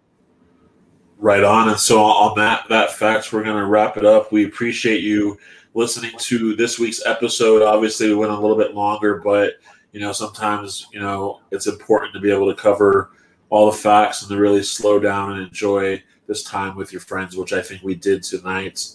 Right 1.16 1.42
on. 1.42 1.70
And 1.70 1.80
so 1.80 2.02
on 2.02 2.36
that 2.36 2.68
that 2.68 2.92
fact 2.92 3.32
we're 3.32 3.42
going 3.42 3.56
to 3.56 3.66
wrap 3.66 3.96
it 3.96 4.04
up. 4.04 4.30
We 4.30 4.44
appreciate 4.44 5.02
you 5.02 5.38
listening 5.72 6.12
to 6.18 6.54
this 6.56 6.78
week's 6.78 7.06
episode. 7.06 7.62
Obviously, 7.62 8.08
we 8.08 8.16
went 8.16 8.32
a 8.32 8.38
little 8.38 8.58
bit 8.58 8.74
longer, 8.74 9.16
but 9.16 9.54
you 9.92 10.00
know, 10.00 10.12
sometimes 10.12 10.88
you 10.92 11.00
know 11.00 11.40
it's 11.50 11.66
important 11.66 12.12
to 12.12 12.20
be 12.20 12.30
able 12.30 12.54
to 12.54 12.60
cover 12.60 13.12
all 13.50 13.70
the 13.70 13.76
facts 13.76 14.22
and 14.22 14.30
to 14.30 14.36
really 14.36 14.62
slow 14.62 14.98
down 14.98 15.32
and 15.32 15.42
enjoy 15.42 16.02
this 16.26 16.42
time 16.44 16.76
with 16.76 16.92
your 16.92 17.00
friends, 17.00 17.36
which 17.36 17.52
I 17.52 17.60
think 17.60 17.82
we 17.82 17.94
did 17.94 18.22
tonight. 18.22 18.88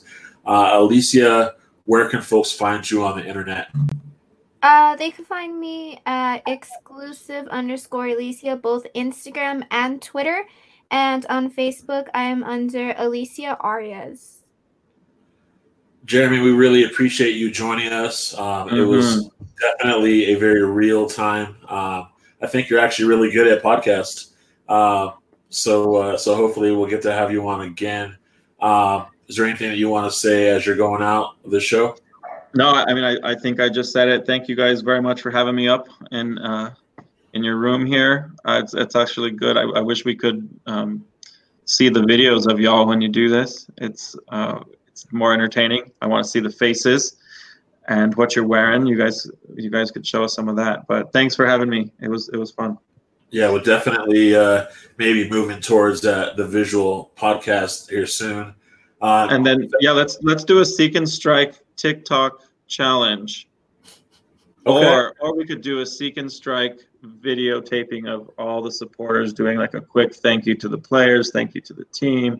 Uh, 0.45 0.71
Alicia, 0.73 1.55
where 1.83 2.09
can 2.09 2.21
folks 2.21 2.51
find 2.51 2.89
you 2.89 3.03
on 3.03 3.17
the 3.17 3.25
internet? 3.25 3.67
Uh, 4.63 4.95
they 4.95 5.11
can 5.11 5.25
find 5.25 5.59
me 5.59 6.01
at 6.07 6.41
exclusive 6.47 7.47
underscore 7.49 8.07
Alicia, 8.07 8.55
both 8.55 8.85
Instagram 8.95 9.63
and 9.69 10.01
Twitter. 10.01 10.45
And 10.89 11.25
on 11.27 11.51
Facebook, 11.51 12.07
I 12.13 12.23
am 12.23 12.43
under 12.43 12.95
Alicia 12.97 13.57
Arias. 13.59 14.39
Jeremy, 16.05 16.39
we 16.39 16.51
really 16.51 16.85
appreciate 16.85 17.35
you 17.35 17.51
joining 17.51 17.91
us. 17.91 18.33
Um, 18.35 18.67
mm-hmm. 18.67 18.77
It 18.77 18.85
was 18.85 19.25
mm-hmm. 19.25 19.45
definitely 19.59 20.25
a 20.33 20.35
very 20.35 20.63
real 20.63 21.07
time. 21.07 21.57
Uh, 21.67 22.05
I 22.41 22.47
think 22.47 22.69
you're 22.69 22.79
actually 22.79 23.07
really 23.07 23.31
good 23.31 23.47
at 23.47 23.63
podcast. 23.63 24.31
Uh, 24.67 25.11
so, 25.49 25.95
uh, 25.95 26.17
so 26.17 26.35
hopefully 26.35 26.75
we'll 26.75 26.89
get 26.89 27.01
to 27.03 27.11
have 27.11 27.31
you 27.31 27.47
on 27.47 27.61
again. 27.61 28.17
Um, 28.59 29.07
is 29.27 29.35
there 29.35 29.45
anything 29.45 29.69
that 29.69 29.77
you 29.77 29.89
want 29.89 30.11
to 30.11 30.17
say 30.17 30.49
as 30.49 30.65
you're 30.65 30.75
going 30.75 31.01
out 31.01 31.35
of 31.43 31.51
the 31.51 31.59
show? 31.59 31.97
No, 32.55 32.69
I 32.69 32.93
mean, 32.93 33.03
I, 33.03 33.17
I 33.31 33.35
think 33.35 33.59
I 33.59 33.67
just 33.69 33.91
said 33.91 34.07
it. 34.07 34.25
Thank 34.25 34.47
you 34.47 34.55
guys 34.55 34.81
very 34.81 35.01
much 35.01 35.21
for 35.21 35.29
having 35.29 35.55
me 35.55 35.67
up 35.67 35.87
in 36.11 36.37
uh, 36.37 36.73
in 37.33 37.43
your 37.43 37.57
room 37.57 37.85
here. 37.85 38.31
Uh, 38.45 38.61
it's, 38.63 38.73
it's 38.73 38.95
actually 38.95 39.31
good. 39.31 39.57
I, 39.57 39.63
I 39.63 39.81
wish 39.81 40.05
we 40.05 40.15
could 40.15 40.49
um, 40.65 41.05
see 41.65 41.89
the 41.89 41.99
videos 41.99 42.49
of 42.49 42.59
y'all 42.59 42.87
when 42.87 43.01
you 43.01 43.09
do 43.09 43.27
this. 43.29 43.67
It's 43.77 44.15
uh, 44.29 44.61
it's 44.87 45.11
more 45.11 45.33
entertaining. 45.33 45.91
I 46.01 46.07
want 46.07 46.23
to 46.23 46.29
see 46.29 46.39
the 46.39 46.49
faces 46.49 47.17
and 47.89 48.15
what 48.15 48.35
you're 48.35 48.47
wearing. 48.47 48.85
You 48.85 48.97
guys, 48.97 49.29
you 49.53 49.69
guys 49.69 49.91
could 49.91 50.07
show 50.07 50.23
us 50.23 50.33
some 50.33 50.47
of 50.47 50.55
that. 50.55 50.87
But 50.87 51.11
thanks 51.11 51.35
for 51.35 51.45
having 51.45 51.69
me. 51.69 51.91
It 52.01 52.07
was 52.07 52.29
it 52.29 52.37
was 52.37 52.51
fun. 52.51 52.77
Yeah, 53.31 53.51
we're 53.51 53.61
definitely 53.61 54.35
uh, 54.35 54.67
maybe 54.97 55.29
moving 55.29 55.59
towards 55.59 56.05
uh, 56.05 56.33
the 56.37 56.47
visual 56.47 57.11
podcast 57.17 57.89
here 57.89 58.05
soon. 58.05 58.53
Uh, 59.01 59.27
and 59.29 59.45
then 59.45 59.69
yeah, 59.81 59.91
let's 59.91 60.17
let's 60.21 60.43
do 60.43 60.59
a 60.59 60.65
seek 60.65 60.95
and 60.95 61.07
strike 61.07 61.55
TikTok 61.75 62.41
challenge. 62.67 63.47
Okay. 64.65 64.87
Or 64.87 65.13
or 65.19 65.35
we 65.35 65.45
could 65.45 65.61
do 65.61 65.81
a 65.81 65.85
seek 65.85 66.17
and 66.17 66.31
strike 66.31 66.79
videotaping 67.03 68.07
of 68.07 68.29
all 68.37 68.61
the 68.61 68.71
supporters 68.71 69.33
doing 69.33 69.57
like 69.57 69.73
a 69.73 69.81
quick 69.81 70.15
thank 70.15 70.45
you 70.45 70.55
to 70.55 70.67
the 70.67 70.77
players, 70.77 71.31
thank 71.31 71.53
you 71.53 71.61
to 71.61 71.73
the 71.73 71.85
team, 71.85 72.39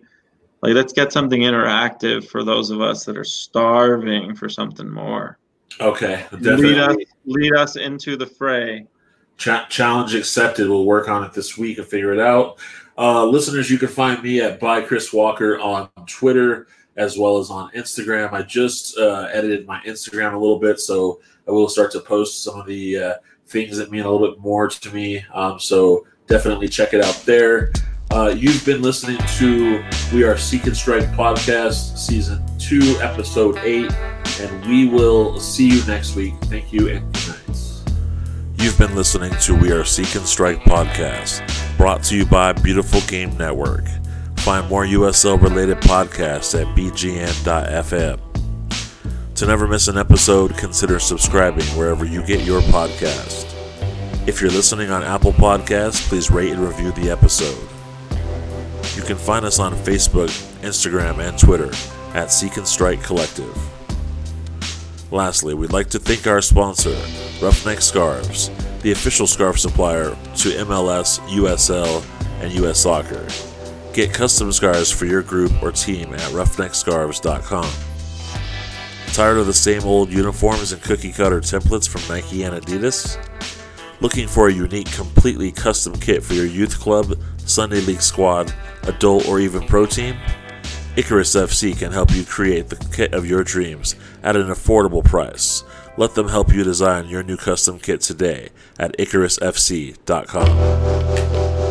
like 0.65 0.73
let's 0.73 0.93
get 0.93 1.13
something 1.13 1.41
interactive 1.41 2.27
for 2.27 2.43
those 2.43 2.71
of 2.71 2.81
us 2.81 3.05
that 3.05 3.15
are 3.15 3.23
starving 3.23 4.33
for 4.33 4.49
something 4.49 4.89
more. 4.89 5.37
Okay, 5.79 6.25
definitely. 6.31 6.69
Lead 6.69 6.77
us, 6.79 6.95
lead 7.25 7.55
us 7.55 7.75
into 7.75 8.17
the 8.17 8.25
fray. 8.25 8.87
Ch- 9.37 9.69
challenge 9.69 10.15
accepted. 10.15 10.69
We'll 10.69 10.85
work 10.85 11.09
on 11.09 11.23
it 11.23 11.33
this 11.33 11.57
week 11.57 11.77
and 11.77 11.87
figure 11.87 12.13
it 12.13 12.19
out. 12.19 12.57
Uh, 12.97 13.25
listeners, 13.25 13.69
you 13.69 13.77
can 13.77 13.89
find 13.89 14.23
me 14.23 14.39
at 14.41 14.59
by 14.59 14.81
Chris 14.81 15.11
Walker 15.11 15.59
on 15.59 15.89
Twitter. 16.07 16.67
as 16.97 17.17
well 17.17 17.37
as 17.39 17.49
on 17.49 17.69
Instagram. 17.73 18.31
I 18.31 18.41
just 18.41 18.97
uh, 18.97 19.27
edited 19.33 19.67
my 19.67 19.81
Instagram 19.81 20.33
a 20.33 20.37
little 20.37 20.59
bit, 20.59 20.79
so 20.79 21.19
I 21.45 21.51
will 21.51 21.67
start 21.67 21.91
to 21.91 21.99
post 21.99 22.41
some 22.41 22.57
of 22.57 22.65
the 22.67 22.97
uh, 22.97 23.13
things 23.47 23.75
that 23.75 23.91
mean 23.91 24.03
a 24.05 24.09
little 24.09 24.25
bit 24.31 24.39
more 24.39 24.69
to 24.69 24.91
me. 24.93 25.25
Um, 25.33 25.59
so 25.59 26.07
definitely 26.27 26.69
check 26.69 26.93
it 26.93 27.03
out 27.03 27.21
there. 27.25 27.73
Uh, 28.11 28.33
you've 28.37 28.65
been 28.65 28.81
listening 28.81 29.17
to 29.39 29.83
We 30.13 30.23
Are 30.23 30.37
Seek 30.37 30.67
and 30.67 30.77
Strike 30.77 31.03
podcast, 31.17 31.97
season 31.97 32.41
two, 32.57 32.97
episode 33.01 33.57
eight, 33.57 33.91
and 34.39 34.65
we 34.65 34.87
will 34.87 35.37
see 35.37 35.67
you 35.67 35.85
next 35.87 36.15
week. 36.15 36.35
Thank 36.43 36.71
you 36.71 36.87
and 36.87 37.13
good 37.13 37.27
night. 37.27 37.64
You've 38.65 38.79
been 38.79 38.95
listening 38.95 39.31
to 39.41 39.53
We 39.53 39.71
Are 39.71 39.85
Seek 39.85 40.15
and 40.15 40.25
Strike 40.25 40.61
podcast, 40.61 41.77
brought 41.77 42.01
to 42.05 42.17
you 42.17 42.25
by 42.25 42.51
Beautiful 42.51 42.99
Game 43.01 43.37
Network. 43.37 43.85
Find 44.37 44.67
more 44.67 44.85
USL 44.85 45.39
related 45.39 45.77
podcasts 45.81 46.59
at 46.59 46.65
bgn.fm. 46.75 48.19
To 49.35 49.45
never 49.45 49.67
miss 49.67 49.87
an 49.87 49.99
episode, 49.99 50.57
consider 50.57 50.97
subscribing 50.97 51.65
wherever 51.77 52.05
you 52.05 52.25
get 52.25 52.43
your 52.43 52.61
podcast. 52.61 53.45
If 54.27 54.41
you're 54.41 54.49
listening 54.49 54.89
on 54.89 55.03
Apple 55.03 55.33
Podcasts, 55.33 56.01
please 56.09 56.31
rate 56.31 56.53
and 56.53 56.61
review 56.61 56.91
the 56.93 57.11
episode. 57.11 57.69
You 58.95 59.03
can 59.03 59.17
find 59.17 59.45
us 59.45 59.59
on 59.59 59.75
Facebook, 59.75 60.29
Instagram, 60.63 61.19
and 61.19 61.37
Twitter 61.37 61.69
at 62.15 62.31
Seek 62.31 62.57
and 62.57 62.67
Strike 62.67 63.03
Collective. 63.03 63.74
Lastly, 65.15 65.53
we'd 65.53 65.71
like 65.71 65.89
to 65.91 65.97
thank 65.97 66.27
our 66.27 66.41
sponsor, 66.41 66.93
Roughneck 67.41 67.79
Scarves, 67.79 68.51
the 68.81 68.91
official 68.91 69.25
scarf 69.25 69.57
supplier 69.57 70.09
to 70.09 70.49
MLS, 70.65 71.21
USL, 71.29 72.03
and 72.41 72.51
US 72.55 72.79
Soccer. 72.79 73.25
Get 73.93 74.13
custom 74.13 74.51
scarves 74.51 74.91
for 74.91 75.05
your 75.05 75.21
group 75.21 75.53
or 75.63 75.71
team 75.71 76.13
at 76.13 76.19
roughneckscarves.com. 76.31 77.71
Tired 79.13 79.37
of 79.37 79.45
the 79.45 79.53
same 79.53 79.85
old 79.85 80.11
uniforms 80.11 80.73
and 80.73 80.81
cookie 80.81 81.13
cutter 81.13 81.39
templates 81.39 81.87
from 81.87 82.01
Nike 82.13 82.43
and 82.43 82.53
Adidas? 82.53 83.17
Looking 84.01 84.27
for 84.27 84.49
a 84.49 84.53
unique, 84.53 84.91
completely 84.91 85.49
custom 85.49 85.93
kit 85.93 86.23
for 86.23 86.33
your 86.33 86.45
youth 86.45 86.77
club, 86.77 87.17
Sunday 87.37 87.79
League 87.79 88.01
squad, 88.01 88.53
adult, 88.83 89.29
or 89.29 89.39
even 89.39 89.65
pro 89.65 89.85
team? 89.85 90.17
Icarus 90.97 91.35
FC 91.35 91.77
can 91.77 91.91
help 91.91 92.11
you 92.11 92.23
create 92.23 92.69
the 92.69 92.77
kit 92.77 93.13
of 93.13 93.30
your 93.30 93.43
dreams 93.43 93.95
at 94.23 94.38
an 94.38 94.47
affordable 94.47 95.03
price. 95.03 95.65
Let 95.97 96.15
them 96.15 96.30
help 96.30 96.53
you 96.53 96.63
design 96.63 97.09
your 97.09 97.22
new 97.22 97.35
custom 97.35 97.80
kit 97.80 97.99
today 97.99 98.47
at 98.80 98.97
IcarusFC.com. 98.97 101.64